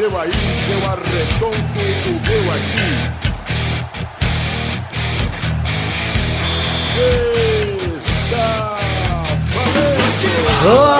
seu 0.00 0.18
aí, 0.18 0.30
eu 0.70 0.80
arredondo 0.88 1.56
o 1.56 2.12
meu 2.26 2.52
aqui. 2.54 2.90
Está 8.24 8.78
Ah, 10.62 10.99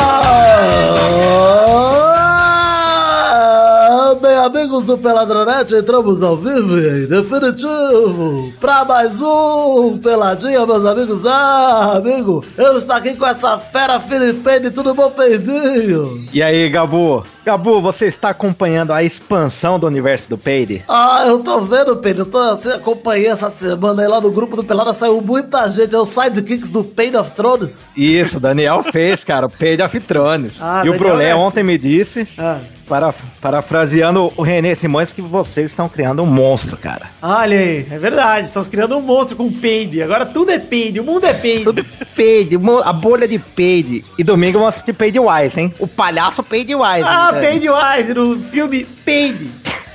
do 4.91 4.99
Peladronete, 4.99 5.77
entramos 5.77 6.21
ao 6.21 6.37
vivo 6.37 6.77
e 6.77 7.07
definitivo 7.07 8.53
para 8.61 8.85
mais 8.85 9.21
um 9.23 9.97
Peladinha, 9.99 10.67
meus 10.67 10.85
amigos. 10.85 11.25
Ah, 11.25 11.93
amigo, 11.95 12.45
eu 12.59 12.77
estou 12.77 12.97
aqui 12.97 13.15
com 13.15 13.25
essa 13.25 13.57
fera 13.57 14.01
Filipene, 14.01 14.69
tudo 14.69 14.93
bom, 14.93 15.09
Peidinho? 15.13 16.25
E 16.33 16.43
aí, 16.43 16.69
Gabu? 16.69 17.25
Gabu, 17.45 17.81
você 17.81 18.07
está 18.07 18.31
acompanhando 18.31 18.93
a 18.93 19.01
expansão 19.05 19.79
do 19.79 19.87
universo 19.87 20.29
do 20.29 20.37
Peide? 20.37 20.85
Ah, 20.89 21.23
eu 21.27 21.39
tô 21.39 21.61
vendo, 21.61 21.97
Pedro. 21.97 22.23
Eu 22.23 22.27
tô 22.27 22.39
assim, 22.39 22.73
acompanhei 22.73 23.29
essa 23.29 23.49
semana 23.49 24.03
aí 24.03 24.09
lá 24.09 24.21
no 24.21 24.31
grupo 24.33 24.57
do 24.57 24.65
Pelada, 24.65 24.93
saiu 24.93 25.21
muita 25.21 25.71
gente. 25.71 25.95
É 25.95 25.99
o 25.99 26.05
Sidekicks 26.05 26.69
do 26.69 26.83
Pain 26.83 27.15
of 27.17 27.31
Thrones. 27.33 27.87
Isso, 27.97 28.39
o 28.39 28.41
Daniel 28.41 28.83
fez, 28.83 29.23
cara, 29.23 29.47
o 29.47 29.51
Peide 29.51 29.83
of 29.85 30.01
Thrones. 30.01 30.55
Ah, 30.61 30.83
e 30.85 30.89
o 30.91 30.99
Brulé 30.99 31.33
ontem 31.35 31.63
me 31.63 31.79
disse, 31.79 32.27
Ah. 32.37 32.59
Para, 32.91 33.15
parafraseando 33.41 34.33
o 34.37 34.43
René 34.43 34.75
Simões, 34.75 35.13
que 35.13 35.23
vocês 35.23 35.71
estão 35.71 35.89
criando 35.89 36.25
um 36.25 36.27
monstro, 36.27 36.77
cara. 36.77 37.07
Olha 37.23 37.57
aí, 37.57 37.87
é 37.89 37.99
verdade. 37.99 38.49
Estamos 38.49 38.69
criando 38.69 38.97
um 38.99 39.01
monstro 39.01 39.37
com 39.37 39.49
peide. 39.53 40.03
Agora 40.03 40.27
tudo 40.27 40.51
é 40.51 40.59
peide, 40.59 40.99
o 40.99 41.05
mundo 41.05 41.25
é 41.25 41.33
peide. 41.33 41.63
Tudo 41.65 41.87
Peide, 42.17 42.59
mo- 42.59 42.83
a 42.85 42.93
bolha 42.93 43.29
de 43.29 43.39
Peide. 43.39 44.05
E 44.19 44.25
domingo 44.25 44.59
vamos 44.59 44.75
assistir 44.75 44.93
Peide 44.93 45.21
Wise, 45.21 45.61
hein? 45.61 45.73
O 45.79 45.87
palhaço 45.87 46.43
Peide 46.43 46.75
Wise. 46.75 47.05
Ah, 47.07 47.31
né? 47.33 47.41
Peide 47.41 47.69
Wise 47.71 48.13
no 48.13 48.39
filme 48.41 48.85
Peide. 48.85 49.49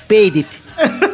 Peide. 0.07 0.45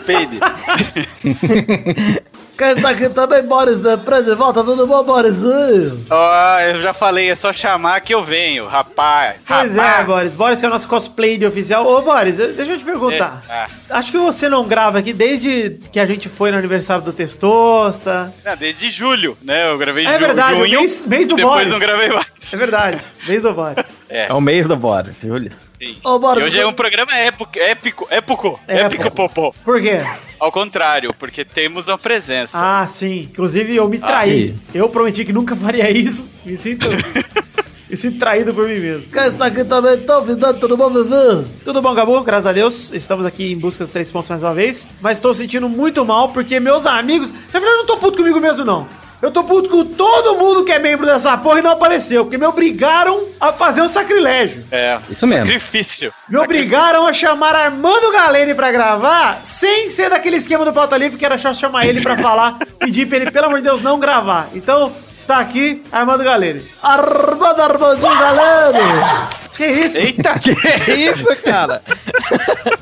Peide. 0.05 0.39
Quem 2.57 2.71
está 2.73 2.89
aqui 2.89 3.09
também, 3.09 3.41
Boris 3.44 3.80
Depre, 3.80 4.21
de 4.23 4.35
volta, 4.35 4.63
tudo 4.63 4.85
bom, 4.85 5.03
Borisinho? 5.03 6.05
Ó, 6.09 6.59
eu 6.59 6.80
já 6.81 6.93
falei, 6.93 7.30
é 7.31 7.35
só 7.35 7.52
chamar 7.52 7.99
que 8.02 8.13
eu 8.13 8.23
venho, 8.23 8.67
rapaz. 8.67 9.38
Pois 9.47 9.75
é, 9.75 9.81
rapaz. 9.81 10.05
Boris. 10.05 10.35
Boris 10.35 10.59
que 10.59 10.66
é 10.66 10.67
o 10.67 10.71
nosso 10.71 10.88
cosplay 10.88 11.38
de 11.39 11.45
oficial. 11.45 11.88
Ô, 11.88 12.02
Boris, 12.03 12.38
deixa 12.38 12.73
eu 12.73 12.77
te 12.77 12.85
perguntar. 12.85 13.43
É, 13.49 13.53
ah. 13.53 13.67
Acho 13.89 14.11
que 14.11 14.17
você 14.19 14.47
não 14.47 14.67
grava 14.67 14.99
aqui 14.99 15.11
desde 15.11 15.80
que 15.91 15.99
a 15.99 16.05
gente 16.05 16.30
foi 16.30 16.52
no 16.52 16.58
aniversário 16.59 17.03
do 17.03 17.11
Testosta. 17.11 18.31
Não, 18.45 18.55
desde 18.55 18.91
julho, 18.91 19.36
né? 19.41 19.71
Eu 19.71 19.77
gravei 19.77 20.05
É 20.05 20.17
verdade, 20.19 20.58
junho, 20.58 20.77
o 20.77 20.81
mês- 20.81 21.05
mês 21.08 21.25
do 21.27 21.36
depois 21.36 21.53
Boris. 21.55 21.69
não 21.69 21.80
gravei 21.80 22.09
mais. 22.09 22.27
É 22.53 22.58
verdade, 22.58 23.02
mês 23.27 23.41
do 23.41 23.53
Boris. 23.53 23.86
É, 24.09 24.27
É 24.27 24.33
o 24.33 24.41
mês 24.41 24.67
do 24.67 24.75
Boris, 24.75 25.15
Júlio. 25.21 25.52
Sim. 25.81 25.97
Ô, 26.03 26.19
Boris, 26.19 26.43
e 26.43 26.45
hoje 26.47 26.59
é 26.59 26.67
um 26.67 26.73
programa 26.73 27.13
épico, 27.15 27.49
épico, 27.57 28.07
épico, 28.09 28.59
Épico. 28.67 28.85
épico 28.97 29.11
popô. 29.11 29.53
Por 29.63 29.81
quê? 29.81 29.99
Ao 30.39 30.51
contrário, 30.51 31.13
porque 31.13 31.43
temos 31.43 31.87
uma 31.87 31.97
presença. 31.97 32.57
Ah, 32.59 32.87
sim. 32.87 33.21
Inclusive, 33.31 33.75
eu 33.75 33.87
me 33.89 33.99
traí. 33.99 34.55
eu 34.73 34.87
prometi 34.89 35.25
que 35.25 35.33
nunca 35.33 35.55
faria 35.55 35.89
isso. 35.89 36.29
Me 36.45 36.57
sinto. 36.57 36.87
me 37.89 37.97
sinto 37.97 38.17
traído 38.17 38.53
por 38.53 38.67
mim 38.67 38.79
mesmo. 38.79 39.07
Quem 39.11 39.23
está 39.25 39.45
aqui 39.47 39.63
também, 39.63 39.97
Tom 39.97 40.21
Vidano, 40.23 40.59
tudo 40.59 40.77
bom, 40.77 40.89
Vivi? 40.89 41.47
Tudo 41.63 41.81
bom, 41.81 41.93
Gabu? 41.93 42.21
Graças 42.21 42.47
a 42.47 42.53
Deus. 42.53 42.91
Estamos 42.91 43.25
aqui 43.25 43.52
em 43.52 43.57
busca 43.57 43.83
dos 43.83 43.91
três 43.91 44.11
pontos 44.11 44.29
mais 44.29 44.41
uma 44.41 44.53
vez. 44.53 44.87
Mas 44.99 45.17
estou 45.17 45.33
sentindo 45.35 45.67
muito 45.69 46.03
mal 46.05 46.29
porque 46.29 46.59
meus 46.59 46.85
amigos. 46.85 47.31
Na 47.31 47.59
verdade, 47.59 47.73
eu 47.73 47.77
não 47.77 47.85
tô 47.85 47.97
puto 47.97 48.17
comigo 48.17 48.39
mesmo, 48.39 48.65
não. 48.65 48.87
Eu 49.22 49.30
tô 49.31 49.44
puto 49.44 49.69
com 49.69 49.86
todo 49.86 50.36
mundo 50.36 50.66
que 50.66 50.72
é 50.72 50.80
membro 50.80 51.05
dessa 51.05 51.38
porra 51.38 51.59
e 51.59 51.61
não 51.61 51.72
apareceu. 51.72 52.23
Porque 52.25 52.38
me 52.38 52.45
obrigaram 52.45 53.23
a 53.39 53.53
fazer 53.53 53.81
um 53.81 53.88
sacrilégio. 53.88 54.66
É, 54.72 55.00
Isso 55.09 55.27
mesmo. 55.27 55.45
sacrifício. 55.45 56.11
Me 56.27 56.38
obrigaram 56.38 57.05
a 57.05 57.14
chamar 57.14 57.55
Armando 57.55 58.11
Galene 58.11 58.55
pra 58.55 58.72
gravar 58.72 59.42
sem 59.44 59.87
ser 59.87 60.09
daquele 60.09 60.37
esquema 60.37 60.65
do 60.65 60.73
pauta 60.73 60.98
livre 60.98 61.17
que 61.20 61.26
era 61.26 61.37
só 61.37 61.54
chamar 61.54 61.86
ele 61.86 62.02
pra 62.02 62.17
falar, 62.17 62.58
pedir 62.80 63.05
pra 63.08 63.17
ele, 63.17 63.30
pelo 63.32 63.45
amor 63.45 63.58
de 63.59 63.64
Deus, 63.65 63.82
não 63.82 63.99
gravar. 63.99 64.48
Então, 64.55 64.92
está 65.20 65.38
aqui 65.38 65.83
Armando 65.92 66.23
Galene. 66.23 66.65
Armando 66.82 67.61
Armandinho, 67.61 68.17
galera! 68.20 69.30
Que 69.55 69.65
isso? 69.67 69.98
Eita, 69.98 70.39
Que 70.39 70.52
isso, 70.93 71.27
cara? 71.43 71.83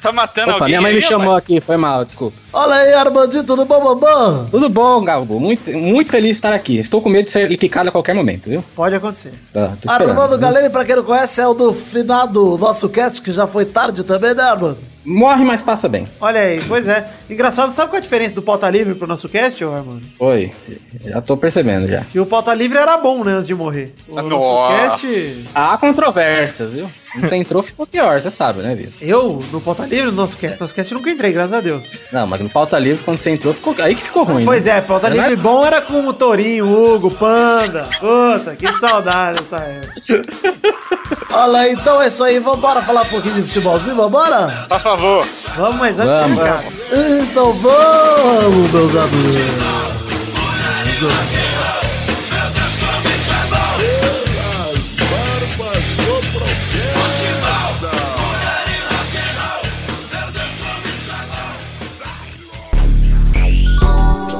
tá 0.00 0.12
matando 0.12 0.50
Opa, 0.50 0.64
alguém 0.64 0.68
minha 0.68 0.80
mãe 0.80 0.92
me 0.92 0.98
aí, 0.98 1.02
chamou 1.04 1.28
rapaz? 1.28 1.44
aqui, 1.44 1.60
foi 1.60 1.76
mal, 1.76 2.04
desculpa. 2.04 2.36
Olha 2.52 2.74
aí, 2.74 2.92
Armandinho, 2.94 3.44
tudo 3.44 3.64
bom, 3.64 3.80
bambam? 3.82 4.46
Tudo 4.50 4.68
bom, 4.68 5.02
Galbo? 5.02 5.38
Muito, 5.38 5.70
muito 5.70 6.10
feliz 6.10 6.30
de 6.30 6.36
estar 6.36 6.52
aqui. 6.52 6.78
Estou 6.78 7.00
com 7.02 7.08
medo 7.08 7.26
de 7.26 7.30
ser 7.30 7.48
picado 7.58 7.88
a 7.88 7.92
qualquer 7.92 8.14
momento, 8.14 8.48
viu? 8.48 8.64
Pode 8.74 8.94
acontecer. 8.94 9.32
Tá. 9.52 9.72
Armando? 9.86 10.38
Galene, 10.38 10.70
pra 10.70 10.84
quem 10.84 10.96
não 10.96 11.02
conhece, 11.04 11.40
é 11.40 11.46
o 11.46 11.54
do 11.54 11.72
finado 11.74 12.56
nosso 12.58 12.88
cast, 12.88 13.20
que 13.22 13.32
já 13.32 13.46
foi 13.46 13.64
tarde 13.64 14.02
também, 14.04 14.34
né, 14.34 14.42
Armando? 14.42 14.78
Morre, 15.04 15.44
mas 15.44 15.62
passa 15.62 15.88
bem. 15.88 16.06
Olha 16.20 16.40
aí, 16.40 16.62
pois 16.66 16.86
é. 16.86 17.08
Engraçado, 17.30 17.74
sabe 17.74 17.90
qual 17.90 17.96
é 17.96 17.98
a 17.98 18.02
diferença 18.02 18.34
do 18.34 18.42
pauta 18.42 18.68
livre 18.68 18.94
pro 18.94 19.06
nosso 19.06 19.28
cast, 19.28 19.64
ô 19.64 19.72
Armando? 19.72 20.06
Oi, 20.18 20.52
já 21.04 21.20
tô 21.20 21.36
percebendo 21.36 21.88
já. 21.88 22.00
Que 22.00 22.20
o 22.20 22.26
pauta 22.26 22.52
livre 22.52 22.78
era 22.78 22.96
bom, 22.96 23.24
né, 23.24 23.32
antes 23.32 23.46
de 23.46 23.54
morrer. 23.54 23.94
O 24.08 24.20
Nossa. 24.20 24.98
cast. 24.98 25.48
Há 25.54 25.78
controvérsias, 25.78 26.74
viu? 26.74 26.90
Você 27.20 27.36
entrou, 27.36 27.62
ficou 27.62 27.86
pior, 27.86 28.20
você 28.20 28.30
sabe, 28.30 28.60
né, 28.60 28.74
Vitor? 28.74 28.92
Eu, 29.00 29.42
no 29.50 29.60
pauta 29.60 29.86
livre, 29.86 30.06
no 30.06 30.12
nosso 30.12 30.36
cast, 30.36 30.60
nosso 30.60 30.74
cast 30.74 30.92
nunca 30.92 31.10
entrei, 31.10 31.32
graças 31.32 31.54
a 31.54 31.60
Deus. 31.60 31.98
Não, 32.12 32.26
mas 32.26 32.40
no 32.40 32.50
pauta 32.50 32.78
livre, 32.78 33.02
quando 33.02 33.16
você 33.16 33.30
entrou, 33.30 33.54
ficou... 33.54 33.74
aí 33.78 33.94
que 33.94 34.02
ficou 34.02 34.24
ruim. 34.24 34.44
Pois 34.44 34.66
né? 34.66 34.78
é, 34.78 34.80
pauta 34.82 35.08
Não 35.08 35.16
livre 35.16 35.32
é? 35.32 35.36
bom 35.36 35.64
era 35.64 35.80
com 35.80 36.06
o 36.06 36.12
Torinho, 36.12 36.66
o 36.66 36.94
Hugo, 36.94 37.10
Panda. 37.10 37.88
Puta, 37.98 38.54
que 38.56 38.70
saudade 38.74 39.38
dessa 39.40 39.56
época. 39.56 39.94
Olha 41.30 41.70
então 41.70 42.00
é 42.02 42.08
isso 42.08 42.22
aí, 42.24 42.38
vambora 42.38 42.82
falar 42.82 43.02
um 43.02 43.06
pouquinho 43.06 43.36
de 43.36 43.42
futebolzinho, 43.42 43.96
vambora? 43.96 44.48
Por 44.88 44.96
favor. 44.96 45.26
Vamos, 45.54 45.76
mas 45.76 46.00
antes, 46.00 46.30
Vamos. 46.30 46.44
cara. 46.44 46.64
Então 47.20 47.52
vamos, 47.52 48.72
meus 48.72 48.96
amigos. 48.96 49.36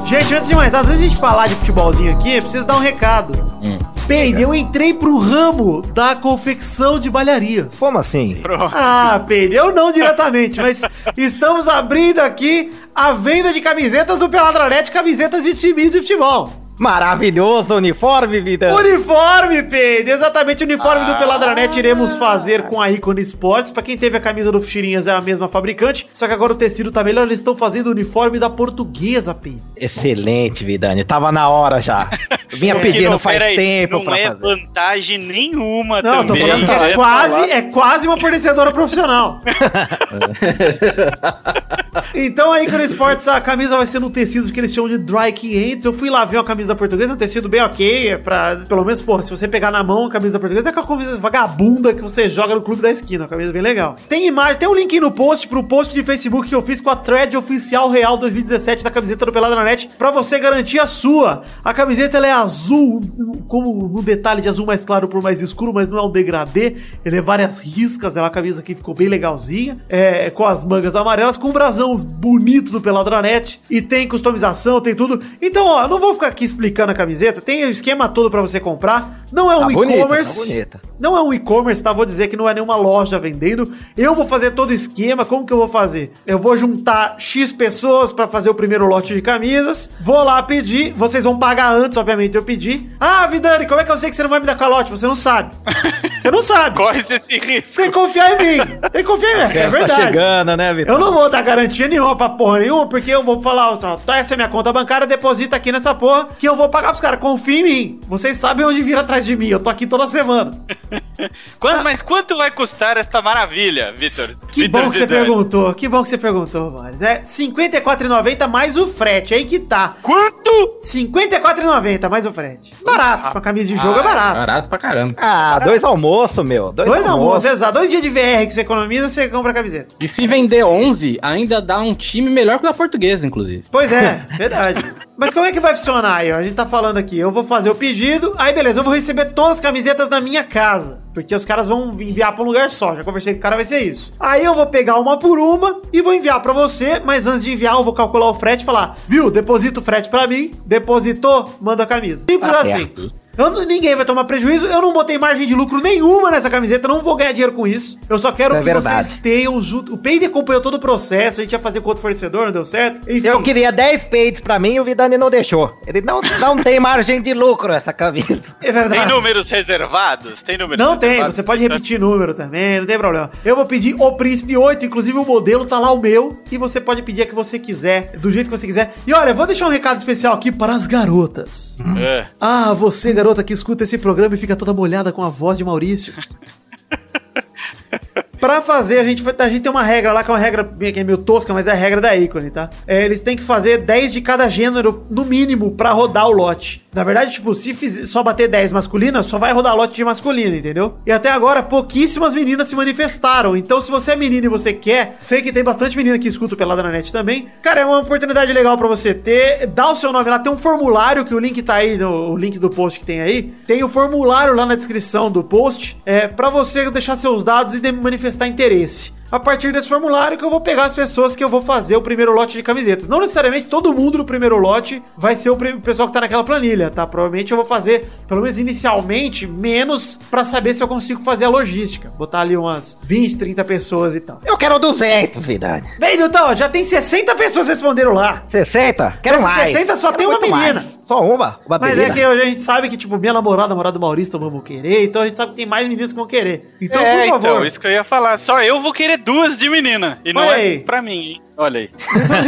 Gente, 0.07 0.33
antes 0.33 0.47
de 0.47 0.55
mais 0.55 0.71
nada, 0.71 0.87
antes 0.87 0.97
de 0.97 1.05
a 1.05 1.09
gente 1.09 1.19
falar 1.19 1.47
de 1.47 1.53
futebolzinho 1.53 2.11
aqui, 2.11 2.37
eu 2.37 2.41
preciso 2.41 2.65
dar 2.65 2.75
um 2.77 2.79
recado. 2.79 3.33
Hum. 3.61 3.77
Peide, 4.09 4.41
eu 4.41 4.55
entrei 4.55 4.91
pro 4.91 5.19
ramo 5.19 5.83
da 5.83 6.15
confecção 6.15 6.99
de 6.99 7.11
balharias. 7.11 7.77
Como 7.77 7.99
assim? 7.99 8.39
Pronto. 8.41 8.73
Ah, 8.75 9.23
Peide, 9.27 9.55
eu 9.55 9.71
não 9.71 9.91
diretamente, 9.91 10.59
mas 10.59 10.81
estamos 11.15 11.67
abrindo 11.67 12.17
aqui 12.17 12.71
a 12.95 13.11
venda 13.11 13.53
de 13.53 13.61
camisetas 13.61 14.17
do 14.17 14.27
Peladronete, 14.27 14.91
camisetas 14.91 15.43
de 15.43 15.53
time 15.53 15.91
de 15.91 15.99
futebol. 15.99 16.51
Maravilhoso 16.79 17.75
uniforme, 17.75 18.39
vida. 18.39 18.73
Uniforme, 18.73 19.63
Peide! 19.63 20.09
Exatamente, 20.11 20.63
o 20.63 20.65
uniforme 20.65 21.01
Ah. 21.01 21.11
do 21.13 21.19
Peladranet 21.19 21.77
iremos 21.77 22.15
fazer 22.15 22.63
com 22.63 22.81
a 22.81 22.89
Icon 22.89 23.13
Sports. 23.19 23.69
Pra 23.69 23.83
quem 23.83 23.97
teve 23.97 24.15
a 24.15 24.19
camisa 24.21 24.49
do 24.51 24.61
Fuxirinhas 24.61 25.05
é 25.05 25.11
a 25.11 25.19
mesma 25.19 25.49
fabricante, 25.49 26.07
só 26.13 26.25
que 26.25 26.33
agora 26.33 26.53
o 26.53 26.55
tecido 26.55 26.89
tá 26.91 27.03
melhor, 27.03 27.27
eles 27.27 27.39
estão 27.39 27.53
fazendo 27.55 27.87
o 27.87 27.91
uniforme 27.91 28.39
da 28.39 28.49
portuguesa, 28.49 29.33
Peide. 29.33 29.61
Excelente, 29.75 30.63
Vidani. 30.63 31.03
Tava 31.03 31.31
na 31.33 31.49
hora 31.49 31.81
já. 31.81 32.09
Vinha 32.53 32.75
É. 32.75 32.79
pedindo 32.79 33.09
Não, 33.11 33.19
faz 33.19 33.37
peraí, 33.37 33.55
tempo 33.57 33.97
não 33.97 34.05
pra 34.05 34.17
é 34.17 34.27
fazer. 34.29 34.41
vantagem 34.41 35.17
nenhuma 35.17 36.01
Não, 36.01 36.25
tô 36.25 36.33
também. 36.33 36.47
falando 36.47 36.65
que 36.65 36.71
é 36.71 36.91
É 36.91 36.95
quase, 36.95 37.33
falar- 37.33 37.49
é 37.49 37.61
quase 37.63 38.07
uma 38.07 38.17
fornecedora 38.17 38.71
profissional. 38.71 39.41
então 42.15 42.51
a 42.51 42.63
Icon 42.63 42.79
Sports, 42.81 43.27
a 43.27 43.39
camisa 43.41 43.77
vai 43.77 43.85
ser 43.85 43.99
num 43.99 44.09
tecido 44.09 44.51
que 44.51 44.59
eles 44.59 44.73
chamam 44.73 44.89
de 44.89 44.97
dry 44.97 45.31
500. 45.33 45.85
Eu 45.85 45.93
fui 45.93 46.09
lá 46.09 46.25
ver 46.25 46.37
uma 46.37 46.43
camisa 46.43 46.68
da 46.69 46.75
portuguesa, 46.75 47.13
um 47.13 47.17
tecido 47.17 47.49
bem 47.49 47.61
ok, 47.61 48.09
é 48.09 48.17
pra, 48.17 48.63
pelo 48.67 48.83
menos, 48.83 49.01
porra, 49.01 49.21
se 49.21 49.29
você 49.29 49.47
pegar 49.47 49.71
na 49.71 49.83
mão 49.83 50.05
a 50.05 50.09
camisa 50.09 50.39
portuguesa, 50.39 50.69
é 50.69 50.71
aquela 50.71 50.87
camisa 50.87 51.17
vagabunda 51.17 51.93
que 51.93 52.01
você 52.01 52.29
joga 52.29 52.55
no 52.55 52.61
clube 52.61 52.81
da 52.81 52.89
esquina, 52.89 53.23
uma 53.23 53.29
camisa 53.29 53.51
bem 53.51 53.61
legal. 53.61 53.95
Tem 54.07 54.27
imagem, 54.27 54.57
tem 54.57 54.69
um 54.69 54.75
link 54.75 54.93
aí 54.93 55.01
no 55.01 55.11
post 55.11 55.47
pro 55.47 55.63
post 55.63 55.93
de 55.93 56.03
Facebook 56.03 56.47
que 56.47 56.55
eu 56.55 56.61
fiz 56.61 56.79
com 56.79 56.89
a 56.89 56.95
thread 56.95 57.35
oficial 57.35 57.89
real 57.89 58.17
2017 58.17 58.83
da 58.83 58.91
camiseta 58.91 59.25
do 59.25 59.33
Pelada 59.33 59.55
na 59.55 59.63
Net, 59.63 59.89
pra 59.97 60.11
você 60.11 60.39
garantir 60.39 60.79
a 60.79 60.87
sua. 60.87 61.43
A 61.63 61.73
camiseta 61.73 62.17
ela 62.17 62.27
é 62.27 62.31
azul, 62.31 63.01
como 63.47 63.97
um 63.97 64.03
detalhe 64.03 64.41
de 64.41 64.49
azul 64.49 64.65
mais 64.65 64.85
claro 64.85 65.07
por 65.07 65.21
mais 65.21 65.41
escuro, 65.41 65.73
mas 65.73 65.89
não 65.89 65.97
é 65.97 66.03
um 66.03 66.11
degradê. 66.11 66.75
Ele 67.03 67.17
é 67.17 67.21
várias 67.21 67.59
riscas, 67.59 68.15
é 68.15 68.21
uma 68.21 68.29
camisa 68.29 68.61
que 68.61 68.75
ficou 68.75 68.93
bem 68.93 69.07
legalzinha, 69.07 69.77
é, 69.89 70.29
com 70.29 70.45
as 70.45 70.63
mangas 70.63 70.95
amarelas, 70.95 71.37
com 71.37 71.49
um 71.49 71.51
brasão 71.51 71.95
bonito 71.95 72.71
do 72.71 72.79
Peladranet, 72.79 73.59
e 73.69 73.81
tem 73.81 74.07
customização, 74.07 74.79
tem 74.79 74.95
tudo. 74.95 75.19
Então, 75.41 75.65
ó, 75.65 75.87
não 75.87 75.99
vou 75.99 76.13
ficar 76.13 76.27
aqui 76.27 76.45
explicando 76.59 76.91
a 76.91 76.95
camiseta, 76.95 77.39
tem 77.39 77.63
o 77.65 77.69
esquema 77.69 78.09
todo 78.09 78.29
pra 78.29 78.41
você 78.41 78.59
comprar. 78.59 79.23
Não 79.31 79.49
é 79.51 79.55
um 79.55 79.59
Tá 79.61 79.73
bonita, 79.73 79.99
e-commerce. 79.99 80.65
tá. 80.65 80.79
Não 80.99 81.15
é 81.15 81.21
um 81.21 81.31
e-commerce, 81.33 81.81
tá? 81.81 81.93
Vou 81.93 82.05
dizer 82.05 82.27
que 82.27 82.35
não 82.35 82.49
é 82.49 82.53
nenhuma 82.53 82.75
loja 82.75 83.17
vendendo. 83.19 83.71
Eu 83.95 84.13
vou 84.15 84.25
fazer 84.25 84.51
todo 84.51 84.71
o 84.71 84.73
esquema. 84.73 85.23
Como 85.23 85.45
que 85.45 85.53
eu 85.53 85.57
vou 85.57 85.67
fazer? 85.67 86.11
Eu 86.25 86.39
vou 86.39 86.57
juntar 86.57 87.15
X 87.19 87.51
pessoas 87.53 88.11
pra 88.11 88.27
fazer 88.27 88.49
o 88.49 88.55
primeiro 88.55 88.85
lote 88.87 89.13
de 89.13 89.21
camisas. 89.21 89.89
Vou 90.01 90.21
lá 90.23 90.41
pedir. 90.43 90.93
Vocês 90.97 91.23
vão 91.23 91.37
pagar 91.37 91.71
antes, 91.73 91.95
obviamente, 91.97 92.35
eu 92.35 92.43
pedir. 92.43 92.91
Ah, 92.99 93.25
Vidani, 93.27 93.65
como 93.67 93.79
é 93.79 93.83
que 93.83 93.91
eu 93.91 93.97
sei 93.97 94.09
que 94.09 94.15
você 94.15 94.23
não 94.23 94.29
vai 94.31 94.39
me 94.39 94.45
dar 94.47 94.55
calote? 94.57 94.91
Você 94.91 95.05
não 95.07 95.15
sabe. 95.15 95.51
Você 96.19 96.29
não 96.31 96.41
sabe. 96.43 96.75
Corre 96.75 96.99
esse 96.99 97.37
risco. 97.39 97.77
Tem 97.77 97.85
que 97.85 97.91
confiar 97.93 98.41
em 98.41 98.57
mim. 98.57 98.65
Tem 98.91 99.03
que 99.03 99.03
confiar 99.03 99.31
em 99.31 99.35
mim. 99.35 99.41
Essa 99.43 99.57
é 99.59 99.63
tá 99.63 99.69
verdade. 99.69 100.01
chegando, 100.01 100.57
né, 100.57 100.73
Vitor? 100.73 100.93
Eu 100.95 100.99
não 100.99 101.13
vou 101.13 101.29
dar 101.29 101.41
garantia 101.41 101.87
nenhuma 101.87 102.13
pra 102.13 102.27
porra 102.27 102.59
nenhuma, 102.59 102.87
porque 102.87 103.09
eu 103.09 103.23
vou 103.23 103.41
falar, 103.41 103.71
ó, 103.71 103.77
tá, 103.95 104.17
essa 104.17 104.33
é 104.33 104.35
minha 104.35 104.49
conta 104.49 104.73
bancária, 104.73 105.07
deposita 105.07 105.55
aqui 105.55 105.71
nessa 105.71 105.95
porra, 105.95 106.27
que 106.37 106.48
eu 106.49 106.55
vou 106.55 106.69
pagar 106.69 106.89
pros 106.89 107.01
caras. 107.01 107.19
Confia 107.19 107.59
em 107.59 107.63
mim. 107.63 108.01
Vocês 108.07 108.37
sabem 108.37 108.65
onde 108.65 108.81
vir 108.81 108.97
atrás 108.97 109.25
de 109.25 109.35
mim. 109.35 109.47
Eu 109.47 109.59
tô 109.59 109.69
aqui 109.69 109.85
toda 109.87 110.07
semana. 110.07 110.59
Quanto- 111.59 111.83
mas 111.83 112.01
quanto 112.01 112.37
vai 112.37 112.49
custar 112.49 112.95
esta 112.97 113.21
maravilha, 113.21 113.93
Vitor? 113.97 114.29
Que 114.51 114.61
Vitor 114.63 114.83
bom 114.83 114.89
que 114.89 114.95
você 114.97 115.05
perguntou. 115.07 115.73
Que 115.73 115.87
bom 115.87 116.01
que 116.01 116.07
você 116.09 116.17
perguntou, 116.17 116.71
Boris. 116.71 117.01
É 117.01 117.15
R$ 117.15 117.21
54,90 117.25 118.47
mais 118.47 118.77
o 118.77 118.87
frete. 118.87 119.33
Aí 119.33 119.43
que 119.45 119.59
tá. 119.59 119.97
Quanto? 120.01 120.49
R$ 120.49 120.87
54,90 120.89 122.09
mais 122.09 122.25
o 122.25 122.31
frete. 122.31 122.71
Barato. 122.83 123.31
Pra 123.31 123.41
camisa 123.41 123.67
de 123.67 123.75
jogo 123.77 123.99
é 123.99 124.03
barato. 124.03 124.35
Barato 124.39 124.69
pra 124.69 124.77
caramba. 124.77 125.13
Ah, 125.17 125.59
dois 125.59 125.83
almoços, 125.83 126.45
meu. 126.45 126.71
Dois, 126.71 126.87
Dois 126.89 127.05
almoços, 127.05 127.27
almoços. 127.45 127.51
exato. 127.51 127.73
Dois 127.73 127.89
dias 127.89 128.01
de 128.01 128.09
VR 128.09 128.45
que 128.47 128.51
você 128.53 128.61
economiza, 128.61 129.09
você 129.09 129.27
compra 129.27 129.51
a 129.51 129.53
camiseta. 129.53 129.95
E 130.01 130.07
se 130.07 130.25
vender 130.25 130.63
11, 130.63 131.19
ainda 131.21 131.61
dá 131.61 131.79
um 131.79 131.93
time 131.93 132.29
melhor 132.29 132.59
que 132.59 132.65
o 132.65 132.69
da 132.69 132.73
portuguesa, 132.73 133.27
inclusive. 133.27 133.65
Pois 133.69 133.91
é, 133.91 134.25
verdade. 134.37 134.85
Mas 135.19 135.33
como 135.33 135.45
é 135.45 135.51
que 135.51 135.59
vai 135.59 135.75
funcionar 135.75 136.15
aí? 136.15 136.31
A 136.31 136.41
gente 136.41 136.53
tá 136.55 136.65
falando 136.65 136.97
aqui, 136.97 137.19
eu 137.19 137.29
vou 137.29 137.43
fazer 137.43 137.69
o 137.69 137.75
pedido, 137.75 138.33
aí 138.37 138.53
beleza, 138.53 138.79
eu 138.79 138.83
vou 138.85 138.93
receber 138.93 139.25
todas 139.33 139.57
as 139.57 139.59
camisetas 139.59 140.09
na 140.09 140.21
minha 140.21 140.43
casa. 140.45 141.03
Porque 141.13 141.35
os 141.35 141.43
caras 141.43 141.67
vão 141.67 141.91
enviar 141.99 142.33
pra 142.33 142.41
um 142.43 142.47
lugar 142.47 142.69
só. 142.69 142.95
Já 142.95 143.03
conversei 143.03 143.33
com 143.33 143.39
o 143.39 143.41
cara, 143.41 143.57
vai 143.57 143.65
ser 143.65 143.79
isso. 143.79 144.13
Aí 144.17 144.45
eu 144.45 144.53
vou 144.55 144.65
pegar 144.67 144.97
uma 144.97 145.19
por 145.19 145.37
uma 145.37 145.81
e 145.91 146.01
vou 146.01 146.13
enviar 146.13 146.41
pra 146.41 146.53
você, 146.53 147.01
mas 147.03 147.27
antes 147.27 147.43
de 147.43 147.51
enviar, 147.51 147.73
eu 147.73 147.83
vou 147.83 147.93
calcular 147.93 148.29
o 148.29 148.33
frete 148.33 148.63
e 148.63 148.65
falar: 148.65 148.95
viu, 149.07 149.29
deposita 149.29 149.81
o 149.81 149.83
frete 149.83 150.09
pra 150.09 150.25
mim, 150.25 150.53
depositou, 150.65 151.53
manda 151.59 151.83
a 151.83 151.85
camisa. 151.85 152.25
Simples 152.29 152.51
Tá 152.51 152.61
assim. 152.61 152.71
certo. 152.71 153.11
Eu 153.39 153.65
ninguém 153.65 153.95
vai 153.95 154.05
tomar 154.05 154.25
prejuízo. 154.25 154.65
Eu 154.65 154.81
não 154.81 154.93
botei 154.93 155.17
margem 155.17 155.47
de 155.47 155.55
lucro 155.55 155.81
nenhuma 155.81 156.29
nessa 156.31 156.49
camiseta. 156.49 156.87
Não 156.87 157.01
vou 157.01 157.15
ganhar 157.15 157.31
dinheiro 157.31 157.53
com 157.53 157.65
isso. 157.65 157.97
Eu 158.09 158.19
só 158.19 158.31
quero 158.31 158.55
É 158.55 158.59
que 158.59 158.65
verdade. 158.65 159.07
vocês 159.07 159.19
tenham 159.21 159.59
junto. 159.61 159.93
O 159.93 159.97
Peide 159.97 160.25
acompanhou 160.25 160.61
todo 160.61 160.75
o 160.75 160.79
processo. 160.79 161.39
A 161.39 161.43
gente 161.43 161.53
ia 161.53 161.59
fazer 161.59 161.81
com 161.81 161.89
outro 161.89 162.01
fornecedor, 162.01 162.45
não 162.45 162.51
deu 162.51 162.65
certo. 162.65 163.09
Enfim. 163.09 163.27
Eu 163.27 163.41
queria 163.41 163.71
10 163.71 164.03
peitos 164.05 164.41
pra 164.41 164.59
mim 164.59 164.73
e 164.73 164.79
o 164.79 164.83
Vidani 164.83 165.17
não 165.17 165.29
deixou. 165.29 165.79
Ele 165.87 166.01
não, 166.01 166.21
não 166.39 166.57
tem 166.57 166.79
margem 166.79 167.21
de 167.21 167.33
lucro 167.33 167.71
essa 167.71 167.93
camisa. 167.93 168.55
É 168.61 168.71
verdade. 168.71 169.05
Tem 169.05 169.15
números 169.15 169.49
reservados? 169.49 170.41
Tem 170.41 170.57
números 170.57 170.83
Não 170.83 170.97
tem, 170.97 171.23
você 171.23 171.41
pode 171.41 171.61
repetir 171.61 171.99
número 171.99 172.33
também, 172.33 172.79
não 172.79 172.85
tem 172.87 172.97
problema. 172.97 173.31
Eu 173.45 173.55
vou 173.55 173.65
pedir 173.65 173.95
o 173.97 174.11
Príncipe 174.13 174.57
8, 174.57 174.85
inclusive 174.85 175.17
o 175.17 175.25
modelo 175.25 175.65
tá 175.65 175.79
lá 175.79 175.91
o 175.91 175.97
meu, 175.99 176.37
e 176.51 176.57
você 176.57 176.81
pode 176.81 177.01
pedir 177.03 177.21
a 177.21 177.25
que 177.25 177.35
você 177.35 177.57
quiser, 177.57 178.17
do 178.17 178.31
jeito 178.31 178.49
que 178.49 178.57
você 178.57 178.67
quiser. 178.67 178.93
E 179.07 179.13
olha, 179.13 179.33
vou 179.33 179.45
deixar 179.47 179.67
um 179.67 179.69
recado 179.69 179.97
especial 179.97 180.33
aqui 180.33 180.51
para 180.51 180.73
as 180.73 180.87
garotas. 180.87 181.77
É. 181.97 182.25
Ah, 182.39 182.73
você, 182.73 183.13
garota, 183.13 183.28
que 183.43 183.53
escuta 183.53 183.83
esse 183.83 183.97
programa 183.97 184.35
e 184.35 184.37
fica 184.37 184.55
toda 184.55 184.73
molhada 184.73 185.11
com 185.11 185.23
a 185.23 185.29
voz 185.29 185.57
de 185.57 185.63
Maurício. 185.63 186.13
Pra 188.39 188.61
fazer, 188.61 188.99
a 188.99 189.03
gente, 189.03 189.23
a 189.37 189.49
gente 189.49 189.61
tem 189.61 189.71
uma 189.71 189.83
regra 189.83 190.13
lá, 190.13 190.23
que 190.23 190.31
é 190.31 190.33
uma 190.33 190.39
regra 190.39 190.63
que 190.63 190.99
é 190.99 191.03
meio 191.03 191.17
tosca, 191.17 191.53
mas 191.53 191.67
é 191.67 191.71
a 191.71 191.75
regra 191.75 191.99
da 191.99 192.15
Icone, 192.15 192.49
tá? 192.49 192.69
É, 192.87 193.03
eles 193.03 193.21
têm 193.21 193.35
que 193.35 193.43
fazer 193.43 193.79
10 193.79 194.13
de 194.13 194.21
cada 194.21 194.47
gênero, 194.49 195.05
no 195.09 195.25
mínimo, 195.25 195.71
pra 195.71 195.91
rodar 195.91 196.27
o 196.27 196.31
lote. 196.31 196.85
Na 196.93 197.03
verdade, 197.03 197.33
tipo, 197.33 197.53
se 197.53 197.73
fizer, 197.73 198.05
só 198.07 198.23
bater 198.23 198.47
10 198.47 198.71
masculinas, 198.71 199.25
só 199.25 199.37
vai 199.37 199.51
rodar 199.53 199.75
lote 199.75 199.95
de 199.95 200.03
masculino, 200.03 200.55
entendeu? 200.55 200.97
E 201.05 201.11
até 201.11 201.29
agora, 201.29 201.61
pouquíssimas 201.61 202.33
meninas 202.33 202.67
se 202.67 202.75
manifestaram. 202.75 203.55
Então, 203.55 203.79
se 203.81 203.91
você 203.91 204.13
é 204.13 204.15
menina 204.15 204.45
e 204.45 204.49
você 204.49 204.73
quer, 204.73 205.17
sei 205.19 205.41
que 205.41 205.51
tem 205.51 205.63
bastante 205.63 205.95
menina 205.97 206.17
que 206.17 206.27
escuta 206.27 206.53
o 206.55 206.57
Pelada 206.57 206.81
na 206.81 206.89
Net 206.91 207.11
também. 207.11 207.47
Cara, 207.61 207.81
é 207.81 207.85
uma 207.85 207.99
oportunidade 207.99 208.51
legal 208.53 208.77
pra 208.77 208.87
você 208.87 209.13
ter. 209.13 209.67
Dá 209.67 209.91
o 209.91 209.95
seu 209.95 210.11
nome 210.11 210.29
lá, 210.29 210.39
tem 210.39 210.51
um 210.51 210.57
formulário 210.57 211.25
que 211.25 211.35
o 211.35 211.39
link 211.39 211.61
tá 211.61 211.75
aí, 211.75 211.97
no, 211.97 212.31
o 212.31 212.37
link 212.37 212.57
do 212.57 212.69
post 212.69 212.99
que 212.99 213.05
tem 213.05 213.21
aí. 213.21 213.43
Tem 213.67 213.83
o 213.83 213.89
formulário 213.89 214.55
lá 214.55 214.65
na 214.65 214.75
descrição 214.75 215.29
do 215.29 215.43
post, 215.43 215.97
é, 216.05 216.27
pra 216.27 216.49
você 216.49 216.89
deixar 216.89 217.15
seus 217.17 217.43
dados 217.43 217.75
e 217.75 217.79
de- 217.79 217.91
manifestar 218.29 218.47
interesse. 218.47 219.11
A 219.31 219.39
partir 219.39 219.71
desse 219.71 219.87
formulário 219.87 220.37
que 220.37 220.43
eu 220.43 220.49
vou 220.49 220.59
pegar 220.59 220.85
as 220.85 220.93
pessoas 220.95 221.35
que 221.35 221.43
eu 221.43 221.49
vou 221.49 221.61
fazer 221.61 221.95
o 221.95 222.01
primeiro 222.01 222.31
lote 222.31 222.57
de 222.57 222.63
camisetas. 222.63 223.07
Não 223.07 223.19
necessariamente 223.19 223.67
todo 223.67 223.93
mundo 223.93 224.17
no 224.17 224.25
primeiro 224.25 224.57
lote 224.57 225.03
vai 225.15 225.35
ser 225.35 225.51
o 225.51 225.57
pessoal 225.81 226.07
que 226.07 226.13
tá 226.13 226.21
naquela 226.21 226.43
planilha, 226.43 226.89
tá? 226.89 227.05
Provavelmente 227.05 227.51
eu 227.51 227.57
vou 227.57 227.65
fazer, 227.65 228.09
pelo 228.27 228.41
menos 228.41 228.57
inicialmente, 228.57 229.45
menos 229.45 230.19
pra 230.31 230.43
saber 230.43 230.73
se 230.73 230.81
eu 230.81 230.87
consigo 230.87 231.21
fazer 231.21 231.45
a 231.45 231.49
logística. 231.49 232.09
Botar 232.17 232.39
ali 232.41 232.57
umas 232.57 232.97
20, 233.03 233.37
30 233.37 233.63
pessoas 233.65 234.15
e 234.15 234.19
tal. 234.19 234.41
Eu 234.43 234.57
quero 234.57 234.79
200, 234.79 235.45
Vidani. 235.45 235.87
Bem, 235.99 236.19
então, 236.19 236.47
ó, 236.47 236.53
já 236.55 236.67
tem 236.67 236.83
60 236.83 237.35
pessoas 237.35 237.67
responderam 237.67 238.13
lá. 238.13 238.43
60? 238.47 239.19
Quero 239.21 239.37
Dessas 239.37 239.51
mais. 239.51 239.71
60 239.73 239.95
só 239.95 240.07
Quero 240.11 240.17
tem 240.17 240.27
uma 240.27 240.39
menina. 240.39 240.73
mais. 240.81 240.99
Só 241.05 241.21
uma? 241.21 241.59
Uma 241.65 241.79
Mas 241.79 241.95
menina? 241.95 242.11
é 242.11 242.13
que 242.13 242.21
a 242.21 242.45
gente 242.45 242.61
sabe 242.61 242.87
que, 242.89 242.95
tipo, 242.97 243.17
minha 243.17 243.33
namorada, 243.33 243.65
a 243.65 243.69
namorada 243.69 243.93
do 243.97 243.99
Maurício 243.99 244.31
também 244.31 244.49
vão 244.49 244.61
querer, 244.61 245.03
então 245.03 245.23
a 245.23 245.25
gente 245.25 245.35
sabe 245.37 245.51
que 245.51 245.57
tem 245.57 245.65
mais 245.65 245.87
meninas 245.87 246.11
que 246.13 246.17
vão 246.17 246.27
querer. 246.27 246.75
Então, 246.79 247.01
é, 247.01 247.23
por 247.23 247.29
favor. 247.29 247.49
então, 247.49 247.65
isso 247.65 247.79
que 247.79 247.87
eu 247.87 247.91
ia 247.91 248.03
falar. 248.03 248.37
Só 248.37 248.61
eu 248.63 248.79
vou 248.81 248.93
querer 248.93 249.18
duas 249.23 249.57
de 249.57 249.69
menina. 249.69 250.19
E 250.25 250.33
não 250.33 250.41
Olha 250.41 250.57
é 250.57 250.61
aí. 250.61 250.79
pra 250.79 251.01
mim, 251.01 251.19
hein? 251.19 251.41
Olha 251.57 251.79
aí. 251.81 251.89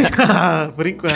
Por 0.74 0.86
enquanto. 0.86 1.14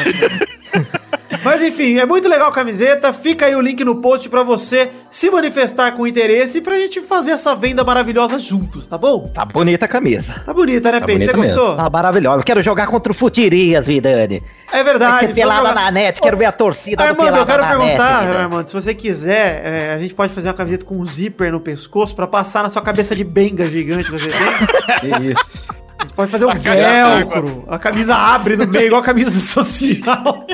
Mas 1.43 1.63
enfim, 1.63 1.97
é 1.99 2.05
muito 2.07 2.29
legal 2.29 2.49
a 2.49 2.53
camiseta. 2.53 3.13
Fica 3.13 3.47
aí 3.47 3.55
o 3.55 3.61
link 3.61 3.83
no 3.85 4.01
post 4.01 4.29
pra 4.29 4.43
você 4.43 4.91
se 5.11 5.31
manifestar 5.31 5.93
com 5.93 6.07
interesse 6.07 6.59
e 6.59 6.61
pra 6.61 6.77
gente 6.77 7.01
fazer 7.01 7.31
essa 7.33 7.55
venda 7.55 7.85
maravilhosa 7.85 8.39
juntos, 8.39 8.87
tá 8.87 8.99
bom? 8.99 9.29
Tá 9.33 9.45
bonita 9.45 9.85
a 9.85 9.89
camisa. 9.89 10.43
Tá 10.45 10.53
bonita, 10.53 10.91
né, 10.93 11.01
Tá 11.01 11.07
Peito? 11.07 11.25
Você 11.25 11.37
mesmo. 11.37 11.57
gostou? 11.57 11.77
Tá 11.77 11.89
maravilhosa. 11.89 12.43
Quero 12.43 12.61
jogar 12.63 12.87
contra 12.89 13.13
o 13.13 13.15
Futirias, 13.15 13.87
Vidani. 13.87 14.43
É 14.73 14.83
verdade. 14.83 15.13
Vai 15.13 15.27
ter 15.29 15.35
pelada 15.35 15.61
vamos 15.63 15.69
jogar- 15.79 15.85
na 15.85 15.91
net. 15.91 16.21
Quero 16.21 16.37
ver 16.37 16.45
a 16.47 16.53
torcida 16.53 16.97
do 16.97 17.03
Armando, 17.09 17.25
Pelada 17.27 17.43
eu 17.43 17.47
quero 17.47 17.63
na 17.63 17.69
perguntar, 17.69 18.23
net. 18.25 18.37
Armando, 18.37 18.69
se 18.69 18.75
você 18.75 18.95
quiser, 18.95 19.63
é, 19.65 19.95
a 19.95 19.99
gente 19.99 20.15
pode 20.15 20.33
fazer 20.33 20.49
uma 20.49 20.55
camiseta 20.55 20.85
com 20.85 20.97
um 20.97 21.07
zíper 21.07 21.53
no 21.53 21.61
pescoço 21.61 22.15
pra 22.15 22.27
passar 22.27 22.63
na 22.63 22.69
sua 22.71 22.83
cabeça 22.83 23.15
de 23.15 23.23
benga 23.25 23.69
gigante 23.69 24.11
que 24.11 24.19
você 24.19 24.29
tem. 24.29 25.11
Que 25.21 25.33
isso. 25.33 25.69
A 25.99 26.03
gente 26.05 26.13
pode 26.15 26.31
fazer 26.31 26.45
um 26.45 26.51
A 26.51 26.57
camisa 26.57 26.75
velcro. 26.75 27.65
A 27.69 27.79
camisa 27.79 28.15
abre 28.15 28.57
no 28.57 28.67
meio, 28.67 28.87
igual 28.89 29.01
a 29.01 29.05
camisa 29.05 29.41
social. 29.41 30.47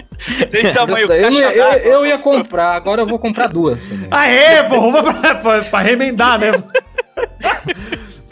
Tem 0.51 0.73
tamanho 0.73 1.11
eu, 1.13 1.33
eu, 1.33 1.67
eu 1.73 2.07
ia 2.07 2.17
comprar, 2.19 2.75
agora 2.77 3.03
eu 3.03 3.07
vou 3.07 3.19
comprar 3.19 3.49
duas. 3.49 3.81
Aê, 4.11 4.63
pô, 4.69 4.77
uma 4.77 5.03
pra, 5.03 5.35
pra, 5.35 5.63
pra 5.63 5.81
remendar, 5.81 6.39
né? 6.39 6.53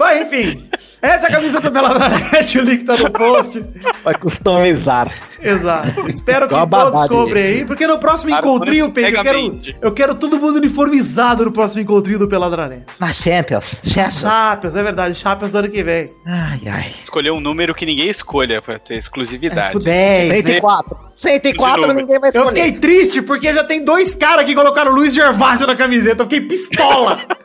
Mas 0.00 0.22
enfim, 0.22 0.66
essa 1.02 1.26
é 1.26 1.30
camisa 1.30 1.60
do 1.60 1.70
Peladranete, 1.70 2.56
o 2.58 2.62
link 2.64 2.84
tá 2.84 2.96
no 2.96 3.10
post. 3.10 3.62
Vai 4.02 4.14
customizar. 4.14 5.12
Exato. 5.42 6.08
Espero 6.08 6.48
que 6.48 6.54
todos 6.54 7.08
comprem 7.08 7.44
aí. 7.44 7.64
porque 7.66 7.86
no 7.86 7.98
próximo 7.98 8.30
Claro, 8.30 8.46
encontrinho, 8.46 8.90
Pedro, 8.92 9.18
eu 9.18 9.22
quero, 9.22 9.60
eu 9.82 9.92
quero 9.92 10.14
todo 10.14 10.38
mundo 10.38 10.56
uniformizado 10.56 11.44
no 11.44 11.52
próximo 11.52 11.82
encontrinho 11.82 12.18
do 12.18 12.26
Peladranete. 12.28 12.84
Na 12.98 13.12
Champions. 13.12 13.80
Champions. 13.84 14.20
Chapas, 14.20 14.74
é 14.76 14.82
verdade, 14.82 15.14
chapas 15.14 15.50
do 15.52 15.58
ano 15.58 15.68
que 15.68 15.82
vem. 15.82 16.06
Ai, 16.26 16.60
ai. 16.66 16.92
Escolher 17.04 17.30
um 17.30 17.40
número 17.40 17.74
que 17.74 17.84
ninguém 17.84 18.08
escolha 18.08 18.60
pra 18.62 18.78
ter 18.78 18.94
É 18.94 18.98
exclusividade. 18.98 19.68
tipo 19.72 19.80
10. 19.84 20.30
né? 20.30 20.36
104. 20.42 20.98
104 21.14 21.80
novo. 21.82 21.92
ninguém 21.92 22.18
vai 22.18 22.30
Eu 22.32 22.42
escolher. 22.42 22.64
fiquei 22.64 22.72
triste 22.80 23.20
porque 23.22 23.52
já 23.52 23.64
tem 23.64 23.84
dois 23.84 24.14
caras 24.14 24.46
que 24.46 24.54
colocaram 24.54 24.92
Luiz 24.92 25.12
Gervásio 25.14 25.66
na 25.66 25.76
camiseta. 25.76 26.22
Eu 26.22 26.26
fiquei 26.26 26.40
pistola. 26.40 27.20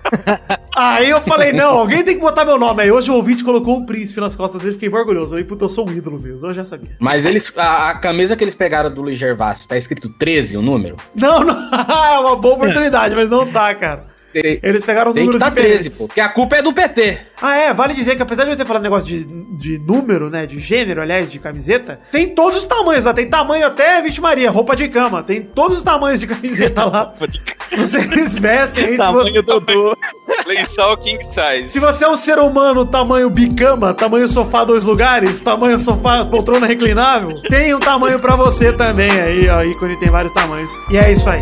Aí 0.76 1.10
eu 1.10 1.22
falei, 1.22 1.54
não, 1.54 1.80
alguém 1.80 2.04
tem 2.04 2.16
que 2.16 2.22
botar 2.22 2.44
meu 2.44 2.58
nome. 2.58 2.84
Aí 2.84 2.92
hoje 2.92 3.10
o 3.10 3.16
ouvinte 3.16 3.44
colocou 3.44 3.78
um 3.78 3.86
príncipe 3.86 4.20
nas 4.20 4.36
costas 4.36 4.62
dele. 4.62 4.74
Fiquei 4.74 4.90
orgulhoso. 4.90 5.28
Eu 5.28 5.30
falei, 5.30 5.44
puta, 5.44 5.66
eu 5.66 5.70
sou 5.70 5.88
um 5.88 5.92
ídolo 5.92 6.20
mesmo. 6.22 6.48
Eu 6.48 6.54
já 6.54 6.66
sabia. 6.66 6.96
Mas 7.00 7.26
eles. 7.26 7.52
A, 7.58 7.90
a 7.90 7.96
camisa 7.98 8.36
que 8.36 8.44
eles 8.44 8.56
pegaram 8.56 8.94
do 8.94 9.02
Luiz 9.02 9.18
Gervásio, 9.18 9.68
tá 9.68 9.78
escrito 9.78 10.10
13 10.10 10.58
o 10.58 10.62
número? 10.62 10.98
Não, 11.16 11.44
não. 11.44 11.56
é 11.72 12.20
uma 12.20 12.36
boa 12.36 12.56
oportunidade, 12.56 13.16
mas 13.16 13.30
não 13.30 13.50
tá, 13.52 13.74
cara. 13.74 14.15
Eles 14.62 14.84
pegaram 14.84 15.14
tem 15.14 15.24
que 15.24 15.26
números 15.28 15.40
tá 15.40 15.50
diferentes. 15.50 15.82
13, 15.84 15.98
pô. 15.98 16.08
Porque 16.08 16.22
a 16.22 16.30
culpa 16.30 16.58
é 16.58 16.62
do 16.62 16.74
PT. 16.74 17.18
Ah, 17.42 17.58
é, 17.58 17.74
vale 17.74 17.94
dizer 17.94 18.16
que 18.16 18.22
apesar 18.22 18.46
de 18.46 18.52
eu 18.52 18.56
ter 18.56 18.66
falado 18.66 18.84
negócio 18.84 19.08
de, 19.08 19.24
de 19.24 19.78
número, 19.78 20.30
né, 20.30 20.46
de 20.46 20.58
gênero, 20.58 21.02
aliás, 21.02 21.30
de 21.30 21.40
camiseta, 21.40 22.00
tem 22.12 22.30
todos 22.30 22.60
os 22.60 22.66
tamanhos 22.66 23.06
lá, 23.06 23.14
tem 23.14 23.28
tamanho 23.28 23.68
até, 23.68 24.02
vixe 24.02 24.22
Maria, 24.22 24.50
roupa 24.50 24.76
de 24.76 24.88
cama, 24.88 25.24
tem 25.24 25.42
todos 25.42 25.78
os 25.78 25.84
tamanhos 25.84 26.20
de 26.20 26.28
camiseta 26.28 26.86
lá. 26.86 27.14
Vocês 27.76 28.38
vestem 28.38 28.86
aí, 28.86 28.92
se 28.92 28.98
você, 28.98 28.98
Tamanho 28.98 29.44
Dodô. 29.44 29.98
Lençol 30.46 30.98
king 30.98 31.22
size. 31.24 31.70
se 31.70 31.80
você 31.80 32.06
é 32.06 32.10
um 32.10 32.16
ser 32.16 32.38
humano 32.38 32.86
tamanho 32.86 33.30
bicama, 33.30 33.94
tamanho 33.94 34.28
sofá 34.28 34.64
dois 34.64 34.84
lugares, 34.84 35.40
tamanho 35.40 35.80
sofá 35.80 36.24
poltrona 36.24 36.68
reclinável, 36.68 37.36
tem 37.50 37.74
um 37.74 37.80
tamanho 37.80 38.20
pra 38.20 38.36
você 38.36 38.72
também 38.72 39.12
aí, 39.12 39.50
ó, 39.50 39.64
ícone 39.64 40.00
tem 40.00 40.10
vários 40.10 40.34
tamanhos. 40.34 40.72
E 40.90 40.98
é 40.98 41.12
isso 41.12 41.28
aí. 41.30 41.42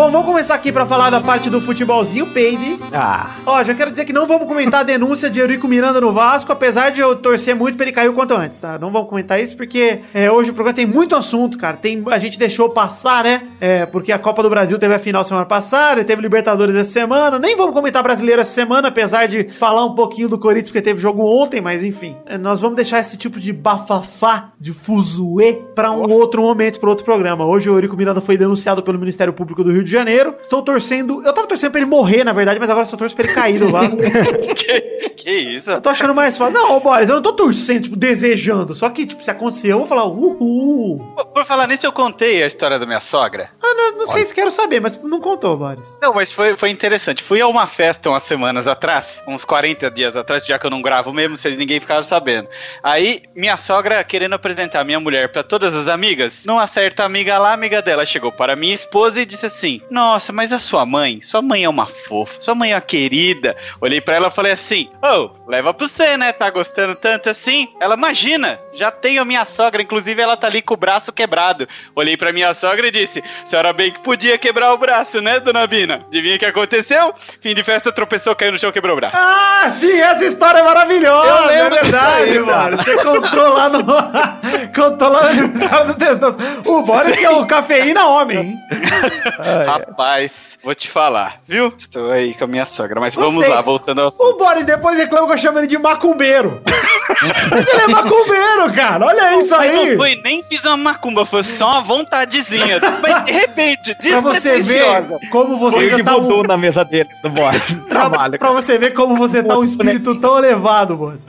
Bom, 0.00 0.10
vamos 0.10 0.28
começar 0.28 0.54
aqui 0.54 0.72
pra 0.72 0.86
falar 0.86 1.10
da 1.10 1.20
parte 1.20 1.50
do 1.50 1.60
futebolzinho, 1.60 2.28
Peide. 2.28 2.78
Ah, 2.90 3.32
Ó, 3.44 3.62
já 3.62 3.74
quero 3.74 3.90
dizer 3.90 4.06
que 4.06 4.14
não 4.14 4.26
vamos 4.26 4.48
comentar 4.48 4.80
a 4.80 4.82
denúncia 4.82 5.28
de 5.28 5.38
Eurico 5.38 5.68
Miranda 5.68 6.00
no 6.00 6.10
Vasco, 6.10 6.50
apesar 6.50 6.88
de 6.88 7.02
eu 7.02 7.14
torcer 7.16 7.54
muito 7.54 7.76
pra 7.76 7.84
ele 7.84 7.92
cair 7.92 8.08
o 8.08 8.14
quanto 8.14 8.32
antes, 8.32 8.58
tá? 8.58 8.78
Não 8.78 8.90
vamos 8.90 9.10
comentar 9.10 9.38
isso 9.38 9.54
porque 9.54 10.00
é, 10.14 10.30
hoje 10.30 10.52
o 10.52 10.54
programa 10.54 10.74
tem 10.74 10.86
muito 10.86 11.14
assunto, 11.14 11.58
cara. 11.58 11.76
Tem, 11.76 12.02
a 12.06 12.18
gente 12.18 12.38
deixou 12.38 12.70
passar, 12.70 13.24
né? 13.24 13.42
É, 13.60 13.84
porque 13.84 14.10
a 14.10 14.18
Copa 14.18 14.42
do 14.42 14.48
Brasil 14.48 14.78
teve 14.78 14.94
a 14.94 14.98
final 14.98 15.22
semana 15.22 15.44
passada, 15.44 16.02
teve 16.02 16.22
Libertadores 16.22 16.74
essa 16.74 16.92
semana. 16.92 17.38
Nem 17.38 17.54
vamos 17.54 17.74
comentar 17.74 18.02
brasileiro 18.02 18.40
essa 18.40 18.54
semana, 18.54 18.88
apesar 18.88 19.28
de 19.28 19.50
falar 19.50 19.84
um 19.84 19.94
pouquinho 19.94 20.30
do 20.30 20.38
Corinthians, 20.38 20.70
porque 20.70 20.80
teve 20.80 20.98
jogo 20.98 21.22
ontem, 21.22 21.60
mas 21.60 21.84
enfim. 21.84 22.16
É, 22.24 22.38
nós 22.38 22.62
vamos 22.62 22.76
deixar 22.76 23.00
esse 23.00 23.18
tipo 23.18 23.38
de 23.38 23.52
bafafá, 23.52 24.52
de 24.58 24.72
fuzuê, 24.72 25.60
pra 25.74 25.92
um 25.92 26.10
outro 26.10 26.40
momento, 26.40 26.80
pra 26.80 26.88
outro 26.88 27.04
programa. 27.04 27.44
Hoje 27.44 27.68
o 27.68 27.74
Eurico 27.74 27.98
Miranda 27.98 28.22
foi 28.22 28.38
denunciado 28.38 28.82
pelo 28.82 28.98
Ministério 28.98 29.34
Público 29.34 29.62
do 29.62 29.70
Rio 29.70 29.84
de 29.84 29.89
Janeiro. 29.90 30.36
Estou 30.40 30.62
torcendo. 30.62 31.22
Eu 31.24 31.32
tava 31.32 31.46
torcendo 31.46 31.70
pra 31.72 31.80
ele 31.80 31.90
morrer, 31.90 32.24
na 32.24 32.32
verdade, 32.32 32.58
mas 32.58 32.70
agora 32.70 32.86
só 32.86 32.96
torço 32.96 33.14
pra 33.16 33.24
ele 33.26 33.34
cair 33.34 33.58
do 33.58 33.70
Vasco. 33.70 33.98
que, 34.56 35.10
que 35.10 35.30
isso? 35.30 35.70
Eu 35.70 35.80
tô 35.80 35.88
achando 35.88 36.14
mais 36.14 36.36
fácil. 36.38 36.54
Não, 36.54 36.76
ô, 36.76 36.80
Boris, 36.80 37.08
eu 37.08 37.16
não 37.16 37.22
tô 37.22 37.32
torcendo, 37.32 37.82
tipo, 37.84 37.96
desejando. 37.96 38.74
Só 38.74 38.88
que, 38.90 39.06
tipo, 39.06 39.22
se 39.24 39.30
acontecer, 39.30 39.68
eu 39.68 39.78
vou 39.78 39.86
falar, 39.86 40.04
uhul. 40.06 40.98
Por- 41.14 41.26
Por 41.26 41.44
falar 41.44 41.66
nisso, 41.68 41.86
eu 41.86 41.92
contei 41.92 42.42
a 42.42 42.46
história 42.46 42.78
da 42.78 42.86
minha 42.86 43.00
sogra. 43.00 43.50
Ah, 43.62 43.74
não, 43.74 43.98
não 43.98 44.06
sei 44.06 44.24
se 44.24 44.34
quero 44.34 44.50
saber, 44.50 44.80
mas 44.80 45.00
não 45.02 45.20
contou, 45.20 45.56
Boris. 45.56 45.98
Não, 46.02 46.14
mas 46.14 46.32
foi, 46.32 46.56
foi 46.56 46.70
interessante. 46.70 47.22
Fui 47.22 47.40
a 47.40 47.46
uma 47.46 47.66
festa 47.66 48.08
umas 48.10 48.22
semanas 48.22 48.66
atrás, 48.66 49.22
uns 49.26 49.44
40 49.44 49.90
dias 49.90 50.16
atrás, 50.16 50.44
já 50.46 50.58
que 50.58 50.66
eu 50.66 50.70
não 50.70 50.82
gravo 50.82 51.12
mesmo, 51.12 51.36
se 51.36 51.48
ninguém 51.50 51.80
ficava 51.80 52.02
sabendo. 52.02 52.48
Aí, 52.82 53.22
minha 53.34 53.56
sogra 53.56 54.02
querendo 54.04 54.34
apresentar 54.34 54.84
minha 54.84 55.00
mulher 55.00 55.30
pra 55.32 55.42
todas 55.42 55.74
as 55.74 55.88
amigas, 55.88 56.44
numa 56.44 56.66
certa 56.66 57.04
amiga 57.04 57.38
lá, 57.38 57.52
amiga 57.52 57.80
dela 57.82 58.04
chegou 58.06 58.32
para 58.32 58.56
minha 58.56 58.74
esposa 58.74 59.20
e 59.20 59.26
disse 59.26 59.46
assim: 59.46 59.79
Nossa, 59.90 60.32
mas 60.32 60.52
a 60.52 60.58
sua 60.58 60.84
mãe, 60.84 61.20
sua 61.20 61.40
mãe 61.40 61.64
é 61.64 61.68
uma 61.68 61.86
fofa, 61.86 62.40
sua 62.40 62.54
mãe 62.54 62.72
é 62.72 62.74
uma 62.74 62.80
querida. 62.80 63.56
Olhei 63.80 64.00
pra 64.00 64.16
ela 64.16 64.28
e 64.28 64.32
falei 64.32 64.52
assim: 64.52 64.90
Ô, 65.02 65.30
leva 65.50 65.74
pra 65.74 65.88
você, 65.88 66.16
né? 66.16 66.32
Tá 66.32 66.48
gostando 66.48 66.94
tanto 66.94 67.28
assim? 67.28 67.68
Ela, 67.80 67.96
imagina, 67.96 68.60
já 68.72 68.90
tenho 68.90 69.20
a 69.20 69.24
minha 69.24 69.44
sogra, 69.44 69.82
inclusive 69.82 70.22
ela 70.22 70.36
tá 70.36 70.46
ali 70.46 70.62
com 70.62 70.74
o 70.74 70.76
braço 70.76 71.12
quebrado. 71.12 71.68
Olhei 71.94 72.16
pra 72.16 72.32
minha 72.32 72.54
sogra 72.54 72.86
e 72.86 72.90
disse: 72.90 73.22
Senhora 73.44 73.72
bem 73.72 73.90
que 73.90 73.98
podia 73.98 74.38
quebrar 74.38 74.72
o 74.72 74.78
braço, 74.78 75.20
né, 75.20 75.40
dona 75.40 75.66
Bina? 75.66 76.06
Adivinha 76.06 76.36
o 76.36 76.38
que 76.38 76.46
aconteceu? 76.46 77.12
Fim 77.40 77.52
de 77.52 77.64
festa, 77.64 77.90
tropeçou, 77.90 78.34
caiu 78.36 78.52
no 78.52 78.58
chão, 78.58 78.70
quebrou 78.70 78.96
o 78.96 79.00
braço. 79.00 79.16
Ah, 79.18 79.70
sim, 79.76 80.00
essa 80.00 80.24
história 80.24 80.60
é 80.60 80.62
maravilhosa. 80.62 81.28
Eu 81.28 81.50
é 81.50 81.62
lembro 81.62 81.82
verdade, 81.82 82.26
disso 82.26 82.38
aí, 82.38 82.38
mano. 82.38 82.76
Você 82.76 82.96
contou 82.96 83.52
lá 83.52 83.68
no. 83.68 83.84
contou 84.72 85.08
lá 85.08 85.22
no 85.22 85.28
aniversário 85.30 85.86
do 85.88 85.94
Testoso. 85.94 86.38
O 86.64 86.82
Boris 86.82 87.18
que 87.18 87.24
é 87.24 87.30
o 87.30 87.44
cafeína 87.46 88.06
homem, 88.06 88.38
hein? 88.38 88.58
Rapaz, 89.66 90.56
vou 90.62 90.74
te 90.74 90.88
falar, 90.90 91.40
viu? 91.46 91.72
Estou 91.78 92.10
aí 92.10 92.34
com 92.34 92.44
a 92.44 92.46
minha 92.46 92.64
sogra, 92.66 93.00
mas 93.00 93.14
vamos 93.14 93.34
Gostei. 93.34 93.52
lá, 93.54 93.60
voltando 93.60 94.00
ao 94.02 94.08
O. 94.18 94.36
Boris 94.36 94.64
depois 94.64 94.96
reclama 94.98 95.26
que 95.26 95.32
eu 95.34 95.38
chamo 95.38 95.58
ele 95.58 95.66
de 95.66 95.78
macumbeiro. 95.78 96.62
mas 97.50 97.68
ele 97.68 97.82
é 97.82 97.86
macumbeiro, 97.88 98.72
cara. 98.74 99.06
Olha 99.06 99.38
isso 99.38 99.56
Mas 99.56 99.70
aí. 99.70 99.90
não 99.90 99.96
foi, 99.96 100.14
nem 100.22 100.44
fiz 100.44 100.64
uma 100.64 100.76
macumba, 100.76 101.24
foi 101.26 101.42
só 101.42 101.70
uma 101.72 101.80
vontadezinha. 101.82 102.80
Mas 103.02 103.24
de 103.24 103.32
repente, 103.32 103.94
Pra 103.96 104.20
você 104.20 104.60
ver 104.62 105.04
como 105.30 105.56
você 105.56 105.76
foi 105.76 105.90
já 105.90 106.04
tá 106.04 106.16
um, 106.16 106.22
voodoo 106.22 106.42
na 106.44 106.56
mesa 106.56 106.84
dele, 106.84 107.08
do 107.22 107.30
Boris. 107.30 107.74
pra, 107.88 108.00
Trabalho. 108.00 108.38
pra 108.38 108.52
você 108.52 108.78
ver 108.78 108.92
como 108.94 109.16
você 109.16 109.42
tá 109.42 109.58
um 109.58 109.64
espírito 109.64 110.14
tão 110.20 110.38
elevado, 110.38 110.96
mano. 110.98 111.20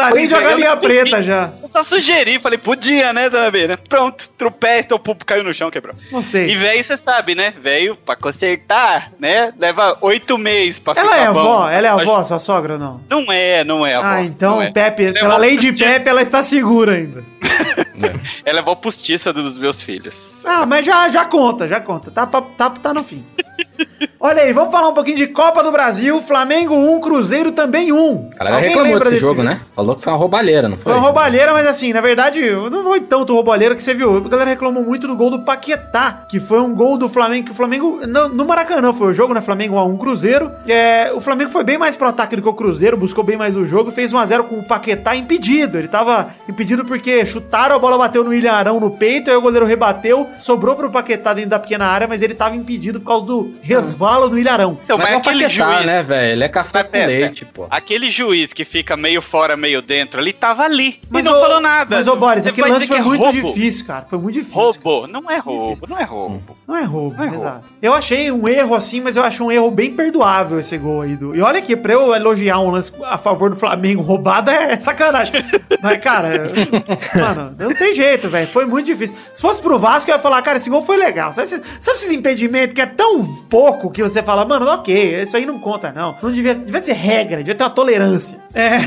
É, 0.00 0.26
jogar 0.28 0.50
eu 0.52 0.56
linha 0.56 0.76
preta 0.76 1.22
já. 1.22 1.52
Eu 1.62 1.68
só 1.68 1.82
sugeri, 1.82 2.38
falei, 2.38 2.58
podia, 2.58 3.12
né, 3.12 3.28
dona 3.30 3.50
Bina? 3.50 3.78
Pronto, 3.88 4.28
tropeça, 4.36 4.94
o 4.94 4.98
pupo 4.98 5.24
caiu 5.24 5.44
no 5.44 5.52
chão, 5.52 5.70
quebrou. 5.70 5.94
Gostei. 6.10 6.48
E 6.48 6.56
velho, 6.56 6.82
você 6.82 6.96
sabe, 6.96 7.34
né? 7.34 7.52
Velho, 7.60 7.96
pra 7.96 8.16
consertar, 8.16 9.12
né? 9.18 9.52
Leva 9.58 9.96
oito 10.00 10.36
meses 10.38 10.78
pra 10.78 10.94
Ela 11.00 11.16
é 11.16 11.30
bom. 11.30 11.40
avó? 11.40 11.68
Ela 11.70 11.86
é 11.86 11.90
avó, 11.90 12.24
sua 12.24 12.38
sogra 12.38 12.74
ou 12.74 12.78
não? 12.78 13.00
Não 13.08 13.32
é, 13.32 13.64
não 13.64 13.86
é 13.86 13.94
avó. 13.94 14.06
Ah, 14.06 14.22
então 14.22 14.60
é. 14.60 14.70
Pepe, 14.70 15.04
Ela 15.04 15.10
é 15.10 15.20
pela 15.20 15.34
avó 15.34 15.40
lei 15.42 15.56
de. 15.56 15.72
Pepe, 15.72 16.08
ela 16.08 16.22
está 16.22 16.42
segura 16.42 16.94
ainda. 16.94 17.24
Ela 18.44 18.58
é 18.58 18.62
avó 18.62 18.74
postiça 18.74 19.32
dos 19.32 19.58
meus 19.58 19.80
filhos. 19.80 20.42
Ah, 20.44 20.66
mas 20.66 20.84
já, 20.84 21.08
já 21.10 21.24
conta, 21.24 21.68
já 21.68 21.80
conta. 21.80 22.10
Tá, 22.10 22.26
tá, 22.26 22.70
tá 22.70 22.94
no 22.94 23.04
fim. 23.04 23.24
Olha 24.26 24.40
aí, 24.40 24.54
vamos 24.54 24.72
falar 24.72 24.88
um 24.88 24.94
pouquinho 24.94 25.18
de 25.18 25.26
Copa 25.26 25.62
do 25.62 25.70
Brasil. 25.70 26.18
Flamengo 26.22 26.74
1, 26.74 26.98
Cruzeiro 26.98 27.52
também 27.52 27.92
1. 27.92 28.30
A 28.40 28.44
galera 28.44 28.66
reclamou 28.66 28.98
desse 28.98 29.18
jogo, 29.18 29.42
né? 29.42 29.60
Falou 29.76 29.94
que 29.94 30.02
foi 30.02 30.10
uma 30.14 30.18
roubalheira, 30.18 30.66
não 30.66 30.78
foi? 30.78 30.84
Foi 30.84 30.92
uma 30.94 31.00
roubalheira, 31.02 31.52
mas 31.52 31.66
assim, 31.66 31.92
na 31.92 32.00
verdade, 32.00 32.40
eu 32.40 32.70
não 32.70 32.82
foi 32.82 33.02
tanto 33.02 33.34
roubalheira 33.34 33.74
que 33.74 33.82
você 33.82 33.92
viu. 33.92 34.16
A 34.16 34.20
galera 34.26 34.48
reclamou 34.48 34.82
muito 34.82 35.06
do 35.06 35.14
gol 35.14 35.28
do 35.28 35.40
Paquetá, 35.40 36.24
que 36.26 36.40
foi 36.40 36.58
um 36.58 36.74
gol 36.74 36.96
do 36.96 37.06
Flamengo, 37.06 37.44
que 37.44 37.52
o 37.52 37.54
Flamengo, 37.54 38.00
no, 38.06 38.30
no 38.30 38.46
Maracanã 38.46 38.94
foi 38.94 39.08
o 39.08 39.12
jogo, 39.12 39.34
né? 39.34 39.42
Flamengo 39.42 39.76
1x1 39.76 39.98
Cruzeiro. 39.98 40.50
É, 40.66 41.12
o 41.12 41.20
Flamengo 41.20 41.50
foi 41.50 41.62
bem 41.62 41.76
mais 41.76 41.94
pro 41.94 42.08
ataque 42.08 42.34
do 42.34 42.40
que 42.40 42.48
o 42.48 42.54
Cruzeiro, 42.54 42.96
buscou 42.96 43.22
bem 43.22 43.36
mais 43.36 43.54
o 43.54 43.66
jogo, 43.66 43.90
fez 43.90 44.10
1x0 44.10 44.44
com 44.44 44.60
o 44.60 44.64
Paquetá 44.64 45.14
impedido. 45.14 45.76
Ele 45.76 45.88
tava 45.88 46.30
impedido 46.48 46.82
porque 46.86 47.26
chutaram, 47.26 47.76
a 47.76 47.78
bola 47.78 47.98
bateu 47.98 48.24
no 48.24 48.30
William 48.30 48.54
Arão 48.54 48.80
no 48.80 48.90
peito, 48.92 49.28
aí 49.28 49.36
o 49.36 49.42
goleiro 49.42 49.66
rebateu, 49.66 50.30
sobrou 50.38 50.74
pro 50.74 50.90
Paquetá 50.90 51.34
dentro 51.34 51.50
da 51.50 51.58
pequena 51.58 51.84
área, 51.84 52.08
mas 52.08 52.22
ele 52.22 52.32
tava 52.32 52.56
impedido 52.56 53.00
por 53.00 53.08
causa 53.08 53.26
do 53.26 53.52
resvalo 53.60 54.13
do 54.28 54.34
William 54.34 54.52
Arão. 54.52 54.78
Então, 54.84 54.96
Mas, 54.98 55.06
mas, 55.08 55.14
é 55.14 55.18
aquele 55.18 55.44
Paquetá, 55.44 55.72
juiz, 55.72 55.86
né, 55.86 56.02
velho? 56.02 56.32
Ele 56.32 56.44
é 56.44 56.48
café 56.48 56.82
Mas 56.90 57.00
com 57.02 57.06
leite, 57.06 57.44
pô. 57.44 57.66
aquele 57.70 58.10
juiz 58.10 58.52
que 58.52 58.64
fica 58.64 58.96
meio 58.96 59.20
fora, 59.22 59.56
meio 59.56 59.80
dentro, 59.82 60.20
ele 60.20 60.32
tava 60.32 60.62
ali 60.64 61.00
Mas 61.10 61.24
e 61.24 61.28
não 61.28 61.36
ô- 61.36 61.40
falou 61.40 61.60
nada. 61.60 61.96
Mas, 61.96 62.06
ô 62.08 62.16
Boris, 62.16 62.46
aquele 62.46 62.68
lance 62.68 62.86
foi 62.86 62.98
é 62.98 63.02
muito 63.02 63.22
roubo? 63.22 63.32
difícil, 63.54 63.86
cara. 63.86 64.06
Foi 64.08 64.18
muito 64.18 64.34
difícil. 64.34 64.54
Roubo, 64.60 65.06
não 65.06 65.30
é 65.30 65.36
roubo, 65.38 65.86
não 65.88 65.98
é 65.98 66.04
roubo. 66.04 66.56
Não 66.66 66.76
é 66.76 66.82
roubo, 66.84 67.14
Não 67.16 67.24
é 67.24 67.28
roubo. 67.28 67.42
exato. 67.42 67.64
Eu 67.82 67.92
achei 67.94 68.30
um 68.32 68.48
erro 68.48 68.74
assim, 68.74 69.00
mas 69.00 69.16
eu 69.16 69.22
acho 69.22 69.44
um 69.44 69.52
erro 69.52 69.70
bem 69.70 69.94
perdoável 69.94 70.58
esse 70.58 70.76
gol 70.78 71.02
aí. 71.02 71.16
Do... 71.16 71.34
E 71.34 71.40
olha 71.42 71.58
aqui, 71.58 71.76
pra 71.76 71.92
eu 71.92 72.14
elogiar 72.14 72.58
um 72.60 72.70
lance 72.70 72.92
a 73.04 73.18
favor 73.18 73.50
do 73.50 73.56
Flamengo 73.56 74.02
roubado 74.02 74.50
é 74.50 74.78
sacanagem. 74.80 75.34
mas, 75.82 76.00
cara, 76.02 76.46
mano, 77.14 77.54
não 77.58 77.74
tem 77.74 77.94
jeito, 77.94 78.28
velho. 78.28 78.48
Foi 78.48 78.64
muito 78.64 78.86
difícil. 78.86 79.16
Se 79.34 79.42
fosse 79.42 79.60
pro 79.60 79.78
Vasco, 79.78 80.10
eu 80.10 80.14
ia 80.16 80.20
falar, 80.20 80.40
cara, 80.42 80.58
esse 80.58 80.70
gol 80.70 80.82
foi 80.82 80.96
legal. 80.96 81.32
Sabe, 81.32 81.48
sabe 81.48 81.62
esses 81.96 82.10
impedimentos 82.10 82.74
que 82.74 82.80
é 82.80 82.86
tão 82.86 83.24
pouco 83.48 83.90
que 83.90 84.02
você 84.08 84.22
fala, 84.22 84.44
mano, 84.44 84.66
ok, 84.66 85.22
isso 85.22 85.36
aí 85.36 85.46
não 85.46 85.58
conta, 85.58 85.92
não. 85.92 86.16
Não 86.22 86.30
devia, 86.30 86.54
devia 86.54 86.82
ser 86.82 86.92
regra, 86.92 87.38
devia 87.38 87.54
ter 87.54 87.64
uma 87.64 87.70
tolerância. 87.70 88.38
É. 88.54 88.78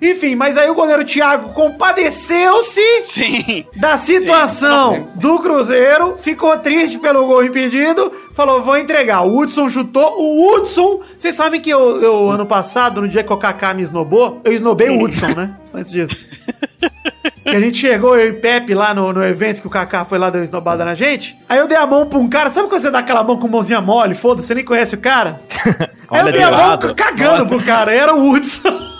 Enfim, 0.02 0.34
mas 0.34 0.58
aí 0.58 0.68
o 0.70 0.74
goleiro 0.74 1.04
Thiago 1.04 1.50
compadeceu-se 1.50 3.04
Sim. 3.04 3.64
da 3.76 3.96
situação 3.96 5.08
do 5.14 5.38
Cruzeiro, 5.38 6.16
ficou 6.18 6.56
triste 6.58 6.98
pelo 6.98 7.26
gol 7.26 7.44
impedido, 7.44 8.12
falou, 8.34 8.62
vou 8.62 8.76
entregar. 8.76 9.22
O 9.22 9.38
Hudson 9.38 9.68
chutou, 9.68 10.20
o 10.20 10.54
Hudson, 10.54 11.00
vocês 11.16 11.34
sabem 11.34 11.60
que 11.60 11.70
eu, 11.70 12.00
eu, 12.00 12.30
ano 12.30 12.46
passado, 12.46 13.00
no 13.00 13.08
dia 13.08 13.22
que 13.22 13.32
o 13.32 13.36
Kaká 13.36 13.74
me 13.74 13.82
esnobou, 13.82 14.40
eu 14.44 14.52
esnobei 14.52 14.90
o 14.90 15.02
Hudson, 15.02 15.28
né? 15.28 15.56
Antes 15.74 15.92
disso. 15.92 16.28
A 17.56 17.60
gente 17.60 17.78
chegou, 17.78 18.16
eu 18.16 18.28
e 18.28 18.32
Pepe, 18.32 18.74
lá 18.74 18.94
no, 18.94 19.12
no 19.12 19.24
evento 19.24 19.60
que 19.60 19.66
o 19.66 19.70
Kaká 19.70 20.04
foi 20.04 20.18
lá, 20.18 20.30
deu 20.30 20.42
esnobada 20.42 20.84
na 20.84 20.94
gente. 20.94 21.36
Aí 21.48 21.58
eu 21.58 21.68
dei 21.68 21.76
a 21.76 21.86
mão 21.86 22.06
pra 22.06 22.18
um 22.18 22.28
cara, 22.28 22.50
sabe 22.50 22.68
quando 22.68 22.80
você 22.80 22.90
dá 22.90 23.00
aquela 23.00 23.22
mão 23.22 23.36
com 23.36 23.46
mãozinha 23.46 23.80
mole, 23.80 24.14
foda-se, 24.14 24.48
você 24.48 24.54
nem 24.54 24.64
conhece 24.64 24.94
o 24.94 24.98
cara? 24.98 25.40
Aí 26.08 26.20
eu 26.20 26.24
dei 26.24 26.32
de 26.32 26.42
a 26.42 26.50
mão 26.50 26.68
lado. 26.68 26.94
cagando 26.94 27.46
pro 27.46 27.62
cara, 27.62 27.92
era 27.94 28.14
o 28.14 28.30
Hudson. 28.30 28.91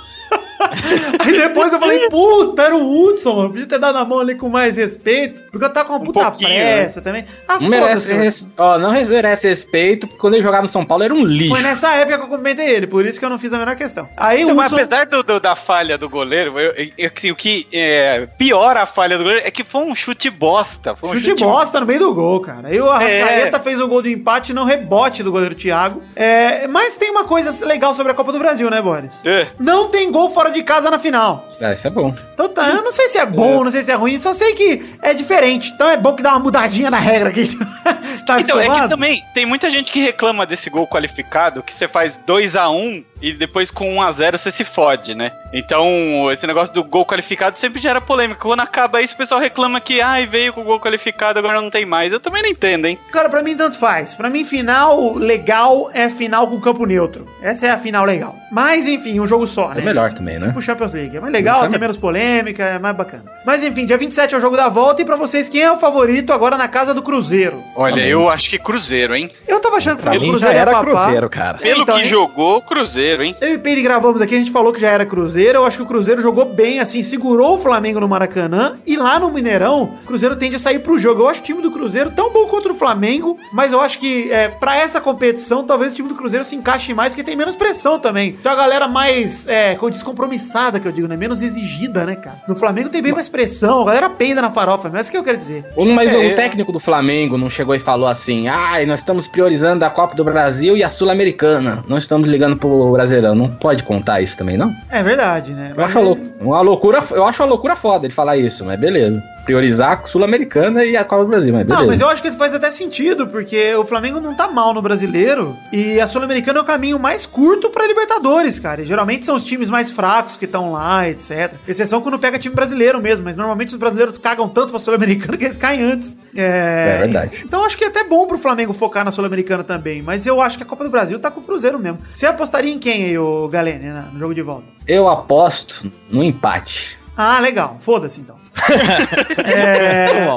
Aí 1.20 1.32
depois 1.38 1.72
eu 1.72 1.78
falei, 1.78 2.08
puta, 2.08 2.62
era 2.62 2.76
o 2.76 3.04
Hudson, 3.06 3.34
mano. 3.36 3.50
Podia 3.50 3.66
ter 3.66 3.78
dado 3.78 3.98
a 3.98 4.04
mão 4.04 4.20
ali 4.20 4.34
com 4.34 4.48
mais 4.48 4.76
respeito. 4.76 5.40
Porque 5.50 5.64
eu 5.64 5.70
tava 5.70 5.88
com 5.88 5.94
uma 5.96 6.04
puta 6.04 6.20
pouquinho, 6.30 6.50
pressa 6.50 7.00
também. 7.02 7.24
Ah, 7.46 7.58
Não 7.60 7.68
merece, 7.68 8.12
res... 8.14 8.50
ó, 8.56 8.78
não 8.78 8.92
merece 8.92 9.48
respeito, 9.48 10.06
porque 10.06 10.20
quando 10.20 10.34
ele 10.34 10.42
jogava 10.42 10.62
no 10.62 10.68
São 10.68 10.84
Paulo 10.84 11.04
era 11.04 11.12
um 11.14 11.24
lixo. 11.24 11.54
Foi 11.54 11.62
nessa 11.62 11.92
época 11.94 12.18
que 12.18 12.24
eu 12.24 12.28
cumprimentei 12.28 12.70
ele, 12.70 12.86
por 12.86 13.04
isso 13.04 13.18
que 13.18 13.24
eu 13.24 13.30
não 13.30 13.38
fiz 13.38 13.52
a 13.52 13.58
menor 13.58 13.76
questão. 13.76 14.08
Aí 14.16 14.42
Então, 14.42 14.54
o 14.54 14.56
mas 14.56 14.72
Hudson. 14.72 14.76
apesar 14.82 15.06
do, 15.06 15.22
do- 15.22 15.40
da 15.40 15.54
falha 15.54 15.98
do 15.98 16.08
goleiro, 16.08 16.58
eu- 16.58 16.72
eu- 16.98 17.10
assim, 17.14 17.30
o 17.30 17.36
que 17.36 17.66
é, 17.72 18.26
piora 18.38 18.82
a 18.82 18.86
falha 18.86 19.16
do 19.18 19.24
goleiro 19.24 19.46
é 19.46 19.50
que 19.50 19.64
foi 19.64 19.82
um 19.82 19.94
chute 19.94 20.30
bosta. 20.30 20.94
Foi 20.96 21.10
um 21.10 21.20
Chute 21.20 21.42
bosta 21.44 21.80
no 21.80 21.86
meio 21.86 21.98
do 22.00 22.14
gol, 22.14 22.40
cara. 22.40 22.68
Aí 22.68 22.80
o 22.80 22.88
Arrascaeta 22.90 23.60
fez 23.60 23.80
o 23.80 23.88
gol 23.88 24.02
do 24.02 24.08
empate 24.08 24.52
no 24.52 24.64
rebote 24.64 25.22
do 25.22 25.30
goleiro 25.32 25.54
Thiago. 25.54 26.02
É, 26.16 26.66
mas 26.68 26.94
tem 26.94 27.10
uma 27.10 27.24
coisa 27.24 27.64
legal 27.66 27.94
sobre 27.94 28.12
a 28.12 28.14
Copa 28.14 28.32
do 28.32 28.38
Brasil, 28.38 28.68
né, 28.70 28.80
Boris? 28.80 29.24
É. 29.24 29.48
Não 29.58 29.88
tem 29.88 30.10
gol 30.10 30.30
fora 30.30 30.50
de 30.52 30.62
casa 30.62 30.90
na 30.90 30.98
final. 30.98 31.48
Ah, 31.60 31.72
isso 31.72 31.86
é 31.86 31.90
bom. 31.90 32.14
Então 32.34 32.48
tá, 32.48 32.68
eu 32.70 32.82
não 32.82 32.92
sei 32.92 33.08
se 33.08 33.18
é 33.18 33.26
bom, 33.26 33.62
não 33.64 33.70
sei 33.70 33.82
se 33.82 33.90
é 33.92 33.94
ruim, 33.94 34.18
só 34.18 34.32
sei 34.32 34.54
que 34.54 34.84
é 35.00 35.14
diferente. 35.14 35.70
Então 35.74 35.88
é 35.88 35.96
bom 35.96 36.12
que 36.14 36.22
dá 36.22 36.30
uma 36.30 36.40
mudadinha 36.40 36.90
na 36.90 36.98
regra 36.98 37.28
aqui. 37.30 37.44
tá 38.26 38.40
Então, 38.40 38.58
é 38.60 38.68
que 38.68 38.88
também 38.88 39.22
tem 39.34 39.46
muita 39.46 39.70
gente 39.70 39.92
que 39.92 40.00
reclama 40.00 40.44
desse 40.44 40.68
gol 40.68 40.86
qualificado, 40.86 41.62
que 41.62 41.72
você 41.72 41.86
faz 41.88 42.18
2 42.26 42.56
a 42.56 42.68
1 42.68 43.04
e 43.20 43.32
depois 43.32 43.70
com 43.70 43.96
1 43.96 44.02
a 44.02 44.10
0 44.10 44.38
você 44.38 44.50
se 44.50 44.64
fode, 44.64 45.14
né? 45.14 45.30
Então, 45.52 45.86
esse 46.32 46.46
negócio 46.46 46.74
do 46.74 46.82
gol 46.82 47.06
qualificado 47.06 47.58
sempre 47.58 47.80
gera 47.80 48.00
polêmica. 48.00 48.40
Quando 48.40 48.60
acaba 48.60 49.00
isso, 49.00 49.14
o 49.14 49.18
pessoal 49.18 49.40
reclama 49.40 49.80
que, 49.80 50.00
ai, 50.00 50.26
veio 50.26 50.52
com 50.52 50.64
gol 50.64 50.80
qualificado, 50.80 51.38
agora 51.38 51.60
não 51.60 51.70
tem 51.70 51.86
mais. 51.86 52.12
Eu 52.12 52.18
também 52.18 52.42
não 52.42 52.48
entendo, 52.48 52.86
hein? 52.86 52.98
Cara, 53.12 53.28
pra 53.28 53.42
mim 53.42 53.54
tanto 53.56 53.78
faz. 53.78 54.14
Pra 54.14 54.28
mim, 54.28 54.44
final 54.44 55.14
legal 55.14 55.90
é 55.94 56.08
final 56.10 56.48
com 56.48 56.60
campo 56.60 56.84
neutro. 56.86 57.28
Essa 57.40 57.66
é 57.66 57.70
a 57.70 57.78
final 57.78 58.04
legal. 58.04 58.34
Mas, 58.50 58.86
enfim, 58.88 59.20
um 59.20 59.26
jogo 59.26 59.46
só, 59.46 59.72
É 59.72 59.76
né? 59.76 59.82
melhor 59.82 60.12
também, 60.12 60.38
né? 60.38 60.41
Tipo 60.48 60.60
Champions 60.62 60.92
League. 60.92 61.16
É 61.16 61.20
mais 61.20 61.32
legal 61.32 61.68
tem 61.68 61.78
menos 61.78 61.96
polêmica, 61.96 62.62
é 62.64 62.78
mais 62.78 62.96
bacana. 62.96 63.24
Mas 63.44 63.62
enfim, 63.62 63.84
dia 63.86 63.96
27 63.96 64.34
é 64.34 64.38
o 64.38 64.40
jogo 64.40 64.56
da 64.56 64.68
volta 64.68 65.02
e 65.02 65.04
pra 65.04 65.16
vocês, 65.16 65.48
quem 65.48 65.62
é 65.62 65.70
o 65.72 65.76
favorito 65.76 66.32
agora 66.32 66.56
na 66.56 66.68
casa 66.68 66.92
do 66.94 67.02
Cruzeiro? 67.02 67.62
Olha, 67.76 67.94
Também. 67.94 68.08
eu 68.10 68.28
acho 68.28 68.48
que 68.50 68.58
Cruzeiro, 68.58 69.14
hein? 69.14 69.30
Eu 69.46 69.60
tava 69.60 69.76
achando 69.76 69.96
que 69.98 70.02
Pra 70.02 70.12
o 70.16 70.20
Cruzeiro 70.20 70.58
era. 70.58 70.80
Cruzeiro, 70.80 71.30
cara. 71.30 71.58
Pelo 71.58 71.82
Então, 71.82 71.96
que 71.96 72.02
hein? 72.02 72.08
jogou, 72.08 72.60
Cruzeiro, 72.62 73.22
hein? 73.22 73.36
Eu 73.40 73.52
e 73.52 73.54
o 73.56 73.60
Peide 73.60 73.82
gravamos 73.82 74.20
aqui, 74.20 74.34
a 74.34 74.38
gente 74.38 74.50
falou 74.50 74.72
que 74.72 74.80
já 74.80 74.88
era 74.90 75.04
Cruzeiro. 75.06 75.58
Eu 75.58 75.66
acho 75.66 75.76
que 75.78 75.82
o 75.82 75.86
Cruzeiro 75.86 76.20
jogou 76.22 76.44
bem, 76.44 76.80
assim, 76.80 77.02
segurou 77.02 77.54
o 77.54 77.58
Flamengo 77.58 78.00
no 78.00 78.08
Maracanã. 78.08 78.76
E 78.86 78.96
lá 78.96 79.18
no 79.18 79.30
Mineirão, 79.30 79.98
o 80.02 80.06
Cruzeiro 80.06 80.36
tende 80.36 80.56
a 80.56 80.58
sair 80.58 80.78
pro 80.80 80.98
jogo. 80.98 81.22
Eu 81.22 81.28
acho 81.28 81.40
o 81.40 81.42
time 81.44 81.62
do 81.62 81.70
Cruzeiro 81.70 82.10
tão 82.10 82.30
bom 82.32 82.46
contra 82.46 82.72
o 82.72 82.74
Flamengo, 82.74 83.36
mas 83.52 83.72
eu 83.72 83.80
acho 83.80 83.98
que 83.98 84.30
é, 84.32 84.48
para 84.48 84.76
essa 84.76 85.00
competição, 85.00 85.64
talvez 85.64 85.92
o 85.92 85.96
time 85.96 86.08
do 86.08 86.14
Cruzeiro 86.14 86.44
se 86.44 86.54
encaixe 86.56 86.92
mais, 86.94 87.14
porque 87.14 87.24
tem 87.24 87.36
menos 87.36 87.54
pressão 87.54 87.98
também. 87.98 88.32
Tem 88.32 88.50
uma 88.50 88.56
galera 88.56 88.88
mais 88.88 89.46
é, 89.48 89.74
com- 89.76 89.90
descompromissada, 90.36 90.80
que 90.80 90.86
eu 90.88 90.92
digo, 90.92 91.06
né? 91.08 91.16
Menos 91.16 91.42
exigida, 91.42 92.04
né, 92.04 92.16
cara? 92.16 92.36
No 92.46 92.54
Flamengo 92.56 92.88
tem 92.88 93.02
bem 93.02 93.12
mais 93.12 93.28
pressão, 93.28 93.82
a 93.82 93.84
galera 93.86 94.10
peida 94.10 94.40
na 94.42 94.50
farofa, 94.50 94.88
mas 94.88 94.98
é 94.98 95.00
isso 95.02 95.10
que 95.10 95.16
eu 95.16 95.24
quero 95.24 95.36
dizer. 95.38 95.64
O- 95.76 95.84
Mas 95.92 96.12
É. 96.14 96.16
o 96.32 96.34
técnico 96.34 96.72
do 96.72 96.80
Flamengo 96.80 97.36
não 97.36 97.50
chegou 97.50 97.74
e 97.74 97.78
falou 97.78 98.08
assim: 98.08 98.48
ai, 98.48 98.86
nós 98.86 99.00
estamos 99.00 99.26
priorizando 99.26 99.84
a 99.84 99.90
Copa 99.90 100.14
do 100.14 100.24
Brasil 100.24 100.76
e 100.76 100.82
a 100.82 100.90
Sul-Americana. 100.90 101.84
Não 101.86 101.98
estamos 101.98 102.28
ligando 102.28 102.56
pro 102.56 102.92
Brasileirão. 102.92 103.34
Não 103.34 103.48
pode 103.48 103.82
contar 103.82 104.20
isso 104.22 104.36
também, 104.38 104.56
não? 104.56 104.74
É 104.90 105.02
verdade, 105.02 105.52
né? 105.52 105.72
Eu 105.76 105.84
acho, 105.84 105.98
uma 105.98 106.04
lou- 106.04 106.18
uma 106.40 106.60
loucura, 106.60 107.02
eu 107.10 107.24
acho 107.24 107.42
uma 107.42 107.48
loucura 107.48 107.76
foda 107.76 108.06
ele 108.06 108.14
falar 108.14 108.36
isso, 108.36 108.64
mas 108.64 108.80
beleza. 108.80 109.22
Priorizar 109.44 110.00
a 110.02 110.06
Sul-Americana 110.06 110.84
e 110.84 110.96
a 110.96 111.04
Copa 111.04 111.24
do 111.24 111.30
Brasil, 111.30 111.52
mas 111.52 111.64
beleza. 111.66 111.80
Não, 111.80 111.88
mas 111.88 112.00
eu 112.00 112.08
acho 112.08 112.22
que 112.22 112.30
faz 112.32 112.54
até 112.54 112.70
sentido, 112.70 113.26
porque 113.26 113.74
o 113.74 113.84
Flamengo 113.84 114.20
não 114.20 114.34
tá 114.34 114.48
mal 114.48 114.72
no 114.72 114.80
brasileiro 114.80 115.56
e 115.72 116.00
a 116.00 116.06
Sul-Americana 116.06 116.60
é 116.60 116.62
o 116.62 116.64
caminho 116.64 116.98
mais 116.98 117.26
curto 117.26 117.68
pra 117.70 117.86
Libertadores, 117.86 118.60
cara. 118.60 118.82
E 118.82 118.84
geralmente 118.84 119.24
são 119.24 119.34
os 119.34 119.44
times 119.44 119.68
mais 119.68 119.90
fracos 119.90 120.36
que 120.36 120.44
estão 120.44 120.72
lá, 120.72 121.08
etc. 121.08 121.54
Exceção 121.66 122.00
quando 122.00 122.18
pega 122.18 122.38
time 122.38 122.54
brasileiro 122.54 123.00
mesmo, 123.00 123.24
mas 123.24 123.36
normalmente 123.36 123.68
os 123.68 123.76
brasileiros 123.76 124.16
cagam 124.18 124.48
tanto 124.48 124.70
pra 124.70 124.78
Sul-Americana 124.78 125.36
que 125.38 125.44
eles 125.44 125.58
caem 125.58 125.82
antes. 125.82 126.16
É, 126.36 126.96
É 126.96 126.98
verdade. 127.00 127.42
Então 127.44 127.64
acho 127.64 127.76
que 127.76 127.84
é 127.84 127.88
até 127.88 128.04
bom 128.04 128.26
pro 128.26 128.38
Flamengo 128.38 128.72
focar 128.72 129.04
na 129.04 129.10
Sul-Americana 129.10 129.64
também, 129.64 130.02
mas 130.02 130.26
eu 130.26 130.40
acho 130.40 130.56
que 130.56 130.62
a 130.62 130.66
Copa 130.66 130.84
do 130.84 130.90
Brasil 130.90 131.18
tá 131.18 131.30
com 131.30 131.40
o 131.40 131.42
Cruzeiro 131.42 131.78
mesmo. 131.78 131.98
Você 132.12 132.26
apostaria 132.26 132.72
em 132.72 132.78
quem 132.78 133.04
aí, 133.04 133.18
o 133.18 133.48
Galene, 133.48 133.90
no 134.12 134.18
jogo 134.18 134.34
de 134.34 134.42
volta? 134.42 134.64
Eu 134.86 135.08
aposto 135.08 135.90
no 136.10 136.22
empate. 136.22 136.98
Ah, 137.16 137.38
legal. 137.38 137.76
Foda-se 137.80 138.20
então. 138.20 138.36
é... 139.44 140.36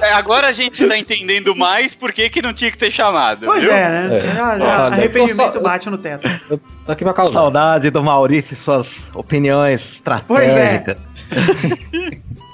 É, 0.00 0.12
agora 0.12 0.46
a 0.46 0.52
gente 0.52 0.86
tá 0.86 0.96
entendendo 0.96 1.56
mais 1.56 1.94
por 1.94 2.12
que, 2.12 2.30
que 2.30 2.40
não 2.40 2.52
tinha 2.54 2.70
que 2.70 2.78
ter 2.78 2.90
chamado. 2.90 3.46
Pois 3.46 3.62
viu? 3.62 3.72
é, 3.72 3.88
né? 4.08 4.18
É. 4.18 4.20
Já- 4.20 4.34
já- 4.34 4.64
Olha, 4.84 4.94
arrependimento 4.94 5.54
só- 5.54 5.60
bate 5.60 5.90
no 5.90 5.98
teto. 5.98 6.28
Eu 6.48 6.60
tô 6.86 6.92
aqui 6.92 7.02
pra 7.04 7.12
causar. 7.12 7.32
Saudade 7.32 7.90
do 7.90 8.02
Maurício 8.02 8.54
e 8.54 8.56
suas 8.56 9.02
opiniões 9.14 10.00
Pois 10.26 10.48
é. 10.48 10.96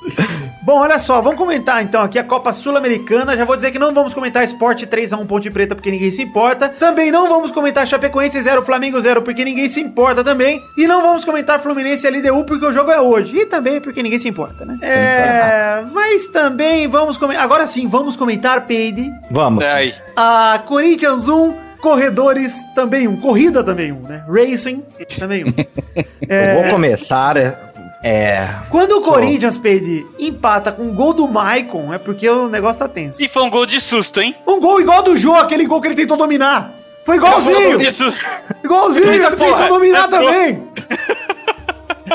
Bom, 0.63 0.79
olha 0.79 0.99
só, 0.99 1.21
vamos 1.21 1.39
comentar 1.39 1.83
então 1.83 2.03
aqui 2.03 2.19
a 2.19 2.25
Copa 2.25 2.53
Sul-Americana. 2.53 3.37
Já 3.37 3.45
vou 3.45 3.57
dizer 3.57 3.71
que 3.71 3.79
não 3.79 3.93
vamos 3.93 4.15
comentar 4.15 4.43
Esporte 4.45 4.87
3x1 4.87 5.27
Ponte 5.27 5.51
Preta 5.51 5.75
porque 5.75 5.91
ninguém 5.91 6.11
se 6.11 6.23
importa. 6.23 6.69
Também 6.69 7.11
não 7.11 7.29
vamos 7.29 7.51
comentar 7.51 7.87
Chapecoense 7.87 8.41
0, 8.41 8.65
Flamengo 8.65 9.01
0 9.01 9.23
porque 9.23 9.45
ninguém 9.45 9.69
se 9.69 9.81
importa 9.81 10.25
também. 10.25 10.63
E 10.77 10.87
não 10.87 11.03
vamos 11.03 11.25
comentar 11.25 11.59
Fluminense 11.59 12.07
e 12.07 12.11
LDU 12.11 12.45
porque 12.45 12.65
o 12.65 12.73
jogo 12.73 12.91
é 12.91 13.01
hoje. 13.01 13.37
E 13.37 13.47
também 13.47 13.81
porque 13.81 14.03
ninguém 14.03 14.19
se 14.19 14.29
importa, 14.29 14.65
né? 14.65 14.79
É, 14.81 15.85
mas 15.93 16.29
também 16.29 16.89
vamos 16.89 17.19
comentar. 17.19 17.45
Agora 17.45 17.67
sim, 17.67 17.87
vamos 17.87 18.17
comentar, 18.17 18.67
Peide. 18.67 19.13
Vamos. 19.31 19.65
É 19.65 19.73
aí. 19.73 19.95
A 20.17 20.63
Corinthians 20.67 21.29
1, 21.29 21.55
Corredores 21.85 22.55
também 22.75 23.07
um. 23.07 23.21
Corrida 23.21 23.63
também 23.63 23.93
um, 23.93 24.01
né? 24.01 24.25
Racing 24.27 24.83
também 25.19 25.45
um. 25.45 25.53
Eu 26.27 26.63
vou 26.63 26.71
começar. 26.71 27.74
É, 28.05 28.11
É. 28.11 28.49
Quando 28.71 28.99
o 28.99 29.01
Corinthians, 29.01 29.57
Peide, 29.59 30.07
empata 30.19 30.71
com 30.71 30.83
o 30.83 30.93
gol 30.93 31.15
do 31.15 31.27
Maicon, 31.27 31.93
é 31.93 31.99
porque 31.99 32.29
o 32.29 32.49
negócio 32.49 32.79
tá 32.79 32.89
tenso. 32.89 33.23
E 33.23 33.29
foi 33.29 33.43
um 33.43 33.51
gol 33.51 33.65
de 33.67 33.81
susto, 33.81 34.21
hein? 34.21 34.35
Um 34.47 34.61
gol 34.61 34.81
igual 34.81 35.03
do 35.03 35.17
Jô, 35.17 35.35
aquele 35.35 35.67
gol 35.67 35.81
que 35.81 35.89
ele 35.89 35.95
tentou 35.95 36.17
dominar. 36.17 36.73
Foi 37.05 37.17
igualzinho! 37.17 37.71
Gol 37.71 37.79
de 37.79 37.93
susto. 37.93 38.25
Igualzinho, 38.63 39.13
ele 39.13 39.37
tentou 39.37 39.69
dominar 39.69 40.05
entrou. 40.05 40.27
também! 40.27 40.63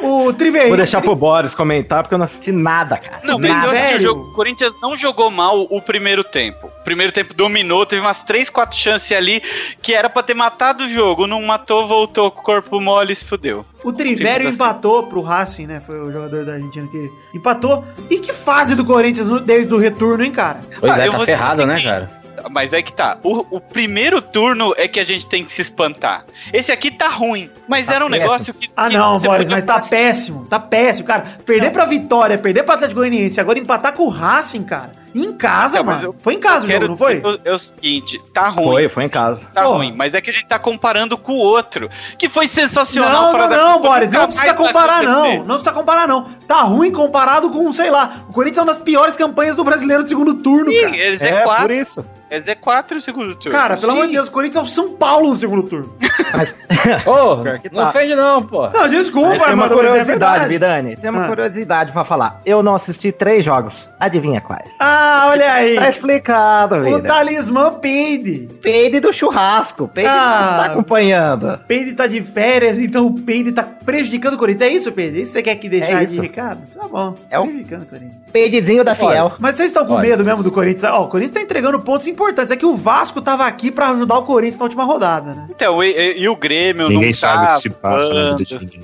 O 0.03 0.31
Triveiro. 0.33 0.67
Vou 0.69 0.77
deixar 0.77 1.01
pro 1.01 1.15
Boris 1.15 1.55
comentar 1.55 2.03
porque 2.03 2.13
eu 2.13 2.17
não 2.19 2.25
assisti 2.25 2.51
nada, 2.51 2.97
cara. 2.97 3.21
Não, 3.23 3.39
Nada. 3.39 3.71
Velho. 3.71 3.99
jogo- 3.99 4.21
o 4.29 4.33
Corinthians 4.33 4.73
não 4.81 4.95
jogou 4.97 5.31
mal 5.31 5.61
o 5.69 5.81
primeiro 5.81 6.23
tempo. 6.23 6.67
O 6.67 6.83
primeiro 6.83 7.11
tempo 7.11 7.33
dominou, 7.33 7.85
teve 7.85 8.01
umas 8.01 8.23
3, 8.23 8.49
4 8.49 8.77
chances 8.77 9.11
ali 9.11 9.41
que 9.81 9.93
era 9.93 10.09
pra 10.09 10.21
ter 10.23 10.33
matado 10.35 10.83
o 10.83 10.89
jogo. 10.89 11.25
Não 11.27 11.41
matou, 11.43 11.87
voltou 11.87 12.29
com 12.31 12.39
o 12.39 12.43
corpo 12.43 12.79
mole 12.79 13.13
e 13.13 13.15
se 13.15 13.25
fudeu. 13.25 13.65
O 13.83 13.91
Trivério 13.93 14.47
assim. 14.47 14.55
empatou 14.55 15.03
pro 15.07 15.21
Racing, 15.21 15.65
né? 15.67 15.81
Foi 15.85 15.99
o 15.99 16.11
jogador 16.11 16.45
da 16.45 16.53
Argentina 16.53 16.87
que 16.87 17.09
empatou. 17.33 17.83
E 18.09 18.19
que 18.19 18.33
fase 18.33 18.75
do 18.75 18.83
Corinthians 18.85 19.27
desde 19.41 19.73
o 19.73 19.77
retorno, 19.77 20.23
hein, 20.23 20.31
cara? 20.31 20.59
Pois 20.79 20.99
Ah, 20.99 21.05
é, 21.05 21.09
tá 21.09 21.19
ferrado, 21.19 21.65
né, 21.65 21.81
cara? 21.81 22.18
Mas 22.49 22.73
é 22.73 22.81
que 22.81 22.93
tá. 22.93 23.17
O, 23.23 23.45
o 23.57 23.59
primeiro 23.59 24.21
turno 24.21 24.73
é 24.77 24.87
que 24.87 24.99
a 24.99 25.05
gente 25.05 25.27
tem 25.27 25.43
que 25.43 25.51
se 25.51 25.61
espantar. 25.61 26.23
Esse 26.53 26.71
aqui 26.71 26.91
tá 26.91 27.07
ruim, 27.09 27.49
mas 27.67 27.87
Tá 27.87 27.95
era 27.95 28.05
um 28.05 28.09
péssimo. 28.09 28.27
negócio 28.31 28.53
que. 28.53 28.69
Ah, 28.75 28.87
que 28.89 28.97
não, 28.97 29.19
Boris, 29.19 29.47
mas 29.49 29.63
tá 29.63 29.75
passar. 29.75 29.89
péssimo. 29.89 30.45
Tá 30.47 30.59
péssimo, 30.59 31.07
cara. 31.07 31.23
Perder 31.45 31.71
pra 31.71 31.85
Vitória, 31.85 32.37
perder 32.37 32.63
pra 32.63 32.75
Atlético 32.75 32.99
Goianiense, 32.99 33.39
agora 33.41 33.57
empatar 33.59 33.93
com 33.93 34.03
o 34.03 34.09
Racing, 34.09 34.63
cara. 34.63 34.91
Em 35.13 35.33
casa, 35.33 35.79
Não, 35.79 35.85
mas 35.85 35.95
mano. 36.03 36.09
eu 36.09 36.15
Foi 36.21 36.35
em 36.35 36.39
casa 36.39 36.67
o 36.67 36.69
jogo, 36.69 36.87
não 36.89 36.95
foi? 36.95 37.19
É 37.43 37.51
o 37.51 37.57
seguinte, 37.57 38.21
tá 38.31 38.47
ruim. 38.49 38.65
Foi, 38.65 38.89
foi 38.89 39.03
em 39.05 39.09
casa. 39.09 39.51
Tá 39.51 39.63
Porra. 39.63 39.77
ruim, 39.77 39.91
mas 39.91 40.13
é 40.13 40.21
que 40.21 40.29
a 40.29 40.33
gente 40.33 40.45
tá 40.45 40.59
comparando 40.59 41.17
com 41.17 41.31
o 41.33 41.37
outro, 41.37 41.89
que 42.15 42.29
foi 42.29 42.47
sensacional 42.47 43.23
Não, 43.23 43.31
fora 43.31 43.43
não, 43.43 43.49
da 43.49 43.57
não, 43.57 43.81
Boris, 43.81 44.11
não 44.11 44.27
precisa 44.27 44.53
comparar, 44.53 45.01
não. 45.01 45.37
Não 45.37 45.55
precisa 45.55 45.71
comparar, 45.73 46.07
não. 46.07 46.25
Tá 46.47 46.61
ruim 46.61 46.91
comparado 46.91 47.49
com, 47.49 47.73
sei 47.73 47.89
lá, 47.89 48.23
o 48.29 48.33
Corinthians 48.33 48.59
é 48.59 48.61
uma 48.61 48.67
das 48.73 48.81
piores 48.83 49.17
campanhas 49.17 49.55
do 49.55 49.63
brasileiro 49.63 50.03
de 50.03 50.09
segundo 50.09 50.35
turno, 50.35 50.71
Ih, 50.71 50.81
cara. 50.81 50.95
é 50.95 51.07
É, 51.07 51.15
Z4, 51.15 51.61
por 51.61 51.71
isso. 51.71 52.05
É 52.29 52.39
Z4 52.39 52.97
o 52.97 53.01
segundo 53.01 53.35
turno. 53.35 53.57
Cara, 53.57 53.77
pelo 53.77 53.91
amor 53.91 54.07
de 54.07 54.13
Deus, 54.13 54.27
o 54.27 54.31
Corinthians 54.31 54.63
é 54.63 54.67
o 54.67 54.69
São 54.69 54.93
Paulo 54.93 55.29
no 55.29 55.35
segundo 55.35 55.63
turno. 55.63 55.93
Mas 56.33 56.55
Ô, 57.05 57.37
não 57.71 57.83
tá. 57.83 57.89
ofende 57.89 58.15
não, 58.15 58.43
pô. 58.43 58.69
Não, 58.69 58.87
desculpa, 58.87 59.29
Mas 59.29 59.43
tem 59.43 59.53
uma 59.53 59.65
é 59.65 59.69
curiosidade, 59.69 60.07
verdade. 60.07 60.47
Vidani. 60.47 60.95
Tem 60.95 61.09
uma 61.09 61.25
Ah. 61.25 61.27
curiosidade 61.27 61.91
pra 61.91 62.05
falar. 62.05 62.39
Eu 62.45 62.61
não 62.63 62.75
assisti 62.75 63.11
três 63.11 63.43
jogos. 63.43 63.87
Adivinha 63.99 64.39
quais? 64.41 64.69
Ah, 64.79 65.27
olha 65.29 65.51
aí. 65.53 65.75
Tá 65.75 65.89
explicado, 65.89 66.75
O 66.75 66.83
vida. 66.83 67.01
talismã 67.01 67.73
Peide. 67.73 68.47
Peide 68.61 68.99
do 68.99 69.11
churrasco. 69.11 69.87
Peide 69.87 70.09
Ah. 70.09 70.39
não 70.43 70.49
está 70.51 70.65
acompanhando. 70.71 71.57
Peide 71.67 71.93
tá 71.93 72.07
de 72.07 72.21
férias, 72.21 72.77
então 72.79 73.07
o 73.07 73.13
Peide 73.19 73.51
tá 73.51 73.63
prejudicando 73.63 74.35
o 74.35 74.37
Corinthians. 74.37 74.69
É 74.69 74.73
isso, 74.73 74.91
Peide? 74.91 75.19
É 75.19 75.21
isso 75.21 75.31
que 75.31 75.37
você 75.37 75.43
quer 75.43 75.55
que 75.55 75.67
deixar 75.69 76.03
É 76.03 76.05
de 76.05 76.19
recado? 76.19 76.61
Tá 76.73 76.87
bom. 76.87 77.15
É 77.29 77.37
o- 77.39 77.43
Prejudicando 77.43 77.81
o 77.83 77.85
Corinthians. 77.87 78.21
Peidezinho 78.31 78.83
da 78.83 78.95
Fiel. 78.95 79.33
Mas 79.39 79.55
vocês 79.55 79.67
estão 79.69 79.85
com 79.85 79.93
Olha, 79.93 80.09
medo 80.09 80.23
mesmo 80.25 80.43
do 80.43 80.51
Corinthians? 80.51 80.83
Ó, 80.91 81.03
o 81.03 81.07
Corinthians 81.09 81.35
tá 81.35 81.41
entregando 81.41 81.79
pontos 81.79 82.07
importantes. 82.07 82.51
É 82.51 82.55
que 82.55 82.65
o 82.65 82.75
Vasco 82.75 83.21
tava 83.21 83.45
aqui 83.45 83.71
pra 83.71 83.89
ajudar 83.89 84.17
o 84.19 84.23
Corinthians 84.25 84.57
na 84.57 84.63
última 84.65 84.83
rodada, 84.83 85.33
né? 85.33 85.47
Então, 85.49 85.83
e, 85.83 85.91
e- 85.91 86.19
e 86.21 86.29
o 86.29 86.35
Grêmio 86.35 86.87
Ninguém 86.89 87.07
não 87.07 87.13
sabe 87.13 87.45
tá 87.45 87.51
o 87.53 87.55
que 87.55 87.61
se 87.61 87.69
passa 87.71 88.13
na 88.13 88.37
vida 88.37 88.45
de 88.45 88.59
ninguém. 88.59 88.81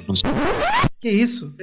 Que 0.99 1.09
isso? 1.09 1.53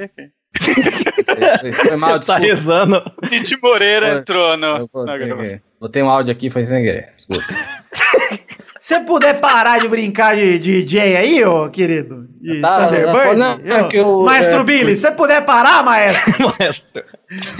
Foi, 1.84 1.96
mal, 1.96 2.10
tá 2.20 2.38
desculpa. 2.38 2.40
rezando. 2.40 3.02
Tite 3.28 3.58
Moreira 3.62 4.18
entrou 4.18 4.56
no, 4.56 4.66
Eu 4.76 4.88
botei, 4.92 5.60
botei 5.80 6.02
um 6.02 6.08
áudio 6.10 6.32
aqui, 6.32 6.50
foi 6.50 6.64
sem 6.64 6.82
querer. 6.84 7.08
Desculpa. 7.16 7.42
Se 8.84 8.98
puder 8.98 9.38
parar 9.38 9.78
de 9.78 9.86
brincar 9.86 10.34
de 10.34 10.58
de 10.58 10.82
DJ 10.82 11.16
aí, 11.16 11.44
ô 11.44 11.70
querido, 11.70 12.26
de 12.40 12.60
Tá, 12.60 12.88
Thunderbird, 12.88 13.36
não, 13.36 13.60
é 13.76 13.80
eu- 13.82 13.88
que 13.88 13.96
eu- 13.98 14.22
Maestro 14.24 14.58
é, 14.58 14.64
Billy, 14.64 14.96
se 14.96 15.08
puder 15.12 15.44
parar, 15.44 15.84
maestro, 15.84 16.32
Maestro. 16.58 17.04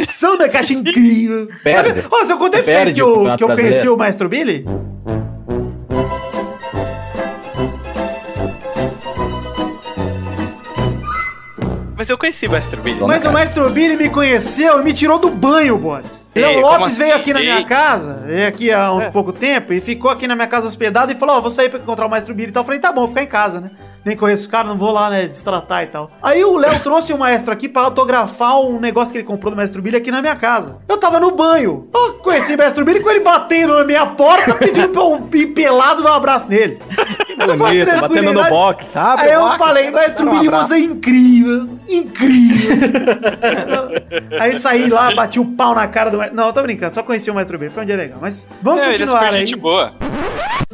são 0.09 0.37
da 0.37 0.49
caixa 0.49 0.73
incrível. 0.73 1.47
Perde. 1.63 2.01
Sabe, 2.03 2.09
Ô, 2.13 2.25
se 2.27 2.33
eu 2.33 2.39
contei 2.39 2.61
pra 2.65 2.73
vocês 2.73 2.93
que 2.93 3.01
o 3.05 3.29
eu, 3.29 3.37
que 3.37 3.45
eu 3.45 3.49
conheci 3.49 3.63
Brasileiro. 3.63 3.95
o 3.95 3.99
Maestro 3.99 4.29
Billy? 4.29 4.65
Mas 12.03 12.11
eu 12.11 12.19
conheci 12.19 12.49
o 12.49 12.51
Master 12.51 12.81
Billy. 12.81 13.01
Mas 13.01 13.19
o 13.19 13.23
cara. 13.23 13.33
Maestro 13.33 13.71
Billy 13.71 13.97
me 13.97 14.11
conheceu 14.11 14.81
e 14.81 14.83
me 14.83 14.93
tirou 14.93 15.21
do 15.21 15.31
banho, 15.31 15.79
Boris. 15.79 16.29
Ei, 16.35 16.43
Léo 16.43 16.61
Lopes 16.61 16.87
assim? 16.87 16.99
veio 16.99 17.15
aqui 17.15 17.33
na 17.33 17.39
minha 17.39 17.59
Ei. 17.59 17.65
casa, 17.65 18.25
veio 18.27 18.49
aqui 18.49 18.73
há 18.73 18.93
um 18.93 19.13
pouco 19.13 19.33
tempo, 19.33 19.73
e 19.73 19.81
ficou 19.81 20.11
aqui 20.11 20.27
na 20.27 20.35
minha 20.35 20.49
casa 20.49 20.67
hospedado 20.67 21.13
e 21.13 21.15
falou: 21.15 21.37
Ó, 21.37 21.41
vou 21.41 21.53
sair 21.53 21.69
pra 21.69 21.79
encontrar 21.79 22.07
o 22.07 22.11
Maestro 22.11 22.35
Billy 22.35 22.49
e 22.49 22.53
tal. 22.53 22.63
Eu 22.63 22.65
falei: 22.65 22.81
tá 22.81 22.91
bom, 22.91 23.03
vou 23.03 23.09
ficar 23.09 23.23
em 23.23 23.29
casa, 23.29 23.61
né? 23.61 23.71
Nem 24.05 24.17
conheço 24.17 24.43
os 24.43 24.49
caras, 24.49 24.69
não 24.69 24.77
vou 24.77 24.91
lá, 24.91 25.09
né, 25.09 25.29
destratar 25.29 25.85
e 25.85 25.87
tal. 25.87 26.11
Aí 26.21 26.45
o 26.45 26.57
Léo 26.57 26.81
trouxe 26.81 27.13
o 27.13 27.19
maestro 27.19 27.53
aqui 27.53 27.69
pra 27.69 27.83
autografar 27.83 28.61
um 28.61 28.81
negócio 28.81 29.13
que 29.13 29.19
ele 29.19 29.25
comprou 29.25 29.53
do 29.53 29.57
Maestro 29.57 29.81
Billy 29.81 29.97
aqui 29.97 30.11
na 30.11 30.21
minha 30.21 30.35
casa. 30.35 30.79
Eu 30.89 30.99
tava 30.99 31.21
no 31.21 31.31
banho. 31.31 31.89
Eu 31.95 32.15
conheci 32.15 32.57
o 32.57 32.59
Maestro 32.59 32.85
Billy 32.85 32.99
com 32.99 33.09
ele 33.11 33.21
batendo 33.21 33.79
na 33.79 33.85
minha 33.85 34.05
porta, 34.05 34.55
pedindo 34.55 34.89
pra 34.89 35.03
eu 35.03 35.29
ir 35.35 35.47
pelado 35.49 36.03
dar 36.03 36.15
um 36.15 36.17
abraço 36.17 36.49
nele. 36.49 36.81
Bonito, 37.37 38.01
batendo 38.01 38.33
no 38.33 38.45
box, 38.45 38.89
sabe? 38.89 39.23
Aí 39.23 39.33
eu 39.33 39.41
Box. 39.41 39.59
falei, 39.59 39.91
Maestro 39.91 40.25
Dá 40.27 40.31
um 40.33 40.51
você 40.51 40.75
é 40.75 40.79
incrível, 40.81 41.69
incrível. 41.89 42.77
aí 44.41 44.59
saí 44.59 44.89
lá, 44.89 45.15
bati 45.15 45.39
o 45.41 45.45
pau 45.45 45.75
na 45.75 45.87
cara 45.87 46.11
do 46.11 46.19
Maestro. 46.19 46.37
Não, 46.37 46.53
tô 46.53 46.63
brincando, 46.63 46.95
só 46.95 47.03
conheci 47.03 47.31
o 47.31 47.35
Maestro 47.35 47.59
Billy, 47.59 47.71
foi 47.71 47.83
um 47.83 47.87
dia 47.87 47.97
legal. 47.97 48.19
Mas 48.21 48.47
vamos 48.63 48.81
É, 48.81 48.95
ele 48.95 48.95
é 48.95 48.99
continuar 49.07 49.25
aí. 49.33 49.39
gente 49.39 49.57
boa. 49.57 49.93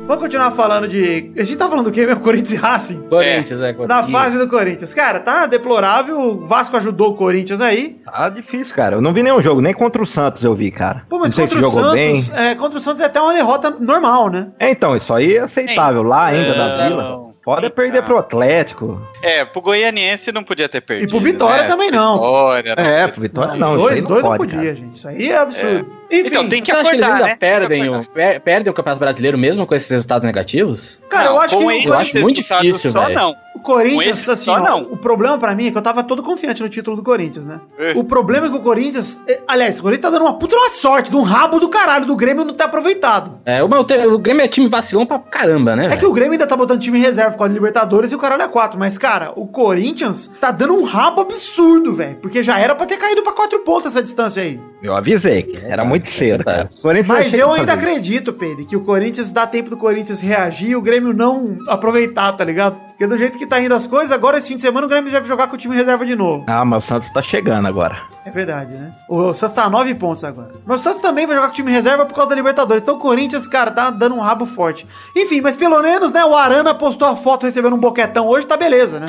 Vamos 0.06 0.22
continuar 0.22 0.52
falando 0.52 0.88
de. 0.88 1.32
A 1.36 1.42
gente 1.42 1.56
tá 1.58 1.68
falando 1.68 1.84
do 1.86 1.90
quê 1.92 2.06
mesmo? 2.06 2.22
Corinthians 2.22 2.52
e 2.52 2.56
Racing? 2.56 3.02
Corinthians, 3.10 3.60
é, 3.60 3.66
Na 3.72 3.74
Corinthians. 3.74 4.10
fase 4.10 4.38
do 4.38 4.48
Corinthians. 4.48 4.94
Cara, 4.94 5.20
tá 5.20 5.44
deplorável. 5.44 6.18
O 6.18 6.46
Vasco 6.46 6.74
ajudou 6.78 7.10
o 7.10 7.14
Corinthians 7.14 7.60
aí. 7.60 7.98
Tá 8.06 8.30
difícil, 8.30 8.74
cara. 8.74 8.96
Eu 8.96 9.02
não 9.02 9.12
vi 9.12 9.22
nenhum 9.22 9.42
jogo, 9.42 9.60
nem 9.60 9.74
contra 9.74 10.00
o 10.02 10.06
Santos 10.06 10.42
eu 10.42 10.54
vi, 10.54 10.70
cara. 10.70 11.02
Pô, 11.10 11.18
mas 11.18 11.32
não 11.32 11.36
sei 11.36 11.44
contra 11.46 11.58
se 11.58 11.62
o 11.62 11.68
jogou 11.70 11.90
Santos. 11.90 12.28
bem. 12.30 12.38
É, 12.42 12.54
contra 12.54 12.78
o 12.78 12.80
Santos 12.80 13.02
é 13.02 13.04
até 13.04 13.20
uma 13.20 13.34
derrota 13.34 13.70
normal, 13.78 14.30
né? 14.30 14.46
É, 14.58 14.70
então, 14.70 14.96
isso 14.96 15.12
aí 15.12 15.36
é 15.36 15.40
aceitável. 15.40 16.02
Lá 16.02 16.26
ainda 16.26 16.42
da 16.44 16.47
Não. 16.47 16.47
Vila. 16.54 17.27
Pode 17.48 17.64
Então. 17.66 17.70
perder 17.70 18.02
pro 18.02 18.18
Atlético. 18.18 19.00
É, 19.22 19.42
pro 19.42 19.62
Goianiense 19.62 20.30
não 20.32 20.44
podia 20.44 20.68
ter 20.68 20.82
perdido. 20.82 21.08
E 21.08 21.10
pro 21.10 21.18
Vitória 21.18 21.62
né? 21.62 21.68
também 21.68 21.90
não. 21.90 22.14
Vitória, 22.16 22.74
não. 22.76 22.84
É, 22.84 23.08
pro 23.08 23.20
Vitória 23.22 23.54
não. 23.54 23.72
isso 23.76 23.82
dois, 23.82 24.02
não 24.02 24.08
dois 24.10 24.22
não 24.22 24.30
pode, 24.30 24.38
podia, 24.44 24.58
cara. 24.58 24.74
gente. 24.76 24.96
Isso 24.98 25.08
aí 25.08 25.30
é 25.30 25.36
absurdo. 25.38 25.98
Enfim, 26.10 26.28
Então 26.28 26.48
tem 26.48 26.62
que 26.62 26.70
Você 26.72 26.76
acha 26.78 26.90
que 26.90 26.96
eles 26.96 27.02
acordar, 27.06 27.22
ainda 27.24 27.28
né? 27.30 27.36
perdem, 27.38 27.88
o, 27.88 27.94
acordar. 27.94 28.12
per- 28.12 28.40
perdem 28.40 28.70
o 28.70 28.74
Campeonato 28.74 29.00
Brasileiro 29.00 29.38
mesmo 29.38 29.66
com 29.66 29.74
esses 29.74 29.90
resultados 29.90 30.24
negativos? 30.26 30.98
cara, 31.08 31.24
Não, 31.24 31.32
eu 31.36 31.40
acho 31.40 31.58
que 31.58 31.86
eu 31.88 31.94
acho 31.94 32.18
muito 32.20 32.36
difícil, 32.36 32.92
só 32.92 33.04
velho. 33.04 33.14
não. 33.18 33.34
o 33.54 33.60
Corinthians, 33.60 34.18
esse 34.20 34.30
assim, 34.30 34.44
só 34.44 34.54
ó, 34.54 34.58
não. 34.60 34.82
o 34.84 34.96
problema 34.96 35.36
pra 35.36 35.54
mim 35.54 35.66
é 35.66 35.70
que 35.70 35.76
eu 35.76 35.82
tava 35.82 36.02
todo 36.04 36.22
confiante 36.22 36.62
no 36.62 36.68
título 36.68 36.96
do 36.96 37.02
Corinthians, 37.02 37.46
né? 37.46 37.60
É. 37.78 37.92
O 37.94 38.04
problema 38.04 38.46
é 38.46 38.50
que 38.50 38.56
o 38.56 38.60
Corinthians, 38.62 39.20
é, 39.28 39.40
aliás, 39.48 39.78
o 39.80 39.82
Corinthians 39.82 40.02
tá 40.02 40.10
dando 40.10 40.22
uma 40.26 40.38
puta 40.38 40.54
uma 40.56 40.70
sorte, 40.70 41.10
de 41.10 41.16
um 41.16 41.22
rabo 41.22 41.58
do 41.60 41.68
caralho 41.68 42.06
do 42.06 42.14
Grêmio 42.16 42.44
não 42.44 42.54
ter 42.54 42.64
aproveitado. 42.64 43.40
É, 43.44 43.62
o, 43.62 43.66
o 43.66 44.18
Grêmio 44.18 44.42
é 44.44 44.48
time 44.48 44.66
vacilão 44.68 45.04
pra 45.04 45.18
caramba, 45.18 45.74
né? 45.76 45.88
É 45.92 45.96
que 45.96 46.06
o 46.06 46.12
Grêmio 46.12 46.32
ainda 46.32 46.46
tá 46.46 46.56
botando 46.56 46.80
time 46.80 46.98
em 46.98 47.02
reserva 47.38 47.38
com 47.38 47.44
a 47.44 47.48
Libertadores 47.48 48.10
e 48.10 48.14
o 48.14 48.18
caralho 48.18 48.42
é 48.42 48.48
4. 48.48 48.78
Mas, 48.78 48.98
cara, 48.98 49.32
o 49.36 49.46
Corinthians 49.46 50.30
tá 50.40 50.50
dando 50.50 50.74
um 50.74 50.82
rabo 50.84 51.22
absurdo, 51.22 51.94
velho. 51.94 52.16
Porque 52.16 52.42
já 52.42 52.58
era 52.58 52.74
pra 52.74 52.84
ter 52.84 52.96
caído 52.96 53.22
pra 53.22 53.32
quatro 53.32 53.60
pontos 53.60 53.92
essa 53.92 54.02
distância 54.02 54.42
aí. 54.42 54.60
Eu 54.82 54.94
avisei 54.94 55.42
que 55.42 55.56
era 55.64 55.84
muito 55.84 56.08
cedo, 56.08 56.44
cara. 56.44 56.68
Mas 57.06 57.32
eu 57.34 57.52
ainda 57.52 57.72
acredito, 57.72 58.32
Pedro, 58.32 58.64
que 58.66 58.76
o 58.76 58.80
Corinthians 58.80 59.30
dá 59.30 59.46
tempo 59.46 59.70
do 59.70 59.76
Corinthians 59.76 60.20
reagir 60.20 60.70
e 60.70 60.76
o 60.76 60.82
Grêmio 60.82 61.12
não 61.12 61.58
aproveitar, 61.68 62.32
tá 62.32 62.44
ligado? 62.44 62.76
Porque 62.88 63.06
do 63.06 63.18
jeito 63.18 63.38
que 63.38 63.46
tá 63.46 63.60
indo 63.60 63.74
as 63.74 63.86
coisas, 63.86 64.12
agora 64.12 64.38
esse 64.38 64.48
fim 64.48 64.56
de 64.56 64.60
semana 64.60 64.86
o 64.86 64.88
Grêmio 64.88 65.10
deve 65.10 65.26
jogar 65.26 65.46
com 65.48 65.54
o 65.54 65.58
time 65.58 65.74
reserva 65.74 66.04
de 66.04 66.16
novo. 66.16 66.44
Ah, 66.46 66.64
mas 66.64 66.84
o 66.84 66.86
Santos 66.86 67.10
tá 67.10 67.22
chegando 67.22 67.66
agora. 67.66 67.98
É 68.24 68.30
verdade, 68.30 68.74
né? 68.74 68.92
O 69.08 69.32
Santos 69.32 69.54
tá 69.54 69.64
a 69.64 69.70
9 69.70 69.94
pontos 69.94 70.22
agora. 70.22 70.52
Mas 70.66 70.80
o 70.80 70.84
Santos 70.84 71.00
também 71.00 71.26
vai 71.26 71.34
jogar 71.34 71.48
com 71.48 71.52
o 71.52 71.56
time 71.56 71.72
reserva 71.72 72.04
por 72.04 72.14
causa 72.14 72.30
da 72.30 72.36
Libertadores. 72.36 72.82
Então 72.82 72.96
o 72.96 72.98
Corinthians, 72.98 73.48
cara, 73.48 73.70
tá 73.70 73.90
dando 73.90 74.14
um 74.14 74.20
rabo 74.20 74.46
forte. 74.46 74.86
Enfim, 75.16 75.40
mas 75.40 75.56
pelo 75.56 75.80
menos, 75.80 76.12
né, 76.12 76.24
o 76.24 76.36
Arana 76.36 76.74
postou 76.74 77.08
a 77.08 77.16
foto 77.16 77.27
recebendo 77.36 77.74
um 77.74 77.80
boquetão 77.80 78.26
hoje, 78.26 78.46
tá 78.46 78.56
beleza, 78.56 79.00
né? 79.00 79.06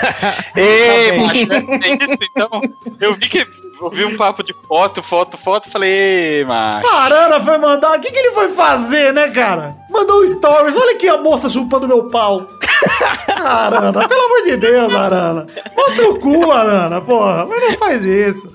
Ei, 0.56 1.12
macho, 1.18 1.34
é 1.84 2.04
isso, 2.04 2.24
então. 2.30 2.60
Eu 3.00 3.14
vi 3.14 3.28
que. 3.28 3.46
Eu 3.80 3.90
vi 3.90 4.04
um 4.04 4.16
papo 4.16 4.42
de 4.42 4.54
foto, 4.66 5.02
foto, 5.02 5.36
foto. 5.36 5.68
Falei, 5.68 5.90
ei, 5.90 6.44
macho. 6.44 6.86
O 6.86 6.90
Arana 6.90 7.40
foi 7.40 7.58
mandar. 7.58 7.98
O 7.98 8.00
que, 8.00 8.10
que 8.10 8.18
ele 8.18 8.30
foi 8.30 8.48
fazer, 8.50 9.12
né, 9.12 9.28
cara? 9.30 9.76
Mandou 9.90 10.22
um 10.22 10.26
stories. 10.26 10.76
Olha 10.76 10.94
aqui 10.94 11.08
a 11.08 11.18
moça 11.18 11.48
chupando 11.48 11.88
meu 11.88 12.08
pau. 12.08 12.46
Arana, 13.28 14.08
pelo 14.08 14.22
amor 14.22 14.42
de 14.44 14.56
Deus, 14.56 14.94
Arana. 14.94 15.46
Mostra 15.76 16.08
o 16.08 16.18
cu, 16.20 16.52
Arana, 16.52 17.00
porra. 17.00 17.46
Mas 17.46 17.62
não 17.62 17.76
faz 17.76 18.06
isso. 18.06 18.48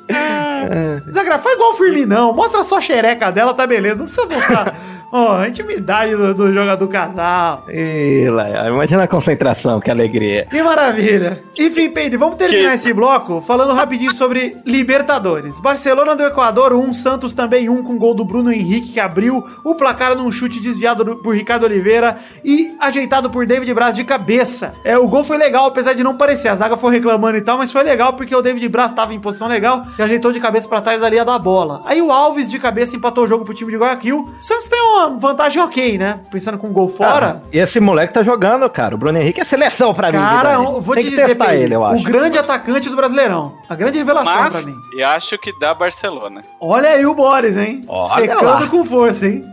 Desagra... 1.05 1.37
Faz 1.37 1.55
igual 1.55 1.71
o 1.71 1.75
Firminão. 1.75 2.33
Mostra 2.33 2.63
só 2.63 2.77
a 2.77 2.81
xereca 2.81 3.31
dela, 3.31 3.53
tá 3.53 3.67
beleza. 3.67 3.95
Não 3.95 4.05
precisa 4.05 4.25
mostrar. 4.25 4.73
Ó, 5.11 5.37
a 5.37 5.47
intimidade 5.47 6.15
do, 6.15 6.33
do 6.33 6.53
jogador 6.53 6.87
casal. 6.87 7.63
Ih, 7.69 8.29
lá, 8.29 8.67
imagina 8.67 9.03
a 9.03 9.07
concentração, 9.07 9.79
que 9.79 9.89
alegria. 9.89 10.45
Que 10.49 10.61
maravilha. 10.61 11.43
Enfim, 11.57 11.89
Pedro, 11.89 12.19
vamos 12.19 12.37
terminar 12.37 12.69
Que- 12.69 12.75
esse 12.75 12.93
bloco 12.93 13.41
falando 13.41 13.73
rapidinho 13.73 14.13
sobre 14.13 14.55
Libertadores. 14.65 15.59
Barcelona 15.59 16.15
do 16.15 16.23
Equador, 16.23 16.73
1, 16.73 16.79
um, 16.79 16.93
Santos 16.93 17.33
também 17.33 17.69
1, 17.69 17.73
um, 17.73 17.83
com 17.83 17.97
gol 17.97 18.13
do 18.13 18.25
Bruno 18.25 18.51
Henrique, 18.51 18.93
que 18.93 18.99
abriu 18.99 19.43
o 19.63 19.75
placar 19.75 20.15
num 20.15 20.31
chute 20.31 20.59
desviado 20.59 21.03
do- 21.03 21.15
por 21.17 21.35
Ricardo 21.35 21.63
Oliveira 21.63 22.17
e 22.43 22.75
ajeitado 22.79 23.29
por 23.29 23.45
David 23.45 23.73
Braz 23.73 23.95
de 23.95 24.03
cabeça. 24.03 24.73
É, 24.83 24.97
o 24.97 25.07
gol 25.07 25.23
foi 25.23 25.37
legal, 25.37 25.65
apesar 25.67 25.93
de 25.93 26.03
não 26.03 26.15
parecer. 26.17 26.49
A 26.49 26.55
zaga 26.55 26.75
foi 26.77 26.91
reclamando 26.93 27.37
e 27.37 27.41
tal, 27.41 27.57
mas 27.57 27.71
foi 27.71 27.83
legal 27.83 28.13
porque 28.13 28.35
o 28.35 28.41
David 28.41 28.67
Braz 28.69 28.91
estava 28.91 29.13
em 29.13 29.19
posição 29.19 29.47
legal 29.47 29.83
e 29.97 30.01
ajeitou 30.01 30.31
de 30.31 30.39
cabeça 30.39 30.67
pra 30.67 30.81
trás 30.81 30.99
da 30.99 31.09
linha 31.09 31.23
da 31.25 31.37
bola. 31.37 31.81
Aí 31.85 32.01
o 32.01 32.11
Alves 32.11 32.49
de 32.49 32.59
cabeça 32.59 32.95
empatou 32.95 33.23
o 33.23 33.27
jogo 33.27 33.43
pro 33.45 33.53
time 33.53 33.71
de 33.71 33.77
Guayaquil. 33.77 34.25
Santos 34.39 34.67
tem 34.67 34.81
uma 34.81 34.98
vantagem 35.07 35.61
ok, 35.61 35.97
né? 35.97 36.19
Pensando 36.31 36.57
com 36.57 36.67
um 36.67 36.73
gol 36.73 36.89
fora. 36.89 37.41
E 37.53 37.57
esse 37.59 37.79
moleque 37.79 38.13
tá 38.13 38.21
jogando, 38.23 38.69
cara. 38.69 38.95
O 38.95 38.97
Bruno 38.97 39.17
Henrique 39.17 39.39
é 39.41 39.45
seleção 39.45 39.93
pra 39.93 40.07
mim. 40.11 40.17
Cara, 40.17 40.53
eu 40.55 40.81
vou 40.81 40.95
Tem 40.95 41.03
te 41.05 41.09
que 41.11 41.15
dizer, 41.15 41.27
testar 41.29 41.45
Pedro, 41.47 41.63
ele, 41.63 41.75
eu 41.75 41.85
acho. 41.85 42.01
o 42.01 42.03
grande 42.05 42.37
atacante 42.37 42.89
do 42.89 42.95
Brasileirão. 42.95 43.53
A 43.69 43.75
grande 43.75 43.97
revelação 43.97 44.33
pra 44.33 44.49
Mas 44.51 44.65
mim. 44.65 44.73
eu 44.97 45.07
acho 45.07 45.37
que 45.37 45.57
dá 45.59 45.73
Barcelona. 45.73 46.43
Olha 46.59 46.89
aí 46.89 47.05
o 47.05 47.13
Boris, 47.13 47.55
hein? 47.55 47.81
Olha 47.87 48.21
Secando 48.21 48.45
lá. 48.45 48.67
com 48.67 48.83
força, 48.85 49.27
hein? 49.27 49.43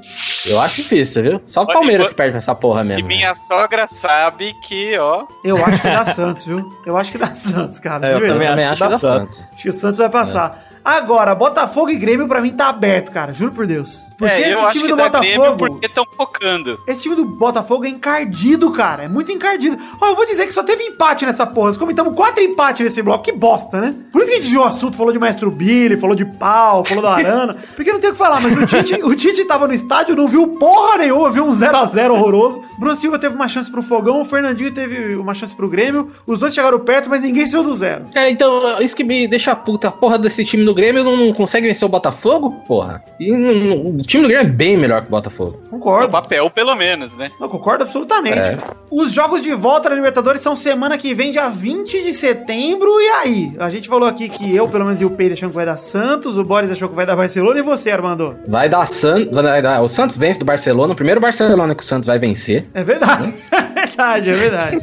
Eu 0.46 0.60
acho 0.60 0.76
difícil, 0.76 1.22
viu? 1.22 1.40
Só 1.44 1.62
o 1.62 1.66
Palmeiras 1.66 2.06
e- 2.06 2.08
que 2.10 2.14
perde 2.14 2.32
pra 2.32 2.38
essa 2.38 2.54
porra 2.54 2.82
E 2.82 2.84
mesmo. 2.84 3.06
minha 3.08 3.34
sogra 3.34 3.86
sabe 3.86 4.52
que, 4.62 4.96
ó. 4.98 5.24
Eu 5.44 5.56
acho 5.64 5.80
que 5.82 5.88
dá 5.88 6.04
Santos, 6.04 6.44
viu? 6.44 6.68
Eu 6.86 6.96
acho 6.96 7.12
que 7.12 7.18
dá 7.18 7.34
Santos, 7.34 7.78
cara. 7.80 8.06
É, 8.06 8.10
eu 8.14 8.14
de 8.14 8.20
verdade. 8.26 8.32
também 8.34 8.48
também 8.48 8.64
acho 8.66 8.84
acho 8.84 8.92
que 9.00 9.06
dá 9.06 9.10
dá 9.18 9.20
Santos. 9.26 9.48
Acho 9.52 9.62
que 9.62 9.68
o 9.68 9.72
Santos 9.72 9.98
vai 9.98 10.08
passar. 10.08 10.65
Agora, 10.86 11.34
Botafogo 11.34 11.90
e 11.90 11.96
Grêmio 11.96 12.28
pra 12.28 12.40
mim 12.40 12.52
tá 12.52 12.68
aberto, 12.68 13.10
cara. 13.10 13.34
Juro 13.34 13.50
por 13.50 13.66
Deus. 13.66 14.04
Porque 14.16 14.32
é, 14.32 14.52
esse 14.52 14.70
time 14.70 14.86
do 14.86 14.94
Grêmio 14.94 15.10
Botafogo. 15.10 15.56
porque 15.56 15.86
estão 15.86 16.04
focando. 16.16 16.80
Esse 16.86 17.02
time 17.02 17.16
do 17.16 17.24
Botafogo 17.24 17.84
é 17.84 17.88
encardido, 17.88 18.70
cara. 18.70 19.02
É 19.02 19.08
muito 19.08 19.32
encardido. 19.32 19.76
Ó, 20.00 20.06
eu 20.06 20.14
vou 20.14 20.24
dizer 20.24 20.46
que 20.46 20.54
só 20.54 20.62
teve 20.62 20.84
empate 20.84 21.26
nessa 21.26 21.44
porra. 21.44 21.70
Nós 21.70 21.76
comentamos 21.76 22.14
quatro 22.14 22.40
empates 22.40 22.84
nesse 22.86 23.02
bloco. 23.02 23.24
Que 23.24 23.32
bosta, 23.32 23.80
né? 23.80 23.96
Por 24.12 24.22
isso 24.22 24.30
que 24.30 24.38
a 24.38 24.40
gente 24.40 24.50
viu 24.50 24.60
o 24.60 24.64
assunto, 24.64 24.96
falou 24.96 25.12
de 25.12 25.18
Maestro 25.18 25.50
Billy, 25.50 25.96
falou 25.96 26.14
de 26.14 26.24
pau, 26.24 26.84
falou 26.84 27.02
da 27.02 27.14
Arana. 27.14 27.56
Porque 27.74 27.92
não 27.92 27.98
tem 27.98 28.10
o 28.10 28.12
que 28.12 28.18
falar, 28.18 28.40
mas 28.40 28.56
o 28.56 28.64
Tite, 28.64 28.94
o 29.02 29.12
Tite 29.16 29.44
tava 29.44 29.66
no 29.66 29.74
estádio, 29.74 30.14
não 30.14 30.28
viu 30.28 30.46
porra 30.46 30.98
nenhuma, 30.98 31.32
viu 31.32 31.44
um 31.44 31.50
0x0 31.50 32.12
horroroso. 32.12 32.62
Bruno 32.78 32.94
Silva 32.94 33.18
teve 33.18 33.34
uma 33.34 33.48
chance 33.48 33.68
pro 33.68 33.82
Fogão, 33.82 34.20
o 34.20 34.24
Fernandinho 34.24 34.72
teve 34.72 35.16
uma 35.16 35.34
chance 35.34 35.52
pro 35.52 35.68
Grêmio. 35.68 36.08
Os 36.24 36.38
dois 36.38 36.54
chegaram 36.54 36.78
perto, 36.78 37.10
mas 37.10 37.20
ninguém 37.22 37.44
saiu 37.48 37.64
do 37.64 37.74
zero. 37.74 38.04
Cara, 38.14 38.30
então, 38.30 38.80
isso 38.80 38.94
que 38.94 39.02
me 39.02 39.26
deixa 39.26 39.56
puta. 39.56 39.88
A 39.88 39.90
porra 39.90 40.16
desse 40.16 40.44
time 40.44 40.64
do 40.64 40.75
Grêmio 40.76 41.02
não 41.02 41.32
consegue 41.32 41.66
vencer 41.66 41.84
o 41.86 41.88
Botafogo, 41.90 42.62
porra. 42.68 43.02
E 43.18 43.32
o 43.32 44.02
time 44.02 44.22
do 44.22 44.28
Grêmio 44.28 44.38
é 44.38 44.44
bem 44.44 44.76
melhor 44.76 45.00
que 45.02 45.08
o 45.08 45.10
Botafogo. 45.10 45.58
No 45.64 45.70
Concordo. 45.78 46.10
papel, 46.10 46.48
pelo 46.50 46.74
menos, 46.76 47.16
né? 47.16 47.30
Eu 47.40 47.48
concordo 47.48 47.82
absolutamente. 47.84 48.38
É. 48.38 48.58
Os 48.90 49.12
jogos 49.12 49.42
de 49.42 49.52
volta 49.54 49.88
da 49.88 49.94
Libertadores 49.96 50.42
são 50.42 50.54
semana 50.54 50.96
que 50.98 51.12
vem, 51.14 51.32
dia 51.32 51.48
20 51.48 52.02
de 52.02 52.12
setembro. 52.14 52.88
E 53.00 53.08
aí? 53.08 53.52
A 53.58 53.70
gente 53.70 53.88
falou 53.88 54.08
aqui 54.08 54.28
que 54.28 54.54
eu, 54.54 54.68
pelo 54.68 54.84
menos, 54.84 55.00
e 55.00 55.04
o 55.04 55.10
Pedro 55.10 55.34
acham 55.34 55.48
que 55.48 55.54
vai 55.54 55.66
dar 55.66 55.78
Santos, 55.78 56.36
o 56.38 56.42
Boris 56.44 56.70
achou 56.70 56.88
que 56.88 56.94
vai 56.94 57.06
dar 57.06 57.16
Barcelona 57.16 57.58
e 57.58 57.62
você, 57.62 57.90
Armando? 57.90 58.36
Vai 58.46 58.68
dar 58.68 58.86
Santos. 58.86 59.30
Vai 59.32 59.62
dar, 59.62 59.82
o 59.82 59.88
Santos 59.88 60.16
vence 60.16 60.38
do 60.38 60.44
Barcelona. 60.44 60.92
O 60.92 60.96
primeiro 60.96 61.20
Barcelona 61.20 61.74
que 61.74 61.82
o 61.82 61.86
Santos 61.86 62.06
vai 62.06 62.18
vencer. 62.18 62.64
É 62.74 62.84
verdade. 62.84 63.32
É 63.76 63.88
verdade, 63.88 64.30
é 64.30 64.32
verdade. 64.32 64.78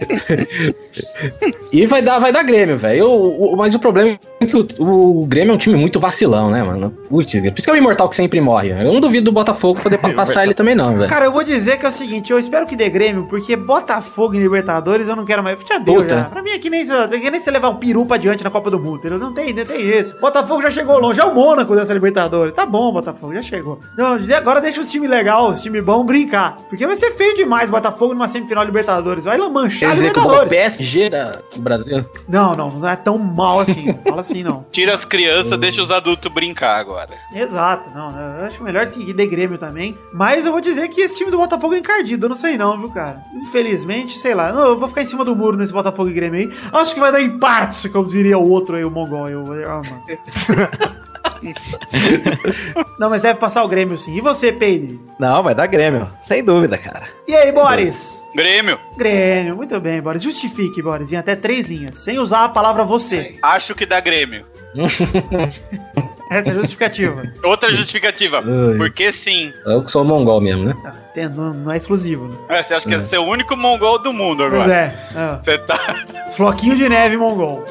E 1.72 1.86
vai 1.88 2.02
dar, 2.02 2.20
vai 2.20 2.32
dar 2.32 2.44
Grêmio, 2.44 2.78
velho. 2.78 3.08
O- 3.10 3.54
o- 3.54 3.58
Mas 3.58 3.74
o 3.74 3.80
problema 3.80 4.18
é 4.40 4.46
que 4.46 4.56
o, 4.56 4.66
o 4.80 5.26
Grêmio 5.26 5.52
é 5.52 5.56
um 5.56 5.58
time 5.58 5.76
muito 5.84 6.00
vacilão, 6.00 6.50
né, 6.50 6.64
mano? 6.64 6.90
Putz, 7.10 7.34
por 7.40 7.48
isso 7.58 7.64
que 7.66 7.70
é 7.70 7.74
o 7.74 7.78
imortal 7.78 8.10
que 8.10 8.16
sempre 8.16 8.40
morre. 8.42 8.70
Eu 8.72 8.92
não 8.94 9.00
duvido 9.00 9.26
do 9.26 9.32
Botafogo 9.32 9.80
poder 9.82 9.98
pa- 9.98 10.12
passar 10.14 10.44
ele 10.44 10.54
também, 10.54 10.74
não, 10.76 10.96
velho. 10.98 11.10
Cara, 11.10 11.26
eu 11.26 11.32
vou 11.32 11.44
dizer 11.44 11.78
que 11.78 11.86
é 11.86 11.90
o 11.90 11.92
seguinte, 11.92 12.32
eu 12.32 12.40
espero 12.40 12.66
que 12.66 12.76
dê 12.76 12.90
Grêmio, 12.90 13.28
porque 13.30 13.56
Botafogo 13.56 14.34
em 14.36 14.40
Libertadores 14.40 15.08
eu 15.08 15.16
não 15.16 15.26
quero 15.26 15.44
mais. 15.44 15.58
Já 15.68 15.78
deu, 15.78 15.96
Puta. 15.96 16.16
já. 16.20 16.24
Pra 16.26 16.42
mim 16.42 16.52
é 16.52 16.60
que 16.60 16.70
nem, 16.70 16.86
se- 16.86 16.92
é 16.94 17.08
que 17.08 17.30
nem 17.32 17.40
você 17.40 17.52
levar 17.52 17.70
um 17.70 17.76
peru 17.76 18.06
pra 18.06 18.18
diante 18.18 18.44
na 18.44 18.50
Copa 18.50 18.70
do 18.72 18.80
Mundo, 18.80 18.98
entendeu? 18.98 19.20
Não 19.20 19.34
tem, 19.34 19.54
não 19.54 19.66
tem 19.66 19.82
isso. 19.82 20.18
Botafogo 20.20 20.62
já 20.62 20.72
chegou 20.72 20.98
longe, 21.00 21.20
é 21.20 21.26
o 21.26 21.34
Mônaco 21.34 21.76
dessa 21.76 21.94
Libertadores. 21.94 22.54
Tá 22.54 22.66
bom, 22.66 22.92
Botafogo, 22.92 23.34
já 23.34 23.42
chegou. 23.42 23.80
Não, 23.98 24.18
agora 24.36 24.62
deixa 24.62 24.80
os 24.82 24.90
times 24.90 25.10
legais, 25.10 25.34
os 25.54 25.62
times 25.62 25.84
bons 25.84 26.06
brincar. 26.06 26.58
Porque 26.70 26.86
vai 26.86 26.96
ser 26.96 27.12
feio 27.12 27.36
demais 27.36 27.70
Botafogo 27.70 28.14
numa 28.14 28.28
semifinal 28.28 28.64
Libertadores. 28.64 29.26
Vai 29.26 29.38
lá 29.38 29.50
manchar 29.50 29.90
Quer 29.90 29.96
dizer 29.96 30.14
que 30.14 30.20
o 30.20 30.24
Libertadores. 30.24 30.50
PSG 30.50 31.10
da, 31.10 31.40
do 31.56 31.62
Brasil. 31.62 32.06
Não, 32.28 32.56
não, 32.56 32.72
não 32.72 32.88
é 32.90 32.96
tão 32.96 33.18
mal 33.18 33.60
assim. 33.60 33.94
Fala 34.04 34.22
assim, 34.22 34.44
não. 34.44 34.66
Tira 34.72 34.94
as 34.94 35.04
crianças, 35.06 35.58
deixa 35.58 35.73
os 35.82 35.92
adultos 35.92 36.32
brincar 36.32 36.78
agora. 36.78 37.18
Exato, 37.34 37.90
não, 37.92 38.10
eu 38.10 38.46
acho 38.46 38.64
melhor 38.64 38.88
que 38.88 39.14
dê 39.14 39.26
Grêmio 39.28 39.58
também. 39.58 39.98
Mas 40.14 40.46
eu 40.46 40.52
vou 40.52 40.62
dizer 40.62 40.88
que 40.90 41.02
esse 41.02 41.18
time 41.18 41.32
do 41.32 41.38
Botafogo 41.38 41.74
é 41.74 41.80
encardido, 41.80 42.26
eu 42.26 42.30
não 42.30 42.36
sei 42.36 42.58
não, 42.58 42.78
viu, 42.78 42.90
cara? 42.90 43.24
Infelizmente, 43.34 44.20
sei 44.20 44.34
lá, 44.34 44.52
não, 44.52 44.68
eu 44.70 44.80
vou 44.80 44.88
ficar 44.88 45.02
em 45.02 45.06
cima 45.06 45.26
do 45.26 45.36
muro 45.36 45.58
nesse 45.58 45.74
Botafogo 45.74 46.10
e 46.10 46.14
Grêmio 46.14 46.40
aí. 46.40 46.54
Acho 46.72 46.94
que 46.94 47.00
vai 47.00 47.12
dar 47.12 47.22
empate, 47.22 47.90
como 47.90 48.08
diria 48.08 48.38
o 48.38 48.50
outro 48.50 48.76
aí, 48.76 48.86
o 48.86 48.92
Mongol. 48.92 49.30
Eu, 49.30 49.56
eu, 49.56 49.72
ah, 49.72 49.82
mano. 49.84 51.04
não, 53.00 53.10
mas 53.10 53.22
deve 53.22 53.40
passar 53.40 53.64
o 53.64 53.68
Grêmio 53.68 53.98
sim. 53.98 54.16
E 54.18 54.22
você, 54.22 54.52
Peide? 54.52 55.00
Não, 55.20 55.44
vai 55.44 55.56
dar 55.56 55.68
Grêmio. 55.68 56.08
Sem 56.22 56.44
dúvida, 56.44 56.78
cara. 56.78 57.08
E 57.28 57.36
aí, 57.36 57.52
Boris? 57.52 58.22
Grêmio, 58.36 58.80
Grêmio, 58.98 59.56
muito 59.56 59.80
bem, 59.80 60.02
Boris. 60.02 60.24
Justifique, 60.24 60.82
Boris, 60.82 61.12
em 61.12 61.16
até 61.18 61.36
três 61.36 61.68
linhas, 61.68 61.98
sem 61.98 62.18
usar 62.18 62.46
a 62.46 62.50
palavra 62.50 62.84
você. 62.84 63.36
acho 63.42 63.76
que 63.76 63.86
dá 63.86 64.00
Grêmio. 64.00 64.46
Essa 66.32 66.50
é 66.50 66.54
a 66.54 66.56
justificativa. 66.56 67.24
Outra 67.44 67.72
justificativa. 67.72 68.38
Ai. 68.40 68.78
Porque 68.78 69.12
sim. 69.12 69.54
Eu 69.66 69.84
que 69.84 69.92
sou 69.92 70.04
mongol 70.04 70.42
mesmo, 70.42 70.64
né? 70.66 70.74
Ah, 70.84 71.30
não, 71.30 71.52
não 71.52 71.72
é 71.72 71.78
exclusivo, 71.78 72.28
né? 72.28 72.36
É, 72.50 72.64
você 72.64 72.74
acha 72.74 72.88
que 72.88 72.96
é 72.96 73.00
ser 73.00 73.20
o 73.20 73.26
único 73.26 73.56
mongol 73.56 74.00
do 74.00 74.12
mundo 74.12 74.40
Pois 74.50 74.54
agora? 74.54 74.74
é. 74.74 74.96
é. 75.16 75.44
Você 75.44 75.58
tá. 75.60 75.78
Floquinho 76.36 76.76
de 76.76 76.90
neve 76.90 77.18
mongol. 77.18 77.64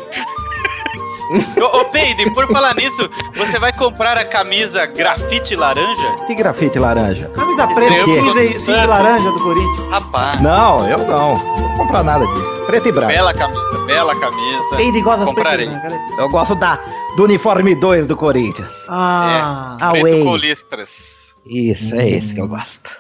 Ô, 1.61 1.79
ô 1.81 1.85
Peide, 1.87 2.29
por 2.31 2.47
falar 2.49 2.75
nisso, 2.75 3.09
você 3.35 3.59
vai 3.59 3.73
comprar 3.73 4.19
a 4.19 4.25
camisa 4.25 4.85
grafite 4.87 5.55
laranja? 5.57 6.17
Que 6.27 6.35
grafite 6.35 6.79
laranja? 6.79 7.29
Camisa 7.35 7.67
preta, 7.69 7.95
Estreou 7.95 8.27
cinza, 8.27 8.45
e- 8.45 8.53
cinza 8.61 8.87
laranja 8.87 9.31
do 9.31 9.41
Corinthians. 9.43 9.89
Rapaz, 9.91 10.41
Não, 10.43 10.89
eu 10.89 10.99
não. 10.99 11.37
Não 11.37 11.37
vou 11.69 11.77
comprar 11.87 12.03
nada 12.03 12.27
disso. 12.27 12.53
Preto 12.67 12.89
e 12.89 12.93
branco. 12.93 13.13
bela 13.13 13.33
camisa, 13.35 13.79
bela 13.87 14.15
camisa. 14.21 14.77
Peide 14.77 15.03
das 15.03 15.25
Comprarei. 15.25 15.69
pretas, 15.69 15.93
né? 15.93 16.07
Eu 16.19 16.29
gosto 16.29 16.55
da, 16.55 16.79
do 17.17 17.25
uniforme 17.25 17.75
2 17.75 18.07
do 18.07 18.17
Corinthians. 18.17 18.71
Ah, 18.89 19.77
Ah, 19.81 19.91
Preto 19.91 20.07
Away. 20.07 20.25
com 20.25 20.37
listras. 20.37 21.13
Isso, 21.45 21.95
é 21.95 22.09
esse 22.09 22.35
que 22.35 22.41
eu 22.41 22.47
gosto. 22.49 22.91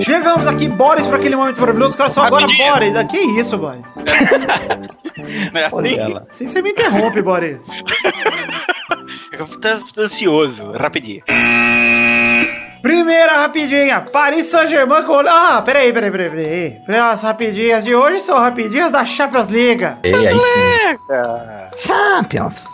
Chegamos 0.00 0.46
aqui, 0.46 0.68
Boris, 0.68 1.06
para 1.06 1.16
aquele 1.18 1.36
momento 1.36 1.60
maravilhoso. 1.60 1.96
Cara, 1.96 2.10
só 2.10 2.24
agora. 2.24 2.46
Boris. 2.46 2.96
Ah, 2.96 3.04
Que 3.04 3.18
isso, 3.18 3.56
Boris? 3.58 3.96
Não 5.52 5.60
é 5.60 5.66
assim? 5.66 5.98
Ela. 5.98 6.26
Assim 6.30 6.46
você 6.46 6.62
me 6.62 6.70
interrompe, 6.70 7.22
Boris. 7.22 7.66
Eu 9.32 9.46
tô 9.46 9.78
tô 9.94 10.00
ansioso, 10.02 10.72
rapidinho. 10.72 11.22
Primeira 12.82 13.40
rapidinha, 13.40 14.00
Paris 14.00 14.46
Saint-Germain 14.46 15.02
com... 15.02 15.18
Ah, 15.20 15.60
peraí, 15.64 15.92
peraí, 15.92 16.10
peraí, 16.10 16.30
peraí. 16.30 16.70
Peraí, 16.86 17.00
As 17.00 17.22
rapidinhas 17.22 17.84
de 17.84 17.94
hoje 17.94 18.20
são 18.20 18.38
rapidinhas 18.38 18.92
da 18.92 19.04
Champions 19.04 19.48
League. 19.48 19.84
E 20.04 20.14
aí 20.14 20.38
sim. 20.38 20.98
Champions. 21.78 22.64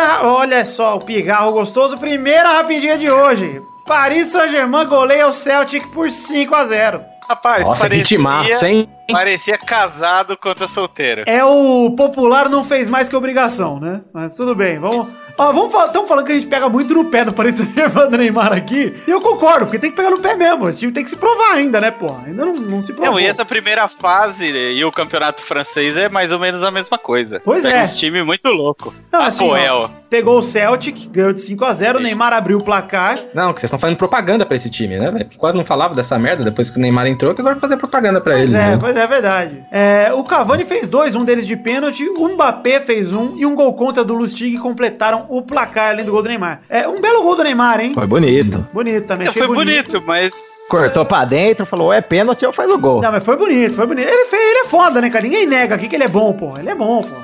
Primeira, 0.00 0.26
olha 0.26 0.64
só 0.64 0.96
o 0.96 0.98
pigarro 0.98 1.52
gostoso. 1.52 1.98
Primeira 1.98 2.54
rapidinha 2.54 2.96
de 2.96 3.10
hoje. 3.10 3.60
Paris 3.84 4.28
Saint-Germain 4.28 4.86
goleia 4.86 5.28
o 5.28 5.32
Celtic 5.32 5.88
por 5.88 6.10
5 6.10 6.54
a 6.54 6.64
0 6.64 7.02
Rapaz, 7.28 7.66
Nossa, 7.66 7.88
que 7.88 8.02
timaço, 8.02 8.66
hein? 8.66 8.88
parecia 9.12 9.58
casado 9.58 10.36
contra 10.36 10.66
solteiro. 10.68 11.22
É 11.26 11.44
o 11.44 11.90
popular 11.96 12.48
não 12.48 12.64
fez 12.64 12.88
mais 12.88 13.08
que 13.08 13.16
obrigação, 13.16 13.78
né? 13.80 14.00
Mas 14.12 14.34
tudo 14.34 14.54
bem, 14.54 14.78
vamos. 14.78 15.08
Ó, 15.38 15.52
vamos 15.52 15.72
falar, 15.72 15.86
estão 15.86 16.06
falando 16.06 16.26
que 16.26 16.32
a 16.32 16.34
gente 16.34 16.48
pega 16.48 16.68
muito 16.68 16.92
no 16.92 17.06
pé 17.06 17.24
do 17.24 17.32
Paris 17.32 17.56
Saint-Germain 17.56 18.10
do 18.10 18.18
Neymar 18.18 18.52
aqui. 18.52 18.94
E 19.06 19.10
eu 19.10 19.20
concordo, 19.22 19.64
porque 19.64 19.78
tem 19.78 19.90
que 19.90 19.96
pegar 19.96 20.10
no 20.10 20.18
pé 20.18 20.36
mesmo. 20.36 20.68
Esse 20.68 20.80
time 20.80 20.92
tem 20.92 21.02
que 21.02 21.08
se 21.08 21.16
provar 21.16 21.52
ainda, 21.54 21.80
né, 21.80 21.90
pô? 21.90 22.14
Ainda 22.26 22.44
não, 22.44 22.52
não 22.52 22.82
se 22.82 22.92
provou. 22.92 23.12
Não, 23.12 23.20
e 23.20 23.24
essa 23.26 23.44
primeira 23.44 23.88
fase 23.88 24.46
e 24.50 24.84
o 24.84 24.92
campeonato 24.92 25.42
francês 25.42 25.96
é 25.96 26.10
mais 26.10 26.30
ou 26.30 26.38
menos 26.38 26.62
a 26.62 26.70
mesma 26.70 26.98
coisa. 26.98 27.40
Pois 27.42 27.62
Pega 27.62 27.78
é. 27.78 27.82
uns 27.82 27.96
time 27.96 28.22
muito 28.22 28.48
louco. 28.48 28.94
Não, 29.10 29.22
assim, 29.22 29.48
ó, 29.48 29.88
pegou 30.10 30.38
o 30.38 30.42
Celtic, 30.42 31.08
ganhou 31.08 31.32
de 31.32 31.40
5 31.40 31.64
a 31.64 31.72
0 31.72 31.98
o 31.98 32.02
Neymar 32.02 32.34
abriu 32.34 32.58
o 32.58 32.64
placar. 32.64 33.18
Não, 33.32 33.54
que 33.54 33.60
vocês 33.60 33.68
estão 33.68 33.78
fazendo 33.78 33.96
propaganda 33.96 34.44
pra 34.44 34.56
esse 34.56 34.68
time, 34.68 34.98
né, 34.98 35.10
velho? 35.10 35.24
Porque 35.24 35.38
Quase 35.38 35.56
não 35.56 35.64
falava 35.64 35.94
dessa 35.94 36.18
merda 36.18 36.44
depois 36.44 36.68
que 36.68 36.76
o 36.78 36.82
Neymar 36.82 37.06
entrou, 37.06 37.34
que 37.34 37.40
agora 37.40 37.56
fazer 37.56 37.78
propaganda 37.78 38.20
pra 38.20 38.34
Pois 38.34 38.52
ele. 38.52 38.60
é, 38.62 38.66
né? 38.72 38.78
pois 38.78 38.94
é, 38.96 38.99
é 39.00 39.06
verdade. 39.06 39.64
É, 39.70 40.12
o 40.12 40.22
Cavani 40.24 40.64
fez 40.64 40.88
dois, 40.88 41.14
um 41.14 41.24
deles 41.24 41.46
de 41.46 41.56
pênalti, 41.56 42.08
o 42.08 42.28
Mbappé 42.28 42.80
fez 42.80 43.10
um 43.14 43.36
e 43.36 43.44
um 43.46 43.54
gol 43.54 43.72
contra 43.74 44.04
do 44.04 44.14
Lustig 44.14 44.56
completaram 44.58 45.26
o 45.28 45.42
placar 45.42 45.90
além 45.90 46.04
do 46.04 46.12
gol 46.12 46.22
do 46.22 46.28
Neymar. 46.28 46.60
É 46.68 46.86
um 46.88 47.00
belo 47.00 47.22
gol 47.22 47.36
do 47.36 47.42
Neymar, 47.42 47.80
hein? 47.80 47.92
Foi 47.94 48.06
bonito. 48.06 48.66
Bonito 48.72 49.06
também, 49.06 49.26
É, 49.26 49.30
achei 49.30 49.42
foi 49.42 49.54
bonito, 49.54 50.02
mas. 50.06 50.32
Cortou 50.70 51.04
pra 51.04 51.24
dentro, 51.24 51.66
falou, 51.66 51.92
é 51.92 52.00
pênalti, 52.00 52.44
eu 52.44 52.52
faz 52.52 52.70
o 52.70 52.78
gol. 52.78 53.00
Não, 53.02 53.10
mas 53.10 53.24
foi 53.24 53.36
bonito, 53.36 53.74
foi 53.74 53.86
bonito. 53.86 54.06
Ele 54.08 54.24
fez, 54.26 54.42
ele 54.42 54.58
é 54.60 54.64
foda, 54.66 55.00
né, 55.00 55.10
cara? 55.10 55.24
Ninguém 55.24 55.46
nega 55.46 55.74
aqui 55.74 55.88
que 55.88 55.96
ele 55.96 56.04
é 56.04 56.08
bom, 56.08 56.32
pô. 56.32 56.54
Ele 56.58 56.70
é 56.70 56.74
bom, 56.74 57.00
pô. 57.02 57.16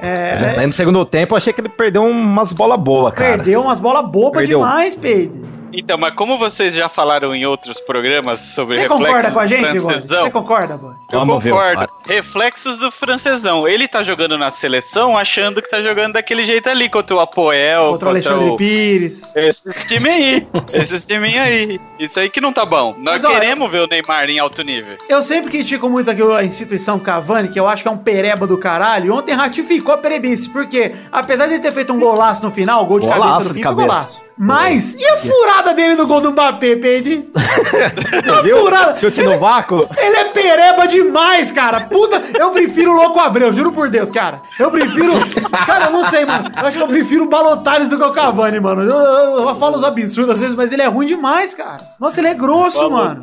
É, 0.00 0.54
Aí 0.56 0.66
no 0.66 0.72
segundo 0.72 1.04
tempo, 1.04 1.34
eu 1.34 1.36
achei 1.36 1.52
que 1.52 1.60
ele 1.60 1.68
perdeu 1.68 2.02
umas 2.02 2.52
bolas 2.52 2.78
boas, 2.80 3.12
cara. 3.12 3.36
perdeu 3.36 3.60
umas 3.60 3.78
bolas 3.78 4.08
bobas 4.10 4.48
demais, 4.48 4.94
Pedro. 4.94 5.46
Então, 5.72 5.98
mas 5.98 6.12
como 6.14 6.38
vocês 6.38 6.74
já 6.74 6.88
falaram 6.88 7.34
em 7.34 7.44
outros 7.46 7.78
programas 7.80 8.40
sobre 8.40 8.76
Você 8.76 8.82
reflexos 8.82 9.06
concorda 9.06 9.30
com 9.32 9.40
a 9.40 9.46
gente, 9.46 9.80
francesão, 9.80 10.24
Você 10.24 10.30
concorda, 10.30 10.76
Boris? 10.76 10.96
eu 11.12 11.18
Vamos 11.18 11.42
ver 11.44 11.50
o 11.52 11.54
concordo. 11.54 11.78
VAR. 11.80 11.88
Reflexos 12.06 12.78
do 12.78 12.90
francesão. 12.90 13.68
Ele 13.68 13.86
tá 13.86 14.02
jogando 14.02 14.38
na 14.38 14.50
seleção 14.50 15.16
achando 15.16 15.60
que 15.60 15.68
tá 15.68 15.82
jogando 15.82 16.14
daquele 16.14 16.44
jeito 16.44 16.68
ali, 16.68 16.88
contra 16.88 17.14
o 17.16 17.20
Apoel, 17.20 17.90
Contra 17.92 18.06
o 18.06 18.10
Alexandre 18.10 18.56
Pires. 18.56 19.22
Esses 19.36 19.84
time 19.84 20.08
aí. 20.08 20.48
Esses 20.72 21.06
timinhos 21.06 21.40
aí. 21.46 21.80
Isso 21.98 22.18
aí 22.18 22.28
que 22.30 22.40
não 22.40 22.52
tá 22.52 22.64
bom. 22.64 22.96
Nós 23.00 23.22
Mas, 23.22 23.32
queremos 23.32 23.70
ver 23.70 23.80
o 23.82 23.86
Neymar 23.86 24.28
em 24.30 24.38
alto 24.38 24.62
nível. 24.62 24.96
Eu 25.08 25.22
sempre 25.22 25.50
critico 25.50 25.88
muito 25.88 26.10
aqui 26.10 26.22
a 26.22 26.44
instituição 26.44 26.98
Cavani, 26.98 27.48
que 27.48 27.58
eu 27.60 27.68
acho 27.68 27.82
que 27.82 27.88
é 27.88 27.92
um 27.92 27.98
pereba 27.98 28.46
do 28.46 28.56
caralho. 28.58 29.14
Ontem 29.14 29.32
ratificou 29.34 29.94
a 29.94 29.98
perebice, 29.98 30.48
porque 30.48 30.94
apesar 31.12 31.46
de 31.46 31.54
ele 31.54 31.62
ter 31.62 31.72
feito 31.72 31.92
um 31.92 31.98
golaço 31.98 32.42
no 32.42 32.50
final, 32.50 32.84
gol 32.86 33.00
de 33.00 33.06
Golaço 33.06 33.22
cabeça 33.22 33.48
no 33.48 33.54
de 33.54 33.54
fim, 33.54 33.62
foi 33.62 33.74
cabeça. 33.74 33.86
golaço. 33.88 34.27
Mas, 34.38 34.94
e 34.94 35.04
a 35.04 35.16
furada 35.16 35.74
dele 35.74 35.96
no 35.96 36.06
gol 36.06 36.20
do 36.20 36.30
Mbappé, 36.30 36.76
Peide? 36.76 37.28
A 38.32 38.42
Viu? 38.42 38.58
furada. 38.58 38.96
Chute 38.98 39.20
Ele- 39.20 39.34
no 39.34 39.38
vácuo. 39.40 39.88
Ele 39.96 40.16
é 40.16 40.24
pereba 40.26 40.86
demais, 40.86 41.50
cara. 41.50 41.80
Puta, 41.80 42.22
eu 42.38 42.50
prefiro 42.50 42.92
o 42.92 42.94
Louco 42.94 43.18
Abreu, 43.18 43.52
juro 43.52 43.72
por 43.72 43.90
Deus, 43.90 44.10
cara. 44.10 44.40
Eu 44.58 44.70
prefiro. 44.70 45.12
Cara, 45.66 45.86
eu 45.86 45.90
não 45.90 46.04
sei, 46.04 46.24
mano. 46.24 46.50
Eu 46.56 46.66
acho 46.66 46.76
que 46.76 46.82
eu 46.82 46.88
prefiro 46.88 47.24
o 47.24 47.28
Balotares 47.28 47.88
do 47.88 47.96
que 47.98 48.04
o 48.04 48.12
Cavani, 48.12 48.60
mano. 48.60 48.82
Eu, 48.82 48.96
eu- 48.96 49.48
eu 49.48 49.54
falo 49.56 49.76
os 49.76 49.84
absurdos 49.84 50.34
às 50.34 50.40
vezes, 50.40 50.54
mas 50.54 50.72
ele 50.72 50.82
é 50.82 50.86
ruim 50.86 51.06
demais, 51.06 51.52
cara. 51.54 51.80
Nossa, 51.98 52.20
ele 52.20 52.28
é 52.28 52.34
grosso, 52.34 52.88
mano. 52.90 53.20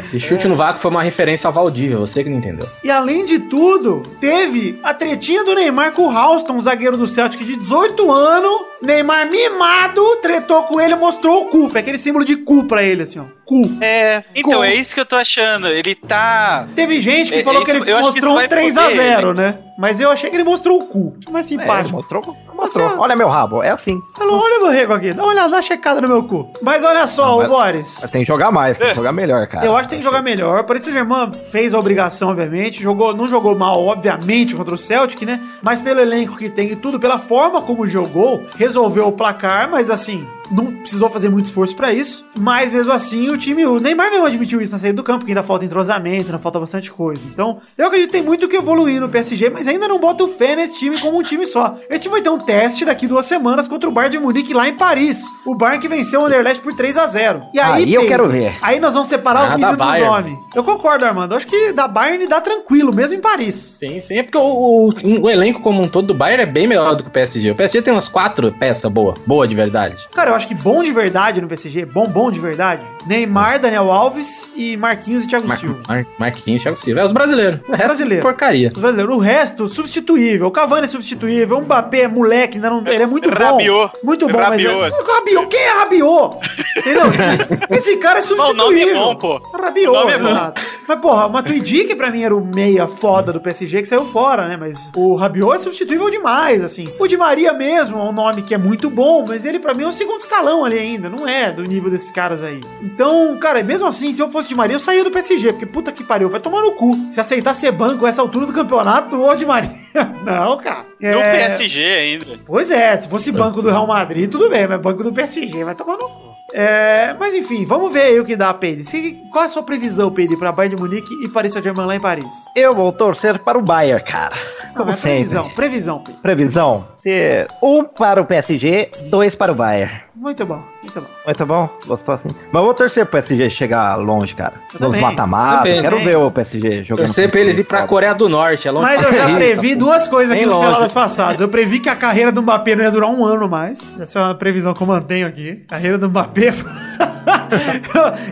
Esse 0.00 0.20
chute 0.20 0.46
no 0.48 0.56
vácuo 0.56 0.80
foi 0.80 0.90
uma 0.90 1.02
referência 1.02 1.46
ao 1.48 1.52
Valdívia, 1.52 1.96
você 1.98 2.22
que 2.22 2.30
não 2.30 2.38
entendeu. 2.38 2.68
E 2.84 2.90
além 2.90 3.24
de 3.24 3.38
tudo, 3.38 4.02
teve 4.20 4.78
a 4.82 4.92
tretinha 4.92 5.44
do 5.44 5.54
Neymar 5.54 5.92
com 5.92 6.06
o 6.06 6.10
Halston, 6.16 6.54
um 6.54 6.60
zagueiro 6.60 6.96
do 6.96 7.06
Celtic 7.06 7.42
de 7.44 7.56
18 7.56 8.10
anos. 8.10 8.70
Neymar 8.82 9.28
mimado, 9.30 10.16
tretou 10.22 10.62
com 10.62 10.80
ele, 10.80 10.94
mostrou 10.96 11.42
o 11.42 11.46
cu. 11.46 11.68
Foi 11.68 11.80
aquele 11.80 11.98
símbolo 11.98 12.24
de 12.24 12.34
cu 12.36 12.64
pra 12.64 12.82
ele, 12.82 13.02
assim, 13.02 13.18
ó. 13.18 13.24
Cu. 13.44 13.76
É, 13.82 14.22
então 14.34 14.52
Como? 14.52 14.64
é 14.64 14.74
isso 14.74 14.94
que 14.94 15.00
eu 15.00 15.04
tô 15.04 15.16
achando. 15.16 15.66
Ele 15.68 15.94
tá. 15.94 16.66
Teve 16.74 16.98
gente 17.00 17.30
que 17.30 17.40
É, 17.40 17.44
falou 17.44 17.60
isso- 17.62 17.70
que 17.70 17.76
ele 17.76 17.84
que 17.84 17.92
mostrou 17.92 18.16
isso 18.16 18.30
um 18.30 18.34
vai 18.34 18.48
3x0, 18.48 19.20
poder, 19.20 19.34
né? 19.34 19.58
Mas 19.78 20.00
eu 20.00 20.10
achei 20.10 20.30
que 20.30 20.36
ele 20.36 20.44
mostrou 20.44 20.80
o 20.80 20.86
cu. 20.86 21.14
Mais 21.30 21.50
É, 21.50 21.54
ele 21.54 21.60
simpático. 21.62 21.96
mostrou, 21.96 22.36
mostrou. 22.60 22.88
Você- 22.88 22.96
Olha 22.98 23.16
meu 23.16 23.28
rabo, 23.28 23.62
é 23.62 23.70
assim. 23.70 24.02
Falou, 24.16 24.40
olha 24.42 24.58
meu 24.60 24.70
rego 24.70 24.92
aqui, 24.92 25.12
dá 25.12 25.22
uma 25.22 25.32
olhada, 25.32 25.48
dá 25.48 25.56
uma 25.56 25.62
checada 25.62 26.00
no 26.00 26.08
meu 26.08 26.22
cu. 26.24 26.48
Mas 26.62 26.84
olha 26.84 27.06
só, 27.06 27.26
Não, 27.32 27.38
mas- 27.38 27.48
Boris. 27.48 28.08
Tem 28.12 28.22
que 28.22 28.26
jogar 28.28 28.50
mais, 28.52 28.78
tem 28.78 28.88
que 28.88 28.94
jogar 28.94 29.12
melhor, 29.12 29.46
cara. 29.46 29.64
Eu 29.66 29.74
acho 29.76 29.84
que 29.84 29.90
tem 29.90 29.98
que 29.98 30.04
jogar 30.04 30.22
melhor. 30.22 30.64
Paris 30.64 30.82
Saint-Germain 30.84 31.30
fez 31.50 31.74
a 31.74 31.78
obrigação, 31.78 32.30
obviamente. 32.30 32.82
Jogou, 32.82 33.14
não 33.14 33.26
jogou 33.28 33.54
mal, 33.56 33.84
obviamente, 33.84 34.54
contra 34.54 34.74
o 34.74 34.78
Celtic, 34.78 35.22
né? 35.22 35.40
Mas 35.62 35.80
pelo 35.80 36.00
elenco 36.00 36.36
que 36.36 36.48
tem 36.50 36.68
e 36.72 36.76
tudo, 36.76 37.00
pela 37.00 37.18
forma 37.18 37.62
como 37.62 37.86
jogou, 37.86 38.44
resolveu 38.56 39.08
o 39.08 39.12
placar, 39.12 39.68
mas 39.70 39.88
assim, 39.90 40.26
não 40.50 40.66
precisou 40.76 41.08
fazer 41.10 41.28
muito 41.28 41.46
esforço 41.46 41.74
pra 41.76 41.92
isso. 41.92 42.24
Mas 42.36 42.70
mesmo 42.72 42.92
assim, 42.92 43.28
o 43.30 43.36
time, 43.38 43.64
o 43.66 43.78
Neymar 43.80 44.10
mesmo 44.10 44.26
admitiu 44.26 44.60
isso 44.60 44.72
na 44.72 44.78
saída 44.78 44.96
do 44.96 45.02
campo, 45.02 45.24
que 45.24 45.30
ainda 45.30 45.42
falta 45.42 45.64
entrosamento, 45.64 46.26
ainda 46.26 46.38
falta 46.38 46.58
bastante 46.58 46.90
coisa. 46.90 47.28
Então, 47.28 47.60
eu 47.76 47.86
acredito 47.86 48.08
que 48.10 48.12
tem 48.18 48.22
muito 48.22 48.48
que 48.48 48.56
evoluir 48.56 49.00
no 49.00 49.08
PSG, 49.08 49.50
mas 49.50 49.66
ainda 49.68 49.86
não 49.88 49.98
boto 49.98 50.26
fé 50.28 50.56
nesse 50.56 50.76
time 50.78 50.98
como 50.98 51.18
um 51.18 51.22
time 51.22 51.46
só. 51.46 51.76
Esse 51.88 52.00
time 52.00 52.12
vai 52.12 52.22
ter 52.22 52.30
um 52.30 52.38
teste 52.38 52.84
daqui 52.84 53.06
duas 53.06 53.26
semanas 53.26 53.68
contra 53.68 53.88
o 53.88 53.92
Bayern 53.92 54.16
de 54.16 54.22
Munique 54.22 54.52
lá 54.54 54.68
em 54.68 54.74
Paris. 54.74 55.24
O 55.46 55.54
Bayern 55.54 55.80
que 55.80 55.88
venceu 55.88 56.20
o 56.22 56.26
Anderlecht 56.26 56.62
por 56.62 56.74
3 56.74 56.96
a 56.96 57.06
0 57.06 57.42
E 57.54 57.60
aí, 57.60 57.84
Aí 57.84 57.94
eu 57.94 58.06
quero 58.06 58.28
ver. 58.28 58.54
Aí 58.62 58.80
nós 58.80 58.94
vamos 58.94 59.08
separar 59.08 59.44
os 59.46 59.52
Ah, 59.52 59.56
meninos 59.56 59.76
dos 59.78 60.00
homens. 60.08 60.38
Eu 60.54 60.64
concordo, 60.64 61.04
Armando. 61.04 61.34
Acho 61.34 61.46
que 61.46 61.72
da 61.72 61.86
Bayern 61.88 62.26
dá 62.26 62.40
tranquilo, 62.40 62.92
mesmo 62.94 63.16
em 63.16 63.20
Paris. 63.20 63.76
Sim, 63.78 64.00
sim, 64.00 64.18
é 64.18 64.22
porque 64.22 64.38
o, 64.38 64.90
o- 64.90 65.20
o 65.22 65.30
elenco 65.30 65.60
como 65.60 65.82
um 65.82 65.88
todo 65.88 66.08
do 66.08 66.14
Bayern 66.14 66.42
é 66.42 66.46
bem 66.46 66.66
melhor 66.66 66.94
do 66.96 67.02
que 67.04 67.08
o 67.08 67.12
PSG. 67.12 67.50
O 67.50 67.54
PSG 67.54 67.82
tem 67.82 67.92
umas 67.94 68.08
quatro 68.08 68.52
peças 68.58 68.90
boas, 68.90 69.18
boa 69.26 69.46
de 69.46 69.54
verdade. 69.54 69.96
Cara, 70.12 70.30
eu 70.30 70.34
acho 70.40 70.48
que 70.48 70.54
bom 70.54 70.82
de 70.82 70.90
verdade 70.92 71.40
no 71.40 71.46
PSG, 71.48 71.84
bom, 71.84 72.06
bom 72.06 72.30
de 72.30 72.40
verdade. 72.40 72.82
Neymar, 73.06 73.58
Daniel 73.60 73.90
Alves 73.90 74.48
e 74.54 74.76
Marquinhos 74.76 75.24
e 75.24 75.28
Thiago 75.28 75.46
Mar, 75.48 75.58
Silva. 75.58 75.80
Mar, 75.88 76.06
Marquinhos, 76.18 76.62
Thiago 76.62 76.76
Silva. 76.76 77.00
É 77.00 77.04
os 77.04 77.12
brasileiros. 77.12 77.60
O 77.66 77.72
resto 77.72 77.86
Brasileiro. 77.86 78.22
porcaria. 78.22 78.72
Os 78.74 78.80
brasileiros. 78.80 79.16
O 79.16 79.18
resto, 79.18 79.68
substituível. 79.68 80.46
O 80.48 80.50
Cavani 80.50 80.84
é 80.84 80.88
substituível. 80.88 81.58
O 81.58 81.62
Mbappé 81.62 82.00
é 82.02 82.08
moleque, 82.08 82.56
ainda 82.56 82.68
não- 82.70 82.86
ele 82.86 83.02
é 83.02 83.06
muito 83.06 83.30
bom. 83.30 83.36
Rabiot. 83.36 83.92
Muito 84.02 84.26
bom, 84.28 84.38
Rabiot. 84.38 84.76
mas 84.76 84.92
é... 84.94 85.12
Rabiot. 85.12 85.46
Quem 85.48 85.60
é 85.60 85.70
Rabiot? 85.78 86.36
Entendeu? 86.76 87.02
Esse 87.70 87.96
cara 87.96 88.18
é 88.18 88.22
o 88.22 88.24
substituível. 88.24 88.66
nome 88.66 88.80
é 88.90 88.94
bom, 88.94 89.16
pô. 89.16 89.38
Rabiot, 89.56 89.88
O 89.88 89.92
nome 89.92 90.12
é 90.12 90.18
bom. 90.18 90.52
Mas, 90.86 91.00
porra, 91.00 91.26
o 91.26 91.32
Matuidi, 91.32 91.84
que 91.84 91.94
pra 91.96 92.10
mim 92.10 92.22
era 92.22 92.34
o 92.36 92.44
meia 92.44 92.86
foda 92.86 93.32
do 93.32 93.40
PSG, 93.40 93.80
que 93.82 93.88
saiu 93.88 94.04
fora, 94.06 94.46
né? 94.48 94.56
Mas 94.58 94.90
o 94.94 95.14
Rabiot 95.14 95.54
é 95.54 95.58
substituível 95.58 96.10
demais, 96.10 96.62
assim. 96.62 96.86
O 96.98 97.06
Di 97.06 97.16
Maria 97.16 97.52
mesmo 97.52 97.98
é 97.98 98.02
um 98.02 98.12
nome 98.12 98.42
que 98.42 98.54
é 98.54 98.58
muito 98.58 98.90
bom, 98.90 99.24
mas 99.26 99.44
ele 99.44 99.58
pra 99.58 99.72
mim 99.74 99.84
é 99.84 99.88
o 99.88 99.92
segundo 99.92 100.20
escalão 100.30 100.64
ali 100.64 100.78
ainda, 100.78 101.10
não 101.10 101.26
é 101.26 101.50
do 101.52 101.64
nível 101.64 101.90
desses 101.90 102.12
caras 102.12 102.40
aí. 102.42 102.60
Então, 102.80 103.36
cara, 103.38 103.62
mesmo 103.64 103.86
assim, 103.88 104.12
se 104.12 104.22
eu 104.22 104.30
fosse 104.30 104.48
Di 104.48 104.54
Maria, 104.54 104.76
eu 104.76 104.80
saía 104.80 105.02
do 105.02 105.10
PSG, 105.10 105.52
porque 105.52 105.66
puta 105.66 105.90
que 105.90 106.04
pariu, 106.04 106.28
vai 106.28 106.38
tomar 106.40 106.62
no 106.62 106.72
cu. 106.72 106.96
Se 107.10 107.20
aceitar 107.20 107.52
ser 107.54 107.72
banco 107.72 108.06
essa 108.06 108.22
altura 108.22 108.46
do 108.46 108.52
campeonato, 108.52 109.20
ô 109.20 109.34
Di 109.34 109.44
Maria. 109.44 109.70
Não, 110.24 110.56
cara. 110.58 110.86
É... 111.00 111.46
PSG 111.48 111.84
ainda. 111.84 112.26
Pois 112.46 112.70
é, 112.70 112.96
se 112.96 113.08
fosse 113.08 113.32
banco 113.32 113.60
do 113.60 113.68
Real 113.70 113.86
Madrid, 113.86 114.30
tudo 114.30 114.48
bem, 114.48 114.66
mas 114.68 114.80
banco 114.80 115.02
do 115.02 115.12
PSG 115.12 115.64
vai 115.64 115.74
tomar 115.74 115.96
no 115.96 116.08
cu. 116.08 116.30
É, 116.52 117.14
mas 117.18 117.32
enfim, 117.32 117.64
vamos 117.64 117.92
ver 117.92 118.02
aí 118.02 118.18
o 118.20 118.24
que 118.24 118.34
dá, 118.34 118.52
Pedro. 118.52 118.84
Se- 118.84 119.16
Qual 119.30 119.44
é 119.44 119.46
a 119.46 119.48
sua 119.48 119.62
previsão, 119.62 120.10
Pedro, 120.10 120.36
pra 120.36 120.50
Bayern 120.50 120.74
de 120.74 120.82
Munique 120.82 121.14
e 121.24 121.28
Paris 121.28 121.52
Saint-Germain 121.52 121.86
lá 121.86 121.94
em 121.94 122.00
Paris? 122.00 122.26
Eu 122.56 122.74
vou 122.74 122.90
torcer 122.92 123.38
para 123.38 123.56
o 123.56 123.62
Bayern, 123.62 124.02
cara. 124.02 124.34
como 124.76 124.90
é 124.90 124.94
sempre. 124.94 125.10
previsão, 125.18 125.48
previsão. 125.50 125.98
Pedro. 126.00 126.20
Previsão? 126.20 126.88
Se 126.96 127.46
um 127.62 127.84
para 127.84 128.20
o 128.20 128.24
PSG, 128.24 128.90
dois 129.04 129.36
para 129.36 129.52
o 129.52 129.54
Bayern. 129.54 129.92
Muito 130.20 130.44
bom, 130.44 130.62
muito 130.82 131.00
bom. 131.00 131.06
Muito 131.24 131.46
bom? 131.46 131.68
Gostou 131.86 132.14
assim? 132.14 132.28
Mas 132.52 132.60
eu 132.60 132.64
vou 132.66 132.74
torcer 132.74 133.06
pro 133.06 133.12
PSG 133.12 133.48
chegar 133.48 133.96
longe, 133.96 134.34
cara. 134.34 134.52
Eu 134.74 134.86
Nos 134.86 134.98
mata-mata. 134.98 135.62
Também. 135.62 135.80
Quero 135.80 135.98
ver 136.00 136.16
o 136.16 136.30
PSG 136.30 136.84
jogando. 136.84 137.06
Torcer 137.06 137.30
pra 137.30 137.40
eles 137.40 137.58
ir 137.58 137.64
pra. 137.64 137.86
Coreia 137.86 138.14
do 138.14 138.28
Norte. 138.28 138.68
É 138.68 138.70
longe 138.70 138.84
Mas 138.84 139.02
eu 139.02 139.14
já 139.14 139.34
previ 139.34 139.74
duas 139.74 140.06
coisas 140.06 140.36
aqui 140.36 140.44
nos 140.44 140.54
peladas 140.54 140.92
passadas. 140.92 141.40
Eu 141.40 141.48
previ 141.48 141.80
que 141.80 141.88
a 141.88 141.96
carreira 141.96 142.30
do 142.30 142.42
Mbappé 142.42 142.76
não 142.76 142.84
ia 142.84 142.90
durar 142.90 143.08
um 143.08 143.24
ano 143.24 143.48
mais. 143.48 143.94
Essa 143.98 144.18
é 144.18 144.22
uma 144.24 144.34
previsão 144.34 144.74
que 144.74 144.82
eu 144.82 144.86
mantenho 144.86 145.26
aqui. 145.26 145.64
Carreira 145.66 145.96
do 145.96 146.10
Mbappé. 146.10 146.52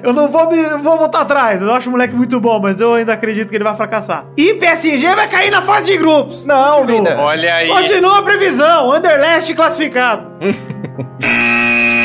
eu, 0.03 0.09
eu 0.09 0.13
não 0.13 0.29
vou 0.29 0.51
me 0.51 0.63
vou 0.83 0.99
voltar 0.99 1.23
atrás. 1.23 1.63
Eu 1.63 1.73
acho 1.73 1.89
o 1.89 1.93
moleque 1.93 2.15
muito 2.15 2.39
bom, 2.39 2.61
mas 2.61 2.83
eu 2.83 2.93
ainda 2.93 3.15
acredito 3.15 3.49
que 3.49 3.57
ele 3.57 3.65
vai 3.65 3.75
fracassar. 3.75 4.27
E 4.37 4.53
PSG 4.53 5.15
vai 5.15 5.27
cair 5.27 5.51
na 5.51 5.63
fase 5.63 5.91
de 5.91 5.97
grupos. 5.97 6.45
Não, 6.45 6.81
Continua. 6.81 7.17
Olha 7.17 7.55
aí. 7.55 7.69
Continua 7.69 8.19
a 8.19 8.23
previsão. 8.23 8.95
Underlast 8.95 9.55
classificado. 9.55 10.29
Música 11.21 11.98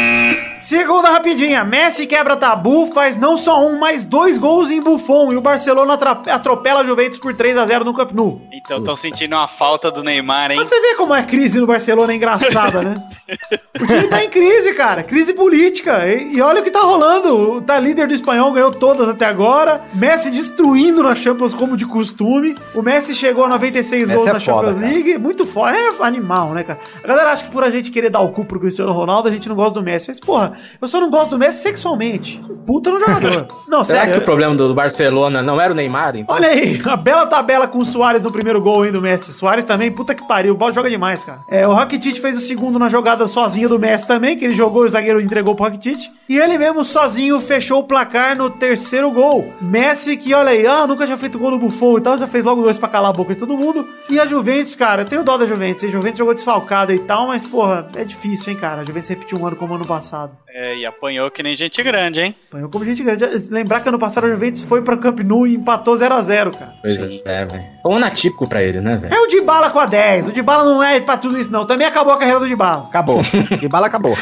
Segunda 0.63 1.09
rapidinha. 1.09 1.61
Messi 1.65 2.07
quebra 2.07 2.37
tabu, 2.37 2.85
faz 2.85 3.17
não 3.17 3.35
só 3.35 3.61
um, 3.67 3.77
mas 3.77 4.05
dois 4.05 4.37
gols 4.37 4.71
em 4.71 4.81
Buffon. 4.81 5.33
E 5.33 5.35
o 5.35 5.41
Barcelona 5.41 5.99
atropela 6.31 6.79
a 6.79 6.83
Juventus 6.85 7.19
por 7.19 7.33
3 7.35 7.57
a 7.57 7.65
0 7.65 7.83
no 7.83 7.93
Camp 7.93 8.11
Nou. 8.13 8.41
Então 8.49 8.77
estão 8.77 8.95
sentindo 8.95 9.35
uma 9.35 9.49
falta 9.49 9.91
do 9.91 10.01
Neymar, 10.01 10.51
hein? 10.51 10.57
Você 10.57 10.79
vê 10.79 10.95
como 10.95 11.11
a 11.13 11.21
crise 11.21 11.59
no 11.59 11.67
Barcelona 11.67 12.13
é 12.13 12.15
engraçada, 12.15 12.81
né? 12.81 12.95
O 13.81 13.87
time 13.87 14.07
tá 14.07 14.23
em 14.23 14.29
crise, 14.29 14.73
cara. 14.73 15.01
Crise 15.01 15.33
política. 15.33 16.07
E, 16.07 16.35
e 16.35 16.41
olha 16.41 16.61
o 16.61 16.63
que 16.63 16.69
tá 16.69 16.81
rolando. 16.81 17.61
Tá 17.61 17.79
líder 17.79 18.07
do 18.07 18.13
espanhol, 18.13 18.51
ganhou 18.51 18.71
todas 18.71 19.09
até 19.09 19.25
agora. 19.25 19.81
Messi 19.93 20.29
destruindo 20.29 21.01
na 21.01 21.15
Champions 21.15 21.53
como 21.53 21.75
de 21.75 21.85
costume. 21.85 22.55
O 22.75 22.81
Messi 22.81 23.15
chegou 23.15 23.45
a 23.45 23.49
96 23.49 24.07
Messi 24.07 24.13
gols 24.13 24.29
é 24.29 24.33
na 24.33 24.39
foda, 24.39 24.67
Champions 24.67 24.75
cara. 24.75 24.93
League. 24.93 25.17
Muito 25.17 25.45
foda. 25.45 25.75
É 25.75 26.03
animal, 26.05 26.53
né, 26.53 26.63
cara? 26.63 26.79
A 27.03 27.07
galera 27.07 27.31
acha 27.31 27.43
que 27.43 27.51
por 27.51 27.63
a 27.63 27.71
gente 27.71 27.89
querer 27.89 28.09
dar 28.09 28.21
o 28.21 28.29
cu 28.29 28.45
pro 28.45 28.59
Cristiano 28.59 28.91
Ronaldo, 28.91 29.27
a 29.27 29.31
gente 29.31 29.49
não 29.49 29.55
gosta 29.55 29.73
do 29.73 29.83
Messi. 29.83 30.09
Mas, 30.09 30.19
porra, 30.19 30.52
eu 30.81 30.87
só 30.87 30.99
não 30.99 31.09
gosto 31.09 31.31
do 31.31 31.39
Messi 31.39 31.61
sexualmente. 31.61 32.41
Puta 32.65 32.91
no 32.91 32.99
jogador. 32.99 33.47
Não, 33.67 33.83
Será 33.83 34.01
sério. 34.01 34.13
que 34.13 34.19
o 34.19 34.23
problema 34.23 34.53
do 34.53 34.71
Barcelona 34.75 35.41
não 35.41 35.59
era 35.59 35.73
o 35.73 35.75
Neymar? 35.75 36.15
Então? 36.15 36.35
Olha 36.35 36.47
aí, 36.49 36.79
a 36.85 36.95
bela 36.95 37.25
tabela 37.25 37.67
com 37.67 37.79
o 37.79 37.85
Soares 37.85 38.21
no 38.21 38.31
primeiro 38.31 38.61
gol, 38.61 38.85
hein, 38.85 38.91
do 38.91 39.01
Messi. 39.01 39.33
Soares 39.33 39.65
também, 39.65 39.91
puta 39.91 40.13
que 40.13 40.27
pariu, 40.27 40.53
o 40.53 40.57
Bola 40.57 40.71
joga 40.71 40.91
demais, 40.91 41.25
cara. 41.25 41.39
É, 41.49 41.67
o 41.67 41.73
Rakitic 41.73 42.21
fez 42.21 42.37
o 42.37 42.39
segundo 42.39 42.77
na 42.77 42.87
jogada 42.87 43.27
sozinho 43.27 43.67
do 43.67 43.79
Messi 43.79 44.05
também, 44.05 44.37
que 44.37 44.45
ele 44.45 44.53
jogou 44.53 44.83
e 44.83 44.87
o 44.87 44.89
zagueiro 44.91 45.19
entregou 45.19 45.55
pro 45.55 45.65
Rakitic. 45.65 46.11
E 46.29 46.37
ele 46.37 46.55
mesmo 46.59 46.85
sozinho 46.85 47.39
fechou 47.39 47.79
o 47.79 47.83
placar 47.83 48.37
no 48.37 48.51
terceiro 48.51 49.09
gol. 49.09 49.51
Messi 49.59 50.15
que, 50.15 50.35
olha 50.35 50.51
aí, 50.51 50.67
ah, 50.67 50.85
nunca 50.85 51.05
tinha 51.05 51.17
feito 51.17 51.39
gol 51.39 51.49
no 51.51 51.57
Buffon 51.59 51.97
e 51.97 52.01
tal, 52.01 52.15
já 52.15 52.27
fez 52.27 52.45
logo 52.45 52.61
dois 52.61 52.77
pra 52.77 52.87
calar 52.87 53.09
a 53.09 53.13
boca 53.13 53.33
de 53.33 53.39
todo 53.39 53.57
mundo. 53.57 53.87
E 54.07 54.19
a 54.19 54.27
Juventus, 54.27 54.75
cara, 54.75 55.01
eu 55.01 55.05
tenho 55.05 55.23
dó 55.23 55.35
da 55.35 55.47
Juventus. 55.47 55.83
A 55.83 55.87
Juventus 55.87 56.19
jogou 56.19 56.35
desfalcada 56.35 56.93
e 56.93 56.99
tal, 56.99 57.27
mas, 57.27 57.43
porra, 57.43 57.87
é 57.95 58.03
difícil, 58.05 58.53
hein, 58.53 58.59
cara. 58.59 58.81
A 58.81 58.83
Juventus 58.83 59.09
repetiu 59.09 59.39
um 59.39 59.47
ano 59.47 59.55
como 59.55 59.73
ano 59.73 59.85
passado. 59.85 60.31
É, 60.49 60.75
e 60.77 60.85
apanhou 60.85 61.31
que 61.31 61.41
nem 61.41 61.55
gente 61.55 61.81
grande, 61.81 62.21
hein? 62.21 62.35
Apanhou 62.47 62.69
como 62.69 62.85
gente 62.85 63.01
grande. 63.03 63.25
Lembrar 63.49 63.81
que 63.81 63.89
ano 63.89 63.97
passado 63.97 64.27
a 64.27 64.29
Juventus 64.29 64.61
foi 64.61 64.81
pra 64.83 64.97
Camp 64.97 65.19
Nou 65.19 65.47
e 65.47 65.55
empatou 65.55 65.95
0x0, 65.95 66.51
cara. 66.53 66.73
Pois 66.81 66.93
Sim. 66.93 67.21
é, 67.25 67.45
velho. 67.45 67.63
Foi 67.81 67.91
um 67.91 67.95
ano 67.95 68.05
atípico 68.05 68.47
pra 68.47 68.61
ele, 68.61 68.79
né, 68.79 68.97
velho? 68.97 69.13
É 69.13 69.19
o 69.19 69.27
Dybala 69.27 69.71
com 69.71 69.79
a 69.79 69.85
10. 69.87 70.27
O 70.27 70.31
Dybala 70.31 70.63
não 70.63 70.83
é 70.83 70.99
pra 70.99 71.17
tudo 71.17 71.39
isso, 71.39 71.51
não. 71.51 71.65
Também 71.65 71.87
acabou 71.87 72.13
a 72.13 72.17
carreira 72.17 72.39
do 72.39 72.47
Dybala. 72.47 72.85
Acabou. 72.85 73.21
De 73.59 73.67
bala 73.67 73.87
acabou. 73.87 74.15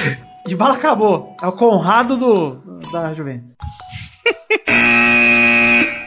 Dybala 0.46 0.76
acabou. 0.76 1.36
É 1.42 1.48
o 1.48 1.52
Conrado 1.52 2.16
do, 2.16 2.80
da 2.92 3.14
Juventus. 3.14 3.56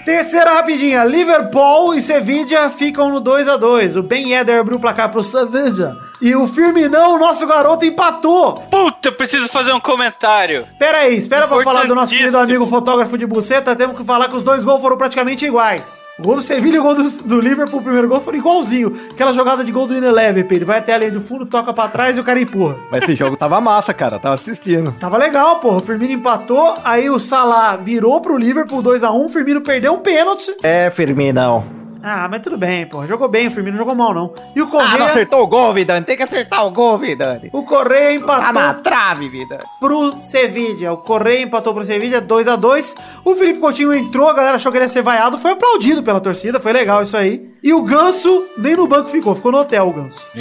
Terceira 0.05 0.55
rapidinha. 0.55 1.05
Liverpool 1.05 1.94
e 1.94 2.03
Sevilla 2.03 2.70
ficam 2.70 3.11
no 3.11 3.20
2 3.20 3.48
a 3.48 3.57
2 3.57 3.96
O 3.96 4.03
Ben 4.03 4.31
Yedder 4.33 4.61
abriu 4.61 4.77
o 4.79 4.81
placar 4.81 5.11
pro 5.11 5.22
Sevilla. 5.22 5.96
E 6.24 6.34
o 6.34 6.46
Firminão, 6.46 7.18
nosso 7.18 7.46
garoto, 7.46 7.84
empatou. 7.84 8.54
Puta, 8.70 9.08
eu 9.08 9.12
preciso 9.12 9.46
fazer 9.46 9.74
um 9.74 9.78
comentário. 9.78 10.66
Pera 10.78 11.00
aí, 11.00 11.18
espera 11.18 11.46
pra 11.46 11.62
falar 11.62 11.87
do 11.87 11.94
nosso 11.94 12.14
querido 12.16 12.38
amigo 12.38 12.64
fotógrafo 12.64 13.18
de 13.18 13.26
buceta. 13.26 13.76
Temos 13.76 13.94
que 13.94 14.02
falar 14.04 14.28
que 14.28 14.37
os 14.37 14.42
dois 14.42 14.64
gols 14.64 14.80
foram 14.80 14.96
praticamente 14.96 15.44
iguais. 15.44 16.02
O 16.18 16.22
gol 16.22 16.37
do 16.37 16.42
Sevilha 16.42 16.76
e 16.76 16.78
o 16.78 16.82
gol 16.82 16.94
do, 16.94 17.10
do 17.24 17.38
Liverpool, 17.38 17.78
o 17.78 17.82
primeiro 17.82 18.08
gol, 18.08 18.22
foram 18.22 18.38
igualzinho. 18.38 18.96
Aquela 19.10 19.34
jogada 19.34 19.62
de 19.62 19.70
gol 19.70 19.87
do 19.87 19.94
Ineleven, 19.94 20.46
ele 20.50 20.64
vai 20.64 20.78
até 20.78 20.94
a 20.94 20.96
linha 20.96 21.10
do 21.10 21.20
fundo, 21.20 21.44
toca 21.44 21.74
pra 21.74 21.88
trás 21.88 22.16
e 22.16 22.20
o 22.20 22.24
cara 22.24 22.40
empurra. 22.40 22.78
Mas 22.90 23.02
esse 23.02 23.14
jogo 23.14 23.37
tava 23.37 23.60
massa, 23.60 23.92
cara. 23.92 24.18
Tava 24.18 24.37
assistindo. 24.37 24.92
Tava 24.92 25.18
legal, 25.18 25.60
porra. 25.60 25.76
O 25.76 25.82
Firmino 25.82 26.14
empatou, 26.14 26.74
aí 26.82 27.10
o 27.10 27.20
Salah 27.20 27.76
virou 27.76 28.18
pro 28.22 28.38
Liverpool 28.38 28.82
2x1, 28.82 29.26
o 29.26 29.28
Firmino 29.28 29.60
perdeu 29.60 29.92
um 29.92 29.98
pênalti. 29.98 30.56
É, 30.62 30.88
Firminão. 30.90 31.84
Ah, 32.06 32.28
mas 32.28 32.42
tudo 32.42 32.58
bem, 32.58 32.86
porra. 32.86 33.06
Jogou 33.06 33.28
bem, 33.28 33.46
o 33.46 33.50
Firmino 33.50 33.78
não 33.78 33.84
jogou 33.84 33.94
mal, 33.94 34.12
não. 34.12 34.34
E 34.54 34.60
o 34.60 34.64
Ah, 34.64 34.66
não 34.66 34.70
Correia, 34.78 35.04
acertou 35.06 35.42
o 35.42 35.46
gol, 35.46 35.72
Vidani. 35.72 36.04
Tem 36.04 36.16
que 36.16 36.22
acertar 36.22 36.66
o 36.66 36.70
gol, 36.70 36.98
Vidani. 36.98 37.48
o 37.52 37.62
Correia 37.64 38.20
Tá 38.20 38.38
na 38.40 38.50
empatou 38.50 38.82
trave, 38.82 39.28
Vidani. 39.30 39.62
pro 39.80 40.20
Sevilla. 40.20 40.92
O 40.92 40.98
Correia 40.98 41.42
empatou 41.42 41.72
pro 41.72 41.84
Sevilla 41.84 42.20
2x2. 42.20 42.94
O 43.24 43.34
Felipe 43.34 43.58
Coutinho 43.58 43.94
entrou, 43.94 44.28
a 44.28 44.34
galera 44.34 44.56
achou 44.56 44.70
que 44.70 44.76
ele 44.76 44.84
ia 44.84 44.88
ser 44.88 45.00
vaiado, 45.02 45.38
foi 45.38 45.52
aplaudido 45.52 46.02
pela 46.02 46.20
torcida, 46.20 46.60
foi 46.60 46.72
legal 46.74 47.02
isso 47.02 47.16
aí. 47.16 47.53
E 47.66 47.72
o 47.72 47.81
Ganso 47.83 48.44
nem 48.59 48.77
no 48.77 48.87
banco 48.87 49.09
ficou, 49.09 49.35
ficou 49.35 49.50
no 49.50 49.59
hotel 49.61 49.88
o 49.88 49.92
Ganso. 49.94 50.20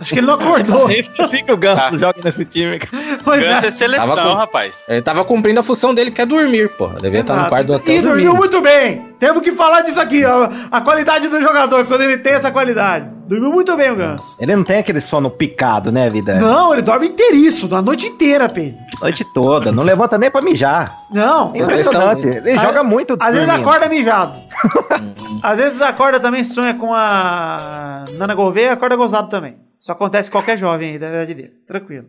Acho 0.00 0.12
que 0.12 0.18
ele 0.18 0.26
não 0.26 0.34
acordou. 0.34 0.90
Esqueci 0.90 1.44
que 1.44 1.52
o 1.52 1.56
Ganso 1.56 1.96
joga 1.96 2.20
nesse 2.24 2.44
time. 2.44 2.76
cara. 2.80 3.18
Pois 3.22 3.40
Ganso 3.40 3.64
é 3.66 3.68
é. 3.68 3.70
seleção, 3.70 4.08
Tava 4.16 4.28
com- 4.30 4.34
rapaz. 4.34 4.82
Ele 4.88 5.00
tava 5.02 5.24
cumprindo 5.24 5.60
a 5.60 5.62
função 5.62 5.94
dele, 5.94 6.10
que 6.10 6.20
é 6.20 6.26
dormir, 6.26 6.70
porra. 6.76 6.96
Devia 7.00 7.20
estar 7.20 7.34
no 7.34 7.40
Exato. 7.40 7.50
quarto 7.50 7.66
do 7.68 7.72
hotel 7.74 7.94
E 7.94 8.02
dormiu 8.02 8.14
dormindo. 8.32 8.36
muito 8.36 8.60
bem. 8.60 9.14
Temos 9.20 9.42
que 9.44 9.52
falar 9.52 9.82
disso 9.82 10.00
aqui, 10.00 10.24
ó. 10.24 10.48
A 10.72 10.80
qualidade 10.80 11.28
do 11.28 11.40
jogador, 11.40 11.86
quando 11.86 12.00
ele 12.02 12.18
tem 12.18 12.32
essa 12.32 12.50
qualidade. 12.50 13.08
Dormiu 13.28 13.50
muito 13.50 13.74
bem 13.76 13.90
o 13.92 13.96
Ganso. 13.96 14.36
Ele 14.40 14.54
não 14.56 14.64
tem 14.64 14.78
aquele 14.78 15.00
sono 15.00 15.30
picado, 15.30 15.90
né, 15.92 16.10
Vidani? 16.10 16.40
Não, 16.40 16.72
ele 16.72 16.82
dorme 16.82 17.06
inteiriço, 17.08 17.72
a 17.74 17.80
noite 17.80 18.06
inteira, 18.08 18.48
Pedro. 18.48 18.76
Noite 19.00 19.24
toda. 19.32 19.70
Não 19.72 19.82
levanta 19.84 20.18
nem 20.18 20.30
pra 20.30 20.42
mijar. 20.42 20.94
Não. 21.12 21.52
É 21.54 21.58
Impressionante. 21.60 22.26
Ele 22.26 22.50
Às- 22.50 22.60
joga 22.60 22.82
muito 22.82 23.16
Às 23.20 23.32
vezes 23.32 23.46
dormindo. 23.48 23.68
acorda 23.68 23.88
mijado. 23.88 24.34
às 25.44 25.58
vezes 25.58 25.80
acorda 25.82 26.18
também, 26.18 26.42
sonha 26.42 26.74
com 26.74 26.92
a 26.94 28.04
Nana 28.18 28.34
Gouveia, 28.34 28.72
acorda 28.72 28.96
gozado 28.96 29.28
também. 29.28 29.56
Isso 29.80 29.92
acontece 29.92 30.30
com 30.30 30.38
qualquer 30.38 30.56
jovem 30.56 30.92
aí 30.92 30.98
da 30.98 31.08
idade 31.08 31.34
dele. 31.34 31.52
Tranquilo. 31.68 32.06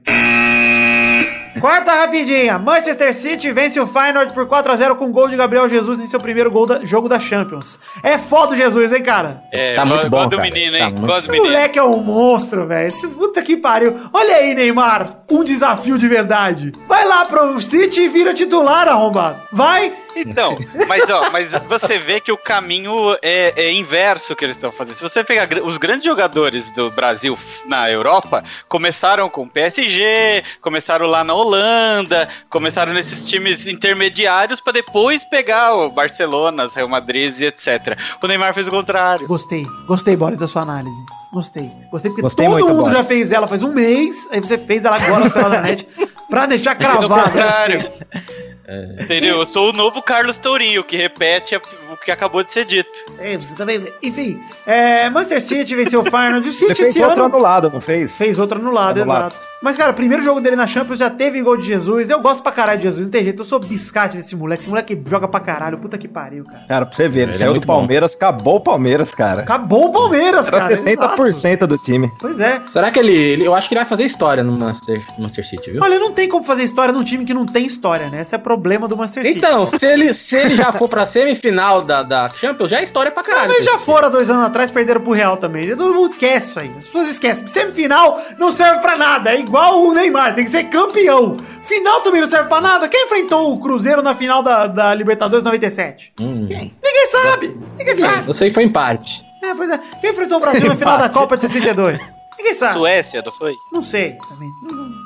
Quarta 1.59 1.93
rapidinha. 1.93 2.57
Manchester 2.59 3.13
City 3.13 3.51
vence 3.51 3.79
o 3.79 3.87
Feyenoord 3.87 4.33
por 4.33 4.45
4x0 4.47 4.95
com 4.97 5.11
gol 5.11 5.27
de 5.29 5.35
Gabriel 5.37 5.67
Jesus 5.69 5.99
em 5.99 6.07
seu 6.07 6.19
primeiro 6.19 6.51
gol 6.51 6.65
da, 6.65 6.83
jogo 6.85 7.07
da 7.09 7.17
Champions. 7.19 7.79
É 8.03 8.17
foda 8.17 8.53
o 8.53 8.55
Jesus, 8.55 8.91
hein, 8.91 9.01
cara? 9.01 9.41
É, 9.51 9.73
Tá 9.75 9.85
muito 9.85 10.09
bom, 10.09 10.27
do 10.27 10.39
menino, 10.39 10.77
Tá 10.77 10.85
hein? 10.85 10.91
muito- 10.91 11.01
Gosto 11.07 11.17
Esse 11.19 11.27
do 11.27 11.31
menino. 11.31 11.51
moleque 11.53 11.79
é 11.79 11.83
um 11.83 11.97
monstro, 12.01 12.67
velho. 12.67 12.87
Esse 12.87 13.07
puta 13.07 13.41
que 13.41 13.55
pariu. 13.57 13.99
Olha 14.13 14.35
aí, 14.35 14.53
Neymar. 14.53 15.19
Um 15.31 15.43
desafio 15.43 15.97
de 15.97 16.07
verdade. 16.07 16.71
Vai 16.87 17.05
lá 17.05 17.25
pro 17.25 17.59
City 17.61 18.01
e 18.01 18.07
vira 18.09 18.33
titular, 18.33 18.87
arrombado. 18.87 19.39
Vai. 19.51 19.93
Então, 20.15 20.57
mas 20.87 21.09
ó, 21.09 21.29
mas 21.31 21.51
você 21.67 21.99
vê 21.99 22.19
que 22.19 22.31
o 22.31 22.37
caminho 22.37 23.15
é, 23.21 23.53
é 23.55 23.71
inverso 23.73 24.35
que 24.35 24.45
eles 24.45 24.55
estão 24.55 24.71
fazendo. 24.71 24.95
Se 24.95 25.01
você 25.03 25.23
pegar 25.23 25.47
os 25.63 25.77
grandes 25.77 26.05
jogadores 26.05 26.71
do 26.71 26.89
Brasil 26.91 27.37
na 27.65 27.89
Europa, 27.91 28.43
começaram 28.67 29.29
com 29.29 29.43
o 29.43 29.49
PSG, 29.49 30.43
começaram 30.61 31.05
lá 31.07 31.23
na 31.23 31.33
Holanda, 31.33 32.29
começaram 32.49 32.93
nesses 32.93 33.25
times 33.25 33.67
intermediários 33.67 34.61
para 34.61 34.73
depois 34.73 35.23
pegar 35.25 35.73
o 35.75 35.89
Barcelona, 35.89 36.63
as 36.63 36.73
Real 36.73 36.87
Madrid 36.87 37.33
e 37.39 37.45
etc. 37.45 37.97
O 38.21 38.27
Neymar 38.27 38.53
fez 38.53 38.67
o 38.67 38.71
contrário. 38.71 39.27
Gostei. 39.27 39.65
Gostei, 39.87 40.15
Boris, 40.15 40.39
da 40.39 40.47
sua 40.47 40.61
análise. 40.61 40.95
Gostei. 41.33 41.69
Gostei 41.91 42.11
porque 42.11 42.21
Gostei 42.21 42.45
todo 42.45 42.53
muito, 42.53 42.67
mundo 42.69 42.81
Boris. 42.83 42.97
já 42.97 43.03
fez 43.03 43.31
ela 43.31 43.47
faz 43.47 43.61
um 43.61 43.73
mês. 43.73 44.15
Aí 44.31 44.39
você 44.39 44.57
fez 44.57 44.85
ela 44.85 44.95
agora 44.95 45.29
pela 45.29 45.61
net 45.61 45.85
pra 46.29 46.45
deixar 46.45 46.75
o 46.75 46.79
cravado. 46.79 47.11
contrário. 48.65 49.01
Entendeu? 49.03 49.39
Eu 49.39 49.45
sou 49.45 49.69
o 49.69 49.73
novo 49.73 50.01
Carlos 50.01 50.39
Tourinho, 50.39 50.83
que 50.83 50.97
repete 50.97 51.55
a- 51.55 51.61
o 51.95 52.05
que 52.05 52.11
acabou 52.11 52.43
de 52.43 52.51
ser 52.51 52.65
dito. 52.65 52.89
É, 53.17 53.37
você 53.37 53.53
também. 53.55 53.81
Enfim, 54.03 54.39
é, 54.65 55.09
Manchester 55.09 55.41
City 55.41 55.75
venceu 55.75 56.01
o 56.01 56.03
Feyenoord. 56.03 56.47
O 56.49 56.51
City 56.53 56.65
Ele 56.65 56.75
fez 56.75 56.89
esse 56.89 57.03
outro 57.03 57.23
ano 57.23 57.33
anulado, 57.35 57.71
não 57.73 57.81
fez? 57.81 58.15
fez 58.15 58.37
outro 58.39 58.59
anulado, 58.59 59.01
Anulado. 59.01 59.27
exato. 59.33 59.55
Mas, 59.61 59.75
cara, 59.77 59.89
o 59.91 59.95
primeiro 59.95 60.21
jogo 60.23 60.39
dele 60.39 60.55
na 60.55 60.67
Champions 60.67 60.99
já 60.99 61.09
teve 61.09 61.41
gol 61.41 61.57
de 61.57 61.65
Jesus. 61.65 62.09
Eu 62.11 62.19
gosto 62.19 62.43
pra 62.43 62.51
caralho 62.51 62.77
de 62.77 62.83
Jesus, 62.83 63.03
não 63.05 63.09
tem 63.09 63.23
jeito. 63.23 63.41
Eu 63.41 63.45
sou 63.45 63.57
biscate 63.57 64.15
desse 64.17 64.35
moleque. 64.35 64.61
Esse 64.61 64.69
moleque 64.69 65.01
joga 65.07 65.27
pra 65.27 65.39
caralho. 65.39 65.79
Puta 65.79 65.97
que 65.97 66.07
pariu, 66.07 66.43
cara. 66.45 66.65
Cara, 66.67 66.85
pra 66.85 66.95
você 66.95 67.09
ver, 67.09 67.21
ele, 67.21 67.31
Ele 67.31 67.35
é 67.35 67.37
saiu 67.39 67.47
do 67.51 67.53
muito 67.55 67.65
bom. 67.65 67.73
Palmeiras, 67.77 68.13
acabou 68.13 68.57
o 68.57 68.59
Palmeiras, 68.59 69.11
cara. 69.15 69.41
Acabou 69.41 69.85
o 69.87 69.91
Palmeiras, 69.91 70.49
Era 70.49 70.59
cara. 70.59 70.77
70% 70.77 71.65
do 71.65 71.77
time. 71.79 72.05
exato. 72.05 72.17
Pois 72.19 72.39
é. 72.39 72.61
Será 72.69 72.91
que 72.91 72.99
ele, 72.99 73.13
ele- 73.15 73.47
Eu 73.47 73.55
acho 73.55 73.67
que 73.67 73.73
ele 73.73 73.79
vai 73.79 73.89
fazer 73.89 74.03
história 74.03 74.43
no 74.43 74.51
Master, 74.51 75.03
no 75.17 75.23
Master 75.23 75.47
City, 75.47 75.71
viu? 75.71 75.81
Olha, 75.81 75.97
não 75.97 76.11
tem 76.11 76.29
como 76.29 76.43
fazer 76.45 76.61
história 76.63 76.93
num 76.93 77.03
time 77.03 77.25
que 77.25 77.33
não 77.33 77.45
tem 77.47 77.65
história, 77.65 78.07
né? 78.09 78.21
Esse 78.21 78.35
é 78.35 78.37
o 78.37 78.41
problema 78.41 78.87
do 78.87 78.95
Manchester 78.95 79.25
City. 79.25 79.37
Então, 79.39 79.65
se 79.65 79.83
ele, 79.87 80.13
se 80.13 80.35
ele 80.37 80.55
já 80.55 80.71
for 80.73 80.87
pra 80.87 81.07
semifinal 81.07 81.81
da, 81.85 82.03
da 82.03 82.29
Champions, 82.29 82.69
já 82.69 82.79
é 82.79 82.83
história 82.83 83.11
pra 83.11 83.23
caralho. 83.23 83.49
Mas 83.49 83.63
já 83.63 83.77
foram 83.79 84.07
há 84.07 84.11
dois 84.11 84.29
anos 84.29 84.45
atrás, 84.45 84.71
perderam 84.71 85.01
pro 85.01 85.13
Real 85.13 85.37
também. 85.37 85.69
Todo 85.75 85.93
mundo 85.93 86.11
esquece 86.11 86.49
isso 86.49 86.59
aí. 86.59 86.73
As 86.77 86.85
pessoas 86.85 87.09
esquecem. 87.09 87.47
Semifinal 87.47 88.19
não 88.37 88.51
serve 88.51 88.81
pra 88.81 88.97
nada. 88.97 89.31
É 89.31 89.39
igual 89.39 89.81
o 89.83 89.93
Neymar, 89.93 90.35
tem 90.35 90.45
que 90.45 90.51
ser 90.51 90.65
campeão. 90.65 91.37
Final 91.63 92.01
também 92.01 92.21
não 92.21 92.27
serve 92.27 92.49
pra 92.49 92.59
nada. 92.59 92.87
Quem 92.87 93.05
enfrentou 93.05 93.53
o 93.53 93.59
Cruzeiro 93.59 94.01
na 94.01 94.13
final 94.13 94.43
da, 94.43 94.67
da 94.67 94.93
Libertadores 94.93 95.43
97? 95.43 96.13
time. 96.17 96.29
Hum. 96.29 96.47
Ninguém 96.49 97.07
sabe. 97.09 97.59
Ninguém 97.77 97.95
sabe. 97.95 98.27
Eu 98.27 98.33
sei 98.33 98.49
que 98.49 98.53
foi 98.53 98.63
empate. 98.63 99.23
É, 99.43 99.53
pois 99.53 99.69
é. 99.69 99.79
Quem 100.01 100.11
enfrentou 100.11 100.37
o 100.37 100.41
Brasil 100.41 100.67
na 100.67 100.75
final 100.75 100.97
da. 100.97 101.09
Copa 101.09 101.37
de 101.37 101.43
62? 101.43 102.24
Ninguém 102.45 102.59
sabe. 102.59 102.77
Suécia, 102.77 103.23
não 103.25 103.31
foi? 103.31 103.55
Não 103.71 103.81
sei 103.83 104.15
também. 104.29 104.51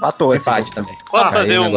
Matou 0.01 0.33
esse 0.33 0.41
Empate 0.41 0.71
também. 0.73 0.97
Posso 1.09 1.23
Ah, 1.25 1.31
fazer 1.31 1.57
um, 1.57 1.71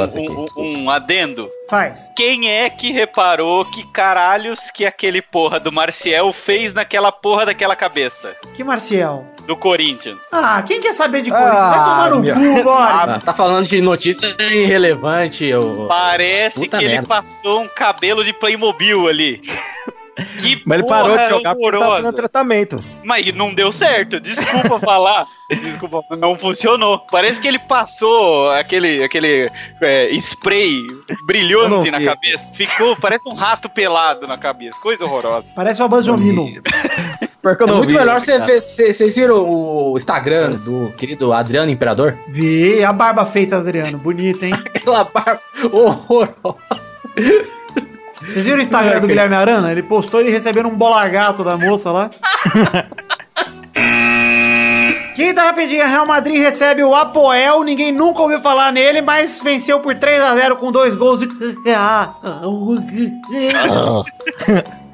um- 0.56 0.84
um 0.84 0.90
adendo? 0.90 1.48
Faz. 1.70 2.10
Quem 2.16 2.50
é 2.50 2.68
que 2.68 2.90
reparou 2.90 3.64
que 3.64 3.84
caralhos 3.84 4.58
que 4.74 4.84
aquele 4.84 5.22
porra 5.22 5.60
do 5.60 5.70
Marcial 5.70 6.32
fez 6.32 6.74
naquela 6.74 7.12
porra 7.12 7.46
daquela 7.46 7.76
cabeça? 7.76 8.36
Que 8.54 8.64
Marcial? 8.64 9.24
Do 9.46 9.56
Corinthians. 9.56 10.20
Ah, 10.32 10.62
quem 10.66 10.80
quer 10.80 10.94
saber 10.94 11.22
de 11.22 11.30
Corinthians? 11.30 11.52
Vai 11.54 11.78
Ah, 11.78 11.84
tomar 11.84 12.10
no 12.10 12.20
meu. 12.20 12.34
cu, 12.34 12.62
bora. 12.64 12.84
Ah, 13.14 13.18
você 13.18 13.26
tá 13.26 13.34
falando 13.34 13.66
de 13.66 13.80
notícia 13.80 14.36
irrelevante. 14.40 15.44
Eu... 15.44 15.86
Parece 15.88 16.58
Puta 16.60 16.78
que 16.78 16.84
ele 16.84 16.94
merda. 16.94 17.08
passou 17.08 17.62
um 17.62 17.68
cabelo 17.68 18.24
de 18.24 18.32
Playmobil 18.32 19.06
ali. 19.08 19.40
Que 20.40 20.62
Mas 20.66 20.78
ele 20.80 20.88
parou 20.88 21.16
de 21.16 21.28
jogar 21.28 21.54
porque 21.54 21.78
tava 21.78 21.96
fazendo 21.96 22.12
tratamento. 22.14 22.80
Mas 23.02 23.32
não 23.34 23.54
deu 23.54 23.72
certo, 23.72 24.20
desculpa 24.20 24.78
falar. 24.78 25.26
Desculpa, 25.52 26.00
não 26.16 26.38
funcionou. 26.38 26.98
Parece 27.10 27.38
que 27.38 27.46
ele 27.46 27.58
passou 27.58 28.50
aquele, 28.52 29.04
aquele 29.04 29.50
é, 29.82 30.08
spray 30.14 30.80
brilhante 31.26 31.90
na 31.90 32.02
cabeça. 32.02 32.50
Ficou, 32.54 32.96
parece 32.96 33.28
um 33.28 33.34
rato 33.34 33.68
pelado 33.68 34.26
na 34.26 34.38
cabeça. 34.38 34.80
Coisa 34.80 35.04
horrorosa. 35.04 35.52
Parece 35.54 35.82
o 35.82 35.84
Abanjomino. 35.84 36.62
Pior 37.42 37.54
que 37.56 37.62
eu 37.64 37.68
É 37.68 37.72
muito 37.72 37.88
vi, 37.90 37.98
melhor 37.98 38.18
você 38.18 38.32
cara. 38.38 38.46
ver. 38.46 38.60
cê- 38.62 38.94
Vocês 38.94 39.14
viram 39.14 39.44
o 39.46 39.94
Instagram 39.94 40.52
do 40.52 40.90
querido 40.96 41.34
Adriano 41.34 41.70
Imperador? 41.70 42.16
Vi 42.28 42.82
a 42.82 42.90
barba 42.92 43.26
feita, 43.26 43.58
Adriano. 43.58 43.98
Bonita, 43.98 44.46
hein? 44.46 44.54
Aquela 44.74 45.04
barba 45.04 45.40
horrorosa. 45.70 46.56
Vocês 48.28 48.44
viram 48.44 48.58
o 48.58 48.62
Instagram 48.62 49.00
do 49.00 49.06
Guilherme 49.08 49.34
Arana? 49.34 49.72
Ele 49.72 49.82
postou 49.82 50.20
ele 50.20 50.30
recebendo 50.30 50.68
um 50.68 50.76
bola 50.76 51.06
gato 51.08 51.42
da 51.44 51.56
moça 51.56 51.90
lá. 51.90 52.10
Quinta 55.14 55.42
rapidinha, 55.42 55.86
Real 55.86 56.06
Madrid 56.06 56.40
recebe 56.40 56.82
o 56.82 56.94
Apoel, 56.94 57.62
ninguém 57.62 57.92
nunca 57.92 58.22
ouviu 58.22 58.40
falar 58.40 58.72
nele, 58.72 59.02
mas 59.02 59.40
venceu 59.42 59.78
por 59.80 59.94
3 59.94 60.22
a 60.22 60.34
0 60.34 60.56
com 60.56 60.72
dois 60.72 60.94
gols 60.94 61.20
de 61.20 61.28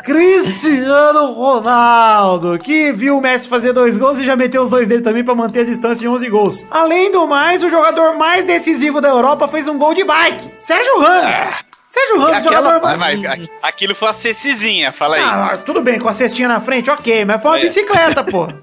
Cristiano 0.05 1.33
Ronaldo, 1.33 2.59
que 2.59 2.93
viu 2.93 3.19
o 3.19 3.21
Messi 3.21 3.49
fazer 3.49 3.73
dois 3.73 3.97
gols 3.99 4.19
e 4.19 4.25
já 4.25 4.35
meteu 4.35 4.63
os 4.63 4.71
dois 4.71 4.89
dele 4.89 5.03
também 5.03 5.23
pra 5.23 5.35
manter 5.35 5.61
a 5.61 5.65
distância 5.65 6.05
em 6.05 6.09
11 6.09 6.29
gols. 6.31 6.67
Além 6.71 7.13
do 7.13 7.27
mais, 7.27 7.63
o 7.63 7.71
jogador 7.71 8.17
mais 8.17 8.45
decisivo 8.45 9.01
da 9.01 9.09
Europa 9.09 9.47
fez 9.47 9.69
um 9.69 9.79
gol 9.79 9.95
de 9.95 10.05
bike, 10.05 10.51
Sérgio 10.57 10.99
Ramos. 10.99 11.68
Sérgio 11.91 12.19
Ramos, 12.21 12.37
Aquela, 12.37 12.57
jogador 12.57 12.81
mas, 12.87 12.99
mais... 12.99 13.19
mas, 13.19 13.33
aqu- 13.33 13.51
aquilo 13.63 13.95
foi 13.95 14.09
a 14.09 14.13
cecizinha, 14.13 14.93
fala 14.93 15.17
aí. 15.17 15.23
Ah, 15.23 15.59
tudo 15.65 15.81
bem, 15.81 15.99
com 15.99 16.07
a 16.07 16.13
cestinha 16.13 16.47
na 16.47 16.61
frente, 16.61 16.91
ok, 16.91 17.25
mas 17.25 17.41
foi 17.41 17.51
uma 17.51 17.59
É. 17.59 17.63
bicicleta, 17.63 18.23
pô. 18.23 18.47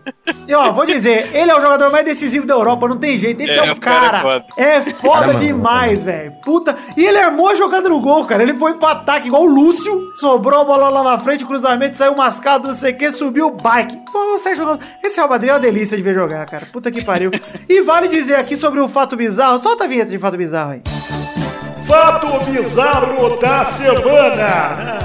E 0.48 0.54
ó, 0.54 0.72
vou 0.72 0.86
dizer, 0.86 1.30
ele 1.36 1.50
é 1.52 1.56
o 1.56 1.62
jogador 1.62 1.92
mais 1.92 2.04
decisivo 2.06 2.46
da 2.48 2.54
Europa, 2.54 2.88
não 2.88 2.98
tem 2.98 3.18
jeito. 3.18 3.42
Esse 3.42 3.52
é, 3.52 3.58
É, 3.68 3.72
o 3.72 3.74
o 3.74 3.80
cara 3.80 4.06
é 4.06 4.10
cara. 4.10 4.22
foda. 4.22 4.46
É 4.58 4.82
foda 4.82 5.34
demais, 5.36 6.02
velho. 6.04 6.34
Puta. 6.44 6.76
E 6.98 7.04
ele 7.04 7.18
armou 7.20 7.50
a 7.50 7.56
jogada 7.56 7.90
no 7.90 8.00
gol, 8.00 8.26
cara. 8.26 8.42
Ele 8.44 8.54
foi 8.56 8.74
pro 8.76 8.88
ataque 8.88 9.28
igual 9.28 9.44
o 9.44 9.48
Lúcio, 9.48 10.00
sobrou 10.20 10.62
a 10.62 10.64
bola 10.64 10.90
lá 10.90 11.04
na 11.04 11.18
frente, 11.20 11.46
cruzamento, 11.46 11.98
saiu 11.98 12.16
mascado, 12.16 12.68
não 12.68 12.74
sei 12.76 12.92
o 12.94 12.98
que, 12.98 13.12
subiu 13.12 13.48
o 13.48 13.52
bike. 13.52 13.98
Pô, 14.12 14.36
o 14.36 14.38
Sérgio 14.40 14.66
Ramos. 14.66 14.84
Esse 15.04 15.16
Real 15.18 15.30
Madrid 15.30 15.50
é 15.50 15.54
uma 15.54 15.60
delícia 15.60 15.96
de 15.98 16.04
ver 16.04 16.14
jogar, 16.14 16.46
cara. 16.48 16.66
Puta 16.72 16.92
que 16.92 17.04
pariu. 17.04 17.32
E 17.70 17.82
vale 17.82 18.08
dizer 18.08 18.36
aqui 18.36 18.56
sobre 18.58 18.80
o 18.80 18.88
fato 18.88 19.16
bizarro. 19.16 19.60
Solta 19.60 19.84
a 19.86 19.88
vinheta 19.88 20.12
de 20.12 20.20
fato 20.20 20.38
bizarro 20.38 20.74
aí. 20.74 21.45
Fato 21.88 22.40
bizarro 22.46 23.38
da 23.40 23.66
semana. 23.72 24.98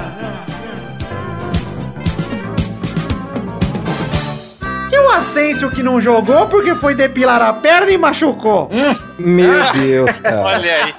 E 4.91 4.99
o 4.99 5.09
Asensio 5.11 5.69
que 5.71 5.81
não 5.83 6.01
jogou 6.01 6.47
porque 6.47 6.75
foi 6.75 6.93
depilar 6.95 7.41
a 7.41 7.53
perna 7.53 7.91
e 7.91 7.97
machucou. 7.97 8.69
Meu 9.17 9.71
Deus, 9.73 10.19
cara. 10.19 10.41
Olha 10.43 10.75
aí. 10.83 10.93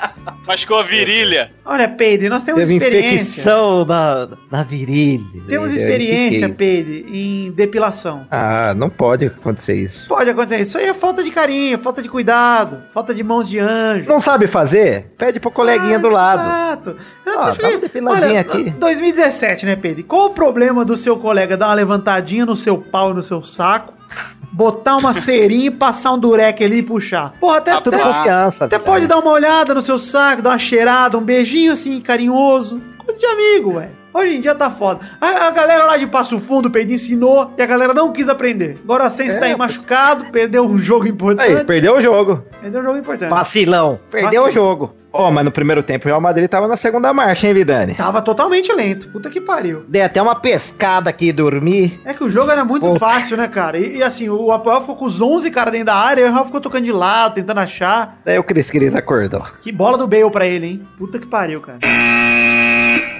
Machucou 0.46 0.78
a 0.78 0.82
virilha. 0.82 1.50
Olha, 1.64 1.88
Peide, 1.88 2.28
nós 2.28 2.42
temos 2.42 2.60
Teve 2.62 2.74
experiência. 2.74 3.16
infecção 3.16 3.84
na, 3.84 4.28
na 4.50 4.64
virilha. 4.64 5.24
Temos 5.46 5.72
experiência, 5.72 6.48
Peide, 6.48 7.06
em 7.08 7.50
depilação. 7.52 8.26
Ah, 8.30 8.74
não 8.76 8.90
pode 8.90 9.26
acontecer 9.26 9.74
isso. 9.76 10.08
Pode 10.08 10.28
acontecer. 10.30 10.60
Isso 10.60 10.76
aí 10.78 10.86
é 10.86 10.94
falta 10.94 11.22
de 11.22 11.30
carinho, 11.30 11.78
falta 11.78 12.02
de 12.02 12.08
cuidado, 12.08 12.78
falta 12.92 13.14
de 13.14 13.22
mãos 13.22 13.48
de 13.48 13.60
anjo. 13.60 14.08
Não 14.08 14.18
sabe 14.18 14.48
fazer? 14.48 15.12
Pede 15.16 15.38
pro 15.38 15.50
coleguinha 15.50 15.98
do 15.98 16.08
lado. 16.08 16.42
Exato. 16.42 16.96
Ah, 17.24 17.54
uma 17.68 17.78
depiladinha 17.78 18.40
aqui. 18.40 18.70
2017, 18.70 19.64
né, 19.64 19.76
Pedro? 19.76 20.02
Qual 20.04 20.26
o 20.26 20.30
problema 20.30 20.84
do 20.84 20.96
seu 20.96 21.16
colega 21.16 21.56
dar 21.56 21.68
uma 21.68 21.74
levantadinha 21.74 22.44
no 22.44 22.56
seu 22.56 22.76
pau 22.78 23.12
e 23.12 23.14
no 23.14 23.22
seu 23.22 23.44
saco, 23.44 23.94
botar 24.52 24.96
uma 24.96 25.12
cerinha 25.12 25.66
e 25.66 25.70
passar 25.70 26.12
um 26.12 26.18
dureque 26.18 26.62
ali 26.64 26.78
e 26.78 26.82
puxar? 26.82 27.32
Porra, 27.40 27.58
até, 27.58 27.70
Tá 27.72 27.78
até, 27.78 27.98
confiança. 27.98 28.64
até 28.66 28.78
pode 28.78 29.06
dar 29.06 29.18
uma 29.18 29.30
olhada 29.30 29.74
no 29.74 29.82
seu 29.82 29.98
saco, 29.98 30.42
dar 30.42 30.50
uma 30.50 30.58
cheirada, 30.58 31.16
um 31.18 31.22
beijinho 31.22 31.72
assim, 31.72 32.00
carinhoso. 32.00 32.80
Coisa 32.98 33.18
de 33.18 33.26
amigo, 33.26 33.78
velho. 33.78 33.90
Hoje 34.14 34.36
em 34.36 34.40
dia 34.40 34.54
tá 34.54 34.70
foda. 34.70 35.00
A, 35.20 35.46
a 35.46 35.50
galera 35.50 35.84
lá 35.86 35.96
de 35.96 36.06
Passo 36.06 36.38
Fundo, 36.38 36.70
Pedro, 36.70 36.92
ensinou 36.92 37.50
e 37.56 37.62
a 37.62 37.66
galera 37.66 37.94
não 37.94 38.12
quis 38.12 38.28
aprender. 38.28 38.76
Agora 38.84 39.04
o 39.04 39.06
Ascenso 39.06 39.38
É, 39.38 39.44
aí 39.44 39.56
machucado, 39.56 40.26
perdeu 40.30 40.64
um 40.66 40.76
jogo 40.76 41.08
importante. 41.08 41.56
Aí, 41.56 41.64
perdeu 41.64 41.96
o 41.96 42.00
jogo. 42.00 42.44
Perdeu 42.60 42.80
um 42.82 42.84
jogo 42.84 42.98
importante. 42.98 43.30
Vacilão. 43.30 43.98
Perdeu 44.10 44.42
Vacilão. 44.42 44.48
o 44.48 44.52
jogo. 44.52 44.94
Ó, 45.12 45.30
mas 45.30 45.44
no 45.44 45.50
primeiro 45.50 45.82
tempo 45.82 46.06
o 46.06 46.08
Real 46.08 46.20
Madrid 46.20 46.48
tava 46.48 46.66
na 46.66 46.76
segunda 46.76 47.12
marcha, 47.12 47.46
hein, 47.46 47.54
Vidani? 47.54 47.94
Tava 47.94 48.22
totalmente 48.22 48.72
lento. 48.72 49.08
Puta 49.08 49.28
que 49.28 49.40
pariu. 49.40 49.84
Dei 49.86 50.02
até 50.02 50.22
uma 50.22 50.34
pescada 50.34 51.10
aqui 51.10 51.28
e 51.28 51.32
dormi. 51.32 52.00
É 52.04 52.14
que 52.14 52.24
o 52.24 52.30
jogo 52.30 52.50
era 52.50 52.64
muito 52.64 52.86
Pô. 52.86 52.98
fácil, 52.98 53.36
né, 53.36 53.46
cara? 53.46 53.78
E, 53.78 53.98
e, 53.98 54.02
assim, 54.02 54.28
o 54.28 54.50
Apoel 54.50 54.80
ficou 54.80 54.96
com 54.96 55.04
os 55.04 55.20
11 55.20 55.50
caras 55.50 55.72
dentro 55.72 55.86
da 55.86 55.96
área 55.96 56.22
e 56.22 56.24
o 56.28 56.32
Real 56.32 56.44
ficou 56.44 56.60
tocando 56.60 56.84
de 56.84 56.92
lado, 56.92 57.34
tentando 57.34 57.60
achar. 57.60 58.18
Daí 58.24 58.38
o 58.38 58.44
Cris 58.44 58.70
Cris 58.70 58.94
acordou. 58.94 59.42
Que 59.60 59.70
bola 59.70 59.98
do 59.98 60.06
Bale 60.06 60.30
pra 60.30 60.46
ele, 60.46 60.66
hein? 60.66 60.82
Puta 60.98 61.18
que 61.18 61.26
pariu, 61.26 61.60
cara. 61.60 61.78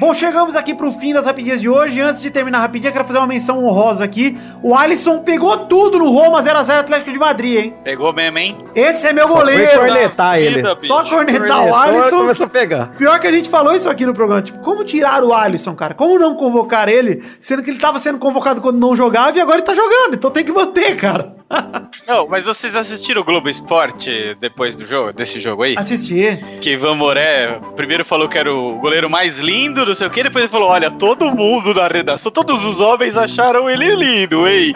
Bom, 0.03 0.12
chegamos 0.12 0.57
aqui 0.57 0.74
pro 0.74 0.90
fim 0.90 1.14
das 1.14 1.26
rapidinhas 1.26 1.61
de 1.61 1.68
hoje. 1.68 2.00
Antes 2.00 2.20
de 2.20 2.28
terminar 2.28 2.59
rapidinho, 2.59 2.88
eu 2.88 2.92
quero 2.92 3.05
fazer 3.05 3.18
uma 3.18 3.26
menção 3.28 3.64
honrosa 3.64 4.03
aqui. 4.03 4.36
O 4.61 4.74
Alisson 4.74 5.20
pegou 5.20 5.57
tudo 5.66 6.00
no 6.00 6.11
Roma 6.11 6.42
0x0 6.42 6.80
Atlético 6.80 7.12
de 7.12 7.18
Madrid, 7.20 7.57
hein? 7.57 7.74
Pegou 7.84 8.12
mesmo, 8.12 8.36
hein? 8.36 8.59
Esse 8.74 9.07
é 9.07 9.12
meu 9.12 9.28
goleiro. 9.28 9.78
cornetar 9.78 10.40
ele. 10.40 10.57
Vida. 10.57 10.76
Só 10.78 11.05
cornetar 11.05 11.66
o 11.66 11.72
Alisson. 11.72 12.28
A 12.28 12.46
pegar. 12.48 12.88
Pior 12.98 13.20
que 13.20 13.28
a 13.28 13.30
gente 13.30 13.48
falou 13.48 13.76
isso 13.76 13.88
aqui 13.88 14.05
no 14.05 14.12
programa, 14.12 14.42
tipo, 14.42 14.59
como 14.59 14.82
tirar 14.82 15.22
o 15.22 15.32
Alisson, 15.32 15.76
cara? 15.76 15.94
Como 15.94 16.18
não 16.18 16.34
convocar 16.34 16.88
ele, 16.88 17.22
sendo 17.40 17.62
que 17.62 17.70
ele 17.70 17.78
tava 17.78 18.00
sendo 18.00 18.18
convocado 18.18 18.61
quando 18.61 18.80
não 18.80 18.96
jogava 18.96 19.38
e 19.38 19.40
agora 19.40 19.59
ele 19.59 19.66
tá 19.66 19.72
jogando, 19.72 20.14
então 20.14 20.32
tem 20.32 20.44
que 20.44 20.50
manter, 20.50 20.96
cara. 20.96 21.32
Não, 22.07 22.26
mas 22.26 22.44
vocês 22.44 22.74
assistiram 22.74 23.20
o 23.20 23.24
Globo 23.24 23.48
Esporte 23.48 24.36
depois 24.40 24.76
do 24.76 24.86
jogo, 24.86 25.12
desse 25.12 25.40
jogo 25.40 25.62
aí? 25.62 25.74
Assistir. 25.76 26.42
Que 26.61 26.70
Ivan 26.70 26.94
Moré 26.94 27.61
primeiro 27.76 28.05
falou 28.05 28.28
que 28.28 28.38
era 28.38 28.53
o 28.53 28.78
goleiro 28.78 29.09
mais 29.09 29.38
lindo, 29.38 29.84
não 29.93 29.97
sei 29.97 30.07
o 30.07 30.11
que, 30.11 30.22
depois 30.22 30.45
ele 30.45 30.51
falou: 30.51 30.70
olha, 30.70 30.90
todo 30.90 31.30
mundo 31.30 31.74
na 31.74 31.86
redação, 31.86 32.32
todos 32.32 32.64
os 32.64 32.80
homens 32.80 33.14
acharam 33.14 33.68
ele 33.68 33.95
lindo, 33.95 34.49
hein? 34.49 34.74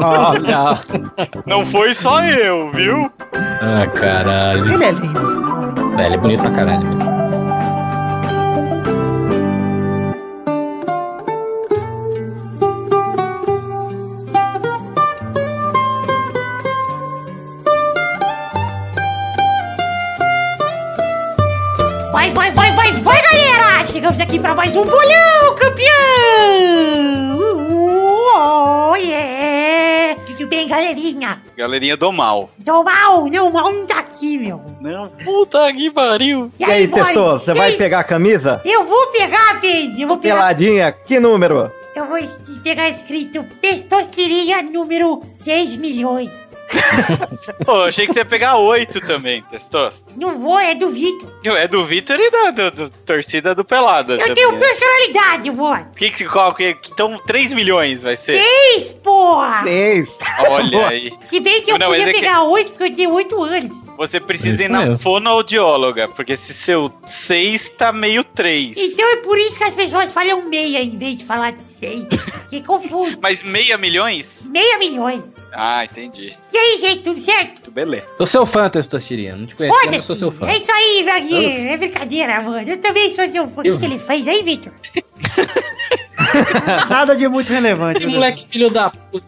Olha. 0.00 0.80
Não 1.46 1.64
foi 1.64 1.94
só 1.94 2.22
eu, 2.24 2.72
viu? 2.72 3.10
Ah, 3.34 3.86
caralho. 3.86 4.72
Ele 4.72 4.84
é 4.84 4.90
lindo. 4.90 6.00
É, 6.00 6.06
ele 6.06 6.14
é 6.14 6.18
bonito 6.18 6.40
pra 6.42 6.50
caralho, 6.50 6.82
velho. 6.82 6.98
Vai, 22.12 22.32
vai, 22.32 22.50
vai, 22.50 22.72
vai, 22.72 22.92
vai, 22.92 23.22
galera! 23.22 23.53
Chegamos 23.94 24.18
aqui 24.18 24.40
pra 24.40 24.56
mais 24.56 24.74
um 24.74 24.82
bolão, 24.82 25.54
campeão! 25.56 27.38
Uh, 27.38 28.90
Oh, 28.90 28.96
yeah! 28.96 30.20
Tudo 30.26 30.48
bem, 30.48 30.66
galerinha? 30.66 31.40
Galerinha 31.56 31.96
do 31.96 32.12
mal. 32.12 32.50
Do 32.58 32.82
mal, 32.82 33.26
não, 33.28 33.52
mal 33.52 33.72
não 33.72 33.86
tá 33.86 34.00
aqui, 34.00 34.36
meu. 34.36 34.60
Não, 34.80 35.06
puta 35.24 35.72
que 35.72 35.92
pariu. 35.92 36.50
E 36.58 36.64
aí, 36.64 36.88
boy? 36.88 37.04
Testou, 37.04 37.38
você 37.38 37.52
E 37.52 37.54
vai 37.54 37.70
aí? 37.70 37.76
pegar 37.76 38.00
a 38.00 38.04
camisa? 38.04 38.60
Eu 38.64 38.82
vou 38.82 39.06
pegar, 39.12 39.60
Pedro, 39.60 40.00
eu 40.00 40.08
vou 40.08 40.18
pegar... 40.18 40.34
Peladinha, 40.34 40.90
que 40.90 41.20
número? 41.20 41.70
Eu 41.94 42.06
vou 42.06 42.18
pegar 42.64 42.88
escrito 42.88 43.44
testosteria 43.60 44.60
número 44.64 45.22
6 45.44 45.76
milhões. 45.76 46.32
Pô, 47.64 47.72
eu 47.72 47.84
achei 47.84 48.06
que 48.06 48.12
você 48.12 48.20
ia 48.20 48.24
pegar 48.24 48.56
oito 48.56 49.00
também, 49.00 49.42
Testosta. 49.50 50.12
Não 50.16 50.38
vou, 50.38 50.58
é 50.58 50.74
do 50.74 50.88
Vitor. 50.90 51.30
É 51.44 51.68
do 51.68 51.84
Vitor 51.84 52.18
e 52.18 52.30
da 52.30 52.50
do- 52.50 52.70
do- 52.70 52.90
torcida 52.90 53.54
do 53.54 53.64
Pelada. 53.64 54.14
Eu 54.14 54.18
também. 54.20 54.34
tenho 54.34 54.58
personalidade, 54.58 55.50
boy. 55.50 55.78
Que 55.96 56.10
que, 56.10 56.24
qual, 56.26 56.54
que, 56.54 56.76
então 56.90 57.18
3 57.26 57.52
milhões 57.52 58.02
vai 58.02 58.16
ser. 58.16 58.40
Seis, 58.42 58.92
porra! 58.94 59.62
Seis. 59.62 60.18
Olha 60.48 60.88
aí. 60.88 61.12
Se 61.24 61.40
bem 61.40 61.62
que 61.62 61.72
eu 61.72 61.78
Não, 61.78 61.88
podia 61.88 62.02
é 62.02 62.12
que- 62.12 62.20
pegar 62.20 62.42
oito, 62.44 62.70
porque 62.72 62.84
eu 62.84 62.96
tenho 62.96 63.12
oito 63.14 63.42
anos. 63.42 63.76
Você 63.96 64.18
precisa 64.18 64.54
Isso 64.54 64.62
ir 64.64 64.68
na 64.68 64.80
mesmo. 64.80 64.98
fonoaudióloga, 64.98 66.08
porque 66.08 66.32
esse 66.32 66.52
seu 66.52 66.92
6 67.04 67.70
tá 67.70 67.92
meio 67.92 68.24
3. 68.24 68.76
Então 68.76 69.12
é 69.12 69.16
por 69.16 69.38
isso 69.38 69.56
que 69.56 69.64
as 69.64 69.74
pessoas 69.74 70.12
falam 70.12 70.42
meia 70.48 70.82
em 70.82 70.96
vez 70.98 71.18
de 71.18 71.24
falar 71.24 71.52
de 71.52 71.62
seis. 71.70 72.08
Que 72.48 72.60
confuso. 72.62 73.16
Mas 73.22 73.42
meia 73.42 73.78
milhões? 73.78 74.48
Meia 74.50 74.78
milhões. 74.78 75.22
Ah, 75.52 75.84
entendi. 75.84 76.36
E 76.52 76.56
aí, 76.56 76.78
gente, 76.80 77.02
tudo 77.02 77.20
certo? 77.20 77.70
Beleza. 77.70 78.06
Sou 78.16 78.26
seu 78.26 78.44
fã, 78.44 78.68
Testosterina. 78.68 79.36
Não 79.36 79.46
te 79.46 79.54
conheço, 79.54 79.76
mas 79.84 79.94
eu 79.94 80.02
sou 80.02 80.16
seu 80.16 80.32
fã. 80.32 80.48
É 80.48 80.58
isso 80.58 80.72
aí, 80.72 81.02
Vaguinho. 81.04 81.68
É 81.68 81.76
brincadeira, 81.76 82.42
mano. 82.42 82.68
Eu 82.68 82.78
também 82.78 83.14
sou 83.14 83.28
seu 83.28 83.46
fã. 83.48 83.60
O 83.60 83.64
que, 83.64 83.78
que 83.78 83.84
ele 83.84 83.98
fez 83.98 84.26
aí, 84.26 84.42
Victor? 84.42 84.72
Nada 86.88 87.14
de 87.16 87.28
muito 87.28 87.52
relevante. 87.52 88.00
Que 88.00 88.06
moleque 88.06 88.46
filho 88.46 88.70
da 88.70 88.90
puta. 88.90 89.26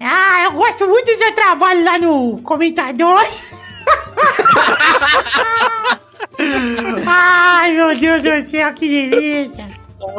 Ah, 0.00 0.44
eu 0.44 0.52
gosto 0.52 0.86
muito 0.86 1.06
do 1.06 1.14
seu 1.18 1.32
trabalho 1.34 1.84
lá 1.84 1.98
no 1.98 2.40
comentador. 2.42 3.24
Ai, 7.06 7.74
meu 7.74 7.98
Deus 7.98 8.22
do 8.22 8.50
céu, 8.50 8.72
que 8.72 8.88
delícia. 8.88 9.68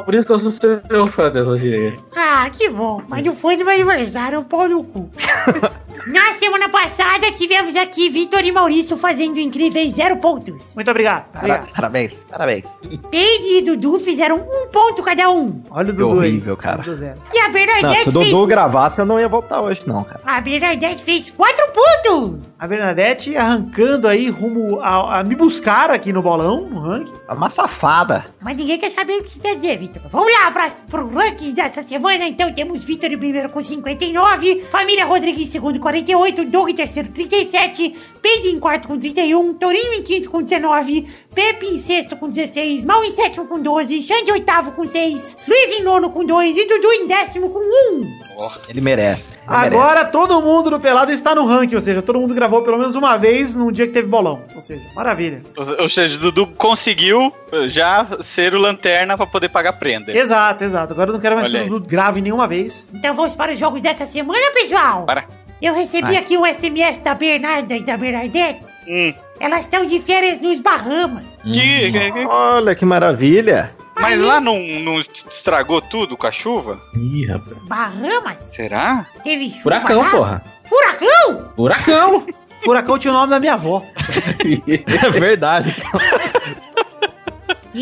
Por 0.06 0.14
isso 0.14 0.28
que 0.28 0.34
eu 0.34 0.40
sou 0.40 0.52
seu 0.52 1.08
fã, 1.08 1.32
Testosterina. 1.32 1.98
Ah, 2.16 2.50
que 2.50 2.70
bom. 2.70 3.02
Mas 3.08 3.24
não 3.24 3.34
foi 3.36 3.58
do 3.58 3.64
meu 3.66 3.74
aniversário, 3.74 4.40
um 4.40 4.44
pau 4.44 4.68
no 4.68 4.84
cu. 4.84 5.10
Na 6.12 6.34
semana 6.34 6.68
passada, 6.70 7.32
tivemos 7.32 7.76
aqui 7.76 8.10
Vitor 8.10 8.44
e 8.44 8.52
Maurício 8.52 8.98
fazendo 8.98 9.40
incríveis 9.40 9.94
zero 9.94 10.18
pontos. 10.18 10.74
Muito 10.76 10.90
obrigado. 10.90 11.26
Obrigado. 11.36 11.70
parabéns, 11.72 12.14
parabéns. 12.28 12.64
Peide 13.12 13.58
e 13.58 13.62
Dudu 13.62 14.00
fizeram 14.00 14.38
um 14.38 14.68
ponto 14.72 15.04
cada 15.04 15.30
um. 15.30 15.62
Olha 15.70 15.84
o 15.92 15.96
Que 15.96 16.02
Dudu 16.02 16.20
aí. 16.22 16.30
horrível, 16.30 16.58
cara. 16.58 16.78
Dudu 16.82 16.96
zero. 16.96 17.20
E 17.32 17.38
a 17.38 17.44
Não, 17.44 17.52
Bernadette 17.52 18.04
se 18.04 18.10
o 18.10 18.12
fez... 18.12 18.32
Dudu 18.32 18.48
gravasse, 18.48 19.00
eu 19.00 19.06
não 19.06 19.20
ia 19.20 19.28
voltar 19.28 19.62
hoje, 19.62 19.84
não, 19.86 20.04
cara. 20.04 20.20
A 20.26 20.42
Bernadette 20.42 21.04
fez 21.04 21.30
quatro 21.30 21.64
pontos. 21.72 22.40
A 22.58 22.68
Bernadette 22.68 23.38
arrancando 23.38 24.08
aí 24.08 24.30
rumo 24.30 24.80
a, 24.82 25.20
a 25.20 25.24
me 25.24 25.36
buscar 25.36 25.92
aqui 25.92 26.12
no 26.12 26.24
bolão, 26.24 26.62
no 26.70 26.80
ranking. 26.82 27.14
É 27.30 27.34
Uma 27.34 27.52
safada. 27.52 28.26
Mas 28.42 28.58
ninguém 28.58 28.80
quer 28.80 28.90
saber 28.90 29.20
o 29.20 29.24
que 29.24 29.30
você 29.32 29.40
quer 29.40 29.56
dizer, 29.56 29.78
Vitor. 29.78 30.02
Vamos 30.10 30.34
lá 30.34 30.50
para 30.52 30.70
pro 30.90 31.08
ranking 31.08 31.54
dessa 31.54 31.84
semana. 31.84 32.28
Então 32.28 32.52
temos 32.52 32.84
Vitor 32.84 33.12
em 33.12 33.18
primeiro 33.18 33.50
com 33.50 33.62
59, 33.62 34.66
Família 34.72 35.06
Rodrigues 35.06 35.44
em 35.48 35.52
segundo 35.52 35.80
48, 36.00 36.46
Doug 36.46 36.70
em 36.70 36.76
terceiro 36.76 37.10
37, 37.10 37.96
Peide 38.22 38.50
em 38.50 38.60
quarto 38.60 38.88
com 38.88 38.98
31, 38.98 39.54
Torinho 39.54 39.94
em 39.94 40.04
quinto 40.04 40.30
com 40.30 40.42
19, 40.42 41.08
Pepe 41.34 41.68
em 41.68 41.78
sexto 41.78 42.16
com 42.16 42.28
16, 42.28 42.86
Mal 42.86 43.04
em 43.04 43.12
sétimo 43.12 43.48
com 43.48 43.60
12, 43.60 44.02
Xande 44.04 44.30
em 44.30 44.34
oitavo 44.34 44.72
com 44.72 44.86
6, 44.86 45.38
Luiz 45.48 45.72
em 45.72 45.84
nono 45.84 46.10
com 46.10 46.26
2 46.26 46.58
e 46.58 46.66
Dudu 46.66 46.92
em 46.94 47.08
décimo 47.08 47.50
com 47.50 47.60
1. 47.60 48.30
Ele 48.70 48.82
merece. 48.82 49.34
ele 49.34 49.44
Agora 49.48 50.06
todo 50.06 50.42
mundo 50.42 50.70
do 50.70 50.80
Pelado 50.80 51.12
está 51.12 51.36
no 51.36 51.46
ranking, 51.46 51.76
ou 51.76 51.82
seja, 51.82 52.02
todo 52.02 52.20
mundo 52.20 52.34
gravou 52.34 52.62
pelo 52.62 52.78
menos 52.78 52.96
uma 52.96 53.18
vez 53.18 53.54
num 53.54 53.72
dia 53.72 53.86
que 53.86 53.94
teve 53.94 54.08
bolão. 54.08 54.42
Ou 54.56 54.62
seja, 54.62 54.86
maravilha. 54.96 55.42
Ou 55.78 55.90
seja, 55.90 56.18
o 56.18 56.22
Dudu 56.22 56.48
conseguiu 56.48 57.34
já 57.68 58.06
ser 58.22 58.54
o 58.54 58.58
lanterna 58.58 59.18
pra 59.18 59.28
poder 59.28 59.50
pagar 59.50 59.74
prenda. 59.74 60.18
Exato, 60.18 60.64
exato. 60.64 60.94
Agora 60.94 61.10
eu 61.10 61.14
não 61.14 61.20
quero 61.20 61.36
mais 61.36 61.48
Olha 61.48 61.64
que 61.64 61.70
o 61.70 61.74
Dudu 61.74 61.88
grave 61.88 62.22
nenhuma 62.22 62.48
vez. 62.48 62.88
Então 62.94 63.14
vamos 63.14 63.36
para 63.36 63.52
os 63.52 63.60
jogos 63.60 63.82
dessa 63.82 64.06
semana, 64.06 64.52
pessoal. 64.54 65.04
Para. 65.06 65.49
Eu 65.62 65.74
recebi 65.74 66.04
Vai. 66.08 66.18
aqui 66.18 66.38
o 66.38 66.46
SMS 66.46 67.00
da 67.00 67.14
Bernarda 67.14 67.76
e 67.76 67.84
da 67.84 67.98
Bernadette. 67.98 68.62
Hum. 68.88 69.14
Elas 69.40 69.62
estão 69.62 69.86
de 69.86 70.00
férias 70.00 70.40
nos 70.40 70.60
Bahamas. 70.60 71.26
Que- 71.44 71.52
que- 71.52 71.92
que- 71.92 71.92
merece. 71.92 72.26
Olha 72.26 72.76
que 72.76 72.86
maravilha. 72.86 73.74
mas 73.96 74.14
Aí- 74.20 74.26
lá 74.26 74.40
não, 74.40 74.58
não 74.58 75.00
estragou 75.00 75.82
tudo 75.82 76.16
com 76.16 76.26
a 76.28 76.32
chuva? 76.32 76.80
Ih, 76.96 77.26
rapaz. 77.26 77.58
Bahamas? 77.64 78.38
Será? 78.52 79.06
Teve 79.24 79.50
chuva 79.50 79.62
Furacão, 79.64 80.00
lá? 80.02 80.10
porra. 80.12 80.44
Furacão? 80.66 81.52
Furacão. 81.56 82.28
Furacão 82.64 82.98
tinha 83.00 83.12
o 83.12 83.16
nome 83.18 83.30
da 83.32 83.40
minha 83.40 83.54
avó. 83.54 83.84
É 85.06 85.10
verdade. 85.10 85.76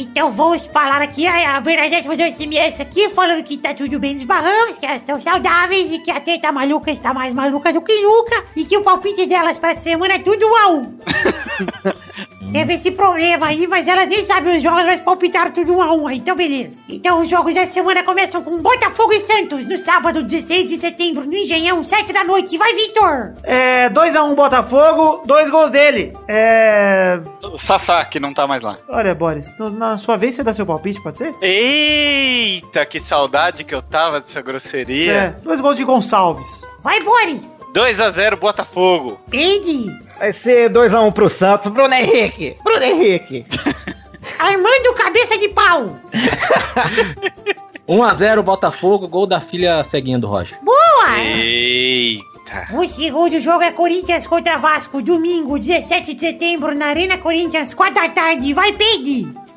Então 0.02 0.32
vamos 0.32 0.66
falar 0.68 1.02
aqui. 1.02 1.26
A 1.26 1.58
a 1.58 1.62
Bernadette 1.62 2.08
mandou 2.08 2.26
um 2.26 2.32
SMS 2.32 2.80
aqui 2.80 3.10
falando 3.10 3.44
que 3.44 3.58
tá 3.58 3.74
tudo 3.74 4.00
bem 4.00 4.14
nos 4.14 4.26
Bahamas, 4.26 4.78
que 4.78 4.86
elas 4.86 5.00
estão 5.00 5.20
saudáveis 5.20 5.92
e 5.92 6.00
que 6.00 6.12
a 6.12 6.20
teta 6.20 6.52
maluca 6.52 6.92
está 6.92 7.14
mais 7.14 7.34
maluca 7.34 7.74
do 7.74 7.82
que 7.82 8.02
nunca 8.02 8.44
e 8.56 8.64
que 8.64 8.78
o 8.78 8.84
palpite 8.84 9.26
delas 9.26 9.58
pra 9.58 9.76
semana 9.76 10.16
é 10.16 10.20
tudo 10.20 10.46
a 10.46 10.70
um. 10.70 10.98
Teve 12.52 12.74
esse 12.74 12.92
problema 12.92 13.48
aí, 13.48 13.68
mas 13.68 13.88
elas 13.88 14.08
nem 14.08 14.24
sabem 14.24 14.58
os 14.58 14.64
jogos, 14.64 14.84
mas 14.86 15.02
palpitaram 15.02 15.52
tudo 15.52 15.74
um 15.76 15.82
a 15.82 15.94
um 15.94 16.08
aí, 16.08 16.18
então 16.18 16.36
beleza. 16.36 16.72
Então 16.90 17.20
os 17.20 17.30
jogos 17.30 17.54
dessa 17.54 17.72
semana 17.74 18.04
começam 18.04 18.42
com 18.42 18.58
Botafogo 18.60 19.14
e 19.14 19.20
Santos 19.20 19.66
no 19.68 19.78
sábado 19.78 20.24
16 20.24 20.68
de 20.70 20.78
setembro 20.78 21.26
no 21.26 21.36
Engenhão, 21.36 21.84
7 21.84 22.12
da 22.14 22.24
noite. 22.24 22.58
Vai, 22.58 22.74
Vitor! 22.74 23.34
É 23.44 23.90
2x1 23.90 24.34
Botafogo, 24.36 25.24
dois 25.26 25.50
gols 25.50 25.72
dele. 25.72 26.14
É. 26.28 27.20
Sassá, 27.58 28.04
que 28.06 28.20
não 28.20 28.34
tá 28.34 28.48
mais 28.48 28.64
lá. 28.64 28.78
Olha, 28.90 29.14
Boris, 29.14 29.52
na 29.60 29.98
sua 29.98 30.16
vez 30.18 30.36
você 30.36 30.44
dá 30.44 30.54
seu 30.54 30.66
palpite, 30.66 31.02
pode 31.02 31.18
ser? 31.18 31.36
Eita, 31.42 32.86
que 32.86 33.00
saudade 33.00 33.64
que 33.64 33.76
eu 33.76 33.82
tava 33.82 34.20
dessa 34.20 34.40
É. 34.40 34.42
grosseria. 34.42 35.38
Dois 35.44 35.60
gols 35.62 35.78
de 35.78 35.84
Gonçalves. 35.84 36.62
Vai, 36.82 37.02
Boris! 37.02 37.42
2x0 37.74 38.38
Botafogo. 38.38 39.20
Peide! 39.30 39.92
Vai 40.20 40.34
ser 40.34 40.70
2x1 40.72 41.14
pro 41.14 41.30
Santos. 41.30 41.72
Bruno 41.72 41.94
Henrique. 41.94 42.56
Bruno 42.64 42.84
Henrique. 42.84 43.46
Armando 44.40 44.94
Cabeça 44.96 45.38
de 45.38 45.50
Pau! 45.50 45.96
1x0 47.88 48.42
Botafogo, 48.42 49.08
gol 49.08 49.26
da 49.26 49.40
filha 49.40 49.84
ceguinha 49.84 50.20
do 50.20 50.28
Roger. 50.28 50.58
Boa! 50.62 51.20
Eita. 51.20 52.68
O 52.74 52.86
segundo 52.86 53.40
jogo 53.40 53.64
é 53.64 53.72
Corinthians 53.72 54.28
contra 54.28 54.58
Vasco, 54.58 55.02
domingo, 55.02 55.58
17 55.58 56.14
de 56.14 56.20
setembro, 56.20 56.76
na 56.76 56.88
Arena 56.88 57.18
Corinthians, 57.18 57.74
4 57.74 57.94
da 57.96 58.10
tarde. 58.10 58.54
Vai, 58.54 58.74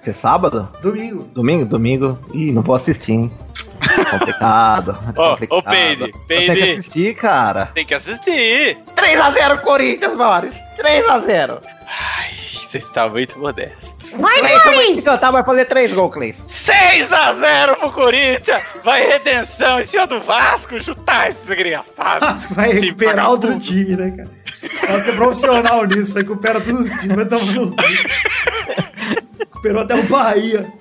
Peide! 0.00 0.04
Ser 0.04 0.12
sábado? 0.14 0.68
Domingo. 0.82 1.24
Domingo? 1.34 1.64
Domingo? 1.64 2.18
Ih, 2.32 2.52
não 2.52 2.62
vou 2.62 2.74
assistir, 2.74 3.12
hein? 3.12 3.32
Complicado. 4.10 4.98
Ó, 5.16 5.30
complicado. 5.32 5.58
ô, 5.58 5.62
Peide, 5.62 6.02
Eu 6.02 6.12
tenho 6.12 6.12
que 6.12 6.26
Peide. 6.26 6.62
assistir, 6.72 7.14
cara. 7.14 7.66
Tem 7.74 7.84
que 7.84 7.94
assistir. 7.94 8.78
3x0 8.96 9.60
Corinthians, 9.60 10.16
Boris. 10.16 10.54
3x0. 10.78 11.58
Ai, 11.86 12.30
você 12.62 12.78
está 12.78 13.08
muito 13.08 13.38
modesto. 13.38 14.00
Vai, 14.18 14.40
Boris! 14.40 15.04
cantar, 15.04 15.30
vai 15.30 15.44
fazer 15.44 15.64
3 15.66 15.92
gols, 15.92 16.12
Cleiton. 16.14 16.42
6x0 16.48 17.76
pro 17.78 17.90
Corinthians. 17.92 18.62
Vai 18.84 19.06
redenção 19.06 19.80
em 19.80 19.84
cima 19.84 20.06
do 20.06 20.20
Vasco. 20.20 20.82
Chutar 20.82 21.28
esses 21.28 21.44
desgraçados. 21.46 22.28
Vasco 22.28 22.54
vai 22.54 22.70
Time 22.70 22.80
recuperar 22.86 23.30
outro 23.30 23.48
vagabundo. 23.50 23.66
time, 23.72 23.96
né, 23.96 24.10
cara? 24.16 24.30
Vasco 24.92 25.10
é 25.10 25.14
profissional 25.14 25.84
nisso, 25.86 26.14
recupera 26.14 26.60
todos 26.60 26.90
os 26.90 27.00
times, 27.00 27.16
vai 27.16 27.24
tomar 27.24 27.52
no 27.52 27.74
cu. 29.60 29.68
Recuperou 29.68 29.82
até 29.82 29.94
o 29.94 30.02
Bahia. 30.08 30.72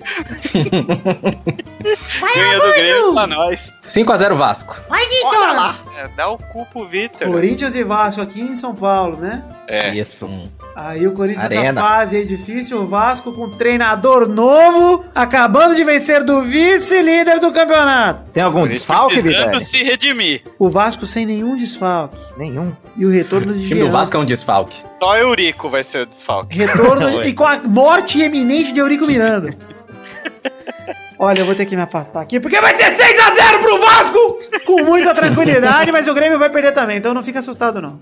Vai, 2.20 2.34
Ganha 2.34 2.58
do 2.58 2.72
Grêmio 2.72 3.14
pra 3.14 3.26
nós. 3.26 3.78
5x0 3.84 4.34
Vasco. 4.34 4.76
Vai, 4.88 5.06
Vitor! 5.06 5.76
É, 5.96 6.08
dá 6.16 6.28
o 6.28 6.38
cu 6.38 6.66
pro 6.66 6.88
Vitor. 6.88 7.28
Corinthians 7.28 7.74
e 7.74 7.84
Vasco 7.84 8.20
aqui 8.22 8.40
em 8.40 8.56
São 8.56 8.74
Paulo, 8.74 9.16
né? 9.16 9.44
É. 9.66 9.94
Isso. 9.94 10.28
Aí 10.74 11.06
o 11.06 11.12
Corinthians 11.12 11.44
Arena. 11.44 11.72
nessa 11.72 11.80
fase 11.80 12.16
aí 12.16 12.24
difícil, 12.24 12.80
o 12.80 12.86
Vasco 12.86 13.32
com 13.32 13.50
treinador 13.50 14.28
novo, 14.28 15.04
acabando 15.14 15.74
de 15.74 15.84
vencer 15.84 16.24
do 16.24 16.42
vice-líder 16.42 17.40
do 17.40 17.52
campeonato. 17.52 18.24
Tem 18.32 18.42
algum 18.42 18.66
desfalque, 18.66 19.20
precisando 19.20 19.46
Vidani? 19.46 19.64
se 19.64 19.82
redimir. 19.82 20.42
O 20.58 20.70
Vasco 20.70 21.06
sem 21.06 21.26
nenhum 21.26 21.56
desfalque. 21.56 22.16
Nenhum. 22.36 22.72
E 22.96 23.04
o 23.04 23.10
retorno 23.10 23.52
de 23.54 23.64
O 23.64 23.68
time 23.68 23.80
do. 23.80 23.90
Vasco 23.90 24.16
é 24.16 24.20
um 24.20 24.24
desfalque. 24.24 24.76
Só 25.02 25.16
Eurico 25.16 25.68
vai 25.68 25.82
ser 25.82 26.02
o 26.02 26.06
desfalque. 26.06 26.56
Retorno 26.56 27.22
e 27.24 27.32
com 27.32 27.44
a 27.44 27.58
morte 27.60 28.18
iminente 28.18 28.72
de 28.72 28.80
Eurico 28.80 29.06
Miranda. 29.06 29.56
Olha, 31.22 31.40
eu 31.40 31.44
vou 31.44 31.54
ter 31.54 31.66
que 31.66 31.76
me 31.76 31.82
afastar 31.82 32.22
aqui, 32.22 32.40
porque 32.40 32.58
vai 32.62 32.74
ser 32.74 32.96
6x0 32.96 33.60
pro 33.60 33.78
Vasco! 33.78 34.38
Com 34.64 34.82
muita 34.84 35.14
tranquilidade, 35.14 35.92
mas 35.92 36.08
o 36.08 36.14
Grêmio 36.14 36.38
vai 36.38 36.48
perder 36.48 36.72
também, 36.72 36.96
então 36.96 37.12
não 37.12 37.22
fica 37.22 37.40
assustado, 37.40 37.78
não. 37.78 38.00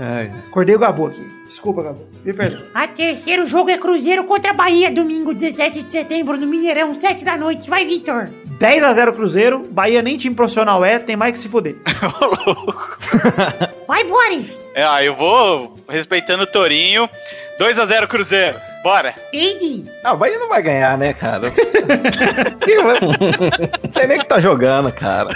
Ai. 0.00 0.32
Acordei 0.48 0.74
o 0.74 0.78
Gabu 0.80 1.06
aqui. 1.06 1.24
Desculpa, 1.46 1.84
Gabu. 1.84 2.04
Me 2.24 2.32
perdoa. 2.32 2.66
A 2.74 2.88
terceiro 2.88 3.46
jogo 3.46 3.70
é 3.70 3.78
Cruzeiro 3.78 4.24
contra 4.24 4.52
Bahia, 4.52 4.90
domingo, 4.90 5.32
17 5.32 5.84
de 5.84 5.90
setembro, 5.92 6.36
no 6.36 6.48
Mineirão, 6.48 6.92
7 6.96 7.24
da 7.24 7.36
noite. 7.36 7.70
Vai, 7.70 7.84
Vitor! 7.84 8.28
10x0 8.58 9.12
Cruzeiro, 9.12 9.60
Bahia 9.70 10.02
nem 10.02 10.16
time 10.16 10.34
profissional 10.34 10.84
é, 10.84 10.98
tem 10.98 11.14
mais 11.14 11.34
que 11.34 11.38
se 11.38 11.48
fuder. 11.48 11.76
Ô, 12.20 12.50
louco. 12.50 12.98
Vai, 13.86 14.02
Boris! 14.02 14.68
É, 14.74 14.82
ah, 14.82 15.04
eu 15.04 15.14
vou 15.14 15.76
respeitando 15.88 16.42
o 16.42 16.46
Tourinho. 17.58 17.86
2x0 17.86 18.06
Cruzeiro. 18.06 18.56
Bora. 18.82 19.14
Ah, 20.04 20.12
o 20.12 20.16
Bahia 20.16 20.38
não 20.38 20.48
vai 20.48 20.62
ganhar, 20.62 20.96
né, 20.96 21.12
cara? 21.12 21.50
não 23.82 23.90
sei 23.90 24.06
nem 24.06 24.16
o 24.18 24.20
que 24.20 24.26
tá 24.26 24.40
jogando, 24.40 24.92
cara. 24.92 25.30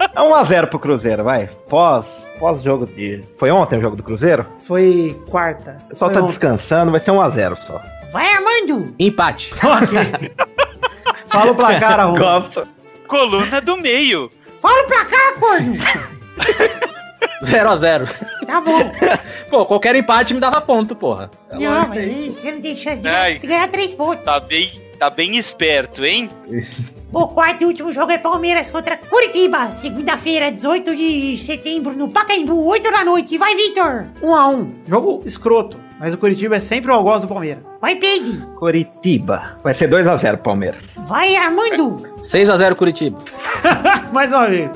É 0.00 0.20
1x0 0.20 0.68
pro 0.68 0.78
Cruzeiro, 0.78 1.24
vai. 1.24 1.48
Pós, 1.68 2.30
pós 2.38 2.62
jogo 2.62 2.86
de. 2.86 3.22
Foi 3.36 3.50
ontem 3.50 3.78
o 3.78 3.82
jogo 3.82 3.96
do 3.96 4.02
Cruzeiro? 4.02 4.46
Foi 4.62 5.20
quarta. 5.28 5.76
O 5.84 5.88
pessoal 5.88 6.08
Foi 6.10 6.14
tá 6.14 6.20
ontem. 6.20 6.28
descansando, 6.28 6.90
vai 6.90 7.00
ser 7.00 7.10
1x0 7.10 7.56
só. 7.56 7.82
Vai, 8.12 8.32
Armando! 8.32 8.94
Empate. 8.98 9.52
Ok. 9.54 10.34
Fala 11.26 11.50
o 11.50 11.54
placar, 11.54 12.00
Arruma. 12.00 12.18
Gosto. 12.18 12.66
Coluna 13.08 13.60
do 13.60 13.76
meio. 13.76 14.30
Fala 14.62 14.84
pra 14.84 15.04
cá, 15.04 15.34
corno! 15.38 15.74
0x0. 17.42 18.08
Tá 18.46 18.46
Tá 18.46 18.60
bom. 18.60 18.92
Pô, 19.50 19.66
qualquer 19.66 19.96
empate 19.96 20.34
me 20.34 20.40
dava 20.40 20.60
ponto, 20.60 20.94
porra. 20.94 21.30
É 21.50 21.58
Não, 21.58 21.88
mas 21.88 21.98
aí. 21.98 22.32
você 22.32 22.52
não 22.52 22.60
tem 22.60 22.76
chance 22.76 23.02
de 23.02 23.08
Ai. 23.08 23.38
ganhar 23.38 23.68
três 23.68 23.94
pontos. 23.94 24.24
Tá 24.24 24.38
bem, 24.40 24.80
tá 24.98 25.10
bem 25.10 25.36
esperto, 25.36 26.04
hein? 26.04 26.28
O 27.12 27.28
quarto 27.28 27.62
e 27.62 27.66
último 27.66 27.92
jogo 27.92 28.10
é 28.12 28.18
Palmeiras 28.18 28.70
contra 28.70 28.96
Curitiba. 28.96 29.68
Segunda-feira, 29.70 30.50
18 30.50 30.96
de 30.96 31.38
setembro, 31.38 31.92
no 31.92 32.08
Pacaembu, 32.08 32.64
8 32.66 32.90
da 32.90 33.04
noite. 33.04 33.38
Vai, 33.38 33.54
Vitor! 33.54 34.06
1 34.22 34.34
a 34.34 34.48
1 34.48 34.74
Jogo 34.88 35.22
escroto. 35.24 35.78
Mas 36.00 36.12
o 36.12 36.18
Curitiba 36.18 36.56
é 36.56 36.60
sempre 36.60 36.90
o 36.90 36.94
algoz 36.94 37.22
do 37.22 37.28
Palmeiras. 37.28 37.62
Vai, 37.80 37.94
Peide! 37.94 38.44
Coritiba. 38.58 39.58
Vai 39.62 39.72
ser 39.74 39.88
2x0 39.88 40.38
Palmeiras. 40.38 40.82
Vai, 41.06 41.36
Armando! 41.36 41.96
6x0 42.22 42.74
Curitiba. 42.74 43.18
Mais 44.12 44.32
uma 44.32 44.48
vez. 44.48 44.70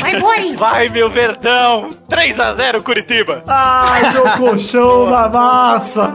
Vai, 0.00 0.20
Boris! 0.20 0.56
Vai, 0.56 0.88
meu 0.88 1.08
Verdão! 1.10 1.90
3x0 2.10 2.82
Curitiba! 2.82 3.42
Ai, 3.46 4.12
meu 4.12 4.24
colchão 4.36 5.10
da 5.10 5.28
massa. 5.28 6.14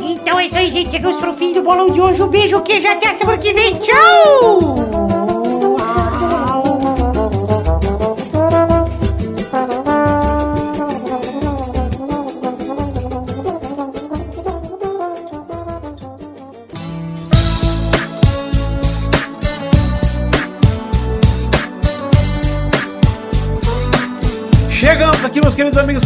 Então 0.00 0.38
é 0.38 0.46
isso 0.46 0.58
aí, 0.58 0.70
gente. 0.70 0.90
Chegamos 0.90 1.16
pro 1.18 1.32
fim 1.32 1.52
do 1.52 1.62
bolão 1.62 1.90
de 1.90 2.00
hoje. 2.00 2.22
Um 2.22 2.28
beijo, 2.28 2.60
queijo. 2.62 2.88
Até 2.88 3.08
a 3.08 3.14
semana 3.14 3.38
que 3.38 3.52
vem. 3.52 3.74
Tchau! 3.74 5.19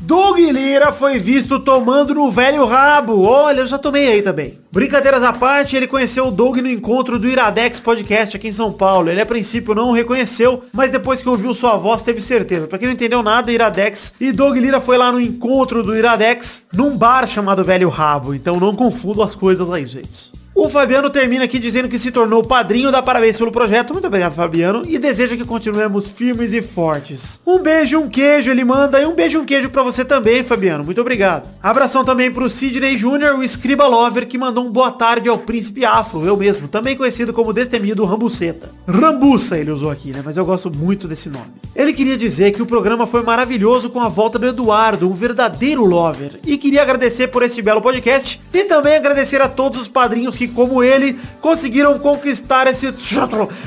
Doug 0.00 0.38
Lira 0.38 0.90
foi 0.90 1.20
visto 1.20 1.60
tomando 1.60 2.12
no 2.12 2.28
velho 2.32 2.66
rabo. 2.66 3.22
Olha, 3.22 3.60
eu 3.60 3.66
já 3.68 3.78
tomei 3.78 4.08
aí 4.08 4.22
também. 4.22 4.58
Brincadeiras 4.72 5.22
à 5.22 5.32
parte, 5.32 5.76
ele 5.76 5.86
conheceu 5.86 6.26
o 6.26 6.30
Doug 6.32 6.56
no 6.56 6.68
encontro 6.68 7.16
do 7.16 7.28
Iradex 7.28 7.78
Podcast 7.78 8.36
aqui 8.36 8.48
em 8.48 8.52
São 8.52 8.72
Paulo. 8.72 9.08
Ele 9.08 9.20
a 9.20 9.26
princípio 9.26 9.72
não 9.72 9.90
o 9.90 9.92
reconheceu, 9.92 10.64
mas 10.72 10.90
depois 10.90 11.22
que 11.22 11.28
ouviu 11.28 11.54
sua 11.54 11.76
voz 11.76 12.02
teve 12.02 12.20
certeza. 12.20 12.66
Pra 12.66 12.76
quem 12.76 12.88
não 12.88 12.94
entendeu 12.94 13.22
nada, 13.22 13.52
Iradex. 13.52 14.14
E 14.20 14.32
Doug 14.32 14.56
Lira 14.56 14.80
foi 14.80 14.98
lá 14.98 15.12
no 15.12 15.20
encontro 15.20 15.80
do 15.80 15.96
Iradex, 15.96 16.66
num 16.72 16.96
bar 16.96 17.24
chamado 17.28 17.62
Velho 17.62 17.88
Rabo. 17.88 18.34
Então 18.34 18.58
não 18.58 18.74
confundo 18.74 19.22
as 19.22 19.36
coisas 19.36 19.70
aí, 19.70 19.86
gente. 19.86 20.41
O 20.54 20.68
Fabiano 20.68 21.08
termina 21.08 21.44
aqui 21.44 21.58
dizendo 21.58 21.88
que 21.88 21.98
se 21.98 22.10
tornou 22.10 22.44
padrinho, 22.44 22.92
dá 22.92 23.00
parabéns 23.00 23.38
pelo 23.38 23.50
projeto. 23.50 23.94
Muito 23.94 24.06
obrigado, 24.06 24.34
Fabiano. 24.34 24.82
E 24.86 24.98
deseja 24.98 25.36
que 25.36 25.46
continuemos 25.46 26.08
firmes 26.08 26.52
e 26.52 26.60
fortes. 26.60 27.40
Um 27.46 27.58
beijo, 27.58 27.98
um 27.98 28.08
queijo, 28.08 28.50
ele 28.50 28.62
manda. 28.62 29.00
E 29.00 29.06
um 29.06 29.14
beijo, 29.14 29.40
um 29.40 29.46
queijo 29.46 29.70
pra 29.70 29.82
você 29.82 30.04
também, 30.04 30.42
Fabiano. 30.42 30.84
Muito 30.84 31.00
obrigado. 31.00 31.48
Abração 31.62 32.04
também 32.04 32.30
pro 32.30 32.50
Sidney 32.50 32.96
Jr., 32.96 33.38
o 33.38 33.42
Scriba 33.42 33.86
Lover, 33.86 34.28
que 34.28 34.36
mandou 34.36 34.66
um 34.66 34.70
boa 34.70 34.90
tarde 34.90 35.28
ao 35.28 35.38
Príncipe 35.38 35.86
Afro, 35.86 36.26
eu 36.26 36.36
mesmo. 36.36 36.68
Também 36.68 36.96
conhecido 36.96 37.32
como 37.32 37.52
destemido 37.52 38.04
Rambuceta. 38.04 38.70
Rambuça 38.86 39.58
ele 39.58 39.70
usou 39.70 39.90
aqui, 39.90 40.10
né? 40.10 40.22
Mas 40.22 40.36
eu 40.36 40.44
gosto 40.44 40.70
muito 40.70 41.08
desse 41.08 41.30
nome. 41.30 41.46
Ele 41.74 41.94
queria 41.94 42.16
dizer 42.16 42.52
que 42.52 42.60
o 42.60 42.66
programa 42.66 43.06
foi 43.06 43.22
maravilhoso 43.22 43.88
com 43.88 44.00
a 44.00 44.08
volta 44.08 44.38
do 44.38 44.46
Eduardo, 44.46 45.08
um 45.08 45.14
verdadeiro 45.14 45.84
lover. 45.84 46.38
E 46.46 46.58
queria 46.58 46.82
agradecer 46.82 47.28
por 47.28 47.42
este 47.42 47.62
belo 47.62 47.80
podcast. 47.80 48.40
E 48.52 48.64
também 48.64 48.96
agradecer 48.96 49.40
a 49.40 49.48
todos 49.48 49.80
os 49.80 49.88
padrinhos 49.88 50.36
que, 50.36 50.41
como 50.48 50.82
ele, 50.82 51.18
conseguiram 51.40 51.98
conquistar 51.98 52.66
esse 52.66 52.92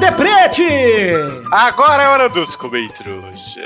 Deprete! 0.02 0.66
Agora 1.52 2.02
é 2.02 2.08
hora 2.08 2.28
dos 2.28 2.56
comentários. 2.56 3.56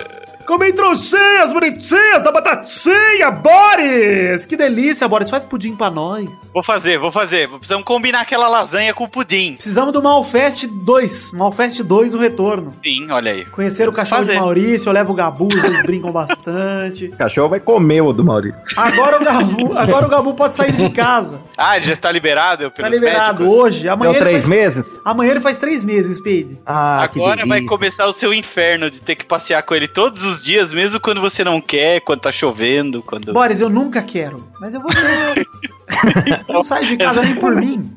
Comem 0.47 0.73
trouxinhas 0.73 1.53
bonitinhas 1.53 2.23
da 2.23 2.31
batatinha, 2.31 3.31
Boris! 3.33 4.47
Que 4.47 4.57
delícia, 4.57 5.09
Boris. 5.09 5.29
Faz 5.29 5.43
pudim 5.43 5.75
pra 5.75 5.91
nós. 5.91 6.29
Vou 6.55 6.63
fazer, 6.63 6.99
vou 6.99 7.11
fazer. 7.11 7.49
Precisamos 7.49 7.85
combinar 7.85 8.21
aquela 8.21 8.49
lasanha 8.49 8.95
com 8.95 9.05
o 9.05 9.09
pudim. 9.09 9.55
Precisamos 9.55 9.93
do 9.93 10.01
Malfest 10.01 10.67
2. 10.67 11.33
Malfest 11.33 11.81
2, 11.83 12.15
o 12.15 12.19
retorno. 12.19 12.73
Sim, 12.85 13.11
olha 13.11 13.33
aí. 13.33 13.45
Conhecer 13.47 13.89
o 13.89 13.93
cachorro 13.93 14.21
fazer. 14.21 14.35
de 14.35 14.39
Maurício, 14.41 14.89
eu 14.89 14.93
levo 14.93 15.13
o 15.13 15.17
Gabu, 15.17 15.49
os 15.49 15.61
dois 15.61 15.83
brincam 15.83 16.13
bastante. 16.13 17.07
O 17.17 17.17
cachorro 17.17 17.49
vai 17.49 17.61
comer 17.61 18.03
o 18.03 18.13
do 18.13 18.23
Maurício. 18.25 18.59
Agora 18.77 19.21
o 19.21 19.25
Gabu, 19.25 19.77
agora 19.77 20.07
o 20.07 20.09
Gabu 20.09 20.35
pode 20.35 20.55
sair 20.57 20.73
de 20.73 20.91
casa. 20.91 21.41
Ah, 21.57 21.77
ele 21.77 21.87
já 21.87 21.93
está 21.93 22.13
liberado 22.13 22.65
Tá 22.71 22.71
pelos 22.71 22.91
liberado 22.93 23.43
médicos? 23.45 23.59
hoje. 23.65 23.89
Amanhã 23.89 24.13
Deu 24.13 24.21
ele 24.21 24.31
três 24.31 24.45
faz... 24.45 24.49
meses? 24.49 24.97
Amanhã 25.05 25.31
ele 25.33 25.41
faz 25.41 25.59
três 25.59 25.83
meses, 25.83 26.19
Speed. 26.19 26.57
Ah, 26.65 27.09
que 27.11 27.19
Agora 27.19 27.45
vai 27.47 27.63
começar 27.63 28.07
o 28.07 28.13
seu 28.13 28.33
inferno 28.33 28.91
de 28.91 29.01
ter 29.01 29.15
que 29.17 29.25
passear 29.25 29.63
com 29.63 29.75
ele 29.75 29.89
todos 29.89 30.23
os 30.23 30.36
dias, 30.43 30.73
mesmo 30.73 31.01
quando 31.01 31.21
você 31.21 31.43
não 31.45 31.61
quer, 31.61 32.01
quando 32.01 32.21
tá 32.21 32.33
chovendo, 32.33 33.03
quando... 33.03 33.33
Boris, 33.33 33.61
eu 33.61 33.69
nunca 33.69 34.03
quero, 34.03 34.47
mas 34.61 34.75
eu 34.75 34.81
vou 34.81 34.91
ter. 34.91 35.47
não 36.49 36.65
sai 36.65 36.87
de 36.87 36.97
casa 36.97 37.23
nem 37.23 37.35
por 37.35 37.55
mim. 37.55 37.91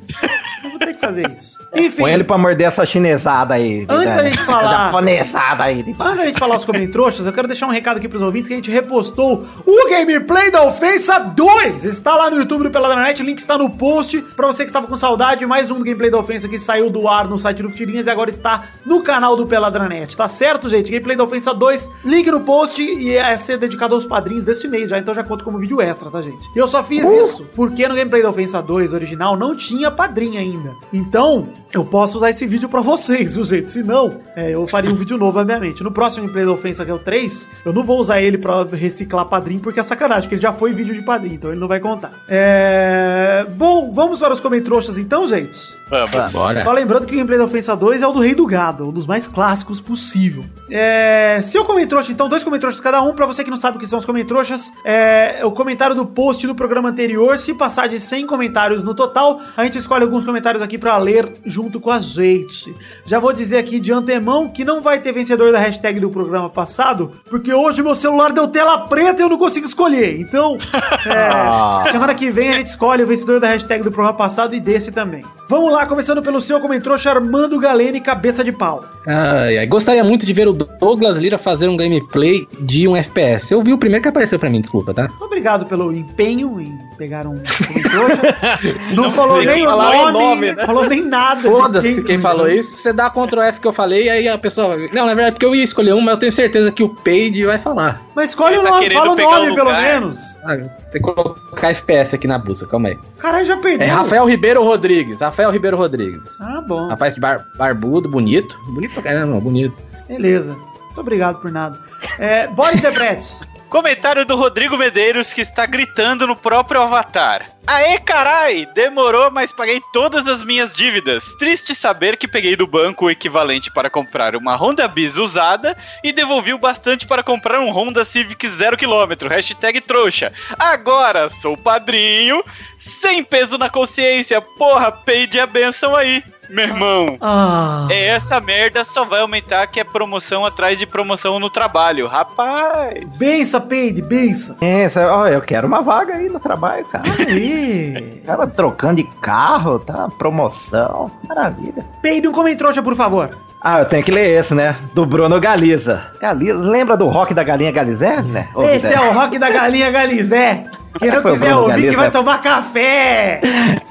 Eu 0.71 0.77
vou 0.77 0.79
ter 0.79 0.93
que 0.93 0.99
fazer 1.01 1.29
isso. 1.31 1.59
Enfim. 1.73 2.01
Põe 2.03 2.11
ele 2.13 2.23
pra 2.23 2.37
morder 2.37 2.67
essa 2.67 2.85
chinesada 2.85 3.53
aí. 3.55 3.85
Antes 3.89 4.09
da 4.15 4.21
né? 4.23 4.29
gente 4.29 4.43
falar- 4.43 4.85
japonesada 4.85 5.63
aí. 5.63 5.83
de- 5.83 5.95
Antes 5.99 6.17
da 6.17 6.25
gente 6.25 6.39
falar 6.39 6.55
os 6.55 6.65
comentários, 6.65 7.25
eu 7.25 7.33
quero 7.33 7.47
deixar 7.47 7.67
um 7.67 7.71
recado 7.71 7.97
aqui 7.97 8.07
pros 8.07 8.21
ouvintes 8.21 8.47
que 8.47 8.53
a 8.53 8.57
gente 8.57 8.71
repostou 8.71 9.45
o 9.65 9.89
gameplay 9.89 10.51
da 10.51 10.63
Ofensa 10.63 11.19
2. 11.19 11.85
Está 11.85 12.15
lá 12.15 12.29
no 12.29 12.37
YouTube 12.37 12.63
do 12.63 12.71
Peladranet, 12.71 13.21
o 13.21 13.25
link 13.25 13.39
está 13.39 13.57
no 13.57 13.69
post. 13.69 14.21
Pra 14.35 14.47
você 14.47 14.63
que 14.63 14.69
estava 14.69 14.87
com 14.87 14.95
saudade, 14.97 15.45
mais 15.45 15.69
um 15.71 15.77
do 15.79 15.83
gameplay 15.83 16.09
da 16.11 16.17
Ofensa 16.17 16.47
que 16.47 16.57
saiu 16.57 16.89
do 16.89 17.07
ar 17.07 17.27
no 17.27 17.37
site 17.39 17.61
do 17.63 17.69
Tirinhas 17.71 18.07
e 18.07 18.09
agora 18.09 18.29
está 18.29 18.65
no 18.85 19.01
canal 19.01 19.35
do 19.35 19.45
Peladranet. 19.45 20.15
Tá 20.15 20.27
certo, 20.27 20.67
gente? 20.69 20.91
Gameplay 20.91 21.15
da 21.15 21.23
Ofensa 21.23 21.53
2, 21.53 21.89
link 22.05 22.29
no 22.31 22.41
post 22.41 22.81
e 22.81 23.15
é 23.15 23.35
ser 23.37 23.57
dedicado 23.57 23.95
aos 23.95 24.05
padrinhos 24.05 24.43
deste 24.43 24.67
mês 24.67 24.89
já, 24.89 24.97
então 24.97 25.13
já 25.13 25.23
conto 25.23 25.43
como 25.43 25.57
vídeo 25.59 25.81
extra, 25.81 26.09
tá, 26.09 26.21
gente? 26.21 26.45
E 26.55 26.59
eu 26.59 26.67
só 26.67 26.83
fiz 26.83 27.03
isso 27.03 27.47
porque 27.55 27.87
no 27.87 27.95
gameplay 27.95 28.21
da 28.21 28.29
Ofensa 28.29 28.61
2 28.61 28.93
original 28.93 29.37
não 29.37 29.55
tinha 29.55 29.89
padrinho 29.91 30.39
ainda. 30.39 30.58
Então, 30.93 31.49
eu 31.73 31.85
posso 31.85 32.17
usar 32.17 32.29
esse 32.29 32.45
vídeo 32.45 32.67
pra 32.67 32.81
vocês, 32.81 33.35
viu, 33.35 33.43
gente? 33.43 33.71
Se 33.71 33.83
não, 33.83 34.19
é, 34.35 34.51
eu 34.51 34.67
faria 34.67 34.91
um 34.91 34.95
vídeo 34.95 35.17
novo, 35.17 35.39
obviamente. 35.39 35.83
No 35.83 35.91
próximo 35.91 36.23
gameplay 36.23 36.45
da 36.45 36.51
Ofensa, 36.51 36.85
que 36.85 36.91
é 36.91 36.93
o 36.93 36.99
3, 36.99 37.47
eu 37.65 37.73
não 37.73 37.83
vou 37.83 37.99
usar 37.99 38.21
ele 38.21 38.37
pra 38.37 38.63
reciclar 38.63 39.25
padrinho, 39.25 39.59
porque 39.59 39.79
é 39.79 39.83
sacanagem, 39.83 40.23
porque 40.23 40.35
ele 40.35 40.41
já 40.41 40.53
foi 40.53 40.73
vídeo 40.73 40.93
de 40.93 41.01
padrinho, 41.01 41.35
então 41.35 41.51
ele 41.51 41.59
não 41.59 41.67
vai 41.67 41.79
contar. 41.79 42.11
É... 42.27 43.45
Bom, 43.57 43.91
vamos 43.91 44.19
para 44.19 44.33
os 44.33 44.39
comentários 44.39 44.97
então, 44.97 45.27
gente? 45.27 45.77
Vamos. 45.89 46.31
Bora. 46.31 46.63
Só 46.63 46.71
lembrando 46.71 47.05
que 47.05 47.13
o 47.13 47.15
gameplay 47.15 47.39
da 47.39 47.45
Ofensa 47.45 47.75
2 47.75 48.01
é 48.01 48.07
o 48.07 48.11
do 48.11 48.19
Rei 48.19 48.35
do 48.35 48.45
Gado, 48.45 48.89
um 48.89 48.91
dos 48.91 49.07
mais 49.07 49.27
clássicos 49.27 49.81
possível. 49.81 50.43
É, 50.69 51.39
seu 51.41 51.65
comentário, 51.65 52.05
então, 52.11 52.29
dois 52.29 52.43
comentários 52.43 52.79
cada 52.79 53.01
um, 53.01 53.13
pra 53.13 53.25
você 53.25 53.43
que 53.43 53.49
não 53.49 53.57
sabe 53.57 53.77
o 53.77 53.79
que 53.79 53.87
são 53.87 53.99
os 53.99 54.05
comentários, 54.05 54.71
é 54.85 55.41
o 55.43 55.51
comentário 55.51 55.95
do 55.95 56.05
post 56.05 56.45
do 56.45 56.53
programa 56.53 56.89
anterior. 56.89 57.37
Se 57.37 57.53
passar 57.53 57.87
de 57.87 57.99
100 57.99 58.27
comentários 58.27 58.83
no 58.83 58.93
total, 58.93 59.41
a 59.57 59.63
gente 59.63 59.77
escolhe 59.77 60.03
alguns 60.03 60.23
comentários 60.23 60.38
aqui 60.61 60.77
pra 60.77 60.97
ler 60.97 61.31
junto 61.45 61.79
com 61.79 61.91
a 61.91 61.99
gente. 61.99 62.73
Já 63.05 63.19
vou 63.19 63.33
dizer 63.33 63.57
aqui 63.57 63.79
de 63.79 63.91
antemão 63.91 64.49
que 64.49 64.63
não 64.63 64.81
vai 64.81 64.99
ter 64.99 65.11
vencedor 65.11 65.51
da 65.51 65.59
hashtag 65.59 65.99
do 65.99 66.09
programa 66.09 66.49
passado, 66.49 67.11
porque 67.29 67.53
hoje 67.53 67.83
meu 67.83 67.95
celular 67.95 68.31
deu 68.31 68.47
tela 68.47 68.77
preta 68.87 69.21
e 69.21 69.25
eu 69.25 69.29
não 69.29 69.37
consigo 69.37 69.65
escolher. 69.65 70.19
Então, 70.19 70.57
é, 71.05 71.91
semana 71.91 72.15
que 72.15 72.31
vem 72.31 72.49
a 72.49 72.53
gente 72.53 72.67
escolhe 72.67 73.03
o 73.03 73.07
vencedor 73.07 73.39
da 73.39 73.47
hashtag 73.47 73.83
do 73.83 73.91
programa 73.91 74.17
passado 74.17 74.55
e 74.55 74.59
desse 74.59 74.91
também. 74.91 75.23
Vamos 75.49 75.73
lá, 75.73 75.83
começando 75.87 76.21
pelo 76.21 76.39
seu 76.41 76.59
comentário, 76.59 77.09
Armando 77.09 77.59
Galene, 77.59 77.99
cabeça 77.99 78.43
de 78.43 78.51
pau. 78.51 78.85
Ai, 79.07 79.57
ai. 79.57 79.65
Gostaria 79.65 80.03
muito 80.03 80.23
de 80.23 80.31
ver 80.31 80.47
o 80.47 80.53
Douglas 80.53 81.17
Lira 81.17 81.39
fazer 81.39 81.67
um 81.67 81.75
gameplay 81.75 82.47
de 82.59 82.87
um 82.87 82.95
FPS. 82.95 83.51
Eu 83.51 83.63
vi 83.63 83.73
o 83.73 83.77
primeiro 83.79 84.03
que 84.03 84.09
apareceu 84.09 84.37
pra 84.37 84.47
mim, 84.47 84.61
desculpa, 84.61 84.93
tá? 84.93 85.09
Obrigado 85.19 85.65
pelo 85.65 85.91
empenho 85.91 86.61
em 86.61 86.77
pegar 86.99 87.25
um 87.25 87.41
comentário. 87.67 88.93
Não, 88.93 89.09
falou 89.09 89.43
nem 89.43 89.65
o 89.65 89.71
nome, 89.71 90.11
nome, 90.11 90.51
né? 90.51 90.65
falou 90.67 90.85
nem 90.85 91.01
nada. 91.01 91.41
Foda-se 91.41 92.03
quem 92.03 92.19
falou 92.19 92.47
isso. 92.47 92.77
Você 92.77 92.93
dá 92.93 93.09
Ctrl 93.09 93.41
F 93.41 93.59
que 93.59 93.67
eu 93.67 93.73
falei, 93.73 94.05
e 94.05 94.09
aí 94.11 94.27
a 94.27 94.37
pessoa. 94.37 94.77
Não, 94.93 95.07
na 95.07 95.15
verdade, 95.15 95.31
porque 95.31 95.47
eu 95.47 95.55
ia 95.55 95.63
escolher 95.63 95.93
um, 95.95 96.01
mas 96.01 96.13
eu 96.13 96.19
tenho 96.19 96.31
certeza 96.31 96.71
que 96.71 96.83
o 96.83 96.89
Paid 96.89 97.43
vai 97.43 97.57
falar. 97.57 98.03
Mas 98.13 98.29
escolhe 98.29 98.55
o 98.55 98.61
tá 98.61 98.69
nome, 98.69 98.89
fala 98.91 99.11
o 99.13 99.15
nome 99.15 99.55
pelo 99.55 99.71
menos. 99.71 100.19
Ah, 100.43 100.55
tem 100.55 100.69
que 100.93 100.99
colocar 101.01 101.69
FPS 101.69 102.15
aqui 102.15 102.27
na 102.27 102.37
busca, 102.37 102.65
calma 102.67 102.89
aí. 102.89 102.97
Caralho, 103.17 103.45
já 103.45 103.57
perdeu. 103.57 103.87
É 103.87 103.91
Rafael 103.91 104.25
Ribeiro 104.25 104.63
Rodrigues. 104.63 105.19
Rafael 105.21 105.51
Ribeiro 105.51 105.75
Rodrigues. 105.77 106.31
Ah, 106.39 106.61
bom. 106.65 106.87
Rapaz 106.87 107.15
de 107.15 107.21
bar- 107.21 107.45
barbudo, 107.57 108.07
bonito. 108.09 108.57
Bonito 108.73 108.93
pra 108.93 109.03
caramba, 109.03 109.39
bonito. 109.39 109.75
Beleza. 110.07 110.53
Muito 110.53 111.01
obrigado 111.01 111.39
por 111.41 111.51
nada. 111.51 111.77
É, 112.17 112.47
Boris 112.47 112.81
Debretes. 112.81 113.41
Comentário 113.69 114.25
do 114.25 114.35
Rodrigo 114.35 114.75
Medeiros 114.75 115.31
que 115.31 115.41
está 115.41 115.67
gritando 115.67 116.25
no 116.25 116.35
próprio 116.35 116.81
avatar. 116.81 117.51
Aê, 117.67 117.99
carai! 117.99 118.65
Demorou, 118.73 119.29
mas 119.29 119.53
paguei 119.53 119.79
todas 119.93 120.27
as 120.27 120.43
minhas 120.43 120.73
dívidas. 120.73 121.35
Triste 121.37 121.75
saber 121.75 122.17
que 122.17 122.27
peguei 122.27 122.55
do 122.55 122.65
banco 122.65 123.05
o 123.05 123.11
equivalente 123.11 123.71
para 123.71 123.87
comprar 123.87 124.35
uma 124.35 124.55
Honda 124.55 124.87
Bis 124.87 125.17
usada 125.17 125.77
e 126.03 126.11
devolvi 126.11 126.51
o 126.51 126.57
bastante 126.57 127.05
para 127.05 127.21
comprar 127.21 127.59
um 127.59 127.69
Honda 127.69 128.03
Civic 128.03 128.47
0km. 128.47 129.27
Hashtag 129.29 129.81
trouxa. 129.81 130.33
Agora 130.57 131.29
sou 131.29 131.55
padrinho, 131.55 132.43
sem 132.75 133.23
peso 133.23 133.55
na 133.59 133.69
consciência. 133.69 134.41
Porra, 134.41 134.91
peide 134.91 135.39
a 135.39 135.45
benção 135.45 135.95
aí. 135.95 136.23
Meu 136.49 136.65
irmão, 136.65 137.17
Ah. 137.21 137.87
é 137.91 138.07
essa 138.07 138.39
merda 138.41 138.83
só 138.83 139.05
vai 139.05 139.21
aumentar 139.21 139.67
que 139.67 139.79
é 139.79 139.83
promoção 139.83 140.45
atrás 140.45 140.79
de 140.79 140.85
promoção 140.85 141.39
no 141.39 141.49
trabalho. 141.49 142.07
Rapaz. 142.07 143.03
Bença, 143.17 143.59
Peide, 143.61 144.01
bença. 144.01 144.55
Isso, 144.61 144.99
ó, 144.99 145.27
eu 145.27 145.41
quero 145.41 145.67
uma 145.67 145.81
vaga 145.81 146.15
aí 146.15 146.27
no 146.29 146.39
trabalho, 146.39 146.85
cara. 146.85 147.03
Aí. 147.27 148.21
Cara 148.25 148.47
trocando 148.47 148.95
de 148.95 149.03
carro, 149.21 149.79
tá? 149.79 150.07
Promoção. 150.17 151.11
Maravilha. 151.27 151.85
Peide 152.01 152.27
um 152.27 152.31
comentrouxa, 152.31 152.81
por 152.81 152.95
favor. 152.95 153.37
Ah, 153.61 153.79
eu 153.79 153.85
tenho 153.85 154.03
que 154.03 154.11
ler 154.11 154.39
esse, 154.39 154.55
né? 154.55 154.75
Do 154.93 155.05
Bruno 155.05 155.37
Galiza. 155.39 156.01
Galiza, 156.21 156.53
lembra 156.57 156.95
do 156.95 157.07
rock 157.09 157.33
da 157.33 157.43
galinha 157.43 157.71
Galizé, 157.73 158.21
né? 158.21 158.47
Esse 158.73 158.93
é 158.93 159.01
o 159.01 159.11
rock 159.11 159.37
da 159.37 159.49
galinha 159.49 159.91
Galizé. 159.91 160.63
Quem 160.97 161.11
não 161.11 161.21
quiser 161.21 161.55
ouvir, 161.55 161.89
que 161.91 161.95
vai 161.95 162.09
tomar 162.11 162.41
café. 162.41 163.39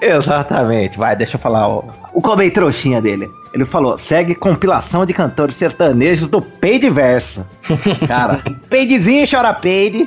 Exatamente. 0.01 0.99
Vai, 0.99 1.15
deixa 1.15 1.37
eu 1.37 1.41
falar 1.41 1.69
o, 1.69 1.85
o 2.13 2.21
comei 2.21 2.51
trouxinha 2.51 3.01
dele. 3.01 3.29
Ele 3.55 3.65
falou: 3.65 3.97
segue 3.97 4.35
compilação 4.35 5.07
de 5.07 5.13
cantores 5.13 5.55
sertanejos 5.55 6.29
do 6.29 6.43
Peide 6.43 6.91
Verso. 6.91 7.47
Cara, 8.07 8.43
Peidezinho 8.69 9.27
chora 9.31 9.55
Peide. 9.55 10.07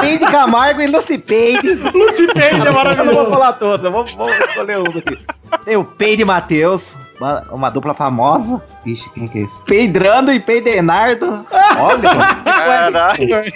Peide 0.00 0.26
Camargo 0.26 0.80
e 0.80 0.86
Lucy 0.86 1.18
Peide. 1.18 1.74
Lucy 1.74 2.26
Peide 2.32 2.40
é 2.42 2.52
Eu 2.52 2.58
não 2.58 2.64
vou 2.64 2.74
maravilhoso. 2.74 3.30
falar 3.30 3.52
todos, 3.54 3.84
eu 3.84 3.92
vou, 3.92 4.04
vou 4.16 4.28
escolher 4.30 4.78
um 4.78 4.86
aqui. 4.86 5.18
Tem 5.64 5.76
o 5.76 5.84
Peide 5.84 6.24
Matheus, 6.24 6.88
uma, 7.18 7.42
uma 7.50 7.70
dupla 7.70 7.94
famosa. 7.94 8.60
Vixe, 8.84 9.08
quem 9.10 9.28
que 9.28 9.38
é 9.38 9.42
esse? 9.42 9.62
Peidrando 9.64 10.32
e 10.32 10.40
Peidenardo. 10.40 11.44
Olha, 11.78 12.34
Caralho. 12.44 13.52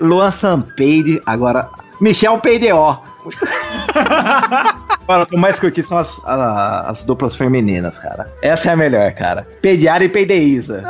Luan 0.00 0.32
Sampeide, 0.32 1.20
agora 1.26 1.68
Michel 2.00 2.40
Peideó. 2.40 3.02
Agora, 5.02 5.22
o 5.24 5.26
que 5.26 5.34
eu 5.34 5.38
mais 5.38 5.58
curti 5.58 5.82
são 5.82 5.98
as, 5.98 6.10
a- 6.24 6.84
as 6.88 7.04
duplas 7.04 7.34
femininas, 7.36 7.98
cara. 7.98 8.32
Essa 8.40 8.70
é 8.70 8.72
a 8.72 8.76
melhor, 8.76 9.10
cara. 9.12 9.46
Pediara 9.60 10.04
e 10.04 10.08
Peideiza. 10.08 10.82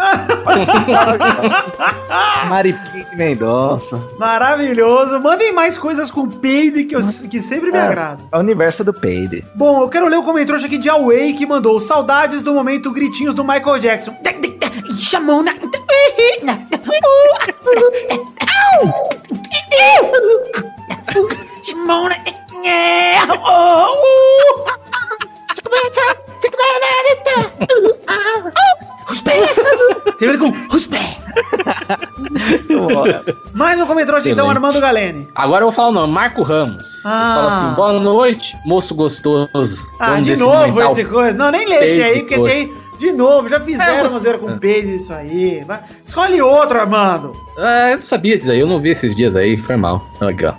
Mari 2.48 2.72
Peide 2.92 3.16
Mendonça. 3.16 4.00
Maravilhoso. 4.18 5.18
Mandem 5.20 5.52
mais 5.52 5.76
coisas 5.78 6.10
com 6.10 6.28
Peide 6.28 6.84
que, 6.84 6.94
eu, 6.96 7.00
que 7.30 7.40
sempre 7.42 7.70
me 7.72 7.78
É, 7.78 7.82
agrada. 7.82 8.22
É 8.30 8.36
o 8.36 8.40
universo 8.40 8.84
do 8.84 8.92
Peide. 8.92 9.44
Bom, 9.54 9.82
eu 9.82 9.88
quero 9.88 10.06
ler 10.08 10.16
o 10.18 10.22
comentário 10.22 10.64
aqui 10.64 10.78
de 10.78 10.88
Away 10.90 11.32
que 11.34 11.46
mandou 11.46 11.80
saudades 11.80 12.42
do 12.42 12.52
momento 12.54 12.90
gritinhos 12.92 13.34
do 13.34 13.42
Michael 13.44 13.78
Jackson. 13.78 14.14
Chamona. 15.00 15.52
Chamona. 15.52 16.52
Tem 30.18 30.28
a 30.28 30.32
ver 30.32 30.38
com 30.38 30.50
Ruspé. 30.68 30.98
Mais 33.54 33.80
um 33.80 33.86
comentário 33.86 34.28
então. 34.28 34.48
Armando 34.48 34.80
Galene. 34.80 35.28
Agora 35.34 35.62
eu 35.62 35.68
vou 35.68 35.72
falar 35.72 35.88
o 35.88 35.92
nome, 35.92 36.12
Marco 36.12 36.42
Ramos. 36.42 36.82
Ah. 37.04 37.34
Fala 37.34 37.48
assim, 37.48 37.76
boa 37.76 38.00
noite, 38.00 38.56
moço 38.64 38.94
gostoso. 38.94 39.86
Ah, 39.98 40.20
de 40.20 40.36
novo 40.36 40.80
esse 40.80 41.04
coisa. 41.04 41.36
Não, 41.36 41.50
nem 41.50 41.66
lê 41.66 41.92
esse 41.92 42.02
aí, 42.02 42.18
porque 42.20 42.34
esse 42.34 42.42
poxa. 42.42 42.54
aí, 42.54 42.72
de 42.98 43.12
novo, 43.12 43.48
já 43.48 43.60
fizeram 43.60 44.06
É, 44.06 44.08
zoeira 44.08 44.38
com 44.38 44.58
peide 44.58 44.96
isso 44.96 45.12
aí. 45.12 45.62
Vai. 45.64 45.80
Escolhe 46.04 46.40
outro, 46.40 46.78
Armando. 46.78 47.32
Ah, 47.58 47.90
eu 47.90 47.96
não 47.96 48.02
sabia 48.02 48.38
disso 48.38 48.50
aí, 48.50 48.60
eu 48.60 48.66
não 48.66 48.80
vi 48.80 48.90
esses 48.90 49.14
dias 49.14 49.36
aí, 49.36 49.56
foi 49.56 49.76
mal. 49.76 50.04
Legal. 50.20 50.58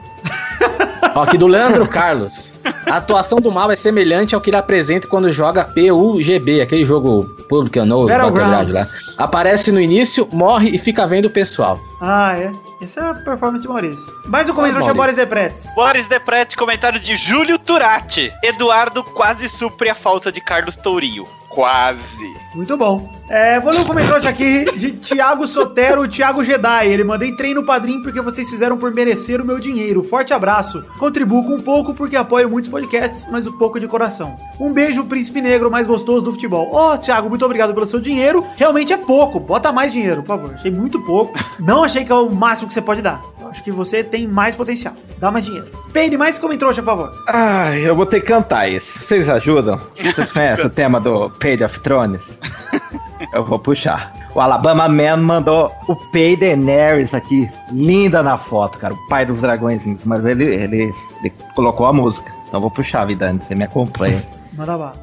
Ó, 1.16 1.24
aqui 1.24 1.38
do 1.38 1.48
Leandro 1.48 1.88
Carlos. 1.88 2.54
A 2.88 2.98
atuação 2.98 3.40
do 3.40 3.52
mal 3.52 3.72
é 3.72 3.76
semelhante 3.76 4.34
ao 4.34 4.42
que 4.42 4.50
ele 4.50 4.58
apresenta 4.58 5.08
quando 5.08 5.32
joga 5.32 5.64
PUGB, 5.66 6.62
aquele 6.62 6.86
jogo 6.86 7.26
público 7.48 7.84
novo, 7.86 8.08
Battlegrounds. 8.08 8.74
lá. 8.74 8.86
Aparece 9.18 9.72
no 9.72 9.80
início, 9.80 10.28
morre 10.32 10.70
e 10.70 10.78
fica 10.78 11.06
vendo 11.06 11.26
o 11.26 11.30
pessoal. 11.30 11.80
Ah, 12.02 12.38
é. 12.38 12.52
Essa 12.82 13.00
é 13.00 13.10
a 13.12 13.14
performance 13.14 13.62
de 13.62 13.70
Maurício. 13.70 14.14
Mais 14.26 14.50
um 14.50 14.54
comentário 14.54 14.86
de 14.88 14.94
Boris 14.94 15.16
Maurício. 15.16 15.24
Depretes. 15.24 15.76
Boris 15.76 16.08
Deprete, 16.08 16.56
comentário 16.58 17.00
de 17.00 17.16
Júlio 17.16 17.58
Turati. 17.58 18.32
Eduardo 18.44 19.04
quase 19.04 19.48
supre 19.48 19.90
a 19.90 19.96
falta 19.96 20.32
de 20.32 20.42
Carlos 20.42 20.76
Tourinho. 20.76 21.26
Quase. 21.54 22.34
Muito 22.56 22.78
bom. 22.78 23.12
É, 23.30 23.60
vou 23.60 23.72
ler 23.72 23.80
um 23.80 23.86
comentário 23.86 24.28
aqui 24.28 24.66
de 24.78 24.92
Thiago 24.92 25.48
Sotero, 25.48 26.08
Thiago 26.08 26.44
Jedi. 26.44 26.88
Ele 26.88 27.04
mandei 27.04 27.32
treino 27.36 27.66
padrinho 27.66 28.04
porque 28.04 28.22
vocês 28.22 28.50
fizeram 28.50 28.78
por 28.78 28.94
merecer 28.94 29.42
o 29.42 29.46
meu 29.46 29.60
dinheiro. 29.60 30.04
Forte 30.04 30.34
abraço. 30.34 30.84
Contribuo 31.00 31.44
com 31.44 31.56
um 31.56 31.62
pouco 31.62 31.94
porque 31.94 32.16
apoio 32.16 32.50
muitos 32.50 32.70
podcasts, 32.70 33.28
mas 33.32 33.48
um 33.48 33.58
pouco 33.58 33.80
de 33.80 33.88
coração. 33.88 34.36
Um 34.60 34.72
beijo, 34.72 35.04
príncipe 35.06 35.42
negro 35.42 35.72
mais 35.72 35.88
gostoso 35.88 36.26
do 36.26 36.34
futebol. 36.34 36.70
Ó, 36.72 36.98
Thiago, 36.98 37.30
muito 37.30 37.46
obrigado 37.46 37.74
pelo 37.74 37.88
seu 37.88 38.00
dinheiro. 38.00 38.46
Realmente 38.56 38.94
é 38.94 38.98
pouco. 38.98 39.40
Bota 39.40 39.72
mais 39.72 39.92
dinheiro, 39.92 40.22
por 40.22 40.28
favor. 40.28 40.54
Achei 40.54 40.72
muito 40.72 41.00
pouco. 41.02 41.34
Não 41.60 41.84
achei 41.84 42.06
que 42.06 42.12
é 42.12 42.16
o 42.16 42.30
máximo 42.30 42.68
que 42.68 42.74
você 42.74 42.82
pode 42.82 43.02
dar. 43.02 43.22
Eu 43.42 43.48
acho 43.48 43.64
que 43.64 43.72
você 43.72 44.04
tem 44.04 44.28
mais 44.28 44.56
potencial. 44.56 44.94
Dá 45.18 45.32
mais 45.32 45.46
dinheiro. 45.46 45.68
Peide 45.92 46.18
mais 46.18 46.38
comentário, 46.38 46.76
por 46.76 46.84
favor. 46.84 47.12
Ai, 47.28 47.88
eu 47.88 47.96
vou 47.96 48.06
ter 48.06 48.20
que 48.20 48.28
cantar 48.28 48.70
esse. 48.70 49.00
Vocês 49.00 49.30
ajudam? 49.30 49.80
Vocês 49.96 50.32
conhecem 50.32 50.66
o 50.66 50.70
tema 50.70 51.00
do 51.00 51.30
Page 51.44 51.62
of 51.62 51.78
Thrones? 51.82 52.40
Eu 53.34 53.44
vou 53.44 53.60
puxar. 53.60 54.14
O 54.34 54.40
Alabama 54.40 54.88
Man 54.88 55.18
mandou 55.18 55.70
o 55.90 55.96
Pay 56.12 56.38
Daenerys 56.38 57.14
aqui. 57.14 57.50
Linda 57.72 58.24
na 58.24 58.38
foto, 58.38 58.78
cara. 58.78 58.94
O 58.94 59.08
pai 59.10 59.26
dos 59.26 59.42
dragõezinhos. 59.42 60.06
Mas 60.06 60.26
ele, 60.26 60.46
ele, 60.46 60.94
ele 61.20 61.34
colocou 61.54 61.86
a 61.86 61.92
música. 61.92 62.32
Então 62.48 62.62
vou 62.62 62.72
puxar, 62.72 63.04
Vidani. 63.06 63.42
Você 63.42 63.54
me 63.56 63.66
acompanha. 63.66 64.24
Manda 64.56 64.78
bala. 64.78 64.94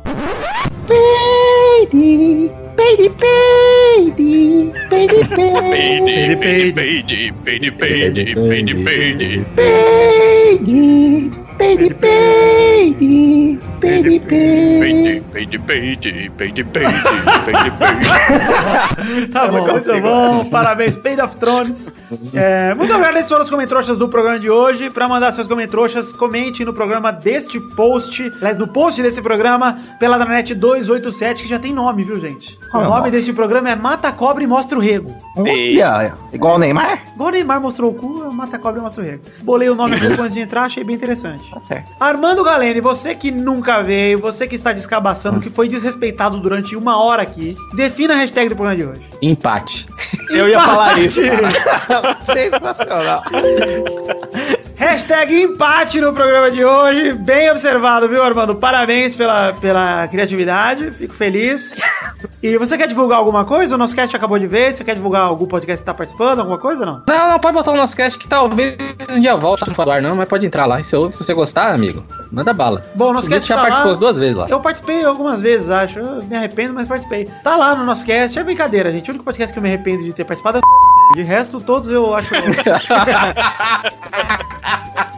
Peide, 0.87 2.51
peide, 2.75 3.11
peide, 3.11 4.73
peide, 4.89 5.27
Peide, 5.29 6.37
peide, 6.37 6.73
peide, 6.73 6.73
peide, 6.73 7.33
peide, 7.33 7.73
peide, 7.73 7.73
peide. 7.73 8.85
peide, 8.85 9.45
peide, 9.57 11.33
peide, 11.61 11.95
peide, 11.95 13.59
peide. 13.81 14.21
Peide, 14.81 15.19
peide, 15.31 15.59
peide, 15.59 16.31
peide, 16.31 16.65
peide, 16.65 16.65
peide, 16.65 17.71
peide. 17.79 18.11
Tá 19.33 19.49
bom, 19.49 19.67
muito 19.67 20.01
bom. 20.01 20.45
Parabéns, 20.51 20.97
Paid 20.97 21.21
of 21.21 21.37
Thrones. 21.37 21.93
É, 22.35 22.75
muito 22.75 22.93
obrigado. 22.93 23.17
Esses 23.17 23.29
foram 23.29 23.45
os 23.45 23.51
comentroxas 23.51 23.97
do 23.97 24.09
programa 24.09 24.39
de 24.39 24.51
hoje. 24.51 24.91
Pra 24.91 25.09
mandar 25.09 25.33
seus 25.33 25.47
comentroxas, 25.47 26.13
comente 26.13 26.65
no 26.65 26.73
programa 26.73 27.13
deste 27.13 27.61
post. 27.61 28.23
Aliás, 28.37 28.57
no 28.59 28.69
post 28.69 29.03
desse 29.03 29.23
programa, 29.23 29.79
Peladranet 29.99 30.55
287, 30.55 31.43
que 31.45 31.49
já 31.49 31.59
tem 31.59 31.73
nome, 31.73 32.05
viu, 32.05 32.19
gente? 32.21 32.59
O 32.73 32.77
é 32.77 32.81
o 32.81 32.85
nome 32.85 32.97
nome? 32.97 33.11
desse 33.11 33.33
programa 33.33 33.71
é 33.71 33.77
Mata 33.77 34.13
Cobre 34.13 34.45
e 34.45 34.47
Mostra 34.47 34.77
o 34.77 34.81
Rego. 34.81 35.15
Olha, 35.37 36.15
igual 36.33 36.57
o 36.57 36.59
Neymar? 36.59 37.05
Igual 37.15 37.29
o 37.29 37.33
Neymar 37.33 37.61
mostrou 37.61 37.91
o 37.91 37.95
cu, 37.95 38.33
Mata 38.33 38.59
Cobre 38.59 38.81
e 38.81 38.83
Mostra 38.83 39.03
o 39.03 39.07
Rego. 39.07 39.23
Bolei 39.43 39.69
o 39.71 39.75
nome 39.75 39.97
aqui 39.97 40.07
antes 40.07 40.35
de 40.35 40.41
entrar, 40.41 40.65
achei 40.65 40.85
bem 40.85 40.97
interessante. 40.97 41.50
Tá 41.53 41.59
certo. 41.59 41.91
Armando 41.99 42.45
Galene, 42.45 42.81
você 42.81 43.15
que 43.15 43.31
nunca 43.31 43.83
veio, 43.83 44.19
você 44.19 44.47
que 44.47 44.55
está 44.55 44.73
descabaçando, 44.73 45.41
que 45.41 45.51
foi 45.51 45.69
desrespeitado 45.69 46.39
durante 46.39 46.77
uma 46.77 47.03
hora 47.03 47.23
aqui, 47.23 47.57
defina 47.75 48.15
a 48.15 48.17
hashtag 48.19 48.49
do 48.49 48.57
programa 48.57 48.77
de 48.77 48.87
hoje. 48.87 49.09
Empate. 49.21 49.89
Eu 50.31 50.49
ia 50.49 50.61
falar 50.61 50.99
isso. 51.01 51.21
Empate. 51.21 51.61
cara. 51.63 52.19
Sensacional. 52.33 53.23
Hashtag 54.81 55.43
empate 55.43 56.01
no 56.01 56.11
programa 56.11 56.51
de 56.51 56.65
hoje. 56.65 57.13
Bem 57.13 57.51
observado, 57.51 58.09
viu, 58.09 58.25
Armando? 58.25 58.55
Parabéns 58.57 59.15
pela, 59.15 59.53
pela 59.53 60.09
criatividade. 60.09 60.91
Fico 60.93 61.13
feliz. 61.15 61.77
E 62.43 62.57
você 62.57 62.77
quer 62.77 62.89
divulgar 62.89 63.19
alguma 63.19 63.45
coisa? 63.45 63.75
O 63.75 63.79
nosso 63.79 63.95
cast 63.95 64.15
acabou 64.17 64.39
de 64.39 64.47
ver. 64.47 64.73
Você 64.73 64.83
quer 64.83 64.95
divulgar 64.95 65.23
algum 65.23 65.47
podcast 65.47 65.83
que 65.83 65.87
tá 65.87 65.93
participando? 65.93 66.39
Alguma 66.39 66.59
coisa 66.59 66.87
não? 66.87 67.03
Não, 67.07 67.31
não, 67.31 67.39
pode 67.39 67.55
botar 67.55 67.71
o 67.73 67.77
nosso 67.77 67.95
cast 67.95 68.19
que 68.19 68.27
talvez 68.27 68.79
um 69.11 69.21
dia 69.21 69.37
volte 69.37 69.67
não 69.67 69.75
falar 69.75 70.01
não, 70.01 70.17
mas 70.17 70.27
pode 70.27 70.47
entrar 70.47 70.65
lá. 70.65 70.83
Se, 70.83 70.91
se 70.91 71.25
você 71.25 71.35
gostar, 71.35 71.75
amigo, 71.75 72.03
manda 72.33 72.55
bala. 72.55 72.83
Bom, 72.95 73.11
o 73.11 73.13
nosso 73.13 73.29
Você 73.29 73.35
cast 73.35 73.49
já 73.49 73.57
tá 73.57 73.63
participou 73.63 73.89
lá. 73.89 73.93
as 73.93 73.99
duas 73.99 74.17
vezes 74.17 74.37
lá. 74.37 74.47
Eu 74.49 74.61
participei 74.61 75.05
algumas 75.05 75.41
vezes, 75.43 75.71
acho. 75.71 75.99
Eu 75.99 76.23
me 76.25 76.37
arrependo, 76.37 76.73
mas 76.73 76.87
participei. 76.87 77.27
Tá 77.43 77.57
lá 77.57 77.75
no 77.75 77.85
nosso 77.85 78.05
cast. 78.07 78.39
É 78.39 78.43
brincadeira, 78.43 78.91
gente. 78.91 79.09
O 79.09 79.13
único 79.13 79.25
podcast 79.25 79.53
que 79.53 79.59
eu 79.59 79.63
me 79.63 79.69
arrependo 79.69 80.05
de 80.05 80.13
ter 80.15 80.25
participado 80.25 80.59
é 80.59 80.61
de 81.15 81.23
resto, 81.23 81.61
todos 81.61 81.89
eu 81.89 82.15
acho. 82.15 82.31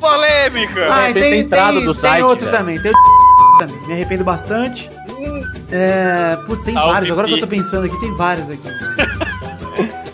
Polêmica! 0.01 0.88
Ah, 0.93 1.11
e 1.11 1.14
Tem 1.14 1.22
tem, 1.22 1.40
entrada 1.40 1.72
tem, 1.74 1.84
do 1.84 1.93
tem 1.93 2.01
site, 2.01 2.22
outro 2.22 2.47
velho. 2.47 2.59
também. 2.59 2.80
Tem 2.80 2.90
o 2.93 3.59
também. 3.59 3.80
Me 3.86 3.93
arrependo 3.95 4.24
bastante. 4.24 4.90
É, 5.70 6.36
putz, 6.47 6.64
tem 6.64 6.74
Salve, 6.74 6.93
vários. 6.93 7.11
Agora 7.11 7.28
que 7.28 7.34
eu 7.34 7.40
tô 7.40 7.47
pensando 7.47 7.86
aqui, 7.86 8.01
tem 8.01 8.14
vários 8.16 8.51
aqui. 8.51 8.62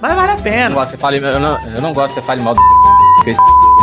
Mas 0.00 0.14
vale 0.14 0.30
a 0.30 0.34
Eu 0.34 0.42
pena. 0.42 0.68
não 0.68 0.74
gosto 0.76 0.90
você 0.92 0.96
fale, 0.98 1.18
eu 1.18 1.40
não, 1.40 1.58
eu 1.74 1.80
não 1.82 1.92
gosto 1.92 2.14
que 2.14 2.20
você 2.20 2.26
fale 2.26 2.40
mal 2.42 2.54
do 2.54 2.60
porque 3.16 3.30
esse 3.30 3.40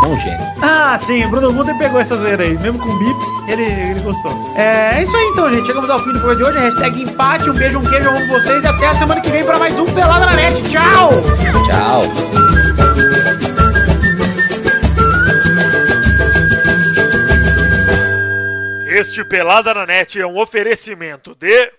um 0.07 0.19
gênio. 0.19 0.45
Ah, 0.61 0.99
sim, 1.01 1.25
o 1.25 1.29
Bruno 1.29 1.53
Guter 1.53 1.77
pegou 1.77 1.99
essa 1.99 2.15
zoeira 2.17 2.43
aí. 2.43 2.57
Mesmo 2.57 2.79
com 2.79 2.97
bips, 2.97 3.27
ele, 3.47 3.63
ele 3.63 3.99
gostou. 4.01 4.31
É, 4.55 4.99
é 4.99 5.03
isso 5.03 5.15
aí 5.15 5.25
então, 5.27 5.53
gente. 5.53 5.67
Chegamos 5.67 5.89
ao 5.89 5.99
fim 5.99 6.11
do 6.11 6.19
programa 6.19 6.35
de 6.35 6.43
hoje. 6.43 6.65
Hashtag 6.65 7.03
empate. 7.03 7.49
Um 7.49 7.53
beijo, 7.53 7.79
um 7.79 7.83
queijo, 7.83 8.07
eu 8.07 8.15
amo 8.15 8.27
vocês. 8.27 8.63
E 8.63 8.67
até 8.67 8.87
a 8.87 8.95
semana 8.95 9.21
que 9.21 9.29
vem 9.29 9.43
pra 9.43 9.59
mais 9.59 9.77
um 9.77 9.85
Pelada 9.85 10.25
na 10.25 10.33
Net. 10.33 10.61
Tchau! 10.63 11.09
Tchau. 11.65 12.03
Este 18.87 19.25
Pelada 19.25 19.73
na 19.73 19.85
Net 19.85 20.19
é 20.19 20.25
um 20.25 20.37
oferecimento 20.37 21.35
de. 21.35 21.71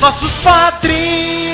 Nossos 0.00 0.32
padrinhos! 0.42 1.47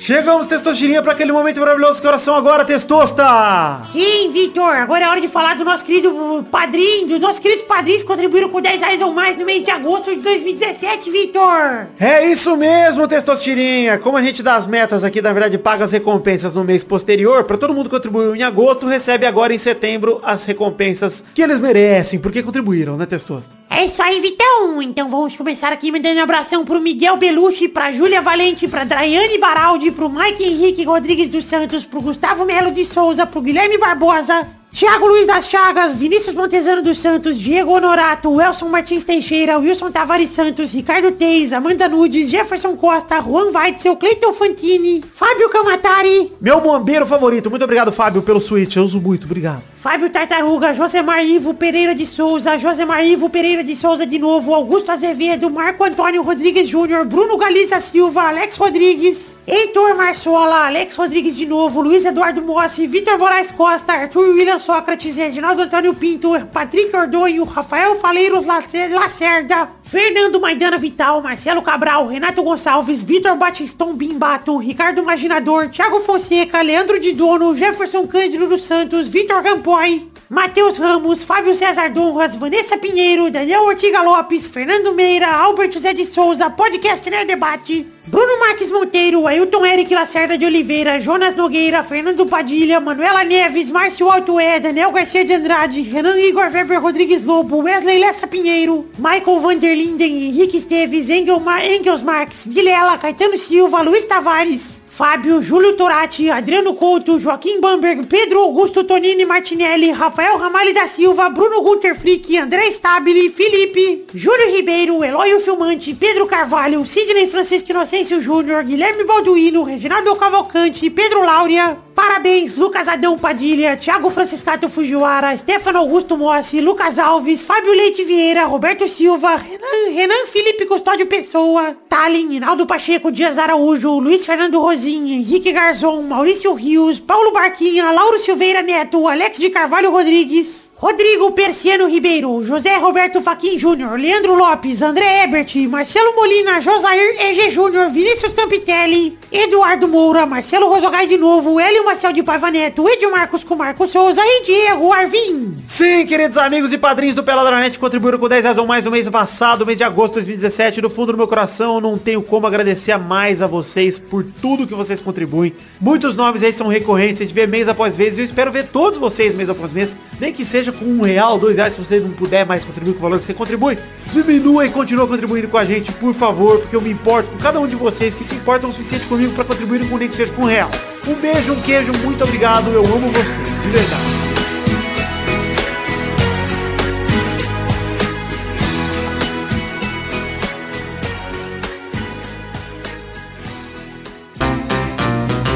Chegamos, 0.00 0.46
Testosterinha, 0.46 1.02
para 1.02 1.12
aquele 1.12 1.30
momento 1.30 1.60
maravilhoso. 1.60 2.00
Que 2.00 2.08
oração 2.08 2.34
agora, 2.34 2.64
Testosta? 2.64 3.82
Sim, 3.92 4.30
Vitor, 4.32 4.74
agora 4.76 5.04
é 5.04 5.08
hora 5.08 5.20
de 5.20 5.28
falar 5.28 5.56
do 5.56 5.62
nosso 5.62 5.84
querido 5.84 6.42
padrinho, 6.50 7.06
dos 7.06 7.20
nossos 7.20 7.38
queridos 7.38 7.64
padrinhos 7.64 8.00
que 8.00 8.08
contribuíram 8.08 8.48
com 8.48 8.62
10 8.62 8.80
reais 8.80 9.02
ou 9.02 9.12
mais 9.12 9.36
no 9.36 9.44
mês 9.44 9.62
de 9.62 9.70
agosto 9.70 10.14
de 10.16 10.22
2017, 10.22 11.10
Vitor. 11.10 11.88
É 12.00 12.24
isso 12.24 12.56
mesmo, 12.56 13.06
Testosterinha. 13.06 13.98
Como 13.98 14.16
a 14.16 14.22
gente 14.22 14.42
dá 14.42 14.56
as 14.56 14.66
metas 14.66 15.04
aqui, 15.04 15.20
na 15.20 15.34
verdade, 15.34 15.58
paga 15.58 15.84
as 15.84 15.92
recompensas 15.92 16.54
no 16.54 16.64
mês 16.64 16.82
posterior, 16.82 17.44
para 17.44 17.58
todo 17.58 17.74
mundo 17.74 17.90
que 17.90 17.94
contribuiu 17.96 18.34
em 18.34 18.42
agosto, 18.42 18.86
recebe 18.86 19.26
agora 19.26 19.52
em 19.52 19.58
setembro 19.58 20.18
as 20.24 20.46
recompensas 20.46 21.22
que 21.34 21.42
eles 21.42 21.60
merecem, 21.60 22.18
porque 22.18 22.42
contribuíram, 22.42 22.96
né, 22.96 23.04
Testosta? 23.04 23.59
É 23.72 23.84
isso 23.84 24.02
aí, 24.02 24.20
Vitão. 24.20 24.82
Então 24.82 25.08
vamos 25.08 25.36
começar 25.36 25.72
aqui 25.72 25.92
mandando 25.92 26.18
um 26.18 26.22
abração 26.24 26.64
pro 26.64 26.80
Miguel 26.80 27.16
Belucci, 27.16 27.68
pra 27.68 27.92
Júlia 27.92 28.20
Valente, 28.20 28.66
pra 28.66 28.82
Draiane 28.82 29.38
Baraldi, 29.38 29.92
pro 29.92 30.10
Mike 30.10 30.42
Henrique 30.42 30.84
Rodrigues 30.84 31.30
dos 31.30 31.44
Santos, 31.44 31.84
pro 31.84 32.00
Gustavo 32.00 32.44
Melo 32.44 32.72
de 32.72 32.84
Souza, 32.84 33.24
pro 33.24 33.40
Guilherme 33.40 33.78
Barbosa, 33.78 34.46
Thiago 34.72 35.06
Luiz 35.06 35.26
das 35.26 35.48
Chagas, 35.48 35.94
Vinícius 35.94 36.34
Montezano 36.34 36.82
dos 36.82 36.98
Santos, 36.98 37.38
Diego 37.38 37.72
Honorato, 37.72 38.32
Welson 38.32 38.68
Martins 38.68 39.04
Teixeira, 39.04 39.58
Wilson 39.58 39.92
Tavares 39.92 40.30
Santos, 40.30 40.72
Ricardo 40.72 41.12
Teis, 41.12 41.52
Amanda 41.52 41.88
Nudes, 41.88 42.28
Jefferson 42.28 42.76
Costa, 42.76 43.20
Juan 43.20 43.52
Weitzel, 43.52 43.96
Cleiton 43.96 44.32
Fantini, 44.32 45.00
Fábio 45.00 45.48
Camatari, 45.48 46.32
Meu 46.40 46.60
bombeiro 46.60 47.06
favorito. 47.06 47.48
Muito 47.48 47.62
obrigado, 47.62 47.92
Fábio, 47.92 48.20
pelo 48.20 48.40
switch. 48.40 48.76
Eu 48.76 48.84
uso 48.84 49.00
muito, 49.00 49.26
obrigado. 49.26 49.69
Fábio 49.80 50.10
Tartaruga, 50.10 50.74
Josemar 50.74 51.24
Ivo 51.24 51.54
Pereira 51.54 51.94
de 51.94 52.04
Souza, 52.06 52.58
Josemar 52.58 53.02
Ivo 53.02 53.30
Pereira 53.30 53.64
de 53.64 53.74
Souza 53.74 54.04
de 54.04 54.18
novo, 54.18 54.52
Augusto 54.54 54.92
Azevedo, 54.92 55.48
Marco 55.48 55.82
Antônio 55.84 56.20
Rodrigues 56.22 56.68
Júnior, 56.68 57.06
Bruno 57.06 57.38
Galiza 57.38 57.80
Silva, 57.80 58.28
Alex 58.28 58.58
Rodrigues, 58.58 59.38
Heitor 59.46 59.96
Marçola, 59.96 60.66
Alex 60.66 60.96
Rodrigues 60.96 61.34
de 61.34 61.46
novo, 61.46 61.80
Luiz 61.80 62.04
Eduardo 62.04 62.42
Mossi, 62.42 62.86
Vitor 62.86 63.18
Moraes 63.18 63.50
Costa, 63.50 63.94
Arthur 63.94 64.34
William 64.34 64.58
Sócrates, 64.58 65.16
Reginaldo 65.16 65.62
Antônio 65.62 65.94
Pinto, 65.94 66.32
Patrick 66.52 66.94
Ordonho, 66.94 67.44
Rafael 67.44 67.96
Faleiros 67.96 68.44
Lacer- 68.44 68.92
Lacerda, 68.92 69.70
Fernando 69.82 70.38
Maidana 70.40 70.76
Vital, 70.76 71.22
Marcelo 71.22 71.62
Cabral, 71.62 72.06
Renato 72.06 72.42
Gonçalves, 72.42 73.02
Vitor 73.02 73.34
Batiston 73.34 73.94
Bimbato, 73.94 74.58
Ricardo 74.58 75.00
Imaginador, 75.00 75.70
Thiago 75.70 76.00
Fonseca, 76.00 76.60
Leandro 76.60 77.00
de 77.00 77.12
Dono, 77.12 77.56
Jefferson 77.56 78.06
Cândido 78.06 78.46
dos 78.46 78.64
Santos, 78.64 79.08
Vitor 79.08 79.42
Campoy, 79.70 80.08
Matheus 80.28 80.78
Ramos, 80.78 81.22
Fábio 81.22 81.54
César 81.54 81.90
Donras, 81.90 82.34
Vanessa 82.34 82.76
Pinheiro, 82.76 83.30
Daniel 83.30 83.62
Ortiga 83.62 84.02
Lopes, 84.02 84.48
Fernando 84.48 84.92
Meira, 84.92 85.28
Albert 85.28 85.72
José 85.72 85.94
de 85.94 86.04
Souza, 86.04 86.50
Podcast 86.50 87.08
Nerd 87.08 87.28
Debate, 87.28 87.86
Bruno 88.08 88.38
Marques 88.40 88.70
Monteiro, 88.72 89.28
Ailton 89.28 89.64
Eric 89.64 89.94
Lacerda 89.94 90.36
de 90.36 90.44
Oliveira, 90.44 90.98
Jonas 90.98 91.36
Nogueira, 91.36 91.84
Fernando 91.84 92.26
Padilha, 92.26 92.80
Manuela 92.80 93.22
Neves, 93.22 93.70
Márcio 93.70 94.10
Altoé, 94.10 94.58
Daniel 94.58 94.90
Garcia 94.90 95.24
de 95.24 95.34
Andrade, 95.34 95.82
Renan 95.82 96.18
Igor 96.18 96.50
Weber 96.52 96.80
Rodrigues 96.80 97.24
Lobo, 97.24 97.58
Wesley 97.58 98.00
Lessa 98.00 98.26
Pinheiro, 98.26 98.86
Michael 98.98 99.38
Vanderlinden, 99.38 100.30
Henrique 100.30 100.56
Esteves, 100.56 101.08
Engel 101.10 101.40
Engels 101.62 102.02
Marques, 102.02 102.44
Vilela, 102.44 102.98
Caetano 102.98 103.38
Silva, 103.38 103.82
Luiz 103.82 104.04
Tavares, 104.04 104.79
Fábio, 104.90 105.40
Júlio 105.40 105.76
Torati, 105.76 106.28
Adriano 106.28 106.74
Couto, 106.74 107.18
Joaquim 107.18 107.60
Bamberg, 107.60 108.04
Pedro 108.06 108.40
Augusto 108.40 108.82
Tonini 108.82 109.24
Martinelli, 109.24 109.92
Rafael 109.92 110.36
Ramalho 110.36 110.74
da 110.74 110.88
Silva, 110.88 111.30
Bruno 111.30 111.62
Gunter 111.62 111.94
Frick, 111.94 112.36
André 112.36 112.70
Stabile, 112.72 113.30
Felipe, 113.30 114.04
Júlio 114.12 114.52
Ribeiro, 114.52 115.02
Eloy 115.04 115.38
Filmante, 115.40 115.94
Pedro 115.94 116.26
Carvalho, 116.26 116.84
Sidney 116.84 117.28
Francisco 117.28 117.70
Inocêncio 117.70 118.20
Júnior, 118.20 118.64
Guilherme 118.64 119.04
Balduino, 119.04 119.62
Reginaldo 119.62 120.14
Cavalcante, 120.16 120.90
Pedro 120.90 121.24
Laura, 121.24 121.78
Parabéns, 122.00 122.56
Lucas 122.56 122.88
Adão 122.88 123.18
Padilha, 123.18 123.76
Thiago 123.76 124.08
Franciscato 124.08 124.70
Fujiwara, 124.70 125.36
Stefano 125.36 125.80
Augusto 125.80 126.16
Mossi, 126.16 126.58
Lucas 126.58 126.98
Alves, 126.98 127.44
Fábio 127.44 127.74
Leite 127.74 128.04
Vieira, 128.04 128.46
Roberto 128.46 128.88
Silva, 128.88 129.36
Renan, 129.36 129.94
Renan 129.94 130.26
Felipe 130.26 130.64
Custódio 130.64 131.06
Pessoa, 131.06 131.76
Talin, 131.90 132.32
Hinaldo 132.32 132.66
Pacheco, 132.66 133.12
Dias 133.12 133.36
Araújo, 133.36 134.00
Luiz 134.00 134.24
Fernando 134.24 134.60
Rosim, 134.90 135.12
Henrique 135.12 135.52
Garzon, 135.52 136.02
Maurício 136.02 136.52
Rios, 136.54 136.98
Paulo 136.98 137.32
Barquinha, 137.32 137.90
Lauro 137.92 138.18
Silveira 138.18 138.62
Neto, 138.62 139.06
Alex 139.06 139.38
de 139.38 139.50
Carvalho 139.50 139.90
Rodrigues, 139.90 140.69
Rodrigo 140.80 141.32
Persiano 141.32 141.86
Ribeiro, 141.86 142.42
José 142.42 142.78
Roberto 142.78 143.20
Faquin 143.20 143.58
Júnior, 143.58 143.98
Leandro 143.98 144.34
Lopes, 144.34 144.80
André 144.80 145.24
Ebert, 145.24 145.54
Marcelo 145.68 146.16
Molina, 146.16 146.58
Josair 146.58 147.20
EG 147.20 147.50
Júnior, 147.50 147.90
Vinícius 147.90 148.32
Campitelli, 148.32 149.18
Eduardo 149.30 149.86
Moura, 149.86 150.24
Marcelo 150.24 150.70
Rosogai 150.70 151.06
de 151.06 151.18
novo, 151.18 151.60
Hélio 151.60 151.84
Marcel 151.84 152.14
de 152.14 152.22
Paiva 152.22 152.50
Neto, 152.50 152.88
Edio 152.88 153.12
Marcos 153.12 153.44
com 153.44 153.56
Marcos 153.56 153.90
Souza 153.90 154.22
e 154.24 154.42
Diego 154.42 154.90
Arvim. 154.90 155.54
Sim, 155.66 156.06
queridos 156.06 156.38
amigos 156.38 156.72
e 156.72 156.78
padrinhos 156.78 157.14
do 157.14 157.22
Peladranet 157.22 157.78
contribuíram 157.78 158.18
com 158.18 158.26
10 158.26 158.44
reais 158.44 158.56
ou 158.56 158.66
mais 158.66 158.82
no 158.82 158.90
mês 158.90 159.06
passado, 159.10 159.66
mês 159.66 159.76
de 159.76 159.84
agosto 159.84 160.12
de 160.12 160.20
2017. 160.20 160.80
Do 160.80 160.88
fundo 160.88 161.12
do 161.12 161.18
meu 161.18 161.28
coração, 161.28 161.78
não 161.78 161.98
tenho 161.98 162.22
como 162.22 162.46
agradecer 162.46 162.96
mais 162.96 163.42
a 163.42 163.46
vocês 163.46 163.98
por 163.98 164.24
tudo 164.40 164.66
que 164.66 164.74
vocês 164.74 164.98
contribuem. 164.98 165.52
Muitos 165.78 166.16
nomes 166.16 166.42
aí 166.42 166.54
são 166.54 166.68
recorrentes, 166.68 167.20
a 167.20 167.24
gente 167.26 167.34
vê 167.34 167.46
mês 167.46 167.68
após 167.68 167.98
mês 167.98 168.16
e 168.16 168.22
eu 168.22 168.24
espero 168.24 168.50
ver 168.50 168.68
todos 168.68 168.96
vocês 168.96 169.34
mês 169.34 169.50
após 169.50 169.70
mês, 169.70 169.94
nem 170.18 170.32
que 170.32 170.42
seja 170.42 170.69
com 170.72 170.84
um 170.84 171.02
real, 171.02 171.38
dois 171.38 171.56
reais, 171.56 171.74
se 171.74 171.80
você 171.80 172.00
não 172.00 172.10
puder 172.10 172.44
mais 172.46 172.64
contribuir 172.64 172.94
com 172.94 172.98
o 172.98 173.02
valor 173.02 173.18
que 173.20 173.26
você 173.26 173.34
contribui. 173.34 173.78
Diminua 174.12 174.66
e 174.66 174.70
continua 174.70 175.06
contribuindo 175.06 175.48
com 175.48 175.58
a 175.58 175.64
gente, 175.64 175.92
por 175.92 176.14
favor, 176.14 176.58
porque 176.60 176.74
eu 176.74 176.80
me 176.80 176.90
importo 176.90 177.30
com 177.30 177.38
cada 177.38 177.60
um 177.60 177.66
de 177.66 177.76
vocês 177.76 178.14
que 178.14 178.24
se 178.24 178.34
importam 178.34 178.70
o 178.70 178.72
suficiente 178.72 179.06
comigo 179.06 179.32
para 179.34 179.44
contribuir 179.44 179.88
com 179.88 179.96
nem 179.96 180.08
que 180.08 180.14
seja 180.14 180.32
com 180.32 180.42
um 180.42 180.46
real. 180.46 180.70
Um 181.06 181.14
beijo, 181.14 181.52
um 181.52 181.60
queijo, 181.60 181.92
muito 182.04 182.22
obrigado, 182.24 182.70
eu 182.70 182.84
amo 182.84 183.08
vocês, 183.10 183.62
de 183.62 183.68
verdade. 183.70 184.20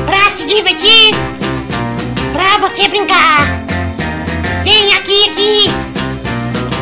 Pra 0.07 0.47
divertir, 0.47 1.15
pra 2.33 2.59
você 2.59 2.89
brincar. 2.89 3.64
Vem 4.65 4.95
aqui, 4.95 5.29
aqui. 5.29 5.71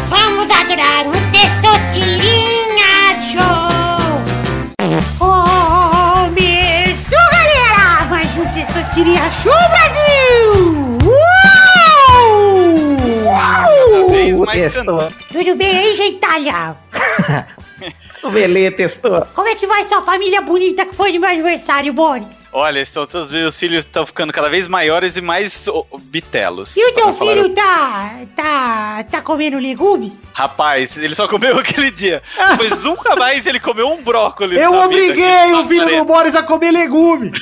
Vamos 0.09 0.49
adorar 0.49 1.05
o 1.09 1.13
Testosterinha 1.33 3.21
Show. 3.21 4.23
Começou, 5.19 7.19
galera! 7.33 8.05
Mais 8.09 8.29
um 8.39 8.47
Testosterinha 8.55 9.29
Show 9.43 9.53
Brasil! 9.69 10.99
Uou! 11.05 12.97
Cada 13.91 14.07
vez 14.13 14.39
mais 14.39 14.73
cantando. 14.73 15.13
Tudo 15.33 15.57
bem 15.57 15.79
aí, 15.79 15.97
Geitalha? 15.97 16.77
O 18.23 18.31
Belê 18.31 18.71
testou. 18.71 19.27
Como 19.35 19.49
é 19.49 19.55
que 19.57 19.67
vai 19.67 19.85
sua 19.85 20.01
família 20.03 20.41
bonita 20.41 20.87
que 20.87 20.95
foi 20.95 21.13
do 21.13 21.19
meu 21.21 21.29
aniversário, 21.29 21.93
Boris? 21.93 22.43
Olha, 22.53 22.79
estão 22.81 23.07
todos 23.07 23.31
meus 23.33 23.59
filhos 23.59 23.85
estão 23.85 24.07
ficando 24.07 24.33
cada 24.33 24.49
vez 24.49 24.69
maiores 24.69 25.17
e 25.17 25.21
mais 25.21 25.67
ô, 25.67 25.85
bitelos. 26.01 26.77
E 26.77 26.85
o 26.89 26.93
teu 26.95 27.05
Pra 27.07 27.13
falar- 27.15 27.33
filho 27.33 27.49
tá. 27.51 28.21
tá. 28.37 29.05
tá 29.11 29.21
comendo 29.23 29.59
legumes? 29.59 30.19
Rapaz, 30.33 30.97
ele 30.97 31.15
só 31.15 31.27
comeu 31.27 31.59
aquele 31.61 31.91
dia. 31.91 32.23
Mas 32.59 32.83
nunca 32.83 33.17
mais 33.17 33.45
ele 33.47 33.59
comeu 33.59 33.89
um 33.89 34.03
brócolis. 34.03 34.61
Eu 34.61 34.71
vida, 34.73 34.85
obriguei 34.85 35.25
aquele 35.25 35.55
o 35.55 35.67
filho 35.67 35.99
do. 35.99 36.05
Boris 36.05 36.35
a 36.37 36.43
comer 36.43 36.71
legume. 36.71 37.33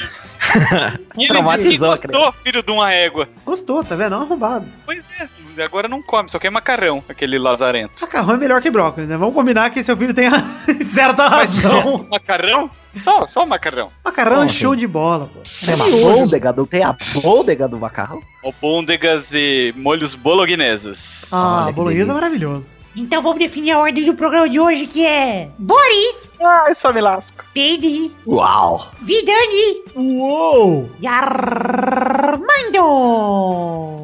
E 1.17 1.25
ele 1.25 1.29
Traumatizou, 1.29 1.91
disse 1.95 2.07
que 2.07 2.13
gostou, 2.13 2.33
filho 2.45 2.63
de 2.63 2.73
uma 2.73 2.93
égua. 2.93 3.29
Gostou, 3.45 3.85
tá 3.85 3.95
vendo? 3.97 4.15
É 4.15 4.19
um 4.19 4.23
arrombado. 4.23 4.65
Pois 4.87 5.05
é, 5.21 5.63
agora 5.63 5.89
não 5.89 6.01
come, 6.03 6.31
só 6.31 6.39
quer 6.39 6.51
macarrão, 6.51 7.03
aquele 7.09 7.39
lazarento. 7.39 7.93
Macarrão 8.01 8.35
é 8.35 8.37
melhor 8.39 8.63
que 8.63 8.71
brócolis, 8.71 9.09
né? 9.09 9.17
Vamos 9.17 9.35
combinar 9.35 9.71
que 9.71 9.83
seu 9.83 9.97
filho 9.97 10.15
tem 10.15 10.29
a 10.29 10.33
certa 10.91 11.29
Mas 11.29 11.63
razão. 11.63 12.07
macarrão? 12.11 12.71
Só, 12.97 13.27
só 13.27 13.45
o 13.45 13.47
macarrão. 13.47 13.91
Macarrão 14.05 14.43
é 14.43 14.49
show 14.49 14.75
de 14.75 14.87
bola, 14.87 15.31
pô. 15.33 15.41
Tem 15.65 15.75
uma 15.75 15.89
bôndega, 15.91 16.53
não 16.53 16.67
tem 16.67 16.83
a 16.83 16.97
bôndega 17.15 17.69
do 17.69 17.79
macarrão? 17.79 18.21
Albôndegas 18.45 19.33
e 19.35 19.73
molhos 19.77 20.15
bologneses. 20.15 21.27
Ah, 21.33 21.65
Olha 21.65 21.73
bolonhesa 21.73 22.11
é 22.11 22.15
maravilhoso. 22.15 22.81
Então 22.97 23.23
vamos 23.23 23.39
definir 23.39 23.73
a 23.73 23.79
ordem 23.79 24.05
do 24.05 24.15
programa 24.15 24.49
de 24.49 24.59
hoje, 24.59 24.87
que 24.87 25.07
é 25.07 25.49
Boris, 25.59 26.31
Ai, 26.43 26.75
só 26.75 26.93
me 26.93 27.01
lasco. 27.01 27.45
Peide, 27.53 28.11
Uau! 28.27 28.91
Vidani 29.03 29.83
Uou! 29.95 30.91
e 30.99 31.07
Armando. 31.07 32.49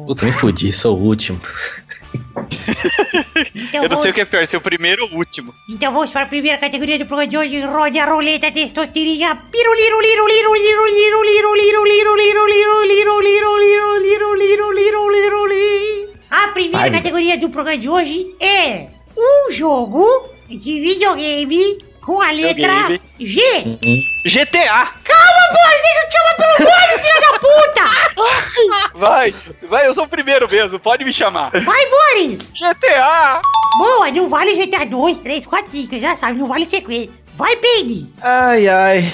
Puta, 0.05 0.25
me 0.25 0.31
fudi, 0.31 0.71
sou 0.71 0.97
o 0.97 1.03
último. 1.03 1.39
Então 3.55 3.83
eu 3.83 3.89
não 3.89 3.97
sei 3.97 4.11
o 4.11 4.13
que 4.13 4.21
é 4.21 4.25
pior, 4.25 4.45
se 4.45 4.55
é 4.55 4.59
o 4.59 4.61
primeiro 4.61 5.03
ou 5.05 5.11
o 5.11 5.17
último. 5.17 5.53
Então 5.69 5.91
vamos 5.91 6.11
para 6.11 6.23
a 6.23 6.27
primeira 6.27 6.57
categoria 6.57 6.97
do 6.97 7.05
programa 7.05 7.29
de 7.29 7.37
hoje. 7.37 7.61
Rode 7.61 7.99
a 7.99 8.05
roleta 8.05 8.51
testosterinha. 8.51 9.37
A 16.29 16.47
primeira 16.49 16.85
Ai, 16.85 16.91
categoria 16.91 17.37
do 17.37 17.49
programa 17.49 17.77
de 17.77 17.89
hoje 17.89 18.35
é 18.39 18.87
um 19.17 19.51
jogo 19.51 20.05
de 20.49 20.79
videogame 20.79 21.86
com 22.07 22.21
a 22.21 22.31
letra. 22.31 22.97
G. 23.19 23.41
GTA! 24.25 24.87
Calma, 25.03 25.43
Boris, 25.51 25.81
deixa 25.83 25.99
eu 25.99 26.07
te 26.07 26.13
chamar 26.13 26.35
pelo 26.37 26.69
nome, 26.69 26.93
filha 27.03 27.21
da 27.21 27.37
puta! 27.37 28.87
Vai, 28.97 29.35
vai, 29.69 29.85
eu 29.85 29.93
sou 29.93 30.05
o 30.05 30.07
primeiro 30.07 30.49
mesmo, 30.49 30.79
pode 30.79 31.05
me 31.05 31.13
chamar. 31.13 31.51
Vai, 31.51 31.85
Boris! 31.87 32.39
GTA! 32.53 33.41
Boa, 33.77 34.09
não 34.09 34.27
vale 34.27 34.55
GTA 34.55 34.85
2, 34.85 35.19
3, 35.19 35.45
4, 35.45 35.69
5, 35.69 35.99
já 35.99 36.15
sabe, 36.15 36.39
não 36.39 36.47
vale 36.47 36.65
sequência. 36.65 37.13
Vai, 37.35 37.55
Peide! 37.57 38.07
Ai, 38.21 38.67
ai. 38.67 39.13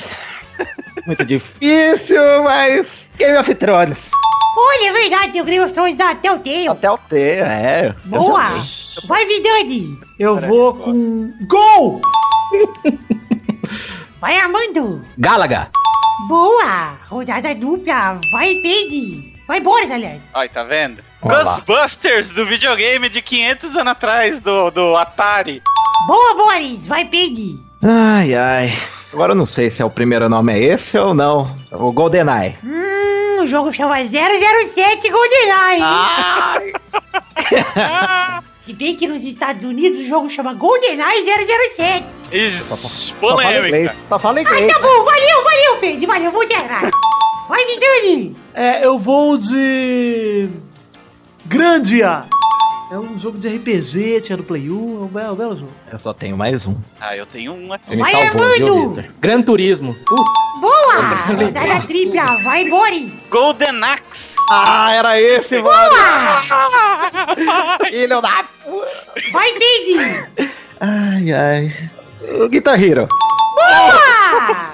Muito 1.06 1.26
difícil, 1.26 2.44
mas. 2.44 3.10
Game 3.18 3.38
of 3.38 3.54
Thrones. 3.56 4.10
Olha, 4.56 4.90
é 4.90 4.92
verdade, 4.92 5.32
tem 5.34 5.42
o 5.42 5.46
Game 5.46 5.64
of 5.64 5.74
Thrones 5.74 5.98
da 5.98 6.14
Telltale. 6.14 6.68
Até 6.68 6.92
o 6.92 6.98
T, 6.98 7.18
é. 7.18 7.96
Boa! 8.06 8.50
Vai, 9.08 9.26
Vidani! 9.26 10.00
Eu 10.20 10.40
vou 10.40 10.74
boa. 10.74 10.86
com. 10.86 11.34
Gol! 11.48 12.02
Vai, 14.22 14.38
Armando! 14.38 15.02
Galaga. 15.18 15.70
Boa! 16.28 16.98
Rodada 17.10 17.56
dupla! 17.56 18.20
Vai, 18.32 18.56
Peide! 18.56 19.34
Vai, 19.48 19.60
Boris, 19.60 19.92
aliás! 19.92 20.22
Ai, 20.34 20.48
tá 20.48 20.64
vendo? 20.64 21.04
Vamos 21.22 21.46
lá. 21.46 21.54
Ghostbusters 21.54 22.30
do 22.30 22.46
videogame 22.46 23.10
de 23.10 23.22
500 23.22 23.76
anos 23.76 23.92
atrás, 23.92 24.40
do, 24.40 24.70
do 24.70 24.96
Atari. 24.96 25.62
Boa, 26.08 26.36
Boris! 26.36 26.88
Vai, 26.88 27.06
Peide! 27.06 27.60
Ai, 27.82 28.36
ai. 28.36 28.74
Agora 29.12 29.34
eu 29.34 29.36
não 29.36 29.46
sei 29.46 29.70
se 29.70 29.82
é 29.82 29.86
o 29.86 29.90
primeiro 29.90 30.30
nome 30.30 30.54
é 30.54 30.60
esse 30.60 30.98
ou 30.98 31.14
não. 31.14 31.56
O 31.72 31.92
GoldenEye. 31.92 32.56
Hum, 32.64 32.83
o 33.44 33.48
jogo 33.48 33.72
chama 33.72 33.96
007 34.08 35.10
GoldenEye! 35.10 35.82
Ai! 35.82 36.74
Se 38.58 38.72
bem 38.74 38.96
que 38.96 39.08
nos 39.08 39.24
Estados 39.24 39.66
Unidos 39.66 40.00
o 40.00 40.08
jogo 40.08 40.30
chama 40.30 40.54
GoldenEye 40.54 41.26
007! 41.76 42.06
Ixi, 42.32 42.60
Só 42.64 42.76
fala 42.78 43.36
polêmica. 43.36 43.68
inglês. 43.68 43.92
Só 44.10 44.20
fala 44.20 44.40
Ah, 44.40 44.42
inglês. 44.42 44.72
tá 44.74 44.80
bom, 44.80 45.04
valeu, 45.04 45.44
valeu, 45.44 45.78
Peide! 45.80 46.06
Valeu, 46.06 46.32
vou 46.32 46.46
te 46.48 46.54
errar! 46.54 46.90
Vai, 47.50 47.66
Vidani! 47.66 48.36
É, 48.54 48.86
eu 48.86 48.98
vou 48.98 49.38
de. 49.38 50.50
Grandia! 51.46 52.24
É 52.92 52.98
um 52.98 53.18
jogo 53.18 53.38
de 53.40 53.48
RPG, 53.48 54.22
tinha 54.22 54.38
no 54.38 54.44
Play 54.44 54.70
1, 54.70 54.74
é 54.74 55.04
um 55.04 55.08
belo, 55.08 55.34
é 55.34 55.38
belo 55.38 55.58
jogo. 55.58 55.72
Eu 55.92 55.98
só 55.98 56.14
tenho 56.14 56.38
mais 56.38 56.68
um. 56.68 56.76
Ah, 57.00 57.18
eu 57.18 57.26
tenho 57.26 57.54
um 57.54 57.74
aqui. 57.74 57.90
Você 57.90 57.96
me 57.96 58.02
Vai, 58.04 58.12
salvou, 58.12 58.94
viu? 58.94 59.06
Gran 59.20 59.42
Turismo. 59.42 59.96
Uh, 60.12 60.60
Boa! 60.60 60.96
Rodada 61.28 61.88
tripla! 61.88 62.26
Vai, 62.44 62.70
Boris! 62.70 63.12
Golden 63.30 63.84
Axe. 63.84 64.36
Ah, 64.50 64.94
era 64.94 65.20
esse, 65.20 65.60
mano! 65.62 65.96
Filho 67.90 68.22
da! 68.22 68.46
Vai, 69.32 69.52
Peide! 69.54 70.28
Ai, 70.80 71.32
ai. 71.34 71.90
O 72.40 72.48
Guitar 72.48 72.82
Hero. 72.82 73.08
Boa! 73.56 74.74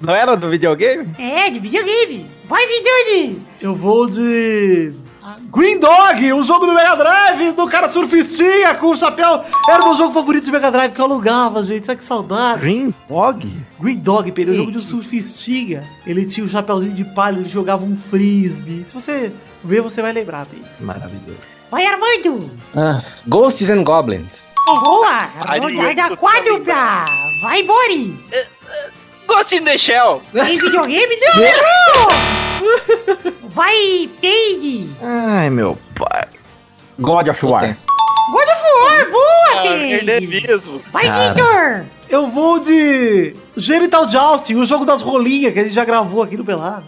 Não 0.00 0.14
era 0.14 0.36
do 0.36 0.50
videogame? 0.50 1.08
É, 1.18 1.48
de 1.50 1.58
videogame! 1.60 2.28
Vai, 2.44 2.66
Vidani! 2.66 3.42
Eu 3.60 3.74
vou 3.74 4.08
de. 4.08 4.94
Green 5.50 5.80
Dog, 5.80 6.32
um 6.32 6.42
jogo 6.44 6.66
do 6.66 6.72
Mega 6.74 6.94
Drive, 6.94 7.52
do 7.52 7.66
cara 7.66 7.88
surfistinha 7.88 8.74
com 8.76 8.88
o 8.88 8.96
chapéu. 8.96 9.44
Era 9.68 9.82
o 9.82 9.86
meu 9.86 9.96
jogo 9.96 10.12
favorito 10.12 10.44
de 10.44 10.52
Mega 10.52 10.70
Drive 10.70 10.92
que 10.92 11.00
eu 11.00 11.04
alugava, 11.04 11.64
gente. 11.64 11.84
Sabe 11.84 11.98
que 11.98 12.04
saudade? 12.04 12.60
Green 12.60 12.94
Dog? 13.08 13.66
Green 13.80 13.98
Dog, 13.98 14.30
Pedro, 14.30 14.54
o 14.54 14.56
jogo 14.56 14.70
de 14.70 14.78
um 14.78 14.82
surfistinha. 14.82 15.82
Ele 16.06 16.24
tinha 16.26 16.46
um 16.46 16.48
chapéuzinho 16.48 16.94
de 16.94 17.04
palha, 17.04 17.40
ele 17.40 17.48
jogava 17.48 17.84
um 17.84 17.96
frisbee. 17.96 18.84
Se 18.84 18.94
você 18.94 19.32
ver, 19.64 19.80
você 19.80 20.00
vai 20.00 20.12
lembrar, 20.12 20.46
Pedro. 20.46 20.68
Maravilhoso. 20.80 21.40
Vai, 21.72 21.84
Armando! 21.84 22.48
ah, 22.76 23.02
Ghosts 23.26 23.68
and 23.70 23.82
Goblins. 23.82 24.54
Boa! 24.64 25.26
Faria 25.44 25.62
Rodada 25.62 26.06
isso 26.06 26.16
quádrupla! 26.18 27.04
Vai, 27.42 27.62
Boris! 27.64 28.14
Ghost 29.26 29.52
in 29.54 29.64
the 29.64 29.76
Shell. 29.78 30.22
Tem 30.32 30.58
videogame? 30.58 31.16
Não, 31.34 31.42
errou! 31.42 32.08
Vai, 33.50 34.08
Peide! 34.20 34.90
Ai, 35.02 35.50
meu 35.50 35.78
pai. 35.94 36.26
God 36.98 37.28
of 37.28 37.44
War. 37.46 37.62
God 37.66 38.48
of 38.48 38.62
War! 38.80 39.10
Boa, 39.10 39.26
Ah, 39.54 39.62
Peide! 39.62 40.26
mesmo. 40.26 40.82
Vai. 40.92 41.04
Victor! 41.28 41.84
Eu 42.08 42.28
vou 42.28 42.58
de. 42.60 43.32
Genital 43.56 44.08
Jousting, 44.08 44.54
o 44.56 44.64
jogo 44.64 44.84
das 44.84 45.02
rolinhas 45.02 45.52
que 45.52 45.58
a 45.58 45.62
gente 45.64 45.74
já 45.74 45.84
gravou 45.84 46.22
aqui 46.22 46.36
no 46.36 46.44
Pelado. 46.44 46.84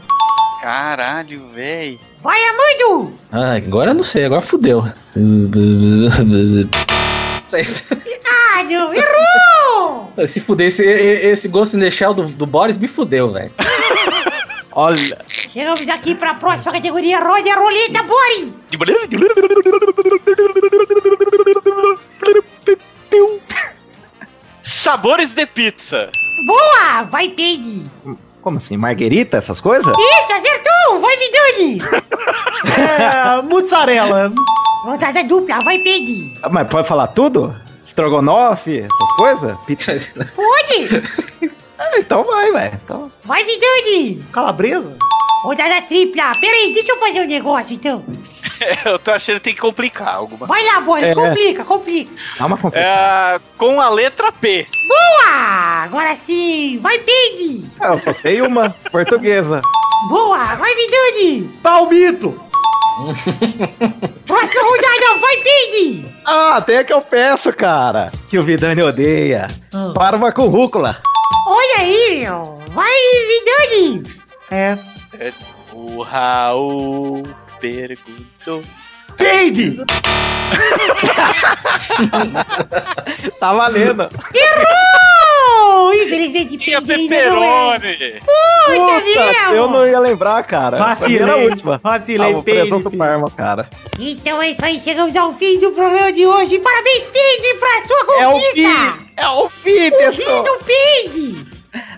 Caralho, 0.63 1.49
véi. 1.55 1.99
Vai, 2.21 2.39
Armando! 2.45 3.15
Ah, 3.31 3.55
agora 3.55 3.91
eu 3.91 3.95
não 3.95 4.03
sei, 4.03 4.25
agora 4.25 4.41
fudeu. 4.41 4.85
Ah, 8.31 8.63
não, 8.65 8.93
errou! 8.95 9.58
Se 10.27 10.41
fuder, 10.41 10.67
esse, 10.67 10.85
esse 10.85 11.49
Ghost 11.49 11.77
in 11.77 11.81
the 11.81 11.91
Shell 11.91 12.15
do, 12.15 12.25
do 12.29 12.47
Boris 12.47 12.77
me 12.79 12.89
fudeu, 12.89 13.33
velho. 13.33 13.51
Olha. 14.73 15.19
Chegamos 15.29 15.89
aqui 15.89 16.15
pra 16.15 16.35
próxima 16.35 16.73
categoria. 16.73 17.19
Rode 17.19 17.49
a 17.51 17.57
roleta, 17.57 18.03
Boris! 18.03 18.53
Sabores 24.63 25.31
de 25.35 25.47
pizza. 25.47 26.11
Boa! 26.47 27.03
Vai, 27.05 27.29
Peide! 27.31 27.85
Como 28.43 28.59
assim? 28.59 28.77
Marguerita, 28.77 29.37
essas 29.39 29.61
coisas? 29.61 29.93
Isso, 29.99 30.33
acertou! 30.33 31.01
Vai, 31.01 31.17
Vidani! 31.17 31.83
É. 32.77 33.41
Mussarela. 33.43 34.33
Rodada 34.85 35.23
dupla, 35.25 35.59
vai, 35.65 35.79
Peide! 35.79 36.35
Ah, 36.43 36.49
Mas 36.51 36.69
pode 36.69 36.87
falar 36.89 37.07
tudo? 37.09 37.55
Estrogonofe, 37.99 38.79
essas 38.79 39.13
coisas? 39.17 39.59
Pizza. 39.67 39.93
Pode! 40.37 41.59
Ah, 41.81 41.97
então 41.97 42.25
vai, 42.25 42.51
velho. 42.51 42.81
Então... 42.85 43.13
Vai, 43.23 43.45
Vidani! 43.45 44.21
Calabresa? 44.33 44.97
Rodada 45.45 45.81
tripla. 45.83 46.33
Pera 46.41 46.53
aí, 46.57 46.73
deixa 46.75 46.91
eu 46.91 46.99
fazer 46.99 47.21
um 47.21 47.27
negócio, 47.29 47.73
então. 47.73 48.05
Eu 48.85 48.99
tô 48.99 49.13
achando 49.13 49.37
que 49.37 49.43
tem 49.43 49.55
que 49.55 49.61
complicar 49.61 50.17
alguma. 50.17 50.45
Vai 50.49 50.65
lá, 50.67 50.81
Boris, 50.81 51.05
É. 51.05 51.15
complica, 51.15 51.65
complica. 51.65 52.13
Dá 52.37 52.47
uma 52.47 52.57
complicada. 52.59 53.37
É, 53.37 53.41
com 53.57 53.81
a 53.81 53.89
letra 53.89 54.33
P. 54.33 54.67
Boa! 54.89 55.37
Agora 55.85 56.17
sim! 56.17 56.81
Vai, 56.83 56.99
Peide! 56.99 57.65
Ah, 57.79 57.93
eu 57.93 57.99
só 57.99 58.13
sei 58.13 58.43
uma 58.43 58.71
portuguesa. 58.91 59.63
Boa! 60.09 60.57
Vai, 60.57 60.75
Vidani! 60.75 61.45
Palmito. 61.63 62.41
Próxima 64.29 64.63
rodada, 64.63 65.21
vai, 65.21 65.37
Peide! 65.39 66.07
Ah, 66.27 66.61
tem 66.61 66.77
a 66.77 66.85
que 66.85 66.93
eu 66.93 67.01
peço, 67.01 67.51
cara. 67.53 68.13
Que 68.29 68.39
o 68.39 68.43
Vidani 68.43 68.83
odeia. 68.83 69.49
Ah. 69.75 69.91
Parva 69.95 70.31
com 70.31 70.49
rúcula. 70.49 70.99
Olha 71.47 71.79
aí, 71.79 72.21
meu! 72.21 72.63
Vai, 72.73 72.93
Vidani! 73.27 74.03
É. 74.51 74.77
O 75.73 76.03
Raul 76.03 77.23
perguntou. 77.59 78.63
Peide. 79.17 79.79
Tá 83.39 83.53
valendo. 83.53 84.09
Errou! 84.35 85.18
Infelizmente, 85.95 86.57
Tinha 86.59 86.79
é. 86.79 86.81
pepperoni. 86.81 88.21
Puta, 88.21 89.55
eu 89.55 89.69
não 89.69 89.87
ia 89.87 89.99
lembrar, 89.99 90.43
cara. 90.45 90.77
Mim 90.77 90.83
era 90.83 90.93
a 90.93 90.95
Vacilei. 90.95 91.49
última. 91.49 91.81
Vacilei, 91.83 92.35
ah, 92.35 92.43
presunto 92.43 92.91
parma, 92.91 93.31
cara. 93.31 93.69
Então 93.99 94.41
é 94.43 94.51
isso 94.51 94.65
aí, 94.65 94.81
chegamos 94.81 95.15
ao 95.17 95.33
fim 95.33 95.59
do 95.59 95.71
programa 95.73 96.13
de 96.13 96.27
hoje. 96.27 96.59
Parabéns, 96.59 97.09
Peide, 97.09 97.55
pra 97.59 97.87
sua 97.87 98.21
É 98.21 98.29
o 98.29 98.33
conquista! 98.33 98.53
fim! 98.55 99.09
É 99.17 99.29
o 99.29 99.49
fim, 99.51 99.71
o 99.89 100.13
fim 100.13 100.17
pessoal! 100.17 100.43
do 100.45 100.59
Peide! 100.65 101.47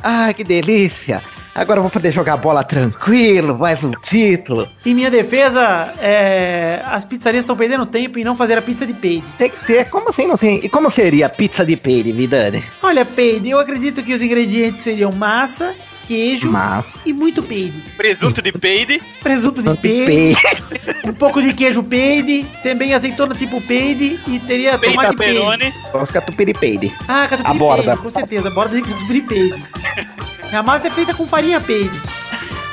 Ai, 0.02 0.34
que 0.34 0.44
delícia! 0.44 1.22
Agora 1.54 1.78
eu 1.78 1.82
vou 1.82 1.90
poder 1.90 2.12
jogar 2.12 2.36
bola 2.36 2.62
tranquilo, 2.62 3.58
mais 3.58 3.82
um 3.82 3.90
título. 3.90 4.68
Em 4.86 4.94
minha 4.94 5.10
defesa, 5.10 5.92
é, 6.00 6.80
as 6.86 7.04
pizzarias 7.04 7.42
estão 7.42 7.56
perdendo 7.56 7.84
tempo 7.84 8.18
em 8.18 8.24
não 8.24 8.36
fazer 8.36 8.56
a 8.56 8.62
pizza 8.62 8.86
de 8.86 8.94
peide. 8.94 9.24
Tem 9.36 9.50
que 9.50 9.64
ter, 9.66 9.90
como 9.90 10.08
assim 10.10 10.26
não 10.26 10.36
tem? 10.38 10.64
E 10.64 10.68
como 10.68 10.90
seria 10.90 11.26
a 11.26 11.28
pizza 11.28 11.64
de 11.66 11.76
peide, 11.76 12.12
Vidani? 12.12 12.62
Olha, 12.82 13.04
peide, 13.04 13.50
eu 13.50 13.58
acredito 13.58 14.02
que 14.02 14.14
os 14.14 14.22
ingredientes 14.22 14.82
seriam 14.84 15.10
massa, 15.12 15.74
queijo 16.06 16.48
Massa. 16.50 16.88
e 17.04 17.12
muito 17.12 17.42
peide. 17.42 17.74
Presunto 17.96 18.40
de 18.40 18.52
peide. 18.52 19.02
Presunto 19.20 19.60
de 19.60 19.74
peide, 19.76 20.36
um 21.04 21.12
pouco 21.12 21.42
de 21.42 21.52
queijo 21.52 21.82
peide, 21.82 22.44
também 22.62 22.94
azeitona 22.94 23.34
tipo 23.34 23.60
peide 23.60 24.18
e 24.28 24.38
teria 24.38 24.78
Peide 24.78 24.94
tomate 24.94 25.16
peide. 25.16 25.34
perone. 25.34 25.74
Vamos 25.92 26.10
catupiry 26.12 26.54
peide. 26.54 26.92
Ah, 27.08 27.26
catupiry 27.28 27.50
A 27.50 27.54
borda. 27.58 27.82
peide, 27.82 28.02
com 28.02 28.10
certeza, 28.10 28.48
a 28.48 28.50
borda 28.52 28.76
de 28.76 28.82
catupiry 28.82 29.20
peide. 29.22 29.64
E 30.52 30.56
a 30.56 30.62
massa 30.62 30.88
é 30.88 30.90
feita 30.90 31.14
com 31.14 31.26
farinha 31.26 31.60
peide. 31.60 32.00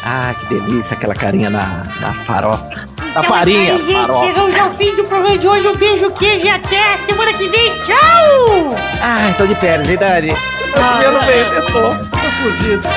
Ah, 0.04 0.34
que 0.40 0.45
delícia, 0.54 0.94
aquela 0.94 1.14
carinha 1.14 1.49
na, 1.49 1.84
na 1.99 2.14
farofa. 2.26 2.64
Na 2.66 3.08
Então 3.10 3.24
é 3.24 3.28
farinha, 3.28 3.74
aí, 3.74 3.80
gente. 3.86 3.94
farofa. 3.94 4.26
Chegamos 4.26 4.58
ao 4.58 4.72
fim 4.72 4.95
do 4.95 5.04
programa 5.04 5.38
de 5.38 5.48
hoje. 5.48 5.68
Um 5.68 5.76
beijo, 5.76 6.12
queijo 6.12 6.45
e 6.45 6.49
até 6.49 6.98
semana 7.06 7.34
que 7.34 7.48
vem. 7.48 7.74
Tchau! 7.80 8.76
Ai, 9.02 9.34
tô 9.38 9.45
de 9.45 9.56
férias, 9.56 9.88
Vidani. 9.88 10.32
Ah, 10.76 11.02
eu 11.04 11.12
não 11.12 11.22
vejo, 11.22 11.52
eu 11.52 11.66
tô, 11.66 11.90
tô 11.90 12.18
fudido. 12.41 12.88